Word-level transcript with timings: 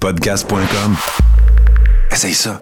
Podcast.com. 0.00 0.96
Essaye 2.12 2.32
ça. 2.32 2.60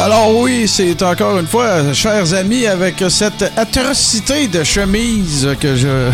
Alors 0.00 0.36
oui, 0.36 0.66
c'est 0.66 1.02
encore 1.02 1.38
une 1.38 1.46
fois, 1.46 1.92
chers 1.92 2.32
amis, 2.34 2.66
avec 2.66 3.04
cette 3.10 3.42
atrocité 3.56 4.48
de 4.48 4.64
chemise 4.64 5.48
que 5.60 5.76
je 5.76 6.10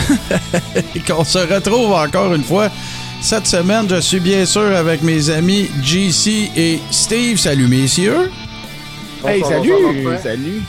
qu'on 1.07 1.25
se 1.25 1.39
retrouve 1.39 1.93
encore 1.93 2.35
une 2.35 2.45
fois. 2.45 2.71
Cette 3.25 3.47
semaine, 3.47 3.89
je 3.89 4.03
suis 4.03 4.21
bien 4.21 4.45
sûr 4.45 4.77
avec 4.77 5.03
mes 5.03 5.31
amis 5.31 5.71
JC 5.83 6.51
et 6.55 6.79
Steve. 6.91 7.39
Salut 7.39 7.69
messieurs. 7.69 8.31
Hey, 9.25 9.43
salut! 9.43 9.73
Salut! 10.23 10.63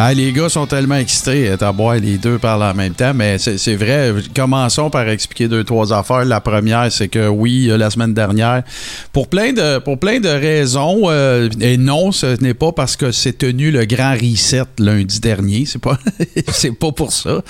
Ah, 0.00 0.14
les 0.14 0.32
gars 0.32 0.48
sont 0.48 0.64
tellement 0.64 0.94
excités 0.94 1.50
à 1.60 1.72
boire 1.72 1.96
les 1.96 2.18
deux 2.18 2.38
parlent 2.38 2.62
en 2.62 2.72
même 2.72 2.94
temps, 2.94 3.12
mais 3.12 3.36
c'est 3.38 3.74
vrai. 3.74 4.14
Commençons 4.32 4.90
par 4.90 5.08
expliquer 5.08 5.48
deux, 5.48 5.64
trois 5.64 5.92
affaires. 5.92 6.24
La 6.24 6.40
première, 6.40 6.86
c'est 6.92 7.08
que 7.08 7.26
oui, 7.26 7.66
la 7.66 7.90
semaine 7.90 8.14
dernière, 8.14 8.62
pour 9.12 9.26
plein 9.26 9.52
de, 9.52 9.78
pour 9.78 9.98
plein 9.98 10.20
de 10.20 10.28
raisons, 10.28 11.06
euh, 11.06 11.48
et 11.60 11.76
non, 11.76 12.12
ce 12.12 12.40
n'est 12.40 12.54
pas 12.54 12.70
parce 12.70 12.94
que 12.94 13.10
c'est 13.10 13.38
tenu 13.38 13.72
le 13.72 13.86
grand 13.86 14.12
reset 14.12 14.62
lundi 14.78 15.18
dernier. 15.18 15.64
C'est 15.66 15.80
pas, 15.80 15.98
c'est 16.52 16.78
pas 16.78 16.92
pour 16.92 17.12
ça. 17.12 17.42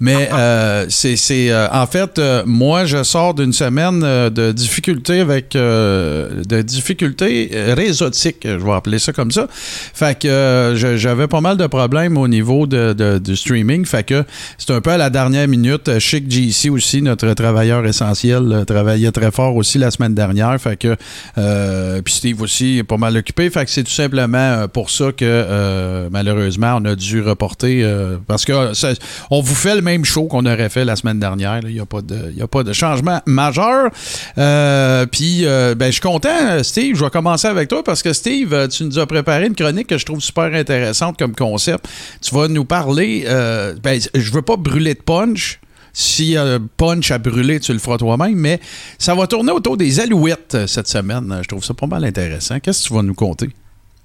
Mais 0.00 0.30
euh, 0.32 0.86
c'est, 0.88 1.18
euh, 1.50 1.68
en 1.70 1.86
fait, 1.86 2.18
euh, 2.18 2.44
moi, 2.46 2.86
je 2.86 3.02
sors 3.02 3.34
d'une 3.34 3.52
semaine 3.52 4.00
euh, 4.04 4.30
de 4.30 4.52
difficultés 4.52 5.20
avec, 5.20 5.54
euh, 5.54 6.44
de 6.48 6.62
difficultés 6.62 7.50
euh, 7.52 7.74
réseautiques, 7.76 8.38
je 8.44 8.56
vais 8.56 8.72
appeler 8.72 8.98
ça 8.98 9.12
comme 9.12 9.30
ça. 9.30 9.48
Fait 9.50 10.18
que 10.18 10.28
euh, 10.28 10.96
j'avais 10.96 11.28
pas 11.28 11.42
mal 11.42 11.58
de 11.58 11.66
problèmes 11.66 11.89
au 11.94 12.28
niveau 12.28 12.66
de, 12.66 13.18
du 13.18 13.36
streaming. 13.36 13.84
Fait 13.84 14.04
que 14.04 14.24
c'est 14.58 14.70
un 14.72 14.80
peu 14.80 14.90
à 14.90 14.96
la 14.96 15.10
dernière 15.10 15.48
minute. 15.48 15.98
Chic 15.98 16.30
GC 16.30 16.70
aussi, 16.70 17.02
notre 17.02 17.32
travailleur 17.34 17.84
essentiel, 17.86 18.50
euh, 18.52 18.64
travaillait 18.64 19.10
très 19.12 19.30
fort 19.30 19.56
aussi 19.56 19.78
la 19.78 19.90
semaine 19.90 20.14
dernière. 20.14 20.58
Fait 20.60 20.76
que 20.76 20.96
euh, 21.38 22.00
puis 22.02 22.14
Steve 22.14 22.40
aussi 22.42 22.78
est 22.78 22.84
pas 22.84 22.96
mal 22.96 23.16
occupé. 23.16 23.50
Fait 23.50 23.64
que 23.64 23.70
c'est 23.70 23.82
tout 23.84 23.90
simplement 23.90 24.38
euh, 24.38 24.66
pour 24.68 24.90
ça 24.90 25.12
que 25.12 25.24
euh, 25.24 26.08
malheureusement 26.10 26.76
on 26.80 26.84
a 26.84 26.94
dû 26.94 27.20
reporter 27.22 27.82
euh, 27.82 28.16
parce 28.26 28.44
que 28.44 28.52
euh, 28.52 28.94
on 29.30 29.40
vous 29.40 29.54
fait 29.54 29.74
le 29.74 29.82
même 29.82 30.04
show 30.04 30.24
qu'on 30.24 30.46
aurait 30.46 30.68
fait 30.68 30.84
la 30.84 30.96
semaine 30.96 31.18
dernière. 31.18 31.60
Il 31.64 31.74
n'y 31.74 31.80
a, 31.80 31.86
pas 31.86 32.02
de- 32.02 32.32
a 32.42 32.46
pas 32.46 32.62
de 32.62 32.72
changement 32.72 33.20
majeur. 33.26 33.90
Euh, 34.38 35.06
puis 35.06 35.40
euh, 35.44 35.74
ben, 35.74 35.86
je 35.86 35.92
suis 35.92 36.00
content, 36.00 36.62
Steve. 36.62 36.96
Je 36.96 37.04
vais 37.04 37.10
commencer 37.10 37.46
avec 37.48 37.68
toi 37.68 37.82
parce 37.82 38.02
que 38.02 38.12
Steve, 38.12 38.52
euh, 38.52 38.68
tu 38.68 38.84
nous 38.84 38.98
as 38.98 39.06
préparé 39.06 39.46
une 39.46 39.54
chronique 39.54 39.86
que 39.88 39.98
je 39.98 40.06
trouve 40.06 40.20
super 40.20 40.52
intéressante 40.54 41.18
comme 41.18 41.34
concept. 41.34 41.79
Tu 42.20 42.34
vas 42.34 42.48
nous 42.48 42.64
parler. 42.64 43.24
euh, 43.26 43.74
ben, 43.82 44.00
je 44.14 44.30
veux 44.32 44.42
pas 44.42 44.56
brûler 44.56 44.94
de 44.94 45.00
punch. 45.02 45.60
Si 45.92 46.36
euh, 46.36 46.60
punch 46.76 47.10
à 47.10 47.18
brûler, 47.18 47.58
tu 47.58 47.72
le 47.72 47.80
feras 47.80 47.98
toi-même, 47.98 48.34
mais 48.36 48.60
ça 48.96 49.14
va 49.16 49.26
tourner 49.26 49.50
autour 49.50 49.76
des 49.76 49.98
alouettes 49.98 50.54
euh, 50.54 50.66
cette 50.68 50.86
semaine. 50.86 51.40
Je 51.42 51.48
trouve 51.48 51.64
ça 51.64 51.74
pas 51.74 51.86
mal 51.88 52.04
intéressant. 52.04 52.60
Qu'est-ce 52.60 52.84
que 52.84 52.88
tu 52.88 52.94
vas 52.94 53.02
nous 53.02 53.14
compter? 53.14 53.50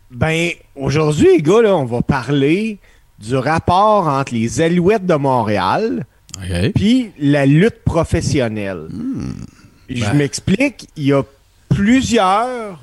Ben, 0.09 0.49
aujourd'hui, 0.75 1.27
les 1.35 1.41
gars, 1.43 1.61
là, 1.61 1.75
on 1.75 1.85
va 1.85 2.01
parler 2.01 2.79
du 3.19 3.35
rapport 3.35 4.07
entre 4.07 4.33
les 4.33 4.61
Alouettes 4.61 5.05
de 5.05 5.13
Montréal 5.15 6.05
OK. 6.37 6.71
puis 6.73 7.11
la 7.19 7.45
lutte 7.45 7.83
professionnelle. 7.85 8.87
Je 9.87 10.03
Ben. 10.03 10.13
m'explique, 10.15 10.87
il 10.97 11.05
y 11.05 11.13
a 11.13 11.23
plusieurs 11.69 12.79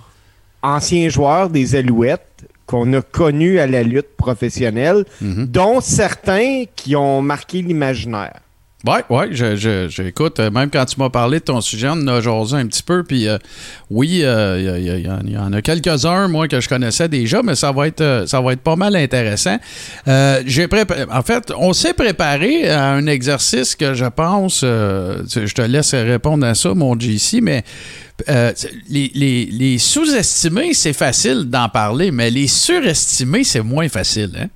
anciens 0.62 1.08
joueurs 1.08 1.50
des 1.50 1.74
Alouettes 1.74 2.26
qu'on 2.66 2.92
a 2.92 3.02
connus 3.02 3.58
à 3.58 3.66
la 3.66 3.82
lutte 3.82 4.16
professionnelle, 4.16 5.04
Mhm. 5.20 5.46
dont 5.46 5.80
certains 5.80 6.64
qui 6.76 6.96
ont 6.96 7.22
marqué 7.22 7.62
l'imaginaire. 7.62 8.40
Ouais, 8.84 9.04
ouais, 9.10 9.28
je, 9.30 9.54
je- 9.54 9.88
j'écoute. 9.88 10.40
euh, 10.40 10.50
même 10.50 10.68
quand 10.68 10.84
tu 10.86 10.98
m'as 10.98 11.08
parlé 11.08 11.38
de 11.38 11.44
ton 11.44 11.60
sujet, 11.60 11.86
on 11.88 11.92
en 11.92 12.08
a 12.08 12.20
jasé 12.20 12.56
un 12.56 12.66
petit 12.66 12.82
peu. 12.82 13.04
Puis 13.04 13.28
euh, 13.28 13.38
oui, 13.90 14.22
euh, 14.24 14.58
il 14.76 14.88
il 15.28 15.32
y, 15.32 15.38
en- 15.38 15.52
a 15.52 15.62
quelques-uns, 15.62 16.26
moi, 16.26 16.48
que 16.48 16.60
je 16.60 16.68
connaissais 16.68 17.08
déjà, 17.08 17.42
mais 17.44 17.54
ça 17.54 17.70
va 17.70 17.86
être, 17.86 18.00
euh, 18.00 18.26
ça 18.26 18.40
va 18.40 18.52
être 18.54 18.60
pas 18.62 18.74
mal 18.74 18.96
intéressant. 18.96 19.56
Euh, 20.08 20.42
en 21.12 21.22
fait, 21.22 21.52
on 21.56 21.72
s'est 21.72 21.94
préparé 21.94 22.68
à 22.68 22.90
un 22.90 23.06
exercice 23.06 23.76
que 23.76 23.94
je 23.94 24.06
pense, 24.06 24.62
euh, 24.64 25.22
je 25.32 25.54
te 25.54 25.62
laisse 25.62 25.94
répondre 25.94 26.44
à 26.44 26.56
ça, 26.56 26.74
mon 26.74 26.98
JC, 26.98 27.40
mais 27.40 27.62
euh, 28.28 28.52
les, 28.88 29.12
les- 29.14 29.46
les 29.46 29.78
sous-estimés, 29.78 30.74
c'est 30.74 30.92
facile 30.92 31.44
d'en 31.44 31.68
parler, 31.68 32.10
mais 32.10 32.30
les 32.30 32.48
surestimés, 32.48 33.44
c'est 33.44 33.62
moins 33.62 33.88
facile. 33.88 34.30
Hein? 34.40 34.46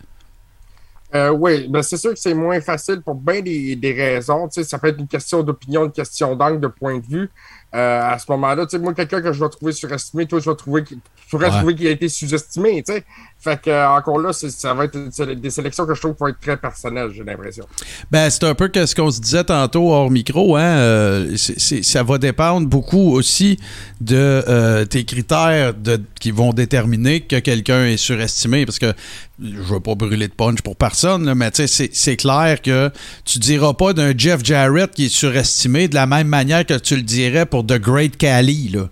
Euh, 1.14 1.30
oui, 1.30 1.68
ben 1.68 1.82
c'est 1.82 1.96
sûr 1.96 2.12
que 2.12 2.18
c'est 2.18 2.34
moins 2.34 2.60
facile 2.60 3.00
pour 3.00 3.14
bien 3.14 3.40
des, 3.40 3.76
des 3.76 3.92
raisons. 3.92 4.48
Tu 4.48 4.60
sais, 4.60 4.68
ça 4.68 4.78
peut 4.78 4.88
être 4.88 4.98
une 4.98 5.06
question 5.06 5.42
d'opinion, 5.42 5.84
une 5.84 5.92
question 5.92 6.34
d'angle, 6.34 6.60
de 6.60 6.66
point 6.66 6.98
de 6.98 7.06
vue. 7.06 7.30
Euh, 7.74 8.00
à 8.02 8.18
ce 8.18 8.30
moment-là, 8.32 8.66
tu 8.66 8.78
moi, 8.78 8.94
quelqu'un 8.94 9.20
que 9.20 9.32
je 9.32 9.42
vais 9.42 9.48
trouver 9.48 9.72
surestimé, 9.72 10.26
toi, 10.26 10.40
je 10.40 10.50
vais 10.50 10.56
trouver 10.56 10.82
pourrais 11.30 11.46
Ouais. 11.50 11.56
trouver 11.58 11.74
qu'il 11.74 11.86
a 11.86 11.90
été 11.90 12.08
sous-estimé. 12.08 12.82
tu 12.86 12.92
sais. 12.94 13.04
Fait 13.38 13.60
que, 13.60 13.70
euh, 13.70 13.88
encore 13.90 14.18
là, 14.18 14.32
ça 14.32 14.74
va 14.74 14.84
être 14.86 14.98
des 15.34 15.50
sélections 15.50 15.86
que 15.86 15.94
je 15.94 16.00
trouve 16.00 16.14
qui 16.14 16.20
vont 16.20 16.28
être 16.28 16.40
très 16.40 16.56
personnelles, 16.56 17.10
j'ai 17.14 17.22
l'impression. 17.22 17.64
Ben, 18.10 18.28
c'est 18.30 18.42
un 18.44 18.54
peu 18.54 18.68
que 18.68 18.86
ce 18.86 18.94
qu'on 18.94 19.10
se 19.10 19.20
disait 19.20 19.44
tantôt 19.44 19.92
hors 19.92 20.10
micro, 20.10 20.56
hein. 20.56 20.62
euh, 20.62 21.36
ça 21.36 22.02
va 22.02 22.18
dépendre 22.18 22.66
beaucoup 22.66 23.12
aussi 23.12 23.58
de 24.00 24.16
euh, 24.16 24.84
tes 24.84 25.04
critères 25.04 25.74
de, 25.74 26.00
qui 26.18 26.30
vont 26.32 26.52
déterminer 26.52 27.20
que 27.20 27.38
quelqu'un 27.38 27.84
est 27.86 27.98
surestimé. 27.98 28.64
Parce 28.66 28.78
que 28.78 28.92
je 29.40 29.58
veux 29.60 29.80
pas 29.80 29.94
brûler 29.94 30.28
de 30.28 30.32
punch 30.32 30.62
pour 30.62 30.74
personne, 30.74 31.26
là, 31.26 31.34
mais 31.34 31.50
tu 31.50 31.56
sais, 31.58 31.66
c'est- 31.68 31.94
c'est 31.94 32.16
clair 32.16 32.60
que 32.62 32.90
tu 33.24 33.38
diras 33.38 33.74
pas 33.74 33.92
d'un 33.92 34.12
Jeff 34.16 34.42
Jarrett 34.42 34.90
qui 34.92 35.06
est 35.06 35.08
surestimé 35.14 35.88
de 35.88 35.94
la 35.94 36.06
même 36.06 36.26
manière 36.28 36.64
que 36.66 36.74
tu 36.78 36.96
le 36.96 37.02
dirais 37.02 37.46
pour 37.46 37.64
The 37.64 37.78
Great 37.78 38.16
Cali, 38.16 38.70
là. 38.70 38.88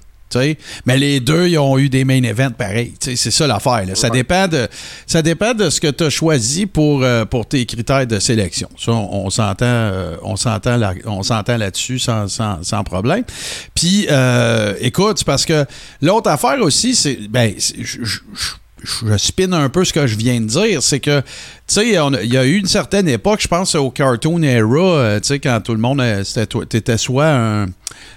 Mais 0.84 0.96
les 0.98 1.20
deux, 1.20 1.46
ils 1.48 1.58
ont 1.58 1.78
eu 1.78 1.88
des 1.88 2.04
main 2.04 2.22
events 2.24 2.50
pareils. 2.50 2.94
C'est 3.00 3.16
ça 3.16 3.46
l'affaire. 3.46 3.84
Ça, 3.94 4.10
dépend 4.10 4.48
de, 4.48 4.66
ça 5.06 5.22
dépend 5.22 5.54
de 5.54 5.70
ce 5.70 5.80
que 5.80 5.88
tu 5.90 6.04
as 6.04 6.10
choisi 6.10 6.66
pour, 6.66 7.02
euh, 7.04 7.24
pour 7.24 7.46
tes 7.46 7.64
critères 7.66 8.06
de 8.06 8.18
sélection. 8.18 8.68
Ça, 8.78 8.92
on, 8.92 9.26
on 9.26 9.30
s'entend 9.30 9.64
euh, 9.66 10.16
on 10.24 10.34
s'entend 11.22 11.56
là-dessus 11.56 11.98
sans, 11.98 12.26
sans, 12.28 12.62
sans 12.64 12.82
problème. 12.84 13.22
Puis, 13.74 14.06
euh, 14.10 14.74
écoute, 14.80 15.22
parce 15.24 15.44
que 15.46 15.64
l'autre 16.02 16.30
affaire 16.30 16.58
aussi, 16.60 16.94
c'est. 16.94 17.18
Ben, 17.28 17.54
je- 17.58 18.04
je 18.04 19.16
spin 19.16 19.50
un 19.52 19.70
peu 19.70 19.82
ce 19.84 19.94
que 19.94 20.06
je 20.06 20.14
viens 20.14 20.38
de 20.40 20.46
dire, 20.46 20.82
c'est 20.82 21.00
que, 21.00 21.22
tu 21.66 21.74
sais, 21.74 21.88
il 21.88 22.32
y 22.32 22.36
a 22.36 22.44
eu 22.44 22.58
une 22.58 22.66
certaine 22.66 23.08
époque, 23.08 23.40
je 23.40 23.48
pense 23.48 23.74
au 23.74 23.90
Cartoon 23.90 24.42
Era, 24.42 24.78
euh, 24.78 25.20
tu 25.20 25.28
sais, 25.28 25.38
quand 25.38 25.60
tout 25.62 25.72
le 25.72 25.78
monde, 25.78 26.00
euh, 26.00 26.22
t'étais 26.68 26.98
soit 26.98 27.26
un, 27.26 27.66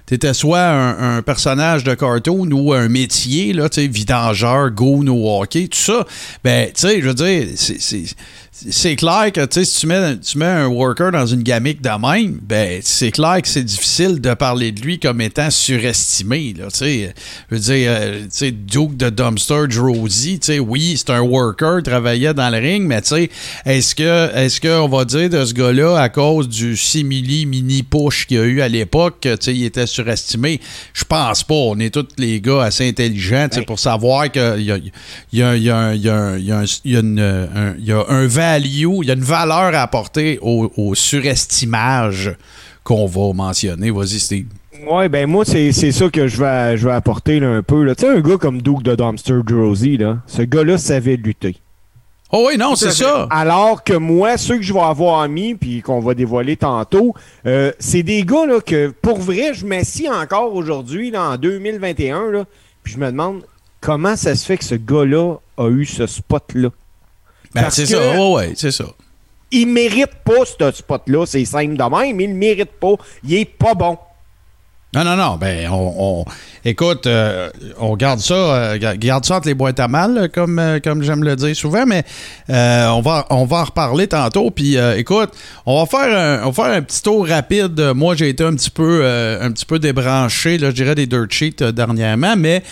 t'étais 0.05 0.33
soit 0.33 0.69
un, 0.69 1.21
personnage 1.21 1.83
de 1.83 1.93
cartoon 1.93 2.49
ou 2.51 2.73
un 2.73 2.87
métier, 2.87 3.53
là, 3.53 3.69
tu 3.69 3.87
vidangeur, 3.87 4.71
goon 4.71 5.07
au 5.07 5.41
hockey, 5.41 5.67
tout 5.67 5.77
ça, 5.77 6.05
ben, 6.43 6.67
tu 6.67 6.81
sais, 6.81 7.01
je 7.01 7.07
veux 7.07 7.13
dire, 7.13 7.47
c'est- 7.55 8.95
clair 8.95 9.31
que 9.31 9.63
si 9.63 9.79
tu 9.81 9.87
mets, 9.87 10.17
tu 10.17 10.37
mets 10.37 10.45
un 10.45 10.67
worker 10.67 11.11
dans 11.11 11.27
une 11.27 11.43
gamique 11.43 11.81
de 11.81 11.89
même, 11.89 12.39
ben 12.41 12.79
c'est 12.83 13.11
clair 13.11 13.39
que 13.41 13.47
c'est 13.47 13.63
difficile 13.63 14.19
de 14.19 14.33
parler 14.33 14.71
de 14.71 14.81
lui 14.81 14.99
comme 14.99 15.21
étant 15.21 15.51
surestimé. 15.51 16.55
Là, 16.57 16.69
je 16.71 17.11
veux 17.51 17.59
dire, 17.59 17.91
euh, 17.91 18.25
sais, 18.31 18.51
Duke 18.51 18.97
de 18.97 19.09
Dumpster 19.09 19.65
Rosie, 19.77 20.39
tu 20.39 20.57
oui, 20.57 20.95
c'est 20.97 21.11
un 21.11 21.21
worker, 21.21 21.83
travaillait 21.83 22.33
dans 22.33 22.49
le 22.49 22.57
ring, 22.57 22.87
mais 22.87 23.01
tu 23.01 23.29
est-ce 23.65 23.95
que 23.95 24.35
est-ce 24.35 24.59
qu'on 24.61 24.87
va 24.87 25.05
dire 25.05 25.29
de 25.29 25.43
ce 25.45 25.53
gars-là, 25.53 25.97
à 25.99 26.09
cause 26.09 26.47
du 26.49 26.75
simili 26.77 27.45
mini 27.45 27.83
push 27.83 28.25
qu'il 28.27 28.37
y 28.37 28.39
a 28.39 28.43
eu 28.43 28.61
à 28.61 28.67
l'époque, 28.67 29.27
il 29.47 29.63
était 29.63 29.87
surestimé? 29.87 30.59
Je 30.93 31.03
pense 31.03 31.43
pas. 31.43 31.53
On 31.55 31.79
est 31.79 31.93
tous 31.93 32.07
les 32.17 32.39
gars 32.41 32.63
assez 32.63 32.87
intelligents 32.87 33.47
Ben. 33.53 33.65
pour 33.65 33.79
savoir 33.79 34.31
qu'il 34.31 34.41
y 34.63 34.71
a, 34.71 34.77
il 34.77 34.91
y 35.33 35.41
a, 35.43 35.55
il 35.55 35.63
y 35.63 35.69
a 35.69 35.77
un- 35.77 35.93
il 35.93 36.01
y 36.01 36.09
a 36.09 36.15
un- 36.15 36.37
il 36.37 36.45
y 36.45 36.51
a 36.51 36.59
un- 36.59 36.65
il 36.85 36.91
y 36.91 36.95
a 36.95 36.99
une, 36.99 37.19
un- 37.19 37.75
il 37.79 37.85
y 37.85 37.91
a 37.91 38.03
un 38.09 38.27
value, 38.27 39.01
il 39.01 39.05
y 39.07 39.11
a 39.11 39.13
une 39.13 39.21
valeur 39.21 39.73
à 39.75 39.81
apporter 39.81 40.39
au, 40.41 40.71
au 40.77 40.95
surestimage 40.95 42.35
qu'on 42.83 43.05
va 43.05 43.33
mentionner. 43.33 43.91
Vas-y, 43.91 44.19
Steve. 44.19 44.45
Ouais, 44.89 45.09
ben 45.09 45.27
moi, 45.27 45.43
c'est 45.43 45.71
ça 45.73 46.07
que 46.09 46.27
je 46.27 46.37
vais, 46.37 46.77
je 46.77 46.87
vais 46.87 46.93
apporter 46.93 47.39
là, 47.39 47.47
un 47.49 47.63
peu. 47.63 47.85
Tu 47.95 48.01
sais, 48.05 48.09
un 48.09 48.21
gars 48.21 48.37
comme 48.37 48.61
Duke 48.61 48.83
de 48.83 48.95
Dumpster 48.95 49.39
Rosie, 49.49 49.97
là, 49.97 50.19
ce 50.27 50.43
gars-là 50.43 50.77
savait 50.77 51.15
lutter. 51.17 51.55
Oh 52.31 52.47
oui, 52.47 52.57
non, 52.57 52.75
c'est 52.75 52.91
ça. 52.91 53.27
Alors 53.29 53.83
que 53.83 53.93
moi, 53.93 54.37
ceux 54.37 54.57
que 54.57 54.63
je 54.63 54.73
vais 54.73 54.81
avoir 54.81 55.27
mis, 55.29 55.55
puis 55.55 55.81
qu'on 55.81 56.01
va 56.01 56.13
dévoiler 56.13 56.57
tantôt, 56.57 57.13
euh, 57.45 57.71
c'est 57.79 58.03
des 58.03 58.23
gars 58.23 58.45
là, 58.45 58.59
que, 58.59 58.89
pour 58.89 59.19
vrai, 59.19 59.53
je 59.53 59.65
m'assis 59.65 60.09
encore 60.09 60.53
aujourd'hui, 60.53 61.15
en 61.15 61.37
2021, 61.37 62.31
là, 62.31 62.43
puis 62.83 62.93
je 62.93 62.99
me 62.99 63.05
demande 63.07 63.43
comment 63.79 64.17
ça 64.17 64.35
se 64.35 64.45
fait 64.45 64.57
que 64.57 64.65
ce 64.65 64.75
gars-là 64.75 65.35
a 65.57 65.69
eu 65.69 65.85
ce 65.85 66.05
spot-là. 66.05 66.69
Ben, 67.53 67.69
c'est 67.69 67.85
ça. 67.85 67.97
Oh, 68.17 68.35
ouais, 68.35 68.53
c'est 68.55 68.71
ça. 68.71 68.85
Il 69.51 69.67
mérite 69.67 70.11
pas 70.25 70.45
ce 70.45 70.71
spot-là, 70.71 71.25
c'est 71.25 71.45
simple 71.45 71.77
de 71.77 71.83
même, 71.83 72.19
il 72.19 72.29
le 72.29 72.35
mérite 72.35 72.71
pas. 72.71 72.95
Il 73.23 73.35
est 73.35 73.45
pas 73.45 73.73
bon. 73.73 73.97
Non, 74.93 75.03
non, 75.03 75.15
non. 75.15 75.37
Ben, 75.37 75.69
on, 75.71 76.25
écoute, 76.67 77.07
euh, 77.07 77.49
on 77.79 77.95
garde 77.95 78.19
ça, 78.19 78.33
euh, 78.33 78.77
garde 78.97 79.25
ça 79.25 79.37
entre 79.37 79.47
les 79.47 79.53
boîtes 79.53 79.79
à 79.79 79.87
mal, 79.87 80.29
comme, 80.33 80.59
euh, 80.59 80.79
comme 80.83 81.01
j'aime 81.01 81.23
le 81.23 81.35
dire 81.35 81.55
souvent, 81.55 81.85
mais 81.85 82.03
on, 82.49 83.01
va, 83.01 83.25
on 83.29 83.45
va 83.45 83.57
en 83.57 83.63
reparler 83.63 84.07
tantôt. 84.07 84.51
Puis, 84.51 84.75
écoute, 84.97 85.29
on 85.65 85.83
va, 85.83 85.85
faire 85.85 86.17
un, 86.17 86.45
on 86.45 86.49
va 86.49 86.63
faire 86.63 86.73
un 86.73 86.81
petit 86.81 87.01
tour 87.01 87.27
rapide. 87.27 87.79
Moi, 87.95 88.15
j'ai 88.15 88.29
été 88.29 88.43
un 88.43 88.53
petit 88.53 88.69
peu, 88.69 89.05
un 89.05 89.51
petit 89.51 89.65
peu 89.65 89.79
débranché, 89.79 90.59
je 90.59 90.67
dirais, 90.67 90.95
des 90.95 91.07
dirt 91.07 91.27
sheets 91.29 91.63
dernièrement, 91.73 92.35
mais 92.37 92.63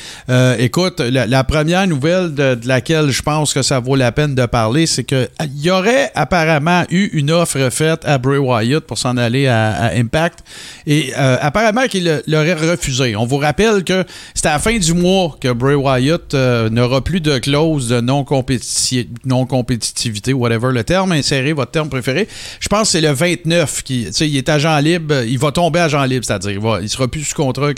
écoute, 0.60 1.00
la, 1.00 1.44
première 1.44 1.88
nouvelle 1.88 2.34
de, 2.34 2.58
laquelle 2.66 3.10
je 3.10 3.22
pense 3.22 3.54
que 3.54 3.62
ça 3.62 3.80
vaut 3.80 3.96
la 3.96 4.12
peine 4.12 4.36
de 4.36 4.46
parler, 4.46 4.88
c'est 4.88 5.04
qu'il 5.04 5.28
y 5.58 5.70
aurait 5.70 6.12
apparemment 6.16 6.84
eu 6.90 7.10
une 7.14 7.32
offre 7.32 7.70
faite 7.70 8.02
à 8.06 8.18
Bray 8.18 8.40
Wyatt 8.40 8.84
pour 8.84 8.98
s'en 8.98 9.18
aller 9.18 9.48
à, 9.48 9.72
à, 9.72 9.96
Impact. 9.96 10.40
Et 10.88 11.14
apparemment 11.14 11.86
qu'il 11.88 12.22
l'aurait 12.28 12.54
refusé. 12.54 13.16
On 13.16 13.26
vous 13.26 13.38
rappelle 13.38 13.85
que 13.86 14.04
c'est 14.34 14.48
à 14.48 14.54
la 14.54 14.60
fin 14.60 14.78
du 14.78 14.94
mois 14.94 15.38
que 15.40 15.52
Bray 15.52 15.76
Wyatt 15.76 16.34
euh, 16.34 16.70
n'aura 16.70 17.02
plus 17.02 17.22
de 17.22 17.38
clause 17.38 17.88
de 17.88 18.02
non-compétitivité, 18.02 20.34
whatever 20.34 20.72
le 20.72 20.84
terme, 20.84 21.14
insérez 21.14 21.54
votre 21.54 21.72
terme 21.72 21.90
préféré. 21.90 22.28
Je 22.60 22.68
pense 22.68 22.82
que 22.82 22.88
c'est 22.88 23.02
le 23.02 23.12
29 23.12 23.84
qui, 23.84 24.04
il 24.04 24.38
est 24.38 24.50
agent 24.50 24.78
libre, 24.80 25.24
il 25.26 25.40
va 25.40 25.52
tomber 25.52 25.80
agent 25.80 26.04
libre, 26.04 26.26
c'est-à-dire 26.26 26.52
il, 26.52 26.60
va, 26.60 26.86
sera 26.88 27.08
plus 27.08 27.24
sous 27.24 27.36
contrat 27.36 27.72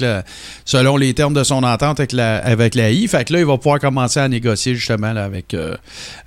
selon 0.65 0.97
les 0.97 1.13
termes 1.13 1.33
de 1.33 1.43
son 1.43 1.63
entente 1.63 1.99
avec 1.99 2.11
la, 2.11 2.37
avec 2.37 2.75
la 2.75 2.91
I. 2.91 3.07
Fait 3.07 3.25
que 3.25 3.33
là, 3.33 3.39
il 3.39 3.45
va 3.45 3.57
pouvoir 3.57 3.79
commencer 3.79 4.19
à 4.19 4.27
négocier 4.27 4.75
justement 4.75 5.15
avec, 5.15 5.53
euh, 5.53 5.75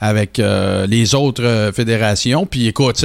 avec 0.00 0.38
euh, 0.38 0.86
les 0.86 1.14
autres 1.14 1.72
fédérations. 1.74 2.46
Puis 2.46 2.68
écoute, 2.68 3.04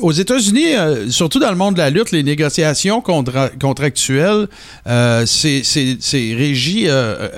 aux 0.00 0.12
États-Unis, 0.12 0.74
surtout 1.08 1.38
dans 1.38 1.50
le 1.50 1.56
monde 1.56 1.74
de 1.74 1.80
la 1.80 1.90
lutte, 1.90 2.12
les 2.12 2.22
négociations 2.22 3.00
contre 3.00 3.50
contractuel, 3.60 4.48
euh, 4.86 5.26
c'est 5.30 6.34
régi 6.34 6.84
euh, 6.88 7.28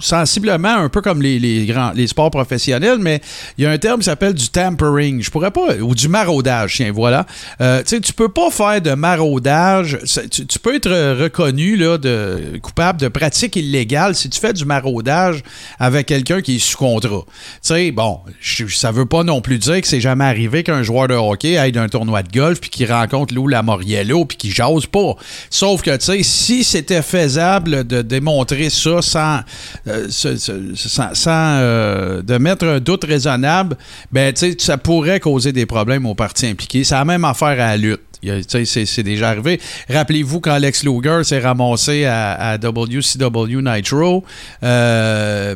sensiblement 0.00 0.74
un 0.74 0.88
peu 0.88 1.00
comme 1.00 1.22
les, 1.22 1.66
grands, 1.66 1.92
les 1.94 2.06
sports 2.06 2.30
professionnels, 2.30 2.98
mais 2.98 3.20
il 3.58 3.64
y 3.64 3.66
a 3.66 3.70
un 3.70 3.78
terme 3.78 4.00
qui 4.00 4.06
s'appelle 4.06 4.34
du 4.34 4.48
tampering. 4.48 5.22
Je 5.22 5.30
pourrais 5.30 5.50
pas, 5.50 5.76
ou 5.76 5.94
du 5.94 6.08
maraudage, 6.08 6.74
tiens, 6.76 6.92
voilà. 6.92 7.26
Euh, 7.60 7.82
tu 7.86 8.00
tu 8.00 8.12
peux 8.12 8.28
pas 8.28 8.50
faire 8.50 8.80
de 8.80 8.92
maraudage. 8.92 9.98
Tu, 10.30 10.58
peux 10.58 10.74
être 10.74 10.90
reconnu 11.22 11.76
là, 11.76 11.98
de, 11.98 12.58
coupable 12.62 13.00
de 13.00 13.08
pratique 13.08 13.56
illégale 13.56 14.14
si 14.14 14.28
tu 14.28 14.40
fais 14.40 14.52
du 14.52 14.64
maraudage 14.64 15.42
avec 15.78 16.06
quelqu'un 16.06 16.40
qui 16.40 16.56
est 16.56 16.58
sous 16.58 16.76
contrat. 16.76 17.24
Tu 17.26 17.58
sais, 17.62 17.90
bon, 17.90 18.20
ça 18.68 18.90
veut 18.90 19.06
pas 19.06 19.22
non 19.22 19.40
plus 19.40 19.58
dire 19.58 19.80
que 19.80 19.86
c'est 19.86 20.00
jamais 20.00 20.24
arrivé 20.24 20.62
qu'un 20.62 20.82
joueur 20.82 21.08
de 21.08 21.14
hockey 21.14 21.56
aille 21.56 21.72
d'un 21.72 21.88
tournoi 21.88 22.22
de 22.22 22.32
golf 22.32 22.60
puis 22.60 22.70
qu'il 22.70 22.90
rencontre 22.90 23.34
Lou 23.34 23.46
Lamoriello 23.48 24.24
puis 24.24 24.36
qu'il 24.36 24.52
jase 24.52 24.86
pas. 24.86 25.14
Sauf 25.50 25.82
que, 25.82 25.96
tu 25.96 26.04
sais, 26.04 26.22
si 26.22 26.64
c'était 26.64 27.02
faisable 27.02 27.86
de 27.86 28.02
démontrer 28.02 28.70
ça 28.70 29.02
sans 29.02 29.40
euh, 29.90 30.06
sans, 30.08 31.58
euh, 31.58 32.22
de 32.22 32.38
mettre 32.38 32.66
un 32.66 32.80
doute 32.80 33.04
raisonnable, 33.04 33.76
ben, 34.12 34.34
ça 34.58 34.78
pourrait 34.78 35.20
causer 35.20 35.52
des 35.52 35.66
problèmes 35.66 36.06
aux 36.06 36.14
parties 36.14 36.46
impliquées. 36.46 36.84
C'est 36.84 36.94
la 36.94 37.04
même 37.04 37.24
affaire 37.24 37.48
à 37.48 37.56
la 37.56 37.76
lutte. 37.76 38.00
C'est 38.22 39.02
déjà 39.02 39.30
arrivé. 39.30 39.60
Rappelez-vous 39.88 40.40
quand 40.40 40.52
Alex 40.52 40.84
Luger 40.84 41.22
s'est 41.24 41.40
ramassé 41.40 42.04
à, 42.04 42.58
WCW 42.58 43.62
Nitro. 43.62 44.24
Euh, 44.62 45.54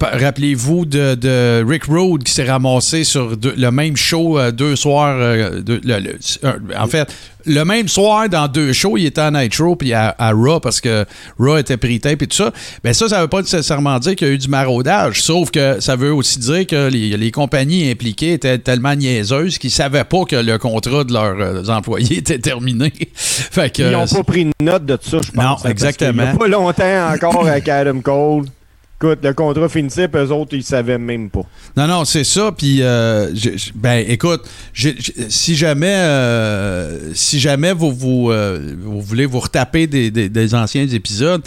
rappelez-vous 0.00 0.84
de, 0.84 1.64
Rick 1.66 1.84
Rude 1.84 2.24
qui 2.24 2.32
s'est 2.32 2.48
ramassé 2.50 3.04
sur 3.04 3.36
le 3.42 3.70
même 3.70 3.96
show 3.96 4.38
deux 4.52 4.76
soirs. 4.76 5.18
en 6.78 6.86
fait, 6.86 7.08
le 7.46 7.64
même 7.64 7.88
soir, 7.88 8.28
dans 8.28 8.48
deux 8.48 8.72
shows, 8.72 8.96
il 8.96 9.06
était 9.06 9.20
à 9.20 9.30
Nitro 9.30 9.76
puis 9.76 9.92
à, 9.92 10.14
Raw 10.18 10.60
parce 10.60 10.80
que 10.80 11.04
Raw 11.38 11.58
était 11.58 11.76
pris 11.76 12.00
tape 12.00 12.22
et 12.22 12.26
tout 12.26 12.36
ça. 12.36 12.52
Ben 12.84 12.92
ça, 12.92 13.08
ça 13.08 13.20
veut 13.20 13.28
pas 13.28 13.40
nécessairement 13.40 13.98
dire 13.98 14.16
qu'il 14.16 14.28
y 14.28 14.30
a 14.30 14.34
eu 14.34 14.38
du 14.38 14.48
maraudage. 14.48 15.22
Sauf 15.22 15.50
que 15.50 15.80
ça 15.80 15.96
veut 15.96 16.12
aussi 16.12 16.38
dire 16.38 16.66
que 16.66 16.88
les, 16.88 17.32
compagnies 17.32 17.90
impliquées 17.90 18.34
étaient 18.34 18.58
tellement 18.58 18.94
niaiseuses 18.94 19.56
qu'ils 19.56 19.70
savaient 19.70 20.04
pas 20.04 20.24
que 20.24 20.36
le 20.36 20.58
contrat 20.58 21.04
de 21.04 21.12
leurs 21.12 21.40
euh, 21.40 21.70
était 21.98 22.38
terminé. 22.38 22.92
fait 23.14 23.78
Ils 23.78 23.90
n'ont 23.90 24.06
pas 24.06 24.22
pris 24.22 24.50
note 24.60 24.84
de 24.84 24.98
ça, 25.00 25.18
je 25.22 25.30
pense. 25.30 25.64
Non, 25.64 25.70
exactement. 25.70 26.22
Il 26.22 26.28
n'y 26.28 26.34
a 26.34 26.36
pas 26.36 26.48
longtemps 26.48 27.12
encore 27.12 27.46
avec 27.46 27.68
Adam 27.68 28.00
Cole. 28.00 28.44
Écoute, 29.02 29.18
le 29.24 29.34
contrat 29.34 29.68
finissait, 29.68 30.06
puis 30.06 30.22
eux 30.22 30.30
autres, 30.30 30.54
ils 30.54 30.62
savaient 30.62 30.96
même 30.96 31.28
pas. 31.28 31.42
Non, 31.76 31.88
non, 31.88 32.04
c'est 32.04 32.22
ça. 32.22 32.52
Puis, 32.56 32.82
euh, 32.82 33.34
ben, 33.74 34.04
écoute, 34.06 34.48
si 35.28 35.56
jamais, 35.56 35.88
euh, 35.88 37.12
si 37.12 37.40
jamais 37.40 37.72
vous, 37.72 38.30
euh, 38.30 38.76
vous, 38.80 39.00
voulez 39.00 39.26
vous 39.26 39.40
retaper 39.40 39.88
des, 39.88 40.54
anciens 40.54 40.86
épisodes, 40.86 41.42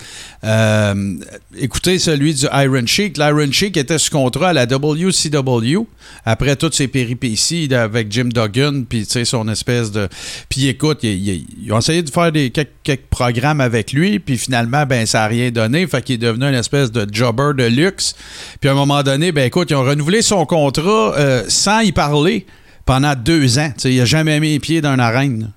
écoutez 1.58 1.98
celui 1.98 2.34
du 2.34 2.46
Iron 2.52 2.86
Sheik. 2.86 3.18
L'Iron 3.18 3.50
Sheik 3.50 3.78
était 3.78 4.00
sous 4.00 4.12
contrat 4.12 4.50
à 4.50 4.54
la 4.54 4.66
WCW 4.66 5.88
après 6.26 6.58
toutes 6.58 6.74
ses 6.74 6.90
péripéties 6.90 7.74
avec 7.74 8.12
Jim 8.12 8.30
Duggan, 8.34 8.84
puis 8.84 9.06
tu 9.06 9.14
sais, 9.14 9.24
son 9.24 9.48
espèce 9.48 9.94
de. 9.94 10.10
Puis 10.50 10.68
écoute, 10.68 11.04
ils, 11.04 11.72
ont 11.72 11.80
essayé 11.80 12.04
de 12.04 12.10
faire 12.10 12.34
des, 12.34 12.50
quelques, 12.50 13.04
programmes 13.10 13.62
avec 13.62 13.94
lui, 13.94 14.20
puis 14.20 14.38
finalement, 14.38 14.86
ben, 14.86 15.06
ça 15.06 15.20
n'a 15.20 15.28
rien 15.28 15.52
donné. 15.52 15.88
Fait 15.88 16.02
qu'il 16.02 16.16
est 16.16 16.18
devenu 16.18 16.46
une 16.46 16.56
espèce 16.56 16.92
de 16.92 17.08
jobber 17.10 17.45
de 17.54 17.66
luxe. 17.66 18.16
Puis 18.60 18.70
à 18.70 18.74
un 18.74 18.76
moment 18.76 19.04
donné, 19.04 19.32
ben 19.32 19.46
écoute, 19.46 19.70
ils 19.70 19.76
ont 19.76 19.84
renouvelé 19.84 20.22
son 20.22 20.46
contrat 20.46 21.14
euh, 21.18 21.44
sans 21.48 21.80
y 21.80 21.92
parler 21.92 22.46
pendant 22.86 23.16
deux 23.16 23.60
ans. 23.60 23.72
il 23.84 23.98
n'a 23.98 24.06
jamais 24.06 24.40
mis 24.40 24.54
les 24.54 24.60
pieds 24.60 24.82
dans 24.82 24.94
une 24.94 25.00
arène. 25.00 25.52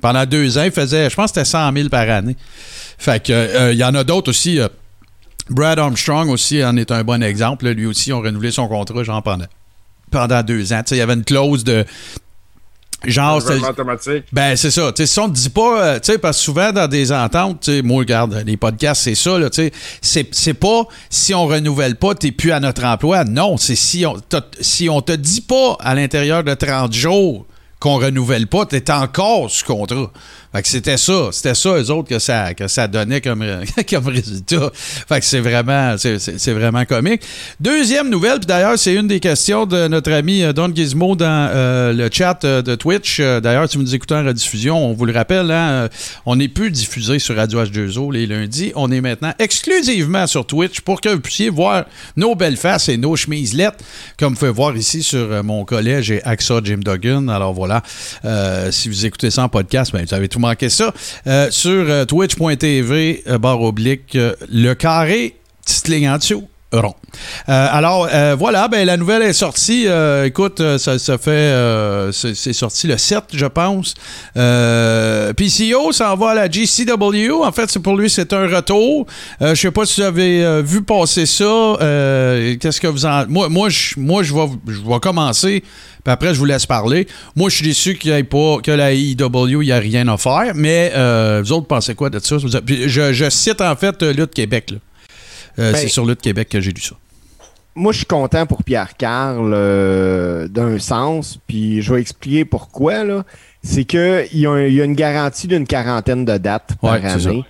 Pendant 0.00 0.24
deux 0.26 0.58
ans, 0.58 0.64
il 0.64 0.72
faisait, 0.72 1.08
je 1.10 1.14
pense 1.14 1.32
que 1.32 1.40
c'était 1.40 1.44
100 1.44 1.72
000 1.72 1.88
par 1.88 2.08
année. 2.08 2.36
Fait 2.98 3.22
que 3.22 3.32
euh, 3.32 3.72
il 3.72 3.78
y 3.78 3.84
en 3.84 3.94
a 3.94 4.04
d'autres 4.04 4.30
aussi. 4.30 4.60
Euh, 4.60 4.68
Brad 5.50 5.78
Armstrong 5.78 6.30
aussi 6.30 6.64
en 6.64 6.76
est 6.76 6.90
un 6.90 7.04
bon 7.04 7.22
exemple. 7.22 7.68
Lui 7.68 7.86
aussi, 7.86 8.10
ils 8.10 8.12
ont 8.14 8.22
renouvelé 8.22 8.50
son 8.50 8.66
contrat 8.66 9.04
genre 9.04 9.22
pendant, 9.22 9.44
pendant 10.10 10.42
deux 10.42 10.72
ans. 10.72 10.82
il 10.90 10.96
y 10.96 11.00
avait 11.00 11.14
une 11.14 11.24
clause 11.24 11.64
de 11.64 11.84
Genre, 13.06 13.42
automatique. 13.68 14.24
Ben, 14.32 14.56
c'est 14.56 14.70
ça. 14.70 14.92
si 14.94 15.18
on 15.20 15.28
ne 15.28 15.32
dit 15.32 15.50
pas, 15.50 15.82
euh, 15.82 15.94
tu 16.00 16.12
sais, 16.12 16.18
parce 16.18 16.38
que 16.38 16.44
souvent 16.44 16.72
dans 16.72 16.88
des 16.88 17.12
ententes, 17.12 17.68
moi, 17.82 17.98
regarde, 17.98 18.42
les 18.46 18.56
podcasts, 18.56 19.02
c'est 19.02 19.14
ça, 19.14 19.38
là, 19.38 19.50
tu 19.50 19.70
sais, 20.00 20.26
c'est 20.30 20.54
pas 20.54 20.84
si 21.10 21.34
on 21.34 21.46
renouvelle 21.46 21.96
pas, 21.96 22.14
t'es 22.14 22.32
plus 22.32 22.52
à 22.52 22.60
notre 22.60 22.84
emploi. 22.84 23.24
Non, 23.24 23.56
c'est 23.56 23.76
si 23.76 24.04
on, 24.06 24.16
si 24.60 24.88
on 24.88 25.00
te 25.00 25.12
dit 25.12 25.40
pas 25.40 25.76
à 25.80 25.94
l'intérieur 25.94 26.44
de 26.44 26.54
30 26.54 26.92
jours 26.92 27.46
qu'on 27.80 27.98
renouvelle 27.98 28.46
pas, 28.46 28.64
t'es 28.64 28.90
encore 28.90 29.50
sous 29.50 29.64
contrat. 29.64 30.10
Fait 30.54 30.62
que 30.62 30.68
c'était 30.68 30.96
ça, 30.96 31.30
c'était 31.32 31.56
ça, 31.56 31.70
eux 31.70 31.90
autres, 31.90 32.08
que 32.08 32.20
ça, 32.20 32.54
que 32.54 32.68
ça 32.68 32.86
donnait 32.86 33.20
comme, 33.20 33.44
comme 33.90 34.06
résultat. 34.06 34.70
Fait 34.72 35.18
que 35.18 35.26
c'est 35.26 35.40
vraiment, 35.40 35.96
c'est, 35.98 36.52
vraiment 36.52 36.84
comique. 36.84 37.22
Deuxième 37.58 38.08
nouvelle, 38.08 38.38
puis 38.38 38.46
d'ailleurs, 38.46 38.78
c'est 38.78 38.94
une 38.94 39.08
des 39.08 39.18
questions 39.18 39.66
de 39.66 39.88
notre 39.88 40.12
ami 40.12 40.44
euh, 40.44 40.52
Don 40.52 40.70
Gizmo 40.72 41.16
dans 41.16 41.50
euh, 41.52 41.92
le 41.92 42.08
chat 42.08 42.44
euh, 42.44 42.62
de 42.62 42.76
Twitch. 42.76 43.20
D'ailleurs, 43.20 43.68
si 43.68 43.78
vous 43.78 43.82
nous 43.82 43.96
écoutez 43.96 44.14
en 44.14 44.24
rediffusion, 44.24 44.90
on 44.90 44.92
vous 44.92 45.06
le 45.06 45.12
rappelle, 45.12 45.50
hein, 45.50 45.88
on 46.24 46.36
n'est 46.36 46.46
plus 46.46 46.70
diffusé 46.70 47.18
sur 47.18 47.34
Radio 47.34 47.64
H2O 47.64 48.12
les 48.12 48.28
lundis. 48.28 48.70
On 48.76 48.92
est 48.92 49.00
maintenant 49.00 49.32
exclusivement 49.40 50.28
sur 50.28 50.46
Twitch 50.46 50.82
pour 50.82 51.00
que 51.00 51.08
vous 51.08 51.20
puissiez 51.20 51.50
voir 51.50 51.86
nos 52.16 52.36
belles 52.36 52.58
faces 52.58 52.88
et 52.88 52.96
nos 52.96 53.16
chemises 53.16 53.54
lettres, 53.54 53.78
comme 54.20 54.34
vous 54.34 54.38
pouvez 54.38 54.52
voir 54.52 54.76
ici 54.76 55.02
sur 55.02 55.42
mon 55.42 55.64
collège 55.64 56.12
et 56.12 56.22
AXA 56.22 56.60
Jim 56.62 56.78
Duggan. 56.84 57.26
Alors 57.26 57.54
voilà, 57.54 57.82
si 58.70 58.88
vous 58.88 59.04
écoutez 59.04 59.32
ça 59.32 59.42
en 59.42 59.48
podcast, 59.48 59.90
ben, 59.92 60.04
vous 60.08 60.14
avez 60.14 60.28
tout 60.28 60.43
manquer 60.44 60.68
ça, 60.68 60.92
euh, 61.26 61.50
sur 61.50 61.70
euh, 61.72 62.04
twitch.tv, 62.04 63.24
euh, 63.26 63.38
barre 63.38 63.62
oblique, 63.62 64.16
le 64.16 64.74
carré, 64.74 65.36
petite 65.64 65.88
ligne 65.88 66.08
en 66.08 66.18
dessous. 66.18 66.48
Rond. 66.72 66.94
alors 67.46 68.08
voilà, 68.36 68.66
ben, 68.66 68.84
la 68.84 68.96
nouvelle 68.96 69.22
est 69.22 69.32
sortie. 69.32 69.86
écoute, 70.24 70.60
ça, 70.78 71.18
fait. 71.18 72.10
c'est 72.12 72.52
sorti 72.52 72.88
le 72.88 72.98
7, 72.98 73.24
je 73.32 73.46
pense. 73.46 73.94
PCO 74.34 75.92
s'en 75.92 76.16
va 76.16 76.30
à 76.30 76.34
la 76.34 76.50
GCW. 76.50 77.30
En 77.44 77.52
fait, 77.52 77.78
pour 77.78 77.96
lui, 77.96 78.10
c'est 78.10 78.32
un 78.32 78.48
retour. 78.48 79.06
je 79.40 79.54
sais 79.54 79.70
pas 79.70 79.86
si 79.86 80.00
vous 80.00 80.06
avez 80.08 80.62
vu 80.62 80.82
passer 80.82 81.26
ça. 81.26 81.76
Qu'est-ce 81.78 82.80
que 82.80 82.88
vous 82.88 83.06
en. 83.06 83.24
Moi, 83.28 83.48
moi, 83.48 83.68
je 83.68 83.94
moi, 83.96 84.22
vais 84.22 85.00
commencer 85.00 85.62
puis 86.04 86.12
après, 86.12 86.34
je 86.34 86.38
vous 86.38 86.44
laisse 86.44 86.66
parler. 86.66 87.08
Moi, 87.34 87.48
je 87.48 87.56
suis 87.56 87.64
déçu 87.64 87.94
qu'il 87.96 88.12
n'y 88.12 88.18
ait 88.18 88.24
pas, 88.24 88.58
que 88.62 88.70
la 88.70 88.92
IW, 88.92 89.62
il 89.62 89.66
n'y 89.66 89.72
a 89.72 89.78
rien 89.78 90.06
à 90.08 90.18
faire. 90.18 90.52
Mais 90.54 90.92
euh, 90.94 91.40
vous 91.42 91.52
autres 91.52 91.66
pensez 91.66 91.94
quoi 91.94 92.10
de 92.10 92.18
ça? 92.18 92.36
je, 92.38 93.30
cite 93.30 93.62
en 93.62 93.74
fait 93.74 94.02
euh, 94.02 94.12
Lutte 94.12 94.34
Québec. 94.34 94.74
Euh, 95.58 95.72
ben, 95.72 95.78
c'est 95.78 95.88
sur 95.88 96.04
Lutte 96.04 96.20
Québec 96.20 96.48
que 96.48 96.60
j'ai 96.60 96.72
lu 96.72 96.80
ça. 96.80 96.96
Moi, 97.76 97.92
je 97.92 97.98
suis 97.98 98.06
content 98.06 98.46
pour 98.46 98.62
Pierre 98.62 98.96
Carl 98.96 99.50
d'un 100.48 100.78
sens, 100.78 101.40
puis 101.46 101.82
je 101.82 101.92
vais 101.92 102.00
expliquer 102.00 102.44
pourquoi. 102.44 103.02
Là. 103.02 103.24
C'est 103.64 103.84
qu'il 103.84 104.28
y, 104.32 104.46
a 104.46 104.84
une 104.84 104.94
garantie 104.94 105.48
d'une 105.48 105.66
quarantaine 105.66 106.24
de 106.24 106.38
dates 106.38 106.76
par 106.80 107.04
année. 107.04 107.44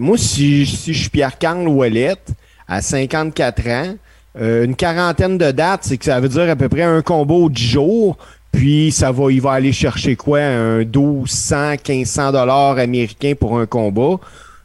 moi, 0.00 0.18
si, 0.18 0.66
si 0.66 0.92
je 0.92 0.98
suis 0.98 1.10
Pierre 1.10 1.38
Carl 1.38 1.68
Ouellette, 1.68 2.32
à 2.66 2.82
54 2.82 3.68
ans, 3.68 3.94
euh, 4.40 4.64
une 4.64 4.74
quarantaine 4.74 5.36
de 5.36 5.50
dates, 5.50 5.84
c'est 5.84 5.98
que 5.98 6.04
ça 6.04 6.18
veut 6.20 6.28
dire 6.28 6.48
à 6.48 6.56
peu 6.56 6.68
près 6.68 6.82
un 6.82 7.02
combo 7.02 7.48
10 7.48 7.62
jours. 7.62 8.16
Puis 8.50 8.92
ça 8.92 9.12
va, 9.12 9.30
il 9.30 9.40
va 9.40 9.52
aller 9.52 9.72
chercher 9.72 10.16
quoi? 10.16 10.40
Un 10.40 10.78
1200, 10.78 11.72
1500 11.88 12.32
dollars 12.32 12.78
américains 12.78 13.32
pour 13.38 13.58
un 13.58 13.66
combat. 13.66 14.18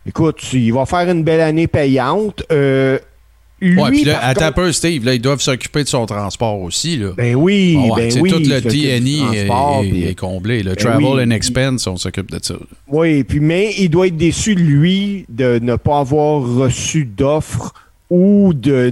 Écoute, 0.08 0.42
il 0.54 0.72
va 0.74 0.86
faire 0.86 1.10
une 1.10 1.24
belle 1.24 1.42
année 1.42 1.68
payante. 1.68 2.44
Euh, 2.52 2.98
lui, 3.60 3.82
ouais, 3.82 3.90
puis 3.90 4.04
là, 4.04 4.20
attends 4.24 4.42
un 4.42 4.46
contre- 4.52 4.56
peu, 4.66 4.72
Steve, 4.72 5.04
là, 5.04 5.16
ils 5.16 5.22
doivent 5.22 5.42
s'occuper 5.42 5.84
de 5.84 5.90
son 5.90 6.06
transport 6.06 6.62
aussi. 6.62 6.96
Là. 6.98 7.10
Ben 7.18 7.36
oui, 7.36 7.76
ouais, 7.76 8.10
ben 8.12 8.22
oui. 8.22 8.30
tout 8.30 8.38
le 8.40 8.62
TNI 8.62 9.22
est, 9.34 9.48
est- 9.48 9.90
puis- 9.90 10.04
est 10.06 10.16
comblé. 10.16 10.60
Le 10.64 10.70
Ben 10.72 10.76
travel 10.76 11.06
oui. 11.06 11.24
and 11.24 11.32
expense, 11.32 11.88
on 11.88 11.98
s'occupe 11.98 12.30
de 12.32 12.40
ça. 12.42 12.56
Oui, 12.88 13.24
puis 13.24 13.40
mais 13.40 13.74
il 13.80 13.90
doit 13.90 14.08
être 14.08 14.16
déçu 14.18 14.54
lui 14.54 15.26
de 15.30 15.60
ne 15.62 15.76
pas 15.76 16.00
avoir 16.00 16.42
reçu 16.44 17.06
d'offre 17.06 17.74
ou 18.12 18.54
de 18.54 18.92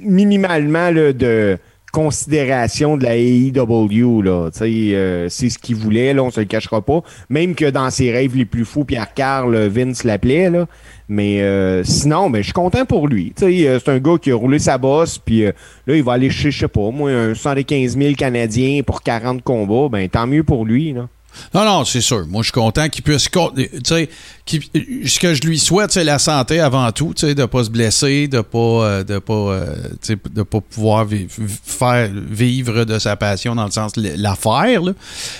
minimalement 0.00 0.90
là, 0.90 1.12
de 1.12 1.58
considération 1.96 2.98
de 2.98 3.04
la 3.04 3.16
AEW. 3.16 4.20
Là. 4.20 4.50
Euh, 4.60 5.26
c'est 5.30 5.48
ce 5.48 5.58
qu'il 5.58 5.76
voulait, 5.76 6.12
là, 6.12 6.24
on 6.24 6.30
se 6.30 6.40
le 6.40 6.46
cachera 6.46 6.82
pas. 6.82 7.00
Même 7.30 7.54
que 7.54 7.64
dans 7.70 7.88
ses 7.88 8.12
rêves 8.12 8.36
les 8.36 8.44
plus 8.44 8.66
fous, 8.66 8.84
Pierre 8.84 9.14
Carl, 9.14 9.56
Vince 9.68 10.04
l'appelait. 10.04 10.50
Là. 10.50 10.66
Mais 11.08 11.40
euh, 11.40 11.84
sinon, 11.84 12.28
ben, 12.28 12.40
je 12.42 12.48
suis 12.48 12.52
content 12.52 12.84
pour 12.84 13.08
lui. 13.08 13.32
Euh, 13.40 13.78
c'est 13.82 13.90
un 13.90 13.98
gars 13.98 14.18
qui 14.20 14.30
a 14.30 14.36
roulé 14.36 14.58
sa 14.58 14.76
bosse, 14.76 15.16
puis 15.16 15.46
euh, 15.46 15.52
là, 15.86 15.96
il 15.96 16.02
va 16.02 16.12
aller 16.12 16.28
chez, 16.28 16.50
je 16.50 16.58
sais 16.58 16.68
pas, 16.68 16.90
moi, 16.90 17.10
un 17.10 17.34
115 17.34 17.96
000 17.96 18.14
Canadiens 18.14 18.82
pour 18.84 19.02
40 19.02 19.42
combats. 19.42 19.88
Ben, 19.88 20.06
tant 20.08 20.26
mieux 20.26 20.42
pour 20.42 20.66
lui. 20.66 20.92
Là. 20.92 21.08
Non, 21.54 21.64
non, 21.64 21.84
c'est 21.84 22.00
sûr. 22.00 22.26
Moi, 22.26 22.42
je 22.42 22.46
suis 22.46 22.52
content 22.52 22.88
qu'il 22.88 23.02
puisse. 23.02 23.28
Tu 23.30 23.68
sais, 23.84 24.08
ce 24.48 25.18
que 25.18 25.34
je 25.34 25.42
lui 25.42 25.58
souhaite, 25.58 25.90
c'est 25.92 26.04
la 26.04 26.18
santé 26.18 26.60
avant 26.60 26.90
tout, 26.92 27.12
tu 27.16 27.26
sais, 27.26 27.34
de 27.34 27.44
pas 27.46 27.64
se 27.64 27.70
blesser, 27.70 28.28
de 28.28 28.40
pas, 28.40 28.58
euh, 28.58 29.04
de 29.04 29.18
pas, 29.18 29.32
euh, 29.34 29.74
de 30.08 30.42
pas 30.42 30.60
pouvoir 30.60 31.04
vi- 31.06 31.26
vi- 31.26 31.58
faire 31.64 32.10
vivre 32.12 32.84
de 32.84 32.98
sa 32.98 33.16
passion 33.16 33.54
dans 33.54 33.64
le 33.64 33.70
sens 33.72 33.92
l'affaire. 33.96 34.80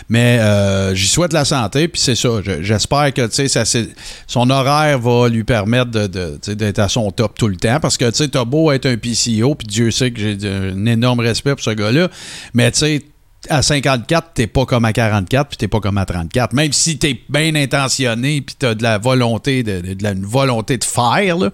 Mais 0.09 0.39
euh, 0.41 0.95
j'y 0.95 1.07
souhaite 1.07 1.33
la 1.33 1.45
santé, 1.45 1.89
puis 1.89 2.01
c'est 2.01 2.17
ça. 2.17 2.29
Je- 2.45 2.63
J'espère 2.63 3.13
que, 3.15 3.29
ça, 3.49 3.65
son 4.27 4.51
horaire 4.51 4.99
va 4.99 5.29
lui 5.29 5.45
permettre 5.45 5.91
de, 5.91 6.07
de, 6.07 6.55
d'être 6.55 6.79
à 6.81 6.89
son 6.89 7.11
top 7.11 7.39
tout 7.39 7.49
le 7.49 7.57
temps, 7.57 7.79
parce 7.81 7.97
que, 7.97 8.09
tu 8.11 8.17
sais, 8.17 8.29
t'as 8.29 8.45
beau 8.45 8.73
être 8.73 8.87
un 8.87 8.97
PCO, 8.97 9.55
puis 9.55 9.67
Dieu 9.67 9.91
sait 9.91 10.11
que 10.11 10.21
j'ai 10.21 10.37
un 10.49 10.85
énorme 10.87 11.21
respect 11.21 11.53
pour 11.55 11.63
ce 11.63 11.71
gars-là, 11.71 12.09
mais, 12.55 12.71
tu 12.73 12.79
sais, 12.81 13.03
à 13.49 13.63
54, 13.63 14.33
t'es 14.35 14.47
pas 14.49 14.67
comme 14.67 14.85
à 14.85 14.93
44, 14.93 15.49
puis 15.49 15.57
t'es 15.57 15.69
pas 15.69 15.79
comme 15.79 15.99
à 15.99 16.05
34. 16.05 16.53
Même 16.53 16.73
si 16.73 16.99
t'es 16.99 17.21
bien 17.29 17.55
intentionné, 17.55 18.41
puis 18.41 18.57
t'as 18.59 18.75
de 18.75 18.83
la 18.83 18.99
volonté 18.99 19.63
de, 19.63 19.81
de- 19.81 19.95
de 19.95 20.03
la 20.03 20.13
une 20.13 20.25
volonté 20.27 20.79
de 20.79 20.85
faire, 20.85 21.39
là. 21.39 21.51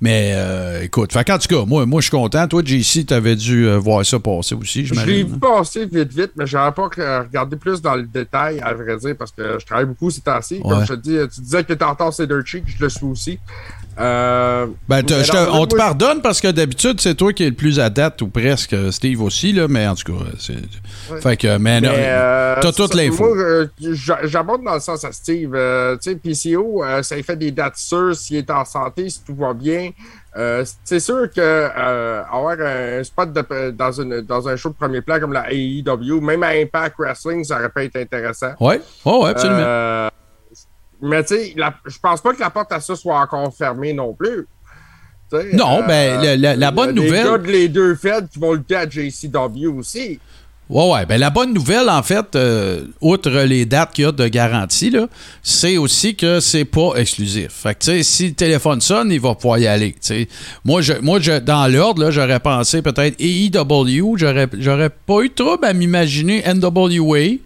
Mais 0.00 0.32
euh, 0.34 0.82
écoute, 0.82 1.12
fait 1.12 1.24
qu'en 1.24 1.38
tout 1.38 1.48
cas, 1.48 1.64
moi, 1.64 1.86
moi 1.86 2.00
je 2.00 2.08
suis 2.08 2.16
content. 2.16 2.46
Toi, 2.48 2.62
JC, 2.64 3.06
t'avais 3.06 3.36
dû 3.36 3.66
euh, 3.66 3.78
voir 3.78 4.04
ça 4.04 4.18
passer 4.18 4.54
aussi, 4.54 4.84
Je 4.84 4.94
l'ai 4.94 5.22
vu 5.22 5.38
passer 5.38 5.86
vite, 5.86 6.12
vite, 6.12 6.32
mais 6.36 6.46
j'aurais 6.46 6.72
pas 6.72 6.88
regardé 7.22 7.56
plus 7.56 7.80
dans 7.80 7.94
le 7.94 8.02
détail, 8.02 8.60
à 8.60 8.74
vrai 8.74 8.96
dire, 8.98 9.14
parce 9.18 9.30
que 9.30 9.58
je 9.58 9.64
travaille 9.64 9.86
beaucoup 9.86 10.10
ces 10.10 10.20
temps-ci. 10.20 10.60
Comme 10.60 10.80
Ouais. 10.80 10.86
je 10.86 10.94
te 10.94 11.00
dis, 11.00 11.16
tu 11.34 11.40
disais 11.40 11.62
que 11.64 11.72
t'es 11.72 11.84
en 11.84 11.90
retard, 11.92 12.12
c'est 12.12 12.28
je 12.28 12.82
le 12.82 12.88
suis 12.90 13.04
aussi. 13.06 13.38
Euh, 13.98 14.66
Ben, 14.88 15.02
te- 15.02 15.12
on 15.52 15.66
te 15.66 15.76
pardonne 15.76 16.22
parce 16.22 16.40
que 16.40 16.48
d'habitude, 16.48 17.00
c'est 17.00 17.14
toi 17.14 17.32
qui 17.32 17.44
es 17.44 17.50
le 17.50 17.54
plus 17.54 17.78
à 17.78 17.90
date, 17.90 18.22
ou 18.22 18.28
presque, 18.28 18.74
Steve 18.90 19.20
aussi, 19.22 19.52
là, 19.52 19.68
mais 19.68 19.86
en 19.86 19.94
tout 19.94 20.12
cas, 20.12 20.24
c'est. 20.38 20.54
Fait 21.20 21.36
que, 21.36 21.58
mais, 21.58 21.80
euh, 21.84 22.54
t'as 22.60 22.72
c'est 22.72 22.76
toute 22.82 22.92
ça. 22.94 22.98
l'info. 23.02 23.34
Moi, 23.34 23.36
euh, 23.44 23.66
j'a- 23.80 24.20
j'aborde 24.24 24.64
dans 24.64 24.74
le 24.74 24.80
sens 24.80 25.04
à 25.04 25.12
Steve. 25.12 25.52
Euh, 25.54 25.96
tu 26.02 26.10
sais, 26.10 26.16
PCO, 26.16 26.82
euh, 26.82 27.02
ça 27.02 27.16
lui 27.16 27.22
fait 27.22 27.36
des 27.36 27.50
dates 27.50 27.76
sûres 27.76 28.16
s'il 28.16 28.36
est 28.36 28.50
en 28.50 28.64
santé, 28.64 29.10
si 29.10 29.22
tout 29.24 29.34
va 29.34 29.52
bien. 29.52 29.90
Euh, 30.38 30.64
c'est 30.84 31.00
sûr 31.00 31.28
que 31.30 31.40
euh, 31.40 32.22
avoir 32.32 32.56
un 32.58 33.04
spot 33.04 33.30
de- 33.32 33.70
dans, 33.72 33.92
une, 34.00 34.22
dans 34.22 34.48
un 34.48 34.56
show 34.56 34.70
de 34.70 34.74
premier 34.74 35.02
plan 35.02 35.20
comme 35.20 35.34
la 35.34 35.52
AEW, 35.52 36.20
même 36.22 36.42
à 36.42 36.48
Impact 36.54 36.94
Wrestling, 36.98 37.44
ça 37.44 37.58
aurait 37.58 37.68
pas 37.68 37.82
été 37.82 38.00
intéressant. 38.00 38.52
Oh, 39.04 39.24
ouais, 39.24 39.30
absolument. 39.30 40.08
Euh, 41.02 41.06
mais 41.08 41.22
tu 41.24 41.34
sais, 41.36 41.54
je 41.86 41.98
pense 42.00 42.20
pas 42.20 42.32
que 42.34 42.40
la 42.40 42.50
porte 42.50 42.72
à 42.72 42.80
ça 42.80 42.94
soit 42.96 43.18
encore 43.18 43.52
fermée 43.56 43.92
non 43.92 44.12
plus. 44.14 44.46
Non, 45.54 45.78
euh, 45.82 45.86
ben, 45.86 46.20
la- 46.22 46.36
la- 46.36 46.56
la 46.56 46.70
bonne 46.70 46.94
nouvelle- 46.94 47.24
gars 47.24 47.38
de 47.38 47.46
les 47.46 47.68
deux 47.68 47.94
Feds 47.94 48.28
qui 48.30 48.38
vont 48.38 48.52
lutter 48.52 48.76
à 48.76 48.86
JCW 48.88 49.66
aussi. 49.78 50.20
Ouais, 50.68 50.90
ouais. 50.92 51.06
Ben, 51.06 51.18
la 51.18 51.30
bonne 51.30 51.52
nouvelle, 51.54 51.88
en 51.88 52.02
fait, 52.02 52.36
euh, 52.36 52.84
outre 53.00 53.30
les 53.30 53.64
dates 53.64 53.92
qu'il 53.92 54.04
y 54.04 54.06
a 54.06 54.12
de 54.12 54.28
garantie, 54.28 54.90
là, 54.90 55.06
c'est 55.42 55.76
aussi 55.78 56.14
que 56.16 56.38
c'est 56.40 56.64
pas 56.66 56.92
exclusif. 56.96 57.48
Fait 57.50 57.74
que, 57.74 57.80
tu 57.80 57.90
sais, 57.90 58.02
si 58.02 58.28
le 58.28 58.34
téléphone 58.34 58.80
sonne, 58.82 59.10
il 59.10 59.20
va 59.20 59.34
pouvoir 59.34 59.58
y 59.58 59.66
aller. 59.66 59.92
tu 59.92 59.98
sais. 60.02 60.28
Moi, 60.66 60.82
je, 60.82 60.92
moi 61.00 61.18
je, 61.18 61.38
dans 61.40 61.66
l'ordre, 61.66 62.04
là, 62.04 62.10
j'aurais 62.10 62.40
pensé 62.40 62.80
peut-être 62.82 63.16
AEW. 63.18 64.16
J'aurais, 64.18 64.48
j'aurais 64.58 64.90
pas 64.90 65.20
eu 65.22 65.28
de 65.30 65.34
trouble 65.34 65.64
à 65.64 65.72
m'imaginer 65.72 66.42
NWA. 66.46 67.38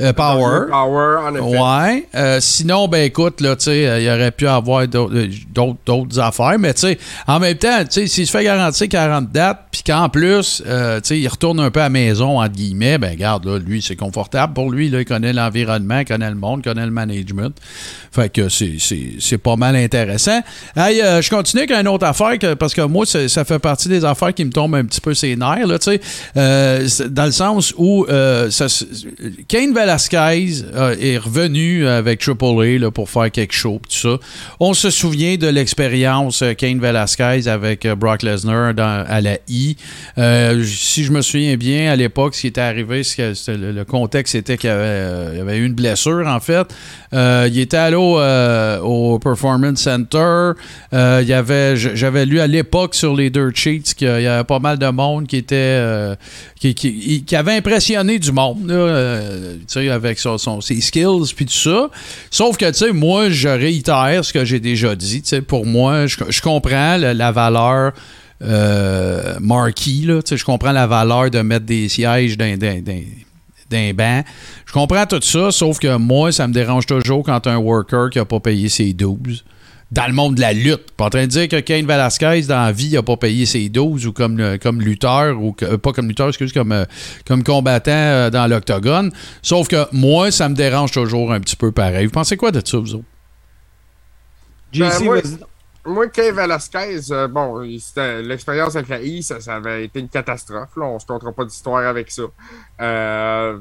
Euh, 0.00 0.12
Power. 0.12 0.66
Power, 0.70 1.16
en 1.26 1.34
effet. 1.34 1.58
Ouais. 1.58 2.06
Euh, 2.14 2.38
sinon, 2.40 2.88
ben 2.88 3.04
écoute, 3.04 3.40
là, 3.40 3.56
tu 3.56 3.64
sais, 3.64 4.02
il 4.02 4.08
aurait 4.08 4.30
pu 4.30 4.46
avoir 4.46 4.86
d'autres, 4.88 5.14
euh, 5.14 5.72
d'autres, 5.84 6.18
affaires, 6.20 6.58
mais 6.58 6.74
tu 6.74 6.80
sais, 6.82 6.98
en 7.26 7.38
même 7.38 7.56
temps, 7.56 7.78
tu 7.84 7.86
sais, 7.90 8.06
s'il 8.06 8.26
se 8.26 8.30
fait 8.32 8.44
garantir 8.44 8.88
40 8.88 9.30
dates, 9.30 9.66
puis 9.70 9.82
qu'en 9.86 10.08
plus, 10.08 10.62
euh, 10.66 11.00
tu 11.00 11.08
sais, 11.08 11.18
il 11.20 11.28
retourne 11.28 11.60
un 11.60 11.70
peu 11.70 11.80
à 11.80 11.84
la 11.84 11.88
maison, 11.90 12.40
entre 12.40 12.52
guillemets, 12.54 12.98
ben 12.98 13.10
regarde, 13.10 13.44
là, 13.44 13.58
lui, 13.58 13.82
c'est 13.82 13.96
confortable 13.96 14.54
pour 14.54 14.70
lui, 14.70 14.88
là, 14.88 15.00
il 15.00 15.04
connaît 15.04 15.32
l'environnement, 15.32 15.98
il 16.00 16.04
connaît 16.04 16.28
le 16.30 16.36
monde, 16.36 16.60
il 16.64 16.68
connaît 16.68 16.84
le 16.86 16.90
management. 16.90 17.54
Fait 18.12 18.28
que 18.32 18.48
c'est, 18.48 18.74
c'est, 18.78 19.14
c'est 19.20 19.38
pas 19.38 19.56
mal 19.56 19.76
intéressant. 19.76 20.40
Hey, 20.76 21.00
je 21.20 21.30
continue 21.30 21.62
avec 21.62 21.72
une 21.72 21.88
autre 21.88 22.06
affaire, 22.06 22.38
que- 22.38 22.54
parce 22.54 22.74
que 22.74 22.82
moi, 22.82 23.06
ça 23.06 23.44
fait 23.44 23.58
partie 23.58 23.88
des 23.88 24.04
affaires 24.04 24.34
qui 24.34 24.44
me 24.44 24.50
tombent 24.50 24.74
un 24.74 24.84
petit 24.84 25.00
peu 25.00 25.14
ses 25.14 25.36
nerfs, 25.36 25.66
là, 25.66 25.78
tu 25.78 25.92
sais, 25.92 27.08
dans 27.08 27.24
le 27.26 27.30
sens 27.32 27.72
où 27.76 28.06
ça 28.50 28.66
Kane 29.48 29.72
Velasquez 29.90 30.62
euh, 30.74 30.94
est 31.00 31.18
revenu 31.18 31.86
avec 31.88 32.20
Triple 32.20 32.84
A 32.84 32.90
pour 32.92 33.10
faire 33.10 33.28
quelque 33.30 33.52
chose, 33.52 33.80
tout 33.88 33.96
ça. 33.96 34.18
On 34.60 34.72
se 34.72 34.88
souvient 34.90 35.36
de 35.36 35.48
l'expérience 35.48 36.42
euh, 36.42 36.54
Kane 36.54 36.78
Velasquez 36.78 37.48
avec 37.48 37.84
euh, 37.84 37.96
Brock 37.96 38.22
Lesnar 38.22 38.72
à 38.78 39.20
la 39.20 39.38
I. 39.48 39.76
Euh, 40.16 40.62
si 40.64 41.02
je 41.02 41.10
me 41.10 41.22
souviens 41.22 41.56
bien, 41.56 41.90
à 41.90 41.96
l'époque, 41.96 42.36
ce 42.36 42.42
qui 42.42 42.46
était 42.46 42.60
arrivé, 42.60 43.02
le, 43.48 43.82
contexte 43.82 44.36
était 44.36 44.56
qu'il 44.56 44.68
y 44.70 44.72
avait, 44.72 44.84
euh, 44.84 45.56
eu 45.56 45.66
une 45.66 45.74
blessure, 45.74 46.24
en 46.26 46.38
fait. 46.38 46.68
Euh, 47.12 47.48
il 47.50 47.58
était 47.58 47.76
allé 47.76 47.96
au, 47.96 48.20
euh, 48.20 49.18
Performance 49.18 49.80
Center. 49.80 50.52
Euh, 50.92 51.74
j'avais 51.94 52.26
lu 52.26 52.38
à 52.38 52.46
l'époque 52.46 52.94
sur 52.94 53.16
les 53.16 53.30
Dirt 53.30 53.56
Sheets 53.56 53.94
qu'il 53.96 54.06
y 54.06 54.26
avait 54.26 54.44
pas 54.44 54.60
mal 54.60 54.78
de 54.78 54.86
monde 54.86 55.26
qui 55.26 55.36
était 55.36 55.56
euh, 55.56 56.14
qui, 56.60 56.74
qui- 56.74 57.36
avait 57.36 57.56
impressionné 57.56 58.18
du 58.18 58.32
monde, 58.32 58.68
là, 58.68 58.74
euh, 58.74 59.56
avec 59.88 60.18
son, 60.18 60.60
ses 60.60 60.80
skills 60.80 61.32
puis 61.34 61.46
tout 61.46 61.52
ça. 61.52 61.88
Sauf 62.30 62.56
que, 62.56 62.66
tu 62.66 62.74
sais, 62.74 62.92
moi, 62.92 63.30
je 63.30 63.48
réitère 63.48 64.24
ce 64.24 64.32
que 64.32 64.44
j'ai 64.44 64.60
déjà 64.60 64.94
dit. 64.94 65.22
Tu 65.22 65.28
sais, 65.28 65.40
pour 65.42 65.64
moi, 65.64 66.06
je, 66.06 66.16
je 66.28 66.40
comprends 66.42 66.96
la, 66.96 67.14
la 67.14 67.32
valeur 67.32 67.92
euh, 68.42 69.34
sais, 70.30 70.36
je 70.36 70.44
comprends 70.44 70.72
la 70.72 70.86
valeur 70.86 71.30
de 71.30 71.40
mettre 71.40 71.66
des 71.66 71.88
sièges 71.88 72.36
dans- 72.36 72.58
d'un 73.70 73.92
banc. 73.92 74.24
Je 74.66 74.72
comprends 74.72 75.06
tout 75.06 75.20
ça, 75.22 75.50
sauf 75.52 75.78
que 75.78 75.96
moi, 75.96 76.32
ça 76.32 76.48
me 76.48 76.52
dérange 76.52 76.86
toujours 76.86 77.22
quand 77.22 77.46
un 77.46 77.56
worker 77.56 78.10
qui 78.10 78.18
n'a 78.18 78.24
pas 78.24 78.40
payé 78.40 78.68
ses 78.68 78.92
12. 78.92 79.44
Dans 79.92 80.06
le 80.06 80.12
monde 80.12 80.36
de 80.36 80.40
la 80.40 80.52
lutte. 80.52 80.92
Pas 80.92 81.06
en 81.06 81.10
train 81.10 81.22
de 81.22 81.26
dire 81.26 81.48
que 81.48 81.58
Kane 81.58 81.84
Velasquez, 81.84 82.42
dans 82.42 82.62
la 82.64 82.70
vie, 82.72 82.92
n'a 82.92 83.02
pas 83.02 83.16
payé 83.16 83.44
ses 83.44 83.68
12 83.68 84.06
ou 84.06 84.12
comme, 84.12 84.38
euh, 84.38 84.56
comme 84.56 84.80
lutteur, 84.80 85.36
ou 85.42 85.52
que- 85.52 85.64
euh, 85.64 85.78
pas 85.78 85.92
comme 85.92 86.06
lutteur, 86.06 86.28
excuse, 86.28 86.52
comme, 86.52 86.70
euh, 86.70 86.84
comme 87.26 87.42
combattant 87.42 88.30
dans 88.30 88.46
l'octogone. 88.48 89.10
Sauf 89.42 89.66
que 89.66 89.86
moi, 89.92 90.30
ça 90.30 90.48
me 90.48 90.54
dérange 90.54 90.92
toujours 90.92 91.32
un 91.32 91.40
petit 91.40 91.56
peu 91.56 91.72
pareil. 91.72 92.06
Vous 92.06 92.12
pensez 92.12 92.36
quoi 92.36 92.52
de 92.52 92.64
ça, 92.64 92.78
vous 92.78 92.94
autres? 92.94 93.04
Ben, 94.72 94.90
JC, 94.90 95.04
moi- 95.84 96.08
Kay 96.08 96.30
Velasquez, 96.30 97.00
euh, 97.10 97.26
bon, 97.26 97.66
c'était- 97.80 98.22
l'expérience 98.22 98.76
avec 98.76 98.88
la 98.90 99.00
I, 99.02 99.22
ça, 99.24 99.40
ça 99.40 99.56
avait 99.56 99.86
été 99.86 99.98
une 99.98 100.08
catastrophe. 100.08 100.68
Là. 100.76 100.84
On 100.84 100.98
se 101.00 101.06
comptera 101.06 101.32
pas 101.32 101.44
d'histoire 101.44 101.84
avec 101.84 102.10
ça. 102.12 102.22
Euh, 102.80 103.58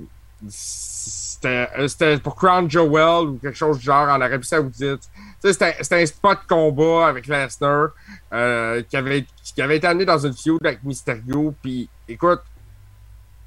c'était 0.48 1.68
euh, 1.78 1.88
c'était 1.88 2.18
pour 2.18 2.36
Crown 2.36 2.70
Joel 2.70 3.30
ou 3.30 3.40
quelque 3.42 3.58
chose 3.58 3.80
du 3.80 3.86
genre 3.86 4.08
en 4.10 4.20
Arabie 4.22 4.46
Saoudite. 4.48 5.10
C'était 5.42 5.78
c'était 5.82 6.02
un 6.02 6.06
spot 6.06 6.40
combat 6.50 7.08
avec 7.08 7.28
Lesnar 7.28 7.90
euh, 8.34 8.82
qui, 8.84 8.98
avait, 8.98 9.26
qui 9.44 9.62
avait 9.62 9.78
été 9.78 9.88
amené 9.88 10.06
dans 10.06 10.18
une 10.18 10.34
feud 10.34 10.60
avec 10.66 10.84
Mysterio. 10.84 11.54
Puis, 11.62 11.88
écoute, 12.08 12.42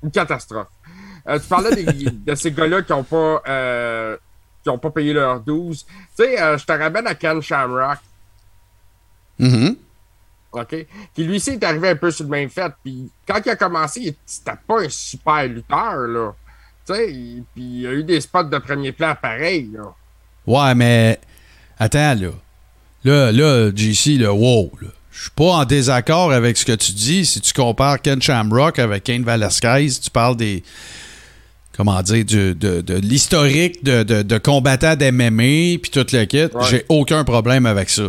une 0.02 0.10
catastrophe. 0.10 0.68
Euh, 1.28 1.38
tu 1.38 1.46
parlais 1.46 1.74
des- 1.74 2.10
de 2.10 2.34
ces 2.34 2.50
gars-là 2.50 2.82
qui 2.82 2.92
n'ont 2.92 3.04
pas, 3.04 3.42
euh, 3.46 4.16
qui 4.62 4.70
ont 4.70 4.78
pas 4.78 4.90
payé 4.90 5.12
leurs 5.12 5.40
12. 5.40 5.84
Tu 5.84 5.92
sais, 6.16 6.36
je 6.58 6.64
te 6.64 6.72
ramène 6.72 7.06
à 7.06 7.14
Ken 7.14 7.40
Shamrock. 7.42 7.98
Mhm. 9.38 9.76
OK? 10.52 10.86
Qui 11.14 11.24
lui 11.24 11.36
aussi 11.36 11.50
est 11.50 11.64
arrivé 11.64 11.90
un 11.90 11.96
peu 11.96 12.10
sur 12.10 12.24
le 12.24 12.30
même 12.30 12.48
fait. 12.50 12.72
Puis 12.82 13.10
quand 13.26 13.40
il 13.44 13.50
a 13.50 13.56
commencé, 13.56 14.00
il- 14.00 14.14
c'était 14.26 14.52
pas 14.66 14.80
un 14.82 14.88
super 14.88 15.44
lutteur, 15.46 15.96
là. 16.08 16.32
Tu 16.86 16.94
sais, 16.94 17.12
il- 17.12 17.44
puis 17.54 17.62
il 17.62 17.80
y 17.82 17.86
a 17.86 17.92
eu 17.92 18.04
des 18.04 18.20
spots 18.20 18.44
de 18.44 18.58
premier 18.58 18.92
plan 18.92 19.14
pareils, 19.20 19.70
là. 19.72 19.94
Ouais, 20.46 20.74
mais 20.74 21.20
attends, 21.82 22.14
là. 22.20 22.28
Là, 23.04 23.32
là, 23.32 23.70
JC, 23.74 24.18
là, 24.18 24.32
wow, 24.32 24.70
là. 24.80 24.88
Je 25.10 25.22
suis 25.22 25.30
pas 25.30 25.44
en 25.52 25.64
désaccord 25.64 26.32
avec 26.32 26.56
ce 26.56 26.64
que 26.64 26.72
tu 26.72 26.92
dis. 26.92 27.26
Si 27.26 27.40
tu 27.40 27.52
compares 27.52 28.00
Ken 28.00 28.20
Shamrock 28.22 28.78
avec 28.78 29.04
Kane 29.04 29.24
Velasquez, 29.24 29.88
tu 30.02 30.10
parles 30.10 30.36
des. 30.36 30.62
comment 31.76 32.00
dire, 32.02 32.24
du- 32.24 32.54
de, 32.54 32.80
de 32.80 32.94
l'historique 32.94 33.84
de, 33.84 34.02
de, 34.02 34.22
de 34.22 34.38
combattants 34.38 34.96
d'MMA, 34.96 35.78
puis 35.82 35.90
tout 35.92 36.06
le 36.12 36.24
kit, 36.24 36.44
Ouais. 36.44 36.64
j'ai 36.70 36.84
aucun 36.88 37.24
problème 37.24 37.66
avec 37.66 37.90
ça. 37.90 38.04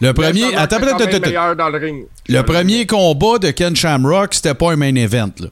Le 0.00 0.12
premier, 0.14 0.54
attends, 0.54 0.56
va 0.56 0.62
être 0.62 0.62
attends, 0.62 0.78
quand 0.78 0.86
même 0.86 0.94
attends, 1.08 1.16
attends. 1.16 1.26
meilleur 1.26 1.56
dans 1.56 1.68
le 1.70 1.78
ring. 1.78 2.04
le 2.28 2.42
premier 2.42 2.86
combat 2.86 3.38
de 3.38 3.50
Ken 3.50 3.74
Shamrock, 3.76 4.32
c'était 4.34 4.54
pas 4.54 4.72
un 4.72 4.76
main 4.76 4.94
event. 4.94 5.30
Là. 5.40 5.48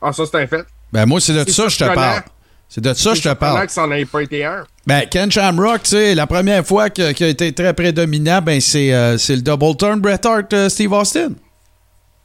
Ah, 0.00 0.12
ça, 0.12 0.24
c'est 0.30 0.40
un 0.40 0.46
fait. 0.46 0.64
Ben 0.92 1.06
moi, 1.06 1.20
c'est 1.20 1.32
de 1.34 1.50
ça 1.50 1.64
que 1.64 1.68
je 1.70 1.78
te 1.78 1.84
parle. 1.94 2.22
C'est 2.72 2.80
de 2.80 2.94
ça 2.94 3.10
que 3.10 3.16
je 3.16 3.22
te 3.22 3.34
parle. 3.34 3.66
que 3.66 3.72
ça 3.72 3.84
n'en 3.86 4.04
pas 4.06 4.22
été 4.22 4.44
un. 4.44 4.64
Ben, 4.86 5.02
Ken 5.10 5.30
Shamrock, 5.30 5.82
tu 5.82 5.90
sais, 5.90 6.14
la 6.14 6.26
première 6.28 6.64
fois 6.64 6.88
qu'il 6.88 7.04
a 7.04 7.28
été 7.28 7.52
très 7.52 7.74
prédominant, 7.74 8.40
ben, 8.40 8.60
c'est 8.60 8.94
euh, 8.94 9.16
le 9.28 9.40
double 9.42 9.76
turn 9.76 10.00
Bret 10.00 10.24
Hart 10.24 10.52
euh, 10.52 10.68
Steve 10.68 10.92
Austin. 10.92 11.30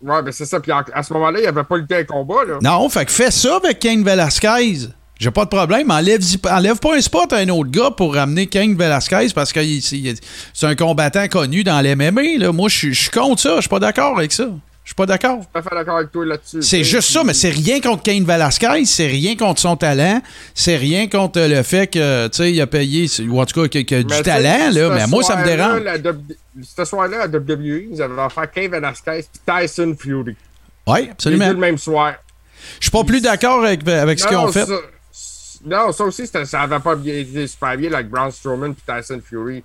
Ouais, 0.04 0.22
ben 0.22 0.32
c'est 0.32 0.46
ça. 0.46 0.60
Puis 0.60 0.72
à 0.72 1.02
ce 1.04 1.12
moment-là, 1.14 1.40
il 1.40 1.42
n'y 1.42 1.48
avait 1.48 1.64
pas 1.64 1.78
lutté 1.78 1.96
un 1.98 2.04
combat, 2.04 2.46
là. 2.48 2.60
Non, 2.62 2.88
fait 2.90 3.06
que 3.06 3.12
fais 3.12 3.32
ça 3.32 3.56
avec 3.56 3.80
Ken 3.80 4.04
Velasquez. 4.04 4.88
J'ai 5.20 5.32
pas 5.32 5.46
de 5.46 5.50
problème. 5.50 5.90
Enlève, 5.90 6.22
enlève 6.52 6.78
pas 6.78 6.96
un 6.96 7.02
spot 7.02 7.32
à 7.34 7.38
un 7.38 7.50
autre 7.50 7.72
gars 7.72 7.90
pour 7.90 8.14
ramener 8.14 8.46
Ken 8.48 8.76
Velasquez 8.78 9.28
parce 9.34 9.52
que 9.52 9.62
c'est 9.82 10.68
un 10.68 10.76
combattant 10.76 11.28
connu 11.28 11.64
dans 11.64 11.82
l'MMA. 11.82 12.52
Moi, 12.52 12.70
je 12.70 12.78
suis- 12.78 12.94
je 12.94 13.02
suis 13.04 13.10
contre 13.12 13.42
ça. 13.42 13.56
Je 13.56 13.62
suis 13.62 13.70
pas 13.70 13.80
d'accord 13.80 14.18
avec 14.18 14.32
ça. 14.32 14.48
Je 14.86 14.90
suis 14.92 14.96
pas 14.96 15.08
d'accord. 15.08 15.40
Je 15.42 15.60
suis 15.60 15.68
fait 15.68 15.76
d'accord 15.76 15.98
avec 15.98 16.12
toi 16.12 16.26
là-dessus. 16.26 16.62
C'est 16.62 16.78
sais. 16.78 16.84
juste 16.84 17.12
ça, 17.12 17.24
mais 17.24 17.34
c'est 17.34 17.50
rien 17.50 17.82
contre 17.82 18.04
Kane 18.04 18.24
Velasquez, 18.24 18.86
c'est 18.86 19.08
rien 19.08 19.36
contre 19.36 19.60
son 19.60 19.76
talent, 19.76 20.22
c'est 20.54 20.78
rien 20.78 21.08
contre 21.10 21.40
le 21.42 21.64
fait 21.64 21.88
que, 21.88 22.28
tu 22.28 22.38
sais, 22.38 22.52
il 22.52 22.62
a 22.62 22.68
payé, 22.68 23.08
ou 23.28 23.42
en 23.42 23.46
tout 23.48 23.68
cas, 23.68 23.68
qu'il 23.82 23.98
a 23.98 24.04
du 24.04 24.22
talent, 24.22 24.70
là, 24.72 24.90
mais 24.92 25.08
moi, 25.08 25.24
ça 25.24 25.38
me 25.38 25.44
dérange. 25.44 25.82
Ce 26.64 26.86
soir-là, 26.86 27.24
à 27.24 27.28
WWE, 27.28 27.88
ils 27.92 28.02
avaient 28.02 28.22
offert 28.22 28.52
Kane 28.52 28.70
Velasquez 28.70 29.20
et 29.20 29.26
Tyson 29.46 29.96
Fury. 30.00 30.36
Oui, 30.88 31.10
absolument. 31.12 31.48
le 31.50 31.56
même 31.56 31.80
soir. 31.80 32.14
Je 32.80 32.86
suis 32.86 32.92
pas 32.92 33.04
plus 33.04 33.22
d'accord 33.22 33.66
avec, 33.66 33.88
avec 33.88 34.20
ce 34.20 34.28
qu'ils 34.28 34.38
ont 34.38 34.52
fait. 34.52 34.68
non, 35.66 35.92
ça 35.92 36.04
aussi, 36.04 36.28
ça 36.28 36.62
avait 36.62 36.80
pas 36.80 36.96
bien 36.96 37.16
été 37.16 37.48
super 37.48 37.76
bien, 37.76 37.90
like 37.90 38.08
Braun 38.08 38.30
Strowman 38.30 38.74
et 38.74 39.02
Tyson 39.02 39.20
Fury. 39.28 39.64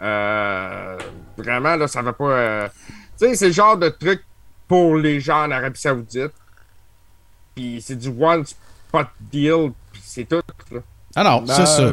Euh, 0.00 0.96
vraiment, 1.36 1.74
là, 1.74 1.88
ça 1.88 1.98
avait 1.98 2.12
pas. 2.12 2.24
euh, 2.30 2.68
Tu 3.20 3.26
sais, 3.26 3.34
c'est 3.34 3.46
le 3.48 3.52
genre 3.52 3.76
de 3.76 3.88
truc 3.88 4.22
pour 4.72 4.96
les 4.96 5.20
gens 5.20 5.44
en 5.44 5.50
Arabie 5.50 5.78
Saoudite. 5.78 6.32
Puis 7.54 7.82
c'est 7.84 7.98
du 7.98 8.08
one 8.08 8.42
spot 8.46 9.06
deal, 9.30 9.72
puis 9.92 10.00
c'est 10.02 10.24
tout. 10.26 10.40
Là. 10.70 10.80
Ah 11.14 11.24
non, 11.24 11.42
Ben, 11.42 11.52
c'est 11.52 11.66
ça. 11.66 11.92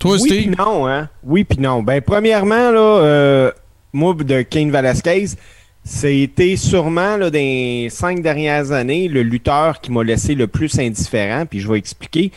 Toi, 0.00 0.16
oui 0.20 0.28
puis 0.28 0.48
non, 0.58 0.88
hein? 0.88 1.08
Oui 1.22 1.44
puis 1.44 1.60
non. 1.60 1.80
Ben, 1.80 2.00
premièrement, 2.02 2.72
là, 2.72 2.80
euh, 2.80 3.52
moi, 3.92 4.14
de 4.18 4.42
Kane 4.42 4.72
Velasquez, 4.72 5.26
c'était 5.84 6.56
sûrement, 6.56 7.16
là, 7.16 7.30
dans 7.30 7.38
les 7.38 7.86
cinq 7.88 8.20
dernières 8.20 8.72
années, 8.72 9.06
le 9.06 9.22
lutteur 9.22 9.80
qui 9.80 9.92
m'a 9.92 10.02
laissé 10.02 10.34
le 10.34 10.48
plus 10.48 10.76
indifférent, 10.80 11.46
puis 11.46 11.60
je 11.60 11.70
vais 11.70 11.78
expliquer. 11.78 12.32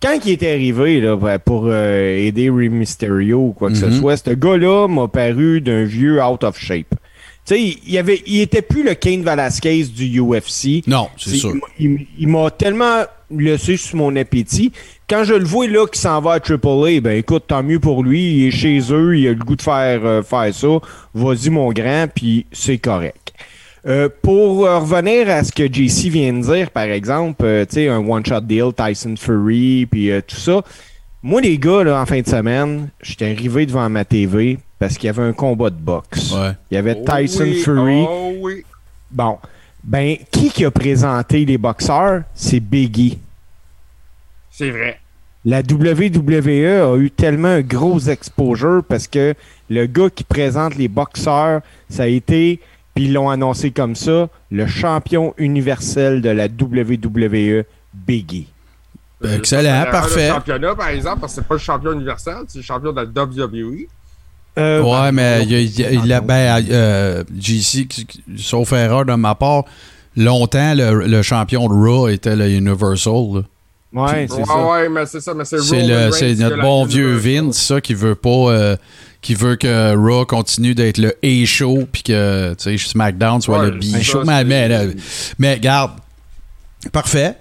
Quand 0.00 0.16
il 0.24 0.30
est 0.30 0.42
arrivé, 0.44 1.00
là, 1.00 1.16
ben, 1.16 1.40
pour 1.40 1.64
euh, 1.66 2.14
aider 2.16 2.48
Rey 2.48 2.68
Mysterio 2.68 3.48
ou 3.48 3.52
quoi 3.54 3.70
que 3.70 3.76
ce 3.76 3.86
Mhm. 3.86 3.98
soit, 3.98 4.16
ce 4.18 4.30
gars-là 4.30 4.86
m'a 4.86 5.08
paru 5.08 5.60
d'un 5.60 5.82
vieux 5.82 6.22
out 6.22 6.44
of 6.44 6.56
shape. 6.56 6.94
Sais, 7.50 7.78
il, 7.84 7.98
avait, 7.98 8.22
il 8.26 8.42
était 8.42 8.62
plus 8.62 8.84
le 8.84 8.94
Kane 8.94 9.24
Velasquez 9.24 9.82
du 9.82 10.20
UFC. 10.20 10.86
Non, 10.86 11.08
c'est 11.16 11.30
sûr. 11.30 11.54
Il, 11.80 12.28
m'a 12.28 12.48
tellement 12.52 13.02
laissé 13.28 13.76
sur 13.76 13.96
mon 13.96 14.14
appétit. 14.14 14.70
Quand 15.08 15.24
je 15.24 15.34
le 15.34 15.44
vois 15.44 15.66
là 15.66 15.84
qui 15.88 15.98
s'en 15.98 16.20
va 16.20 16.34
à 16.34 16.38
AAA, 16.38 17.00
ben 17.00 17.18
écoute, 17.18 17.46
tant 17.48 17.64
mieux 17.64 17.80
pour 17.80 18.04
lui. 18.04 18.34
Il 18.34 18.46
est 18.46 18.50
chez 18.52 18.78
eux, 18.92 19.18
il 19.18 19.26
a 19.26 19.30
le 19.30 19.38
goût 19.40 19.56
de 19.56 19.62
faire, 19.62 20.06
euh, 20.06 20.22
faire 20.22 20.54
ça. 20.54 20.68
Vas-y 21.12 21.50
mon 21.50 21.72
grand, 21.72 22.06
puis 22.14 22.46
c'est 22.52 22.78
correct. 22.78 23.32
Euh, 23.84 24.08
pour 24.22 24.64
euh, 24.64 24.78
revenir 24.78 25.28
à 25.28 25.42
ce 25.42 25.50
que 25.50 25.66
JC 25.66 26.08
vient 26.08 26.32
de 26.32 26.42
dire, 26.42 26.70
par 26.70 26.84
exemple, 26.84 27.44
tu 27.68 27.74
sais, 27.74 27.88
un 27.88 27.98
one-shot 27.98 28.42
deal, 28.42 28.68
Tyson 28.76 29.16
Fury, 29.18 29.86
puis 29.90 30.12
tout 30.24 30.36
ça. 30.36 30.62
Moi, 31.20 31.40
les 31.40 31.58
gars, 31.58 31.82
là, 31.82 32.00
en 32.00 32.06
fin 32.06 32.20
de 32.20 32.28
semaine, 32.28 32.90
j'étais 33.02 33.32
arrivé 33.32 33.66
devant 33.66 33.90
ma 33.90 34.04
TV 34.04 34.58
parce 34.80 34.96
qu'il 34.96 35.06
y 35.06 35.10
avait 35.10 35.22
un 35.22 35.34
combat 35.34 35.70
de 35.70 35.76
boxe. 35.76 36.32
Ouais. 36.32 36.56
Il 36.70 36.74
y 36.74 36.78
avait 36.78 36.96
Oh 36.98 37.04
Tyson 37.04 37.42
oui, 37.44 37.60
Fury. 37.62 38.04
Oh 38.08 38.32
oui. 38.40 38.64
Bon. 39.10 39.38
Ben, 39.84 40.16
qui 40.30 40.48
qui 40.50 40.64
a 40.64 40.70
présenté 40.70 41.44
les 41.44 41.58
boxeurs? 41.58 42.22
C'est 42.34 42.60
Biggie. 42.60 43.18
C'est 44.50 44.70
vrai. 44.70 44.98
La 45.44 45.60
WWE 45.60 46.82
a 46.82 46.96
eu 46.96 47.10
tellement 47.10 47.48
un 47.48 47.60
gros 47.60 47.98
exposure 48.00 48.82
parce 48.86 49.06
que 49.06 49.34
le 49.68 49.86
gars 49.86 50.10
qui 50.10 50.24
présente 50.24 50.76
les 50.76 50.88
boxeurs, 50.88 51.60
ça 51.88 52.04
a 52.04 52.06
été, 52.06 52.60
puis 52.94 53.04
ils 53.04 53.12
l'ont 53.12 53.30
annoncé 53.30 53.70
comme 53.70 53.94
ça, 53.94 54.28
le 54.50 54.66
champion 54.66 55.34
universel 55.38 56.20
de 56.20 56.30
la 56.30 56.46
WWE, 56.46 57.64
Biggie. 57.94 58.48
Excellent, 59.22 59.82
Euh, 59.86 59.90
parfait. 59.90 60.28
Le 60.28 60.34
championnat, 60.34 60.74
par 60.74 60.88
exemple, 60.88 61.20
parce 61.20 61.34
que 61.34 61.40
c'est 61.42 61.48
pas 61.48 61.54
le 61.54 61.60
champion 61.60 61.92
universel, 61.92 62.36
c'est 62.48 62.58
le 62.58 62.64
champion 62.64 62.92
de 62.92 63.00
la 63.00 63.04
WWE. 63.06 63.86
Euh, 64.60 64.82
Ouais, 64.82 65.12
mais 65.12 65.44
il, 65.44 65.54
a- 65.54 65.60
il 65.60 65.84
a- 65.84 65.90
il 66.04 66.12
a- 66.12 66.20
pardon. 66.20 66.26
ben, 66.26 66.66
euh, 66.70 67.24
JC, 67.38 67.88
sauf 68.38 68.72
erreur 68.72 69.04
de 69.04 69.14
ma 69.14 69.34
part, 69.34 69.64
longtemps, 70.16 70.74
le, 70.74 71.06
le 71.06 71.22
champion 71.22 71.68
de 71.68 71.74
Raw 71.74 72.08
était 72.08 72.36
le 72.36 72.48
Universal. 72.50 73.12
là. 73.34 73.40
Ouais, 73.92 74.26
c'est 74.28 74.36
ouais, 74.36 74.44
ça. 74.44 74.66
ouais, 74.70 74.88
mais 74.88 75.06
c'est 75.06 75.20
ça, 75.20 75.34
mais 75.34 75.44
c'est 75.44 75.58
C'est 75.58 76.34
notre 76.36 76.60
bon 76.60 76.84
vieux. 76.84 77.14
Vince, 77.16 77.60
ça, 77.60 77.80
qui 77.80 77.94
veut 77.94 78.14
pas. 78.14 78.28
euh, 78.30 78.76
qui 79.20 79.34
veut 79.34 79.56
que 79.56 79.94
Raw 79.96 80.24
continue 80.26 80.74
d'être 80.74 80.96
le 80.98 81.14
A-show, 81.24 81.86
puis 81.90 82.02
que 82.02 82.54
tu 82.54 82.78
sais, 82.78 82.88
SmackDown 82.88 83.40
soit 83.42 83.58
Ouais, 83.58 83.66
le 83.66 83.72
B-show. 83.78 84.22
Mais, 84.24 84.38
c'est- 84.38 84.44
mais, 84.44 84.94
mais 85.38 85.58
garde, 85.60 85.90
parfait. 86.92 87.34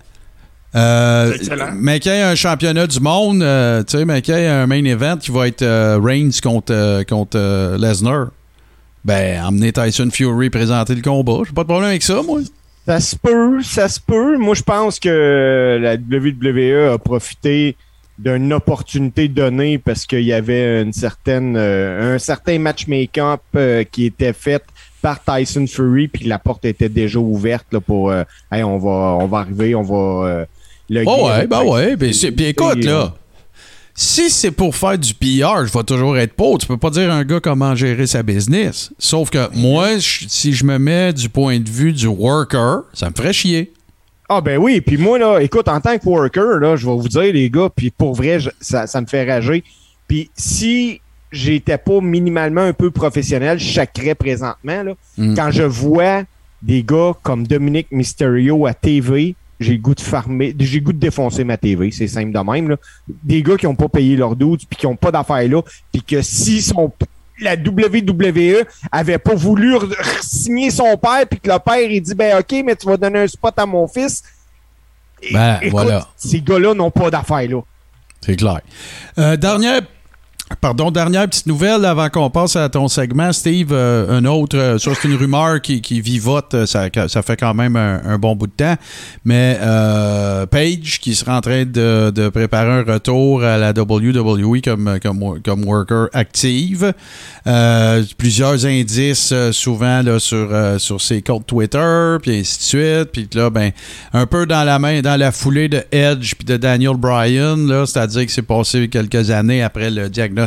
Euh, 0.76 1.32
C'est 1.32 1.38
excellent. 1.38 1.72
mais 1.76 2.00
qu'il 2.00 2.12
y 2.12 2.16
ait 2.16 2.22
un 2.22 2.36
championnat 2.36 2.86
du 2.88 3.00
monde, 3.00 3.42
euh, 3.42 3.84
tu 3.84 3.98
sais, 3.98 4.06
mais 4.06 4.22
qu'il 4.22 4.36
y 4.36 4.38
ait 4.38 4.48
un 4.48 4.68
main 4.68 4.84
event 4.86 5.18
qui 5.18 5.32
va 5.32 5.48
être 5.48 5.64
euh, 5.64 6.00
Reigns 6.02 6.30
contre, 6.44 6.74
euh, 6.74 7.04
contre 7.04 7.38
euh, 7.40 7.78
Lesnar, 7.78 8.28
ben, 9.04 9.44
emmener 9.44 9.72
Tyson 9.72 10.10
Fury 10.12 10.50
présenter 10.50 10.94
le 10.94 11.02
combat. 11.02 11.40
J'ai 11.46 11.54
pas 11.54 11.64
de 11.64 11.68
problème 11.68 11.90
avec 11.90 12.04
ça, 12.04 12.22
moi. 12.22 12.42
Ça 12.86 13.00
se 13.00 13.16
peut, 13.16 13.62
ça 13.64 13.88
se 13.88 14.00
peut. 14.00 14.38
Moi, 14.38 14.56
je 14.56 14.64
pense 14.64 15.00
que 15.00 15.80
la 15.82 15.96
WWE 15.96 16.94
a 16.94 16.98
profité 16.98 17.76
d'une 18.18 18.52
opportunité 18.52 19.28
donnée 19.28 19.78
parce 19.78 20.06
qu'il 20.06 20.24
y 20.24 20.34
avait 20.34 20.82
une 20.82 20.92
certaine, 20.94 21.56
euh, 21.58 22.16
un 22.16 22.20
certain 22.20 22.60
matchmaking 22.60 23.38
euh, 23.56 23.84
qui 23.90 24.06
était 24.06 24.34
fait 24.34 24.64
par 25.02 25.24
Tyson 25.24 25.66
Fury, 25.66 26.10
puis 26.10 26.26
la 26.26 26.38
porte 26.40 26.66
était 26.66 26.90
déjà 26.90 27.20
ouverte 27.20 27.68
là, 27.72 27.80
pour 27.80 28.12
euh, 28.12 28.24
Hey, 28.52 28.64
on 28.64 28.78
va 28.78 28.90
on 29.22 29.28
va 29.28 29.38
arriver, 29.40 29.74
on 29.74 29.84
va 29.84 30.28
euh, 30.28 30.46
le 30.90 31.04
Oh 31.06 31.28
ouais, 31.28 31.48
ben 31.48 31.64
ouais. 31.64 31.96
ben 31.96 32.12
Puis 32.12 32.46
écoute, 32.46 32.86
euh, 32.86 32.92
là, 32.92 33.14
si 33.94 34.30
c'est 34.30 34.52
pour 34.52 34.76
faire 34.76 34.98
du 34.98 35.14
PR, 35.14 35.66
je 35.66 35.74
vais 35.78 35.84
toujours 35.84 36.18
être 36.18 36.34
pauvre. 36.34 36.58
Tu 36.58 36.68
peux 36.68 36.78
pas 36.78 36.90
dire 36.90 37.12
à 37.12 37.16
un 37.16 37.24
gars 37.26 37.40
comment 37.42 37.76
gérer 37.76 38.08
sa 38.08 38.24
business. 38.24 38.92
Sauf 38.98 39.30
que 39.30 39.50
moi, 39.56 39.98
je- 39.98 40.26
si 40.30 40.54
je 40.54 40.64
me 40.64 40.78
mets 40.80 41.12
du 41.12 41.28
point 41.28 41.60
de 41.60 41.70
vue 41.70 41.92
du 41.92 42.08
worker, 42.08 42.84
ça 42.94 43.10
me 43.10 43.16
ferait 43.16 43.34
chier. 43.34 43.74
Ah 44.30 44.42
ben 44.42 44.58
oui, 44.58 44.80
puis 44.80 44.98
moi 44.98 45.18
là, 45.18 45.40
écoute, 45.40 45.68
en 45.68 45.82
tant 45.82 45.98
que 45.98 46.08
worker, 46.08 46.60
là, 46.60 46.76
je 46.76 46.86
vais 46.86 46.96
vous 46.96 47.08
dire 47.10 47.34
les 47.34 47.50
gars, 47.50 47.70
puis 47.76 47.90
pour 47.92 48.14
vrai, 48.14 48.40
je- 48.40 48.50
ça, 48.62 48.86
ça 48.88 49.02
me 49.02 49.08
fait 49.08 49.30
rager. 49.30 49.64
Puis 50.08 50.30
si 50.36 51.02
j'étais 51.32 51.78
pas 51.80 52.00
minimalement 52.00 52.62
un 52.62 52.74
peu 52.74 52.92
professionnel, 52.92 53.60
je 53.60 53.66
chacrais 53.66 54.16
présentement 54.16 54.84
là. 54.84 54.94
Mm. 55.18 55.36
Quand 55.36 55.52
je 55.52 55.64
vois 55.64 56.24
des 56.62 56.84
gars 56.84 57.14
comme 57.24 57.46
Dominique 57.48 57.88
Mysterio 57.92 58.66
à 58.68 58.74
TV, 58.74 59.36
j'ai 59.60 59.74
le 59.74 59.80
goût 59.80 59.94
de 59.96 60.02
farmer, 60.02 60.56
j'ai 60.60 60.80
le 60.80 60.86
goût 60.86 60.94
de 60.94 61.00
défoncer 61.00 61.44
ma 61.44 61.58
TV, 61.58 61.92
c'est 61.92 62.08
simple 62.08 62.32
de 62.32 62.40
même 62.52 62.70
là. 62.70 62.76
Des 63.24 63.42
gars 63.44 63.58
qui 63.58 63.68
ont 63.68 63.76
pas 63.76 63.90
payé 63.90 64.16
leur 64.16 64.36
doute, 64.36 64.62
puis 64.70 64.78
qui 64.78 64.86
ont 64.88 64.96
pas 64.96 65.12
d'affaires 65.12 65.48
là, 65.48 65.62
puis 65.92 66.02
que 66.02 66.22
si 66.22 66.72
la 67.42 67.56
WWE 67.56 68.66
avait 68.92 69.18
pas 69.18 69.36
voulu 69.36 69.76
signer 70.22 70.72
son 70.72 70.98
père, 70.98 71.26
puis 71.30 71.40
que 71.40 71.50
le 71.50 71.60
père 71.60 71.80
il 71.90 72.02
dit 72.02 72.16
ben 72.16 72.40
ok, 72.40 72.64
mais 72.66 72.76
tu 72.76 72.86
vas 72.88 72.98
donner 72.98 73.20
un 73.20 73.28
spot 73.28 73.54
à 73.58 73.66
mon 73.66 73.88
fils. 73.88 74.24
Et- 75.22 75.34
Ben, 75.34 75.58
écoute, 75.62 75.72
voilà. 75.72 76.08
Ces 76.16 76.42
gars-là 76.42 76.74
n'ont 76.74 76.92
pas 76.92 77.10
d'affaires 77.10 77.50
là. 77.50 77.62
C'est 78.22 78.36
clair. 78.36 78.62
Euh, 79.18 79.36
dernière. 79.38 79.82
Pardon, 80.56 80.90
dernière 80.90 81.28
petite 81.28 81.46
nouvelle 81.46 81.86
avant 81.86 82.10
qu'on 82.10 82.32
passe 82.32 82.56
à 82.56 82.68
ton 82.70 82.88
segment, 82.88 83.32
Steve. 83.32 83.70
euh, 83.72 84.18
un 84.18 84.26
autre, 84.26 84.58
euh, 84.58 84.78
ça 84.80 84.92
c'est 85.00 85.08
une 85.08 85.16
rumeur 85.16 85.62
qui, 85.62 85.80
qui 85.80 86.02
vivote, 86.02 86.54
euh, 86.56 86.66
ça, 86.66 86.90
ça 87.08 87.22
fait 87.22 87.38
quand 87.38 87.54
même 87.54 87.76
un, 87.76 88.18
bon 88.18 88.36
bout 88.36 88.48
de 88.48 88.54
temps. 88.54 88.76
Mais 89.24 89.58
euh, 89.62 90.48
Page 90.48 91.00
qui 91.00 91.14
sera 91.14 91.38
en 91.38 91.42
train 91.42 91.66
de, 91.66 92.10
de 92.10 92.30
préparer 92.30 92.72
un 92.72 92.84
retour 92.84 93.44
à 93.44 93.58
la 93.58 93.74
WWE 93.78 94.62
comme, 94.64 95.00
comme, 95.02 95.40
comme 95.46 95.64
worker 95.66 96.08
active. 96.14 96.94
Plusieurs 98.18 98.66
indices 98.66 99.34
souvent 99.52 100.02
là, 100.02 100.20
sur, 100.20 100.50
sur 100.80 101.00
ses 101.00 101.22
comptes 101.22 101.46
Twitter, 101.46 102.18
puis 102.22 102.40
ainsi 102.40 102.58
de 102.58 102.64
suite. 102.64 103.12
Puis 103.14 103.30
là, 103.36 103.52
ben, 103.52 103.72
un 104.14 104.26
peu 104.26 104.48
dans 104.48 104.64
la 104.64 104.80
main, 104.80 105.02
dans 105.02 105.18
la 105.18 105.32
foulée 105.32 105.70
de 105.70 105.84
Edge 105.92 106.34
puis 106.36 106.46
de 106.46 106.58
Daniel 106.58 106.98
Bryan, 106.98 107.86
c'est-à-dire 107.86 108.26
que 108.26 108.32
c'est 108.32 108.42
passé 108.42 108.88
quelques 108.90 109.30
années 109.30 109.62
après 109.62 109.92
le 109.92 110.10
diagnostic 110.10 110.39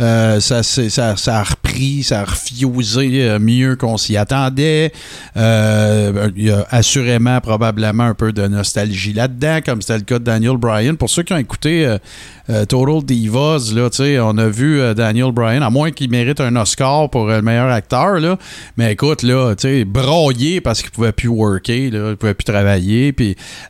Euh, 0.00 0.40
ça 0.40 1.38
a 1.38 1.42
repris, 1.42 2.02
ça 2.02 2.20
a 2.20 2.24
refusé 2.24 3.22
euh, 3.22 3.38
mieux 3.38 3.76
qu'on 3.76 3.96
s'y 3.96 4.16
attendait. 4.16 4.92
Euh, 5.36 6.30
il 6.36 6.46
y 6.46 6.50
a 6.50 6.66
assurément, 6.70 7.40
probablement, 7.40 8.04
un 8.04 8.14
peu 8.14 8.32
de 8.32 8.46
nostalgie 8.46 9.12
là-dedans, 9.12 9.60
comme 9.64 9.82
c'était 9.82 9.98
le 9.98 10.04
cas 10.04 10.18
de 10.18 10.24
Daniel 10.24 10.56
Bryan. 10.56 10.96
Pour 10.96 11.10
ceux 11.10 11.22
qui 11.22 11.32
ont 11.32 11.38
écouté 11.38 11.96
euh, 12.50 12.64
Total 12.64 13.04
Divas, 13.04 13.72
là, 13.74 13.88
on 14.24 14.38
a 14.38 14.48
vu 14.48 14.80
euh, 14.80 14.94
Daniel 14.94 15.30
Bryan, 15.30 15.62
à 15.62 15.70
moins 15.70 15.92
qu'il 15.92 16.10
mérite 16.10 16.40
un 16.40 16.56
Oscar 16.56 17.08
pour 17.08 17.30
euh, 17.30 17.36
le 17.36 17.42
meilleur 17.42 17.70
acteur, 17.70 18.18
là. 18.18 18.36
Mais 18.76 18.92
écoute, 18.92 19.22
là, 19.22 19.54
broyé 19.86 20.60
parce 20.60 20.82
qu'il 20.82 20.90
pouvait 20.90 21.12
plus 21.12 21.28
worker, 21.28 21.76
il 21.76 22.16
pouvait 22.16 22.34
plus 22.34 22.44
travailler. 22.44 23.14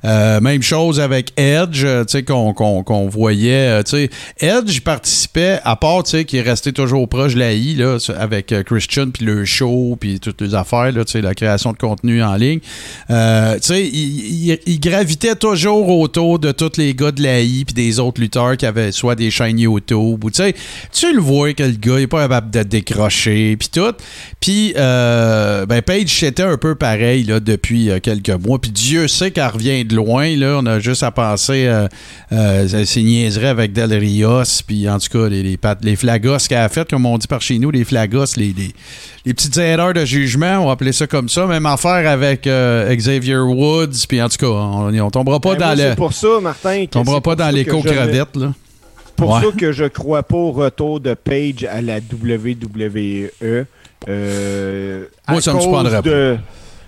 Même 0.02 0.62
chose 0.62 1.00
avec 1.00 1.32
Edge, 1.36 1.86
qu'on 2.24 3.08
voyait, 3.08 3.82
Edge 4.38 4.80
participait, 4.80 5.58
à 5.64 5.76
part, 5.76 6.04
tu 6.04 6.10
sais, 6.10 6.24
qui 6.24 6.38
est 6.38 6.42
resté 6.42 6.72
toujours 6.72 7.08
proche 7.08 7.34
de 7.34 7.40
la 7.40 7.52
I, 7.52 7.74
là, 7.74 7.98
avec 8.18 8.54
Christian, 8.64 9.10
puis 9.10 9.24
le 9.24 9.44
show, 9.44 9.96
puis 10.00 10.18
toutes 10.20 10.40
les 10.40 10.54
affaires, 10.54 10.92
là, 10.92 11.02
la 11.14 11.34
création 11.34 11.72
de 11.72 11.78
contenu 11.78 12.22
en 12.22 12.36
ligne. 12.36 12.60
Il, 13.10 14.80
gravitait 14.80 15.36
toujours 15.36 15.88
autour 15.90 16.38
de 16.38 16.52
tous 16.52 16.76
les 16.78 16.94
gars 16.94 17.12
de 17.12 17.22
la 17.22 17.40
I, 17.40 17.64
puis 17.64 17.74
des 17.74 17.98
autres 18.00 18.20
lutteurs 18.20 18.56
qui 18.62 18.66
avaient 18.66 18.92
soit 18.92 19.16
des 19.16 19.32
chaînes 19.32 19.58
YouTube, 19.58 20.22
ou 20.22 20.30
tu 20.30 20.36
sais, 20.36 20.54
tu 20.92 21.12
le 21.12 21.20
vois 21.20 21.52
que 21.52 21.64
le 21.64 21.72
gars 21.72 21.98
il 21.98 22.02
est 22.02 22.06
pas 22.06 22.22
capable 22.22 22.48
de 22.52 22.62
décrocher, 22.62 23.56
puis 23.56 23.68
tout. 23.72 23.92
Puis, 24.38 24.72
euh, 24.76 25.66
ben, 25.66 25.82
Paige, 25.82 26.16
c'était 26.16 26.44
un 26.44 26.56
peu 26.56 26.76
pareil, 26.76 27.24
là, 27.24 27.40
depuis 27.40 27.90
euh, 27.90 27.98
quelques 28.00 28.30
mois. 28.30 28.60
Puis 28.60 28.70
Dieu 28.70 29.08
sait 29.08 29.32
qu'elle 29.32 29.48
revient 29.48 29.84
de 29.84 29.96
loin, 29.96 30.36
là. 30.36 30.58
On 30.62 30.66
a 30.66 30.78
juste 30.78 31.02
à 31.02 31.10
penser 31.10 31.66
euh, 31.66 31.88
euh, 32.30 32.84
ses 32.84 33.02
niaiseries 33.02 33.46
avec 33.48 33.72
Del 33.72 33.92
Rios, 33.94 34.44
puis 34.64 34.88
en 34.88 35.00
tout 35.00 35.08
cas, 35.18 35.28
les, 35.28 35.42
les, 35.42 35.56
pat- 35.56 35.82
les 35.82 35.96
flagos 35.96 36.36
qu'elle 36.48 36.58
a 36.58 36.68
fait, 36.68 36.88
comme 36.88 37.04
on 37.04 37.18
dit 37.18 37.26
par 37.26 37.42
chez 37.42 37.58
nous, 37.58 37.72
les 37.72 37.82
flagos, 37.84 38.36
les, 38.36 38.54
les, 38.56 38.70
les 39.26 39.34
petites 39.34 39.56
erreurs 39.56 39.92
de 39.92 40.04
jugement, 40.04 40.60
on 40.60 40.66
va 40.66 40.72
appeler 40.72 40.92
ça 40.92 41.08
comme 41.08 41.28
ça. 41.28 41.46
Même 41.46 41.66
affaire 41.66 42.08
avec 42.08 42.46
euh, 42.46 42.94
Xavier 42.94 43.38
Woods, 43.38 44.06
puis 44.08 44.22
en 44.22 44.28
tout 44.28 44.36
cas, 44.38 44.46
on, 44.46 44.96
on 45.00 45.10
tombera 45.10 45.40
pas 45.40 45.54
Ben, 45.56 45.58
dans 45.70 45.82
le... 45.82 45.88
C'est 45.90 45.96
pour 45.96 46.12
ça, 46.12 46.28
Martin. 46.40 46.86
que 46.86 46.90
tombera 46.90 47.20
pas 47.20 47.34
dans 47.34 47.50
que 47.50 47.54
l'éco-crevette, 47.54 48.36
là. 48.36 48.51
Pour 49.22 49.34
Ouais. 49.36 49.40
ça 49.42 49.56
que 49.56 49.72
je 49.72 49.84
crois 49.84 50.22
pas 50.22 50.36
au 50.36 50.52
retour 50.52 51.00
de 51.00 51.14
Page 51.14 51.64
à 51.70 51.80
la 51.80 51.98
WWE. 51.98 53.30
Euh, 54.08 55.04
Moi, 55.28 55.38
à 55.38 55.40
ça 55.40 55.52
me 55.52 55.56
cause 55.56 55.62
surprendrait 55.64 56.02
de, 56.02 56.36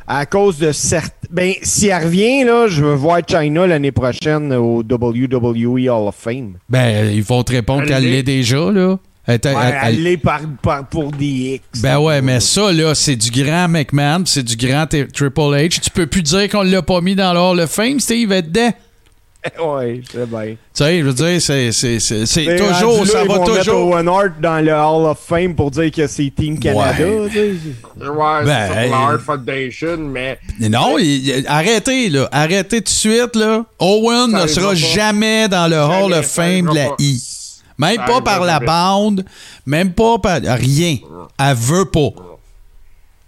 À 0.06 0.26
cause 0.26 0.58
de 0.58 0.72
certes. 0.72 1.14
Ben, 1.30 1.52
si 1.62 1.88
elle 1.88 2.04
revient, 2.04 2.44
là, 2.44 2.66
je 2.68 2.84
veux 2.84 2.94
voir 2.94 3.20
China 3.26 3.66
l'année 3.66 3.92
prochaine 3.92 4.52
au 4.52 4.82
WWE 4.82 5.88
Hall 5.88 6.08
of 6.08 6.14
Fame. 6.16 6.54
Ben, 6.68 7.10
ils 7.10 7.22
vont 7.22 7.42
te 7.42 7.52
répondre 7.52 7.82
Elle 7.82 7.88
qu'elle 7.88 8.10
l'est. 8.10 8.22
déjà, 8.22 8.70
là. 8.70 8.98
Elle 9.26 9.40
Ouais, 9.42 9.52
elle- 9.54 9.56
elle- 9.56 9.78
elle 9.94 10.02
l'est 10.02 10.16
par, 10.18 10.40
par- 10.60 10.86
pour 10.86 11.10
des 11.10 11.60
X. 11.72 11.80
Ben 11.80 11.98
ouais, 11.98 12.20
mais 12.20 12.40
ça, 12.40 12.70
là, 12.70 12.94
c'est 12.94 13.16
du 13.16 13.30
grand 13.30 13.68
McMahon, 13.68 14.24
c'est 14.26 14.42
du 14.42 14.54
grand 14.56 14.84
Triple 14.86 15.40
H. 15.40 15.80
Tu 15.80 15.88
peux 15.90 16.06
plus 16.06 16.20
dire 16.20 16.46
qu'on 16.50 16.60
l'a 16.62 16.82
pas 16.82 17.00
mis 17.00 17.14
dans 17.14 17.32
le 17.32 17.38
Hall 17.40 17.60
of 17.60 17.70
Fame, 17.70 18.00
Steve 18.00 18.30
est 18.32 18.42
dedans. 18.42 18.70
ouais, 19.62 20.00
c'est 20.10 20.28
bien. 20.28 20.44
Tu 20.44 20.56
sais, 20.72 21.00
je 21.00 21.04
veux 21.04 21.12
dire, 21.12 21.40
c'est, 21.40 21.72
c'est, 21.72 22.00
c'est, 22.00 22.56
toujours, 22.56 23.04
là, 23.04 23.10
ça 23.10 23.22
ils 23.22 23.28
va 23.28 23.34
vont 23.34 23.46
mettre 23.46 23.58
toujours. 23.64 23.86
Owen 23.90 24.08
Hart 24.08 24.40
dans 24.40 24.64
le 24.64 24.72
Hall 24.72 25.06
of 25.10 25.18
Fame 25.18 25.54
pour 25.54 25.70
dire 25.70 25.90
que 25.92 26.06
c'est 26.06 26.32
Team 26.34 26.58
Canada. 26.58 27.04
Ouais. 27.06 27.28
tu 27.30 27.32
sais. 27.32 28.08
Ouais, 28.08 28.44
Ben, 28.44 28.70
c'est 28.72 28.84
hey. 28.84 28.90
la 28.90 28.96
Heart 28.96 29.20
Foundation, 29.20 29.96
mais 29.98 30.38
Non, 30.60 30.96
il- 30.98 31.28
il- 31.28 31.46
arrêtez, 31.46 32.08
là. 32.08 32.28
Arrêtez 32.32 32.78
tout 32.78 32.84
de 32.84 32.88
suite, 32.88 33.36
là. 33.36 33.64
Owen 33.78 34.30
Ça 34.32 34.42
ne 34.42 34.46
sera 34.46 34.74
jamais 34.74 35.48
dans 35.48 35.68
le 35.68 35.76
Hall 35.76 36.10
Jamais, 36.10 36.18
of 36.18 36.24
ça 36.26 36.42
Fame 36.42 36.70
de 36.70 36.74
la 36.74 36.84
pas. 36.88 36.96
I. 36.98 37.22
Même 37.76 37.96
Ça 37.96 38.02
pas 38.04 38.20
par 38.20 38.44
la 38.44 38.60
bande, 38.60 39.24
même 39.66 39.92
pas 39.92 40.18
par. 40.18 40.40
Rien. 40.42 40.96
Elle 41.38 41.54
veut 41.56 41.84
pas. 41.86 42.10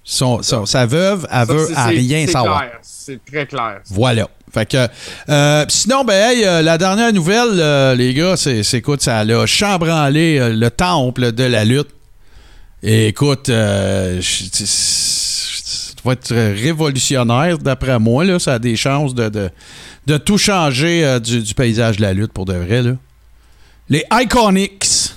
Son, 0.05 0.41
son- 0.43 0.67
sa 0.67 0.87
veuve, 0.87 1.27
elle 1.33 1.47
ça, 1.47 1.53
veut 1.53 1.69
à 1.75 1.87
rien 1.87 2.27
savoir. 2.29 2.65
C'est 2.81 3.19
très 3.25 3.45
clair. 3.45 3.81
Voilà. 3.91 4.29
Euh, 5.29 5.65
sinon, 5.69 6.05
ben, 6.05 6.31
hey, 6.31 6.45
euh, 6.45 6.63
la 6.63 6.79
dernière 6.79 7.13
nouvelle, 7.13 7.61
euh, 7.61 7.95
les 7.95 8.15
gars, 8.15 8.37
c'est, 8.37 8.63
c'est, 8.63 8.79
écoute, 8.79 9.03
ça 9.03 9.19
a 9.19 9.47
chambranlé 9.47 10.39
le 10.53 10.71
temple 10.71 11.33
de 11.33 11.45
la 11.45 11.65
lutte. 11.65 11.89
Et 12.83 13.09
écoute, 13.09 13.47
ça 13.49 13.53
va 16.05 16.13
être 16.13 16.35
révolutionnaire, 16.35 17.59
d'après 17.59 17.99
moi. 17.99 18.25
Là, 18.25 18.39
ça 18.39 18.55
a 18.55 18.59
des 18.59 18.77
chances 18.77 19.15
de, 19.15 19.29
de, 19.29 19.51
de 20.07 20.17
tout 20.19 20.39
changer 20.39 21.19
du, 21.21 21.43
du 21.43 21.55
paysage 21.55 21.97
de 21.97 22.03
la 22.03 22.13
lutte 22.13 22.33
pour 22.33 22.45
de 22.45 22.55
vrai. 22.55 22.83
Là. 22.83 22.93
Les 23.89 24.05
Iconics 24.13 25.15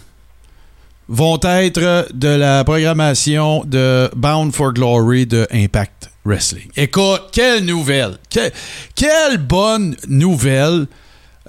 vont 1.08 1.40
être 1.44 2.08
de 2.14 2.28
la 2.28 2.64
programmation 2.64 3.64
de 3.66 4.10
Bound 4.16 4.54
for 4.54 4.74
Glory 4.74 5.26
de 5.26 5.48
Impact 5.52 6.12
Wrestling. 6.30 6.68
Écoute, 6.78 7.30
quelle 7.32 7.66
nouvelle! 7.66 8.18
Que- 8.30 8.52
quelle 8.96 9.38
bonne 9.40 9.96
nouvelle! 10.08 10.86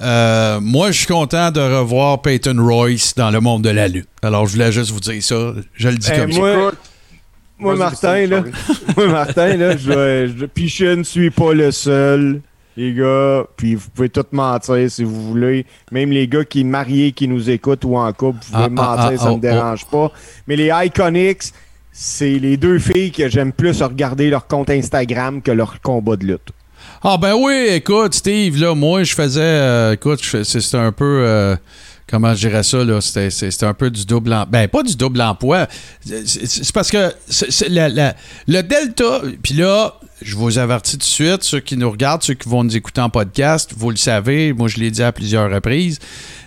Euh, 0.00 0.58
moi, 0.60 0.90
je 0.90 0.98
suis 0.98 1.06
content 1.06 1.50
de 1.50 1.60
revoir 1.60 2.22
Peyton 2.22 2.56
Royce 2.58 3.14
dans 3.14 3.30
le 3.30 3.40
monde 3.40 3.62
de 3.62 3.68
la 3.70 3.86
lutte. 3.88 4.08
Alors, 4.22 4.46
je 4.46 4.52
voulais 4.54 4.72
juste 4.72 4.90
vous 4.90 5.00
dire 5.00 5.22
ça. 5.22 5.52
Je 5.74 5.88
le 5.88 5.96
dis 5.96 6.08
Eh, 6.12 6.16
comme 6.18 6.32
ça. 6.32 6.38
moi- 6.38 6.52
Écoute, 6.52 6.78
Moi, 7.58 7.76
Martin, 7.76 8.26
là. 8.26 8.42
Moi, 8.96 9.06
Martin, 9.08 9.56
là, 9.58 9.76
je, 9.76 10.46
puis 10.46 10.68
je 10.70 10.86
ne 10.86 11.02
suis 11.02 11.28
pas 11.30 11.52
le 11.52 11.70
seul, 11.72 12.40
les 12.74 12.94
gars. 12.94 13.44
Puis 13.58 13.74
vous 13.74 13.90
pouvez 13.94 14.08
tout 14.08 14.24
mentir 14.32 14.90
si 14.90 15.04
vous 15.04 15.20
voulez. 15.28 15.66
Même 15.92 16.10
les 16.10 16.26
gars 16.26 16.44
qui 16.46 16.62
sont 16.62 16.68
mariés, 16.68 17.12
qui 17.12 17.28
nous 17.28 17.50
écoutent 17.50 17.84
ou 17.84 17.98
en 17.98 18.10
couple, 18.14 18.38
vous 18.46 18.52
pouvez 18.52 18.64
Ah, 18.64 18.68
mentir, 18.70 18.94
ah, 18.98 19.10
ah, 19.12 19.16
ça 19.18 19.32
oh, 19.32 19.36
me 19.36 19.40
dérange 19.42 19.84
pas. 19.84 20.10
Mais 20.46 20.56
les 20.56 20.70
Iconics, 20.86 21.52
c'est 21.92 22.38
les 22.38 22.56
deux 22.56 22.78
filles 22.78 23.12
que 23.12 23.28
j'aime 23.28 23.52
plus 23.52 23.82
regarder 23.82 24.30
leur 24.30 24.46
compte 24.46 24.70
Instagram 24.70 25.42
que 25.42 25.50
leur 25.50 25.80
combat 25.80 26.16
de 26.16 26.26
lutte. 26.26 26.50
Ah 27.02 27.16
ben 27.18 27.34
oui, 27.34 27.66
écoute, 27.70 28.14
Steve, 28.14 28.58
là, 28.58 28.74
moi, 28.74 29.04
je 29.04 29.14
faisais... 29.14 29.40
euh, 29.40 29.92
écoute, 29.92 30.20
c'était 30.42 30.76
un 30.76 30.92
peu... 30.92 31.22
euh, 31.24 31.56
comment 32.06 32.34
je 32.34 32.48
dirais 32.48 32.62
ça, 32.62 32.84
là? 32.84 33.00
C'était, 33.00 33.64
un 33.64 33.74
peu 33.74 33.90
du 33.90 34.04
double 34.04 34.32
emploi. 34.32 34.46
Ben, 34.50 34.68
pas 34.68 34.82
du 34.82 34.96
double 34.96 35.20
emploi. 35.20 35.66
C'est, 36.04 36.72
parce 36.72 36.90
que 36.90 37.12
le 37.68 38.60
Delta... 38.62 39.20
Puis 39.42 39.54
là, 39.54 39.94
je 40.22 40.36
vous 40.36 40.58
avertis 40.58 40.92
tout 40.92 40.98
de 40.98 41.02
suite, 41.02 41.42
ceux 41.42 41.60
qui 41.60 41.76
nous 41.76 41.90
regardent, 41.90 42.22
ceux 42.22 42.34
qui 42.34 42.48
vont 42.48 42.64
nous 42.64 42.76
écouter 42.76 43.00
en 43.00 43.10
podcast, 43.10 43.72
vous 43.76 43.90
le 43.90 43.96
savez, 43.96 44.52
moi, 44.52 44.68
je 44.68 44.78
l'ai 44.78 44.90
dit 44.90 45.02
à 45.02 45.12
plusieurs 45.12 45.50
reprises, 45.50 45.98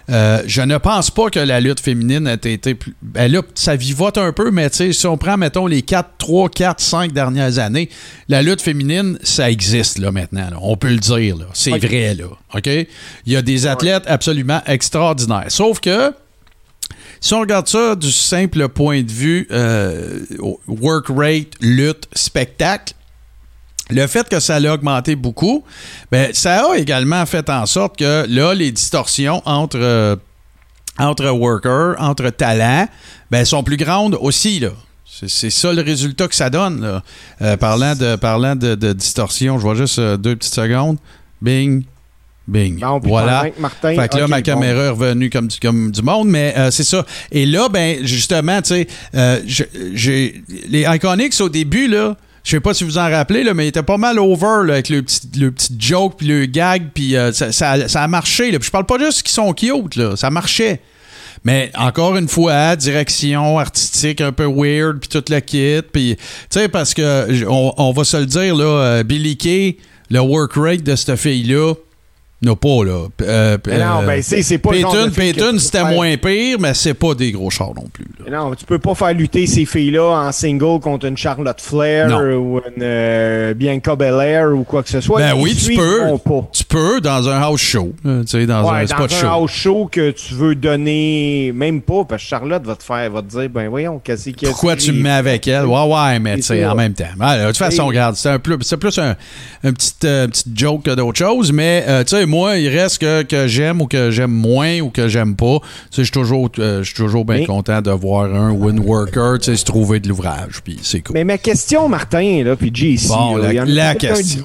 euh, 0.09 0.43
je 0.45 0.61
ne 0.61 0.77
pense 0.77 1.11
pas 1.11 1.29
que 1.29 1.39
la 1.39 1.61
lutte 1.61 1.79
féminine 1.79 2.27
a 2.27 2.33
été 2.33 2.75
plus. 2.75 2.93
Ben 3.01 3.31
là, 3.31 3.41
ça 3.55 3.75
vivote 3.75 4.17
un 4.17 4.33
peu, 4.33 4.51
mais 4.51 4.69
tu 4.69 4.77
sais, 4.77 4.93
si 4.93 5.07
on 5.07 5.17
prend, 5.17 5.37
mettons, 5.37 5.65
les 5.65 5.81
4, 5.81 6.09
3, 6.17 6.49
4, 6.49 6.79
5 6.81 7.13
dernières 7.13 7.57
années, 7.59 7.89
la 8.27 8.41
lutte 8.41 8.61
féminine, 8.61 9.17
ça 9.23 9.49
existe 9.49 9.99
là 9.99 10.11
maintenant. 10.11 10.49
là. 10.49 10.57
On 10.61 10.75
peut 10.75 10.89
le 10.89 10.97
dire. 10.97 11.37
là. 11.37 11.45
C'est 11.53 11.77
vrai, 11.77 12.15
là. 12.15 12.25
OK? 12.53 12.67
Il 12.67 13.33
y 13.33 13.35
a 13.37 13.41
des 13.41 13.65
athlètes 13.65 14.03
absolument 14.07 14.61
extraordinaires. 14.65 15.45
Sauf 15.49 15.79
que. 15.79 16.13
Si 17.21 17.33
on 17.33 17.39
regarde 17.39 17.69
ça 17.69 17.95
du 17.95 18.11
simple 18.11 18.67
point 18.67 19.01
de 19.01 19.09
vue 19.09 19.47
euh, 19.49 20.19
work 20.67 21.05
rate, 21.07 21.53
lutte, 21.61 22.09
spectacle, 22.13 22.93
le 23.89 24.07
fait 24.07 24.27
que 24.29 24.39
ça 24.39 24.59
l'a 24.59 24.73
augmenté 24.73 25.15
beaucoup, 25.15 25.63
ben, 26.11 26.29
ça 26.33 26.71
a 26.71 26.77
également 26.77 27.25
fait 27.25 27.49
en 27.49 27.65
sorte 27.65 27.97
que 27.97 28.25
là, 28.29 28.53
les 28.53 28.71
distorsions 28.71 29.41
entre, 29.45 29.77
euh, 29.79 30.15
entre 30.99 31.29
workers, 31.29 31.95
entre 31.99 32.29
talents, 32.29 32.87
ben, 33.31 33.43
sont 33.45 33.63
plus 33.63 33.77
grandes 33.77 34.17
aussi. 34.19 34.59
Là. 34.59 34.69
C'est, 35.05 35.49
ça 35.49 35.71
le 35.73 35.81
résultat 35.81 36.27
que 36.27 36.35
ça 36.35 36.49
donne. 36.49 36.81
là. 36.81 37.03
Euh, 37.41 37.57
parlant 37.57 37.93
de, 37.95 38.15
parlant 38.15 38.55
de, 38.55 38.75
de 38.75 38.93
distorsion, 38.93 39.57
je 39.57 39.61
vois 39.63 39.75
juste 39.75 39.99
euh, 39.99 40.17
deux 40.17 40.35
petites 40.35 40.55
secondes. 40.55 40.97
Bing, 41.41 41.83
bing. 42.47 42.79
Bon, 42.79 42.99
voilà. 42.99 43.45
Martin, 43.59 43.95
Fait 43.95 44.07
que 44.09 44.17
là, 44.17 44.27
ma 44.27 44.37
bon. 44.37 44.43
caméra 44.43 44.81
est 44.83 44.89
revenue 44.89 45.29
comme, 45.29 45.47
du- 45.49 45.59
comme 45.59 45.91
du 45.91 46.01
monde, 46.01 46.29
mais 46.29 46.53
euh, 46.57 46.71
c'est 46.71 46.83
ça. 46.83 47.05
Et 47.31 47.45
là, 47.45 47.69
ben, 47.69 48.05
justement, 48.05 48.61
tu 48.61 48.69
sais, 48.69 48.87
euh, 49.13 49.39
les 50.67 50.85
Iconics 50.89 51.39
au 51.41 51.49
début, 51.49 51.87
là, 51.87 52.15
je 52.43 52.51
sais 52.51 52.59
pas 52.59 52.73
si 52.73 52.83
vous 52.83 52.97
en 52.97 53.09
rappelez, 53.09 53.43
là, 53.43 53.53
mais 53.53 53.65
ils 53.65 53.69
étaient 53.69 53.83
pas 53.83 53.97
mal 53.97 54.19
over 54.19 54.65
là, 54.65 54.73
avec 54.73 54.89
le 54.89 55.01
petit, 55.01 55.21
le 55.39 55.51
petit 55.51 55.75
joke 55.79 56.15
puis 56.17 56.27
le 56.27 56.45
gag, 56.45 56.89
puis 56.93 57.15
euh, 57.15 57.31
ça, 57.31 57.51
ça- 57.51 58.01
a 58.01 58.07
marché. 58.07 58.51
Là. 58.51 58.59
Puis 58.59 58.67
je 58.67 58.71
parle 58.71 58.85
pas 58.85 58.99
juste 58.99 59.23
qu'ils 59.23 59.31
sont 59.31 59.53
cute, 59.53 59.95
là, 59.95 60.15
ça 60.15 60.29
marchait. 60.29 60.81
Mais 61.45 61.71
encore 61.75 62.15
une 62.15 62.27
fois, 62.27 62.75
direction 62.75 63.59
artistique 63.59 64.21
un 64.21 64.31
peu 64.31 64.45
weird, 64.45 64.99
puis 64.99 65.09
toute 65.09 65.29
la 65.29 65.41
kit. 65.41 65.81
Tu 65.93 66.15
sais, 66.49 66.67
parce 66.69 66.93
que 66.93 67.45
on, 67.47 67.73
on 67.77 67.91
va 67.91 68.03
se 68.03 68.17
le 68.17 68.25
dire, 68.25 68.55
là, 68.55 68.63
euh, 68.65 69.03
Billy 69.03 69.35
Kay, 69.37 69.77
le 70.09 70.19
work 70.19 70.53
rate 70.55 70.83
de 70.83 70.95
cette 70.95 71.15
fille-là, 71.17 71.73
Il 72.43 72.47
n'y 72.47 72.49
en 72.49 72.53
a 72.53 72.55
pas, 72.57 72.83
là. 72.83 73.07
Euh, 73.21 73.57
non, 73.67 74.05
ben, 74.05 74.21
c'est 74.21 74.41
c'est 74.43 74.57
pas 74.57 74.71
que 74.71 74.75
tu 74.75 75.11
peux 75.41 75.59
c'était 75.59 75.83
moins 75.85 76.17
pire, 76.17 76.57
mais 76.59 76.73
c'est 76.73 76.93
pas 76.93 77.15
des 77.15 77.31
gros 77.31 77.49
chars 77.49 77.73
non 77.73 77.85
plus. 77.91 78.05
là. 78.29 78.37
Non, 78.37 78.53
tu 78.53 78.65
peux 78.65 78.79
pas 78.79 78.93
faire 78.95 79.13
lutter 79.13 79.47
ces 79.47 79.63
filles-là 79.65 80.27
en 80.27 80.31
single 80.33 80.81
contre 80.81 81.05
une 81.05 81.15
Charlotte 81.15 81.61
Flair 81.61 82.09
Non. 82.09 82.19
ou 82.35 82.57
une 82.57 82.81
euh, 82.83 83.53
Bianca 83.53 83.95
Belair 83.95 84.49
ou 84.53 84.63
quoi 84.65 84.83
que 84.83 84.89
ce 84.89 84.99
soit. 84.99 85.19
Ben 85.19 85.35
Ils 85.37 85.41
oui, 85.41 85.55
tu 85.55 85.73
peux. 85.75 86.01
Tu 86.51 86.65
peux 86.65 86.99
dans 86.99 87.29
un 87.29 87.41
house 87.41 87.61
show, 87.61 87.93
euh, 88.05 88.23
tu 88.23 88.31
sais, 88.31 88.45
dans 88.45 88.63
Ouais, 88.69 88.79
un 88.79 88.81
dans 88.83 88.87
spot 88.87 89.13
un 89.13 89.15
show. 89.21 89.27
house 89.27 89.51
show 89.51 89.89
que 89.89 90.11
tu 90.11 90.33
veux 90.33 90.55
donner, 90.55 91.53
même 91.55 91.81
pas, 91.81 92.03
parce 92.03 92.23
que 92.23 92.27
Charlotte 92.27 92.65
va 92.65 92.75
te 92.75 92.83
faire, 92.83 93.09
va 93.09 93.21
te 93.21 93.27
dire, 93.27 93.49
ben 93.49 93.69
voyons, 93.69 94.01
qu'est-ce 94.03 94.31
qu'il 94.31 94.43
y 94.43 94.45
a 94.47 94.49
Pourquoi 94.49 94.75
tu 94.75 94.91
me 94.91 95.01
mets 95.01 95.09
avec 95.11 95.47
elle? 95.47 95.65
Ouais, 95.65 95.85
ouais, 95.85 96.19
mais 96.19 96.35
tu 96.35 96.41
sais, 96.41 96.65
en 96.65 96.75
même 96.75 96.93
temps. 96.93 97.05
De 97.17 97.47
toute 97.47 97.57
façon, 97.57 97.83
Et- 97.85 97.87
regarde, 97.87 98.15
c'est 98.17 98.29
un 98.31 98.39
plus, 98.39 98.57
un, 98.99 99.15
un 99.63 99.71
petit, 99.71 99.93
euh, 100.03 100.27
petit 100.27 100.43
joke 100.53 100.83
que 100.83 100.91
d'autre 100.95 101.17
chose, 101.17 101.53
mais 101.53 101.85
euh, 101.87 102.03
tu 102.03 102.17
sais, 102.17 102.25
moi, 102.33 102.57
il 102.57 102.67
reste 102.69 102.97
que, 102.99 103.21
que 103.21 103.47
j'aime 103.47 103.81
ou 103.81 103.85
que 103.87 104.09
j'aime 104.11 104.31
moins 104.31 104.79
ou 104.79 104.89
que 104.89 105.07
j'aime 105.07 105.35
pas. 105.35 105.59
Je 105.95 106.01
suis 106.01 106.11
toujours, 106.11 106.49
euh, 106.59 106.83
toujours 106.95 107.25
bien 107.25 107.45
content 107.45 107.81
de 107.81 107.91
voir 107.91 108.23
un 108.33 108.51
win 108.51 108.79
worker, 108.79 109.37
tu 109.39 109.45
sais, 109.51 109.55
se 109.55 109.65
trouver 109.65 109.99
de 109.99 110.07
l'ouvrage, 110.09 110.61
puis 110.63 110.79
c'est 110.81 111.01
cool. 111.01 111.13
Mais 111.13 111.23
ma 111.23 111.37
question, 111.37 111.87
Martin, 111.87 112.43
là, 112.43 112.55
puis 112.55 112.71
JC, 112.73 113.07
Bon, 113.09 113.35
là, 113.37 113.43
la- 113.43 113.53
il 113.53 113.55
y 113.57 113.59
en 113.59 113.63
a 113.63 113.69
la 113.69 113.89
un 113.89 113.95
question. 113.95 114.43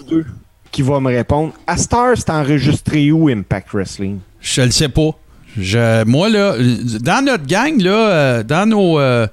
qui 0.70 0.83
va 0.83 1.01
me 1.01 1.09
répondre. 1.09 1.53
À 1.66 1.77
Star, 1.79 2.11
c'est 2.16 2.31
enregistré 2.31 3.11
où 3.11 3.29
Impact 3.29 3.68
Wrestling? 3.72 4.18
Je 4.40 4.61
le 4.62 4.70
sais 4.70 4.88
pas. 4.90 5.11
Je, 5.59 6.05
moi, 6.05 6.29
là, 6.29 6.55
dans 7.01 7.24
notre 7.24 7.46
gang, 7.46 7.81
là, 7.81 7.90
euh, 8.11 8.42
dans 8.42 8.68
nos. 8.68 9.01
euh, 9.01 9.27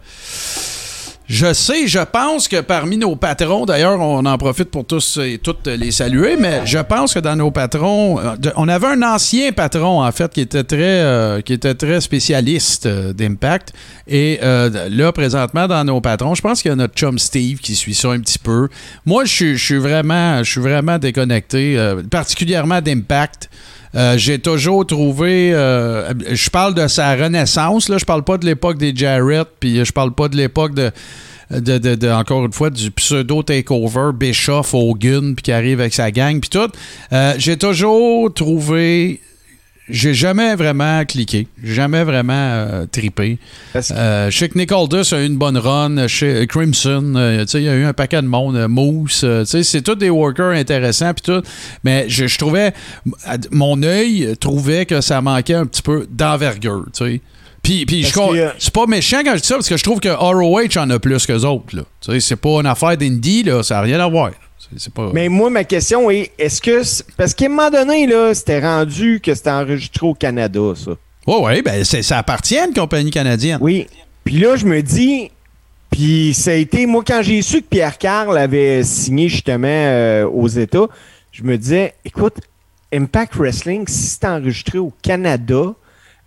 je 1.28 1.54
sais, 1.54 1.88
je 1.88 2.00
pense 2.00 2.48
que 2.48 2.62
parmi 2.62 2.98
nos 2.98 3.16
patrons, 3.16 3.66
d'ailleurs, 3.66 4.00
on 4.00 4.26
en 4.26 4.38
profite 4.38 4.70
pour 4.70 4.86
tous 4.86 5.18
et 5.24 5.40
toutes 5.40 5.66
les 5.68 5.92
saluer, 5.92 6.36
mais 6.38 6.62
je 6.66 6.78
pense 6.78 7.14
que 7.16 7.20
dans 7.20 7.36
nos 7.36 7.50
patrons, 7.50 8.20
euh, 8.20 8.36
on 8.56 8.68
avait 8.68 8.88
un 8.88 9.02
ancien 9.02 9.52
patron, 9.52 10.04
en 10.04 10.12
fait, 10.12 10.32
qui 10.32 10.42
était 10.42 10.64
très, 10.64 10.78
euh, 11.02 11.42
qui 11.42 11.54
était 11.54 11.74
très 11.74 12.00
spécialiste 12.02 12.86
euh, 12.86 13.12
d'Impact. 13.12 13.74
Et 14.08 14.40
là, 14.42 15.12
présentement, 15.12 15.68
dans 15.68 15.84
nos 15.84 16.00
patrons, 16.00 16.36
je 16.36 16.42
pense 16.42 16.62
qu'il 16.62 16.70
y 16.70 16.72
a 16.74 16.76
notre 16.76 16.94
chum 16.94 17.18
Steve 17.18 17.58
qui 17.60 17.76
suit 17.76 17.96
ça 17.96 18.10
un 18.12 18.20
petit 18.20 18.38
peu. 18.40 18.68
Moi, 19.06 19.26
je 19.26 19.56
suis- 19.56 19.78
vraiment, 19.78 20.44
je 20.44 20.52
suis 20.52 20.62
vraiment 20.62 21.00
déconnecté, 21.00 21.78
particulièrement 22.12 22.82
d'Impact. 22.82 23.50
Euh, 23.96 24.18
j'ai 24.18 24.40
toujours 24.40 24.86
trouvé. 24.86 25.52
euh, 25.54 26.14
je 26.32 26.50
parle 26.50 26.74
de 26.74 26.88
sa 26.88 27.16
renaissance, 27.16 27.88
là. 27.90 27.98
Je 27.98 28.06
parle 28.06 28.24
pas 28.24 28.38
de 28.38 28.46
l'époque 28.46 28.78
des 28.78 28.94
Jarrett, 28.96 29.48
puis 29.60 29.84
je 29.86 29.92
parle 29.92 30.14
pas 30.14 30.28
de 30.28 30.36
l'époque 30.36 30.74
de, 30.76 30.92
de, 31.52 31.78
de- 31.96 32.10
encore 32.12 32.46
une 32.46 32.52
fois, 32.52 32.70
du 32.70 32.92
pseudo 32.92 33.42
takeover, 33.44 34.12
Bischoff, 34.14 34.74
Hogan, 34.74 35.36
puis 35.36 35.44
qui 35.44 35.52
arrive 35.52 35.80
avec 35.80 35.94
sa 35.94 36.12
gang, 36.12 36.40
puis 36.40 36.50
tout. 36.50 36.70
Euh, 37.14 37.34
j'ai 37.38 37.56
toujours 37.58 38.34
trouvé. 38.34 39.22
J'ai 39.88 40.16
jamais 40.16 40.56
vraiment 40.56 41.06
cliqué. 41.06 41.48
Jamais 41.64 42.04
vraiment 42.04 42.34
euh, 42.34 42.86
tripé. 42.92 43.38
Euh, 43.76 44.32
je 44.32 44.38
sais 44.38 44.50
que 44.50 44.58
Nick 44.58 44.72
a 44.72 44.78
eu 45.22 45.26
une 45.26 45.38
bonne 45.38 45.58
run. 45.58 46.08
Chez 46.08 46.48
Crimson, 46.48 47.14
euh, 47.16 47.42
tu 47.42 47.52
sais, 47.52 47.62
il 47.62 47.66
y 47.66 47.70
a 47.70 47.76
eu 47.76 47.86
un 47.86 47.94
paquet 47.94 48.22
de 48.22 48.28
monde. 48.28 48.58
Moose, 48.68 49.26
c'est 49.46 49.82
tous 49.84 49.96
des 49.96 50.10
workers 50.10 50.52
intéressants 50.52 51.14
puis 51.14 51.34
tout. 51.34 51.44
Mais 51.84 52.06
je, 52.10 52.26
je 52.26 52.38
trouvais, 52.38 52.74
mon 53.52 53.82
œil 53.84 54.36
trouvait 54.40 54.88
que 54.88 55.02
ça 55.02 55.22
manquait 55.22 55.54
un 55.54 55.68
petit 55.68 55.84
peu 55.84 56.08
d'envergure, 56.10 56.86
tu. 56.92 57.22
Puis, 57.62 57.86
puis 57.88 58.06
c'est 58.60 58.74
pas 58.74 58.86
méchant 58.86 59.22
quand 59.24 59.36
je 59.36 59.42
dis 59.42 59.48
ça 59.48 59.56
parce 59.56 59.68
que 59.68 59.78
je 59.78 59.84
trouve 59.84 60.00
que 60.00 60.10
ROH 60.10 60.80
en 60.80 60.88
a 60.92 61.00
plus 61.00 61.26
que 61.26 61.34
autres. 61.34 61.86
C'est 62.20 62.36
pas 62.36 62.60
une 62.60 62.68
affaire 62.68 62.96
d'indie, 62.96 63.44
ça 63.64 63.76
n'a 63.76 63.82
rien 63.82 64.00
à 64.00 64.08
voir. 64.08 64.32
C'est 64.78 64.94
pas... 64.94 65.12
Mais 65.14 65.30
moi, 65.30 65.50
ma 65.50 65.64
question 65.64 66.10
est, 66.10 66.32
est-ce 66.38 66.62
que... 66.62 66.82
Parce 67.18 67.34
qu'à 67.34 67.46
un 67.46 67.50
moment 67.50 67.70
donné, 67.70 68.08
là, 68.08 68.34
c'était 68.34 68.60
rendu 68.60 69.20
que 69.22 69.34
c'était 69.34 69.52
enregistré 69.52 70.06
au 70.06 70.14
Canada, 70.14 70.74
ça. 70.76 70.92
Ouais, 71.28 71.42
ouais, 71.42 71.62
ben 71.62 71.84
ça 71.84 72.18
appartient 72.18 72.58
à 72.58 72.66
une 72.66 72.74
compagnie 72.74 73.12
canadienne. 73.12 73.58
Oui. 73.62 73.88
Puis 74.24 74.40
là, 74.40 74.56
je 74.56 74.66
me 74.66 74.82
dis... 74.82 75.32
Puis 75.90 76.34
ça 76.34 76.52
a 76.52 76.56
été... 76.56 76.86
Moi, 76.86 77.04
quand 77.06 77.22
j'ai 77.22 77.42
su 77.42 77.62
que 77.62 77.68
Pierre 77.68 77.98
Carl 77.98 78.38
avait 78.38 78.84
signé 78.84 79.30
justement 79.30 79.68
euh, 79.68 80.28
aux 80.28 80.48
États, 80.48 80.88
je 81.32 81.44
me 81.44 81.58
disais, 81.58 81.94
écoute, 82.04 82.36
Impact 82.94 83.36
Wrestling, 83.36 83.88
si 83.88 84.08
c'est 84.08 84.26
enregistré 84.26 84.78
au 84.78 84.92
Canada, 85.02 85.74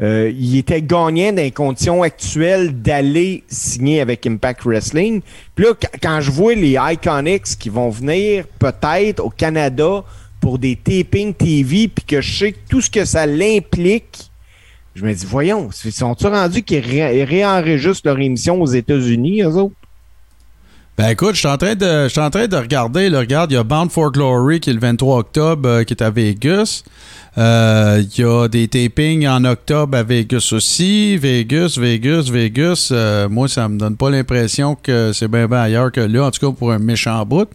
euh, 0.00 0.32
il 0.38 0.56
était 0.56 0.80
gagnant 0.82 1.32
dans 1.32 1.42
les 1.42 1.50
conditions 1.50 2.02
actuelles 2.02 2.80
d'aller 2.80 3.42
signer 3.48 4.00
avec 4.00 4.26
Impact 4.26 4.62
Wrestling. 4.64 5.22
Puis 5.54 5.64
là, 5.64 5.74
qu- 5.74 5.98
quand 6.00 6.20
je 6.20 6.30
vois 6.30 6.54
les 6.54 6.76
Iconics 6.80 7.58
qui 7.58 7.68
vont 7.68 7.90
venir 7.90 8.44
peut-être 8.58 9.18
au 9.24 9.30
Canada 9.30 10.04
pour 10.40 10.58
des 10.58 10.76
tapings 10.76 11.34
TV, 11.34 11.88
puis 11.88 12.04
que 12.04 12.20
je 12.20 12.38
sais 12.38 12.54
tout 12.70 12.80
ce 12.80 12.88
que 12.90 13.04
ça 13.04 13.26
l'implique, 13.26 14.30
je 14.94 15.04
me 15.04 15.12
dis, 15.12 15.26
voyons, 15.26 15.68
ils 15.84 15.92
sont-ils 15.92 16.26
rendus 16.28 16.62
qu'ils 16.62 16.78
ré- 16.84 17.24
réenregistrent 17.24 18.06
leur 18.06 18.18
émission 18.20 18.60
aux 18.62 18.66
États-Unis, 18.66 19.42
eux 19.42 19.56
autres? 19.56 19.74
Ben 20.98 21.10
écoute, 21.10 21.34
je 21.34 21.38
suis 21.38 21.48
en 21.48 21.56
train 21.56 21.76
de, 21.76 22.04
je 22.04 22.08
suis 22.08 22.20
en 22.20 22.28
train 22.28 22.48
de 22.48 22.56
regarder. 22.56 23.08
Regarde, 23.08 23.52
il 23.52 23.54
y 23.54 23.56
a 23.56 23.62
Bound 23.62 23.88
for 23.88 24.10
Glory 24.10 24.58
qui 24.58 24.70
est 24.70 24.72
le 24.72 24.80
23 24.80 25.18
octobre, 25.18 25.68
euh, 25.68 25.84
qui 25.84 25.94
est 25.94 26.02
à 26.02 26.10
Vegas. 26.10 26.82
Euh, 27.38 28.02
Il 28.02 28.20
y 28.20 28.24
a 28.24 28.48
des 28.48 28.66
tapings 28.66 29.24
en 29.28 29.44
octobre 29.44 29.96
à 29.96 30.02
Vegas 30.02 30.50
aussi. 30.50 31.16
Vegas, 31.16 31.76
Vegas, 31.78 32.30
Vegas. 32.32 32.88
Euh, 32.90 33.28
moi, 33.28 33.46
ça 33.46 33.68
me 33.68 33.78
donne 33.78 33.96
pas 33.96 34.10
l'impression 34.10 34.74
que 34.74 35.12
c'est 35.12 35.28
bien 35.28 35.46
ben 35.46 35.58
ailleurs 35.58 35.92
que 35.92 36.00
là, 36.00 36.24
en 36.24 36.30
tout 36.32 36.44
cas 36.44 36.52
pour 36.52 36.72
un 36.72 36.80
méchant 36.80 37.24
bout. 37.24 37.48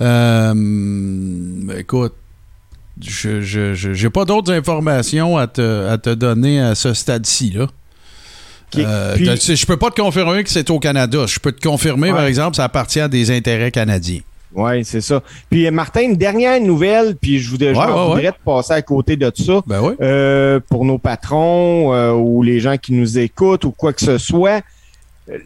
Ben, 0.00 0.54
écoute, 1.76 2.14
je 2.98 3.42
j'ai 3.42 4.10
pas 4.10 4.24
d'autres 4.24 4.50
informations 4.50 5.36
à 5.36 5.46
te, 5.46 5.88
à 5.88 5.98
te 5.98 6.08
donner 6.08 6.58
à 6.58 6.74
ce 6.74 6.94
stade-ci. 6.94 7.50
Là. 7.50 7.66
Ok. 8.74 8.80
Euh, 8.84 9.14
Puis- 9.16 9.56
je 9.56 9.66
peux 9.66 9.76
pas 9.76 9.90
te 9.90 10.00
confirmer 10.00 10.42
que 10.44 10.50
c'est 10.50 10.70
au 10.70 10.78
Canada. 10.78 11.24
Je 11.26 11.38
peux 11.38 11.52
te 11.52 11.66
confirmer, 11.66 12.10
Ouais. 12.10 12.16
par 12.16 12.26
exemple, 12.26 12.56
ça 12.56 12.64
appartient 12.64 13.00
à 13.00 13.08
des 13.08 13.30
intérêts 13.30 13.70
canadiens. 13.70 14.20
Oui, 14.54 14.84
c'est 14.84 15.00
ça. 15.00 15.22
Puis, 15.48 15.66
euh, 15.66 15.70
Martin, 15.70 16.02
une 16.02 16.16
dernière 16.16 16.60
nouvelle, 16.60 17.16
puis 17.16 17.38
je 17.38 17.48
voudrais, 17.50 17.74
je 17.74 17.78
Ouais, 17.80 17.86
m'en 17.86 18.08
ouais, 18.10 18.14
voudrais 18.16 18.32
te 18.32 18.44
passer 18.44 18.72
à 18.74 18.82
côté 18.82 19.16
de 19.16 19.32
ça. 19.34 19.60
Ben 19.66 19.80
oui. 19.82 19.94
Euh, 20.02 20.60
pour 20.68 20.84
nos 20.84 20.98
patrons 20.98 21.94
euh, 21.94 22.12
ou 22.12 22.42
les 22.42 22.60
gens 22.60 22.76
qui 22.76 22.92
nous 22.92 23.18
écoutent 23.18 23.64
ou 23.64 23.70
quoi 23.70 23.92
que 23.94 24.02
ce 24.02 24.18
soit. 24.18 24.62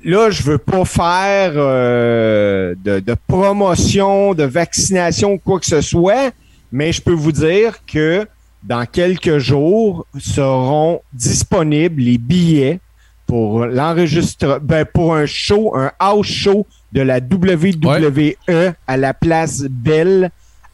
Là, 0.05 0.31
je 0.31 0.43
veux 0.43 0.59
pas 0.59 0.85
faire 0.85 1.53
euh, 1.55 2.75
de, 2.85 2.99
de 2.99 3.15
promotion, 3.29 4.35
de 4.35 4.43
vaccination 4.45 5.35
ou 5.35 5.39
quoi 5.39 5.61
que 5.61 5.67
ce 5.67 5.81
soit, 5.83 6.33
mais 6.73 6.93
je 6.93 7.01
peux 7.01 7.13
vous 7.13 7.31
dire 7.33 7.79
que 7.87 8.27
dans 8.65 8.87
quelques 8.87 9.39
jours 9.39 10.05
seront 10.19 11.01
disponibles 11.13 12.03
les 12.03 12.19
billets 12.19 12.81
pour 13.27 13.67
l'enregistrement, 13.67 14.59
ben, 14.63 14.85
pour 14.85 15.15
un 15.15 15.27
show, 15.27 15.75
un 15.77 15.91
house 15.99 16.27
show 16.27 16.67
de 16.93 17.01
la 17.01 17.19
WWE 17.19 18.35
à 18.87 18.97
la 18.97 19.15
place 19.15 19.63
Belle 19.69 20.31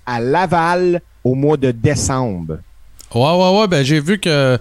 à 0.07 0.21
Laval 0.21 1.01
au 1.25 1.35
mois 1.35 1.57
de 1.57 1.71
décembre. 1.71 2.59
Ouais, 3.15 3.21
ouais, 3.21 3.61
ouais. 3.61 3.69
Ben, 3.69 3.85
j'ai 3.85 4.01
vu 4.01 4.19
que 4.19 4.59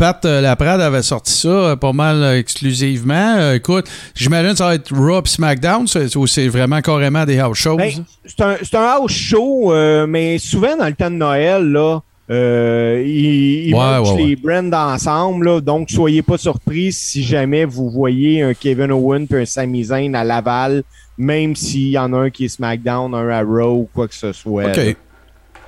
Pat 0.00 0.24
euh, 0.24 0.40
Laprade 0.40 0.80
avait 0.80 1.02
sorti 1.02 1.32
ça 1.32 1.48
euh, 1.48 1.76
pas 1.76 1.92
mal 1.92 2.22
euh, 2.22 2.38
exclusivement. 2.38 3.34
Euh, 3.36 3.54
écoute, 3.56 3.86
j'imagine 4.14 4.52
que 4.52 4.56
ça 4.56 4.68
va 4.68 4.74
être 4.74 4.94
Raw 4.94 5.22
SmackDown, 5.26 5.86
ou 6.16 6.26
c'est 6.26 6.48
vraiment 6.48 6.80
carrément 6.80 7.26
des 7.26 7.38
house 7.38 7.58
shows? 7.58 7.76
Ben, 7.76 7.92
c'est 8.24 8.74
un, 8.74 8.86
house 8.86 9.12
show, 9.12 9.74
euh, 9.74 10.06
mais 10.06 10.38
souvent 10.38 10.74
dans 10.76 10.86
le 10.86 10.94
temps 10.94 11.10
de 11.10 11.16
Noël, 11.16 11.70
là, 11.70 12.00
euh, 12.30 13.02
ils, 13.04 13.68
ils 13.68 13.74
Ouais, 13.74 13.80
mergent 13.80 14.14
ouais, 14.14 14.22
les 14.26 14.36
brands 14.36 14.72
ensemble, 14.72 15.46
là, 15.46 15.60
donc 15.60 15.90
soyez 15.90 16.22
pas 16.22 16.38
surpris 16.38 16.92
si 16.92 17.22
jamais 17.22 17.64
vous 17.64 17.90
voyez 17.90 18.42
un 18.42 18.54
Kevin 18.54 18.92
Owen 18.92 19.26
puis 19.26 19.40
un 19.42 19.44
Sami 19.44 19.84
Zayn 19.84 20.14
à 20.14 20.22
Laval, 20.22 20.82
même 21.18 21.56
s'il 21.56 21.88
y 21.88 21.98
en 21.98 22.12
a 22.12 22.18
un 22.18 22.30
qui 22.30 22.44
est 22.44 22.48
SmackDown, 22.48 23.14
un 23.14 23.28
à 23.28 23.42
Raw 23.42 23.80
ou 23.80 23.88
quoi 23.92 24.06
que 24.06 24.14
ce 24.14 24.32
soit. 24.32 24.64
là. 24.68 24.72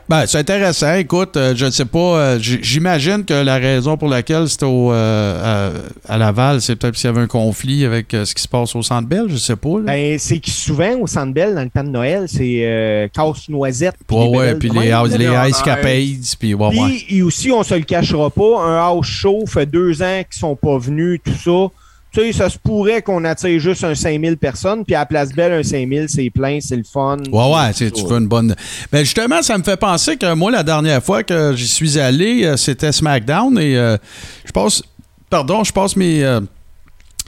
Ben, 0.08 0.26
c'est 0.26 0.38
intéressant. 0.38 0.94
Écoute, 0.96 1.36
euh, 1.36 1.54
je 1.56 1.66
ne 1.66 1.70
sais 1.70 1.84
pas. 1.84 1.98
euh, 1.98 2.38
J'imagine 2.40 3.24
que 3.24 3.32
la 3.34 3.56
raison 3.56 3.96
pour 3.96 4.08
laquelle 4.08 4.48
c'est 4.48 4.62
au, 4.64 4.92
euh, 4.92 5.72
à, 6.08 6.12
à 6.14 6.18
Laval, 6.18 6.60
c'est 6.60 6.76
peut-être 6.76 6.96
s'il 6.96 7.06
y 7.06 7.08
avait 7.10 7.20
un 7.22 7.26
conflit 7.26 7.84
avec 7.84 8.12
euh, 8.12 8.24
ce 8.24 8.34
qui 8.34 8.42
se 8.42 8.48
passe 8.48 8.74
au 8.76 8.82
Centre 8.82 9.08
Bell. 9.08 9.24
Je 9.28 9.36
sais 9.36 9.56
pas. 9.56 9.78
Ben, 9.84 10.18
c'est 10.18 10.38
que 10.38 10.50
souvent 10.50 10.98
au 11.00 11.06
Centre 11.06 11.32
Bell, 11.32 11.54
dans 11.54 11.62
le 11.62 11.70
temps 11.70 11.84
de 11.84 11.88
Noël, 11.90 12.26
c'est 12.28 12.60
euh, 12.64 13.08
casse-noisette. 13.08 13.94
ouais, 14.10 14.28
ouais. 14.28 14.54
Puis 14.56 14.68
les, 14.70 14.90
les. 15.18 15.48
Ice 15.50 15.62
Capades. 15.62 16.36
Puis 16.38 16.54
ouais, 16.54 16.66
ouais. 16.66 16.88
Puis 17.06 17.16
et 17.18 17.22
aussi, 17.22 17.50
on 17.50 17.62
se 17.62 17.74
le 17.74 17.82
cachera 17.82 18.28
pas, 18.30 18.60
un 18.64 18.76
house 18.76 19.06
show 19.06 19.44
fait 19.46 19.66
deux 19.66 20.02
ans 20.02 20.22
qu'ils 20.30 20.38
sont 20.40 20.56
pas 20.56 20.78
venus, 20.78 21.20
tout 21.24 21.32
ça. 21.32 21.72
Tu 22.14 22.20
sais, 22.20 22.32
ça 22.32 22.50
se 22.50 22.58
pourrait 22.58 23.00
qu'on 23.00 23.24
attire 23.24 23.58
juste 23.58 23.84
un 23.84 23.94
5000 23.94 24.36
personnes, 24.36 24.84
puis 24.84 24.94
à 24.94 25.00
la 25.00 25.06
place 25.06 25.32
belle, 25.32 25.52
un 25.52 25.62
5000, 25.62 26.08
c'est 26.08 26.28
plein, 26.30 26.58
c'est 26.60 26.76
le 26.76 26.84
fun. 26.84 27.16
Ouais, 27.32 27.54
ouais, 27.54 27.72
tu 27.72 27.88
fais 27.90 28.18
une 28.18 28.28
bonne. 28.28 28.54
Ben 28.92 29.02
justement, 29.02 29.40
ça 29.40 29.56
me 29.56 29.62
fait 29.62 29.78
penser 29.78 30.16
que 30.18 30.34
moi, 30.34 30.50
la 30.50 30.62
dernière 30.62 31.02
fois 31.02 31.22
que 31.22 31.54
j'y 31.56 31.66
suis 31.66 31.98
allé, 31.98 32.44
euh, 32.44 32.56
c'était 32.58 32.92
SmackDown 32.92 33.58
et 33.58 33.76
euh, 33.76 33.96
je 34.44 34.52
passe. 34.52 34.82
Pardon, 35.30 35.64
je 35.64 35.72
passe 35.72 35.96
mes. 35.96 36.22
euh, 36.22 36.40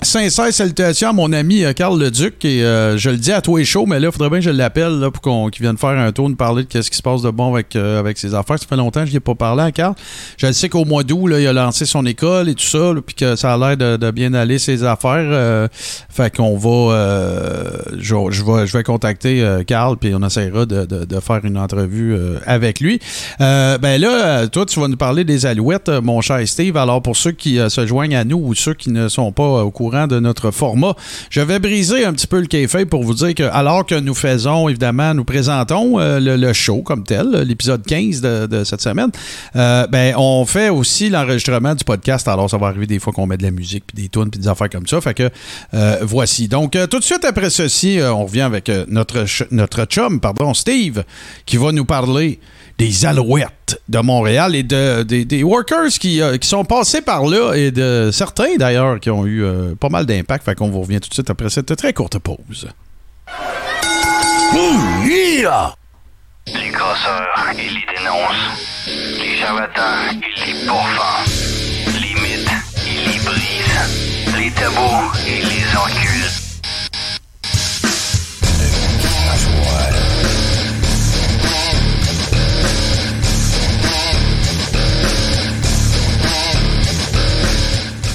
Sincère 0.02 0.52
salutations 0.52 1.10
à 1.10 1.12
mon 1.12 1.32
ami 1.32 1.64
euh, 1.64 1.72
Carl 1.72 1.98
Leduc. 1.98 2.44
Et 2.44 2.62
euh, 2.62 2.98
je 2.98 3.10
le 3.10 3.16
dis 3.16 3.30
à 3.32 3.40
toi 3.40 3.60
et 3.60 3.64
chaud, 3.64 3.86
mais 3.86 4.00
là, 4.00 4.08
il 4.08 4.12
faudrait 4.12 4.28
bien 4.28 4.40
que 4.40 4.44
je 4.44 4.50
l'appelle 4.50 5.00
pour 5.12 5.22
qu'on, 5.22 5.48
qu'il 5.48 5.62
vienne 5.62 5.78
faire 5.78 5.90
un 5.90 6.10
tour, 6.12 6.28
nous 6.28 6.34
parler 6.36 6.64
de 6.64 6.82
ce 6.82 6.90
qui 6.90 6.96
se 6.96 7.02
passe 7.02 7.22
de 7.22 7.30
bon 7.30 7.54
avec, 7.54 7.76
euh, 7.76 8.00
avec 8.00 8.18
ses 8.18 8.34
affaires. 8.34 8.58
Ça 8.58 8.66
fait 8.66 8.76
longtemps 8.76 9.00
que 9.00 9.06
je 9.06 9.12
n'y 9.12 9.18
ai 9.18 9.20
pas 9.20 9.36
parlé 9.36 9.62
à 9.62 9.72
Carl. 9.72 9.94
Je 10.36 10.50
sais 10.52 10.68
qu'au 10.68 10.84
mois 10.84 11.04
d'août, 11.04 11.30
il 11.38 11.46
a 11.46 11.52
lancé 11.52 11.86
son 11.86 12.04
école 12.06 12.48
et 12.48 12.54
tout 12.54 12.64
ça, 12.64 12.92
puis 13.06 13.14
que 13.14 13.36
ça 13.36 13.54
a 13.54 13.56
l'air 13.56 13.76
de, 13.98 14.10
bien 14.10 14.34
aller 14.34 14.58
ses 14.58 14.82
affaires. 14.84 15.68
fait 16.10 16.36
qu'on 16.36 16.56
va, 16.56 17.88
je, 17.98 18.14
vais, 18.14 18.66
je 18.66 18.76
vais 18.76 18.82
contacter 18.82 19.62
Carl, 19.66 19.96
puis 19.96 20.12
on 20.14 20.22
essaiera 20.26 20.66
de, 20.66 20.84
de- 20.84 21.20
faire 21.20 21.40
une 21.44 21.56
entrevue 21.56 22.16
avec 22.46 22.80
lui. 22.80 23.00
Ben 23.38 23.98
là, 23.98 24.46
toi, 24.48 24.66
tu 24.66 24.80
vas 24.80 24.88
nous 24.88 24.96
parler 24.96 25.24
des 25.24 25.46
Alouettes, 25.46 25.88
mon 25.88 26.20
cher 26.20 26.46
Steve. 26.46 26.76
Alors, 26.76 27.00
pour 27.00 27.16
ceux 27.16 27.32
qui 27.32 27.58
se 27.68 27.86
joignent 27.86 28.16
à 28.16 28.24
nous 28.24 28.38
ou 28.38 28.54
ceux 28.54 28.74
qui 28.74 28.90
ne 28.90 29.08
sont 29.08 29.32
pas 29.32 29.62
au 29.64 29.70
courant 29.70 29.83
de 29.84 30.18
notre 30.18 30.50
format, 30.50 30.94
je 31.28 31.40
vais 31.40 31.58
briser 31.58 32.04
un 32.04 32.12
petit 32.12 32.26
peu 32.26 32.40
le 32.40 32.46
café 32.46 32.86
pour 32.86 33.04
vous 33.04 33.12
dire 33.12 33.34
que, 33.34 33.42
alors 33.42 33.84
que 33.84 33.94
nous 33.94 34.14
faisons, 34.14 34.68
évidemment, 34.68 35.12
nous 35.12 35.24
présentons 35.24 36.00
euh, 36.00 36.18
le, 36.20 36.52
show 36.52 36.82
comme 36.82 37.04
tel, 37.04 37.30
l'épisode 37.46 37.84
15 37.84 38.20
de, 38.22 38.64
cette 38.64 38.80
semaine, 38.80 39.10
euh, 39.56 39.86
ben, 39.88 40.14
on 40.16 40.46
fait 40.46 40.70
aussi 40.70 41.10
l'enregistrement 41.10 41.74
du 41.74 41.84
podcast. 41.84 42.26
Alors, 42.28 42.48
ça 42.48 42.56
va 42.56 42.68
arriver 42.68 42.86
des 42.86 42.98
fois 42.98 43.12
qu'on 43.12 43.26
met 43.26 43.36
de 43.36 43.42
la 43.42 43.50
musique, 43.50 43.84
puis 43.86 44.02
des 44.02 44.08
tunes, 44.08 44.30
puis 44.30 44.40
des 44.40 44.48
affaires 44.48 44.70
comme 44.70 44.86
ça. 44.86 45.00
Fait 45.00 45.14
que, 45.14 45.28
euh, 45.74 45.98
voici. 46.02 46.48
Donc, 46.48 46.78
tout 46.90 46.98
de 46.98 47.04
suite 47.04 47.24
après 47.24 47.50
ceci, 47.50 47.98
on 48.02 48.24
revient 48.24 48.42
avec 48.42 48.70
notre, 48.88 49.26
notre 49.50 49.84
chum, 49.84 50.18
pardon, 50.20 50.54
Steve, 50.54 51.04
qui 51.44 51.58
va 51.58 51.72
nous 51.72 51.84
parler 51.84 52.40
des 52.78 53.06
Alouettes 53.06 53.80
de 53.88 53.98
Montréal 54.00 54.54
et 54.54 54.62
de, 54.62 55.02
des, 55.02 55.24
des 55.24 55.42
workers 55.42 55.90
qui, 56.00 56.20
euh, 56.20 56.36
qui 56.38 56.48
sont 56.48 56.64
passés 56.64 57.02
par 57.02 57.24
là 57.26 57.54
et 57.54 57.70
de 57.70 58.10
certains 58.12 58.56
d'ailleurs 58.56 59.00
qui 59.00 59.10
ont 59.10 59.26
eu 59.26 59.44
euh, 59.44 59.74
pas 59.74 59.88
mal 59.88 60.06
d'impact. 60.06 60.44
Fait 60.44 60.54
qu'on 60.54 60.70
vous 60.70 60.80
revient 60.82 61.00
tout 61.00 61.08
de 61.08 61.14
suite 61.14 61.30
après 61.30 61.50
cette 61.50 61.74
très 61.76 61.92
courte 61.92 62.18
pause. 62.18 62.68
Les 66.46 66.70
casseurs, 66.70 67.52
ils 67.56 67.74
les 67.74 67.86
dénoncent. 67.96 68.86
Les 68.86 69.36
charlatans, 69.38 70.12
ils 70.12 70.44
les 70.44 70.66
pourfendent. 70.66 72.00
Les 72.00 72.14
mythes, 72.20 72.50
ils 72.86 73.12
les 73.12 73.18
brisent. 73.24 74.36
Les 74.38 74.50
tabous, 74.50 75.12
ils 75.26 75.48
les 75.48 75.76
enculent. 75.76 76.43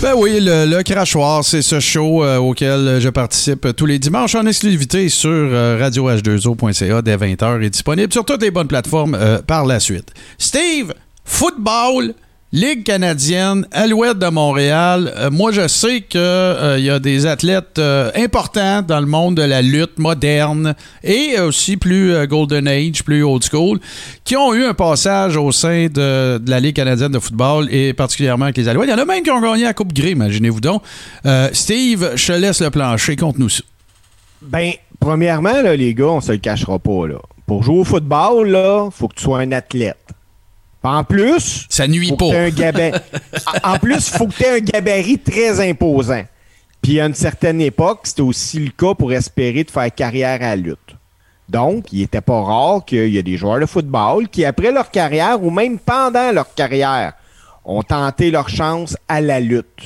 Ben 0.02 0.14
oui, 0.16 0.40
le, 0.40 0.66
le 0.66 0.82
crachoir, 0.82 1.44
c'est 1.44 1.62
ce 1.62 1.82
show 1.82 2.24
euh, 2.24 2.38
auquel 2.38 3.00
je 3.02 3.10
participe 3.10 3.76
tous 3.76 3.86
les 3.86 4.00
dimanches 4.00 4.34
en 4.34 4.46
exclusivité 4.46 5.10
sur 5.10 5.30
euh, 5.30 5.78
radioh2o.ca 5.78 7.02
dès 7.02 7.18
20h 7.18 7.62
et 7.62 7.70
disponible 7.70 8.14
sur 8.14 8.24
toutes 8.24 8.42
les 8.42 8.50
bonnes 8.50 8.70
plateformes 8.70 9.14
euh, 9.14 9.42
par 9.42 9.66
la 9.66 9.82
suite. 9.82 10.14
Steve, 10.38 10.94
football, 11.26 12.14
Ligue 12.52 12.84
canadienne, 12.84 13.68
Alouette 13.72 14.18
de 14.18 14.26
Montréal. 14.26 15.14
Euh, 15.18 15.30
moi, 15.30 15.52
je 15.52 15.68
sais 15.68 16.02
qu'il 16.02 16.20
y 16.20 16.90
a 16.90 16.98
des 16.98 17.28
athlètes 17.28 17.78
euh, 17.78 18.10
importants 18.16 18.82
dans 18.82 19.00
le 19.00 19.06
monde 19.06 19.36
de 19.36 19.44
la 19.44 19.62
lutte 19.62 20.00
moderne 20.00 20.74
et 21.04 21.40
aussi 21.40 21.78
plus 21.78 22.12
euh, 22.12 22.26
Golden 22.26 22.68
Age, 22.68 23.04
plus 23.04 23.22
old 23.22 23.44
school, 23.44 23.80
qui 24.24 24.36
ont 24.36 24.56
eu 24.56 24.66
un 24.66 24.74
passage 24.74 25.38
au 25.38 25.52
sein 25.52 25.90
de, 25.94 26.42
la 26.48 26.60
Ligue 26.60 26.76
canadienne 26.78 27.12
de 27.12 27.20
football 27.20 27.68
et 27.72 27.94
particulièrement 27.94 28.46
avec 28.46 28.58
les 28.58 28.68
Alouettes. 28.68 28.90
Il 28.90 28.94
y 28.94 28.96
en 28.96 29.04
a 29.04 29.06
même 29.06 29.22
qui 29.22 29.30
ont 29.30 29.42
gagné 29.42 29.66
la 29.66 29.76
Coupe 29.76 29.94
Grey, 29.94 30.12
imaginez-vous 30.12 30.60
donc. 30.60 30.82
Euh, 31.28 31.50
Steve, 31.54 32.14
je 32.16 32.28
te 32.28 32.32
laisse 32.32 32.62
le 32.62 32.72
plancher. 32.72 33.16
Conte-nous 33.16 33.50
ça. 33.50 33.64
Ben, 34.42 34.72
premièrement, 35.00 35.62
là, 35.62 35.76
les 35.76 35.94
gars, 35.94 36.08
on 36.08 36.22
se 36.22 36.32
le 36.32 36.40
cachera 36.40 36.80
pas. 36.80 37.06
Là. 37.06 37.20
Pour 37.46 37.62
jouer 37.62 37.78
au 37.78 37.84
football, 37.84 38.48
là, 38.48 38.90
faut 38.92 39.08
que 39.08 39.14
tu 39.14 39.24
sois 39.26 39.42
un 39.42 39.52
athlète. 39.52 39.98
En 40.82 41.04
plus, 41.04 41.66
Ça 41.70 41.88
nuit 41.88 42.14
pas. 42.18 42.34
un 42.34 42.50
gabarit. 42.50 42.94
en 43.64 43.78
plus, 43.80 44.10
faut 44.10 44.28
que 44.28 44.34
tu 44.36 44.44
aies 44.44 44.58
un 44.58 44.60
gabarit 44.60 45.20
très 45.20 45.68
imposant. 45.70 46.24
Puis 46.82 47.00
à 47.02 47.06
une 47.08 47.14
certaine 47.14 47.60
époque, 47.60 48.02
c'était 48.04 48.22
aussi 48.22 48.60
le 48.60 48.72
cas 48.72 48.94
pour 48.94 49.12
espérer 49.12 49.66
de 49.66 49.72
faire 49.72 49.94
carrière 49.94 50.36
à 50.42 50.50
la 50.50 50.56
lutte. 50.56 50.96
Donc, 51.50 51.92
il 51.92 52.04
était 52.04 52.22
pas 52.22 52.42
rare 52.42 52.86
qu'il 52.86 53.10
y 53.10 53.18
ait 53.18 53.24
des 53.24 53.36
joueurs 53.36 53.60
de 53.60 53.66
football 53.66 54.30
qui, 54.30 54.46
après 54.46 54.72
leur 54.72 54.90
carrière 54.92 55.44
ou 55.44 55.50
même 55.52 55.80
pendant 55.80 56.32
leur 56.32 56.54
carrière, 56.54 57.14
ont 57.66 57.84
tenté 57.84 58.32
leur 58.32 58.48
chance 58.48 58.96
à 59.08 59.20
la 59.20 59.40
lutte. 59.40 59.84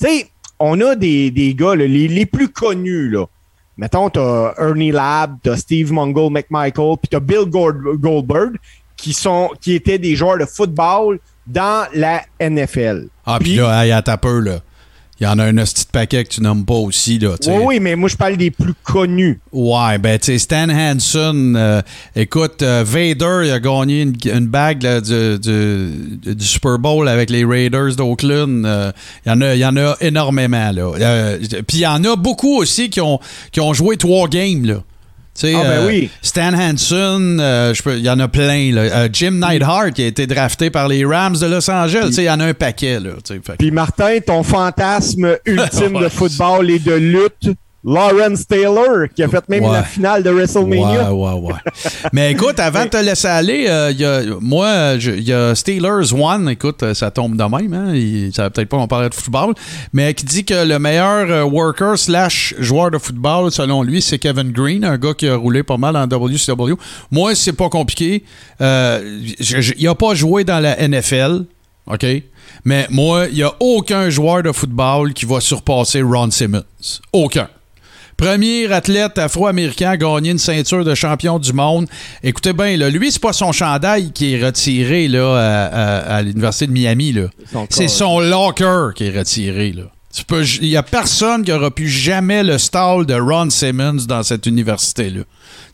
Tu 0.00 0.06
sais, 0.06 0.28
on 0.58 0.80
a 0.80 0.94
des, 0.94 1.30
des 1.30 1.54
gars, 1.54 1.74
là, 1.74 1.86
les, 1.86 2.08
les 2.08 2.26
plus 2.26 2.48
connus, 2.48 3.10
là. 3.10 3.26
Mettons, 3.76 4.08
t'as 4.08 4.54
Ernie 4.56 4.90
Labb, 4.92 5.36
t'as 5.42 5.56
Steve 5.58 5.92
Mungo 5.92 6.30
McMichael, 6.30 6.96
puis 6.96 7.08
t'as 7.10 7.20
Bill 7.20 7.44
Gold- 7.50 7.96
Goldberg, 7.98 8.52
qui 8.96 9.12
sont, 9.12 9.50
qui 9.60 9.74
étaient 9.74 9.98
des 9.98 10.16
joueurs 10.16 10.38
de 10.38 10.44
football 10.46 11.18
dans 11.46 11.86
la 11.94 12.22
NFL. 12.40 13.08
Ah, 13.24 13.38
puis 13.40 13.56
là, 13.56 13.84
hey, 13.84 13.92
attends 13.92 14.12
un 14.12 14.16
peu, 14.16 14.40
là. 14.40 14.60
Il 15.18 15.24
y 15.24 15.26
en 15.26 15.38
a 15.38 15.44
un 15.46 15.54
petit 15.54 15.86
paquet 15.90 16.24
que 16.24 16.28
tu 16.28 16.42
nommes 16.42 16.66
pas 16.66 16.74
aussi, 16.74 17.18
là. 17.18 17.36
Oui, 17.46 17.54
oui, 17.64 17.80
mais 17.80 17.96
moi, 17.96 18.06
je 18.10 18.16
parle 18.16 18.36
des 18.36 18.50
plus 18.50 18.74
connus. 18.82 19.40
Ouais, 19.50 19.96
ben, 19.96 20.18
tu 20.18 20.26
sais, 20.26 20.38
Stan 20.38 20.68
Hansen, 20.68 21.56
euh, 21.56 21.80
écoute, 22.14 22.60
euh, 22.62 22.84
Vader, 22.86 23.44
il 23.46 23.50
a 23.50 23.58
gagné 23.58 24.02
une, 24.02 24.14
une 24.30 24.46
bague 24.46 24.82
là, 24.82 25.00
du, 25.00 25.38
du- 25.38 26.34
du 26.34 26.44
Super 26.44 26.78
Bowl 26.78 27.08
avec 27.08 27.30
les 27.30 27.46
Raiders 27.46 27.96
d'Oakland. 27.96 28.66
Euh, 28.66 28.92
Il 29.24 29.30
y, 29.30 29.32
en 29.32 29.40
a- 29.40 29.54
il 29.54 29.60
y 29.60 29.64
en 29.64 29.76
a 29.78 29.96
énormément, 30.02 30.70
là. 30.70 31.38
Puis 31.66 31.78
il 31.78 31.80
y 31.80 31.86
en 31.86 32.04
a 32.04 32.14
beaucoup 32.16 32.58
aussi 32.58 32.90
qui 32.90 33.00
ont, 33.00 33.18
qui 33.52 33.60
ont 33.60 33.72
joué 33.72 33.96
trois 33.96 34.28
games, 34.28 34.66
là. 34.66 34.82
Tu 35.36 35.48
sais, 35.48 35.54
Ah, 35.54 35.62
ben 35.62 35.70
euh, 35.70 35.86
oui. 35.86 36.10
Stan 36.22 36.52
Hansen, 36.54 37.38
euh, 37.40 37.74
il 37.86 37.98
y 37.98 38.08
en 38.08 38.18
a 38.18 38.28
plein. 38.28 38.72
Là. 38.72 38.80
Euh, 38.80 39.08
Jim 39.12 39.32
Neidhart, 39.32 39.92
qui 39.92 40.02
a 40.02 40.06
été 40.06 40.26
drafté 40.26 40.70
par 40.70 40.88
les 40.88 41.04
Rams 41.04 41.36
de 41.36 41.46
Los 41.46 41.70
Angeles. 41.70 42.14
Il 42.16 42.24
y 42.24 42.30
en 42.30 42.40
a 42.40 42.46
un 42.46 42.54
paquet. 42.54 42.98
Là, 43.00 43.10
Puis 43.58 43.70
Martin, 43.70 44.18
ton 44.26 44.42
fantasme 44.42 45.36
ultime 45.44 45.98
de 46.00 46.08
football 46.08 46.70
et 46.70 46.78
de 46.78 46.94
lutte, 46.94 47.50
Lawrence 47.86 48.46
Taylor, 48.48 49.06
qui 49.14 49.22
a 49.22 49.28
fait 49.28 49.48
même 49.48 49.64
Ouais. 49.64 49.72
la 49.72 49.84
finale 49.84 50.22
de 50.24 50.30
WrestleMania. 50.30 51.12
Ouais, 51.14 51.32
ouais, 51.34 51.40
ouais. 51.52 51.60
Mais 52.12 52.32
écoute, 52.32 52.58
avant 52.58 52.84
de 52.84 52.90
te 52.90 52.96
laisser 52.96 53.28
aller, 53.28 53.66
euh, 53.68 53.92
il 53.92 54.00
y 54.00 54.04
a, 54.04 54.22
moi, 54.40 54.94
il 54.96 55.22
y 55.22 55.32
a 55.32 55.54
Steelers 55.54 56.12
One, 56.12 56.48
écoute, 56.48 56.82
euh, 56.82 56.94
ça 56.94 57.10
tombe 57.12 57.36
de 57.36 57.44
même, 57.44 57.72
hein? 57.72 57.94
Il, 57.94 58.32
ça 58.34 58.42
va 58.42 58.50
peut-être 58.50 58.68
pas 58.68 58.76
qu'on 58.76 58.88
parlait 58.88 59.08
de 59.08 59.14
football, 59.14 59.54
mais 59.92 60.12
qui 60.14 60.24
dit 60.24 60.44
que 60.44 60.66
le 60.66 60.78
meilleur 60.80 61.30
euh, 61.30 61.44
worker 61.44 61.96
slash 61.96 62.54
joueur 62.58 62.90
de 62.90 62.98
football, 62.98 63.52
selon 63.52 63.82
lui, 63.84 64.02
c'est 64.02 64.18
Kevin 64.18 64.50
Green, 64.50 64.84
un 64.84 64.98
gars 64.98 65.14
qui 65.14 65.28
a 65.28 65.36
roulé 65.36 65.62
pas 65.62 65.76
mal 65.76 65.96
en 65.96 66.06
WCW. 66.08 66.74
Moi, 67.12 67.34
c'est 67.36 67.52
pas 67.52 67.68
compliqué. 67.68 68.24
Euh, 68.60 69.20
je- 69.38 69.60
je- 69.60 69.74
il 69.78 69.86
a 69.86 69.94
pas 69.94 70.14
joué 70.14 70.42
dans 70.42 70.58
la 70.58 70.76
NFL, 70.80 71.44
OK? 71.86 72.04
Mais 72.64 72.86
moi, 72.90 73.26
il 73.30 73.36
y 73.38 73.42
a 73.44 73.52
aucun 73.60 74.10
joueur 74.10 74.42
de 74.42 74.50
football 74.50 75.12
qui 75.12 75.24
va 75.24 75.40
surpasser 75.40 76.02
Ron 76.02 76.30
Simmons. 76.32 76.64
Aucun. 77.12 77.48
Premier 78.16 78.72
athlète 78.72 79.18
afro-américain 79.18 79.90
à 79.90 79.96
gagner 79.96 80.30
une 80.30 80.38
ceinture 80.38 80.84
de 80.84 80.94
champion 80.94 81.38
du 81.38 81.52
monde. 81.52 81.86
Écoutez 82.22 82.52
bien, 82.54 82.76
là, 82.76 82.88
lui, 82.88 83.12
c'est 83.12 83.20
pas 83.20 83.32
son 83.34 83.52
chandail 83.52 84.10
qui 84.12 84.32
est 84.34 84.44
retiré 84.44 85.06
là, 85.08 85.34
à, 85.36 85.66
à- 85.66 86.16
à 86.16 86.22
l'Université 86.22 86.66
de 86.66 86.72
Miami. 86.72 87.14
C'est 87.70 87.88
son 87.88 88.20
locker 88.20 88.88
qui 88.94 89.04
est 89.06 89.18
retiré. 89.18 89.72
là. 89.72 89.82
Il 90.62 90.68
n'y 90.68 90.76
a 90.78 90.82
personne 90.82 91.44
qui 91.44 91.52
aura 91.52 91.70
pu 91.70 91.88
jamais 91.88 92.42
le 92.42 92.56
stall 92.56 93.04
de 93.04 93.12
Ron 93.14 93.50
Simmons 93.50 94.06
dans 94.08 94.22
cette 94.22 94.46
université-là. 94.46 95.20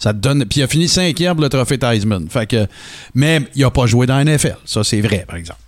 Ça 0.00 0.12
te 0.12 0.18
donne. 0.18 0.44
Puis 0.46 0.58
il 0.58 0.62
a 0.64 0.66
fini 0.66 0.88
cinquième 0.88 1.34
pour 1.34 1.42
le 1.44 1.48
trophée 1.48 1.78
Theismann. 1.78 2.26
Fait 2.28 2.46
que, 2.48 2.66
mais 3.14 3.42
il 3.54 3.62
n'a 3.62 3.70
pas 3.70 3.86
joué 3.86 4.04
dans 4.06 4.16
la 4.16 4.24
NFL. 4.24 4.56
Ça, 4.64 4.82
c'est 4.82 5.00
vrai, 5.00 5.24
par 5.28 5.36
exemple. 5.36 5.60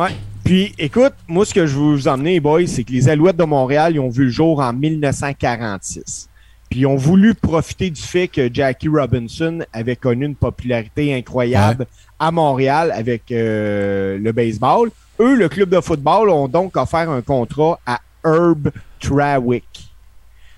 Ouais. 0.00 0.16
Puis, 0.44 0.74
écoute, 0.78 1.12
moi, 1.28 1.44
ce 1.44 1.52
que 1.52 1.66
je 1.66 1.76
veux 1.76 1.94
vous 1.94 2.08
emmener, 2.08 2.40
boys, 2.40 2.66
c'est 2.66 2.84
que 2.84 2.92
les 2.92 3.10
Alouettes 3.10 3.36
de 3.36 3.44
Montréal, 3.44 3.94
ils 3.94 4.00
ont 4.00 4.08
vu 4.08 4.24
le 4.24 4.30
jour 4.30 4.58
en 4.60 4.72
1946. 4.72 6.30
Puis, 6.70 6.80
ils 6.80 6.86
ont 6.86 6.96
voulu 6.96 7.34
profiter 7.34 7.90
du 7.90 8.00
fait 8.00 8.26
que 8.26 8.48
Jackie 8.52 8.88
Robinson 8.88 9.58
avait 9.74 9.96
connu 9.96 10.24
une 10.24 10.34
popularité 10.34 11.14
incroyable 11.14 11.86
à 12.18 12.30
Montréal 12.30 12.92
avec 12.94 13.30
euh, 13.30 14.16
le 14.18 14.32
baseball. 14.32 14.90
Eux, 15.20 15.34
le 15.34 15.50
club 15.50 15.68
de 15.68 15.80
football, 15.82 16.30
ont 16.30 16.48
donc 16.48 16.78
offert 16.78 17.10
un 17.10 17.20
contrat 17.20 17.78
à 17.84 18.00
Herb 18.24 18.70
Trawick. 19.00 19.90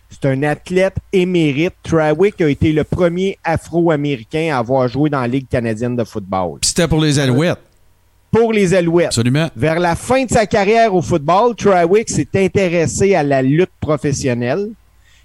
C'est 0.09 0.27
un 0.29 0.45
athlète 0.45 0.99
émérite. 1.13 1.75
Trawick 1.83 2.41
a 2.41 2.49
été 2.49 2.73
le 2.73 2.85
premier 2.85 3.39
Afro-Américain 3.43 4.55
à 4.55 4.59
avoir 4.59 4.87
joué 4.87 5.11
dans 5.11 5.21
la 5.21 5.27
Ligue 5.27 5.49
canadienne 5.49 5.97
de 5.97 6.05
football. 6.05 6.61
Puis 6.61 6.69
c'était 6.69 6.87
pour 6.87 7.01
les 7.01 7.19
Alouettes. 7.19 7.59
Pour 8.33 8.53
les 8.53 8.73
Alouettes. 8.75 9.09
Absolument. 9.09 9.49
Vers 9.55 9.79
la 9.79 9.95
fin 9.95 10.25
de 10.25 10.31
sa 10.31 10.47
carrière 10.47 10.95
au 10.95 11.03
football, 11.03 11.55
Trawick 11.55 12.09
s'est 12.09 12.29
intéressé 12.35 13.15
à 13.15 13.23
la 13.23 13.43
lutte 13.43 13.71
professionnelle. 13.79 14.71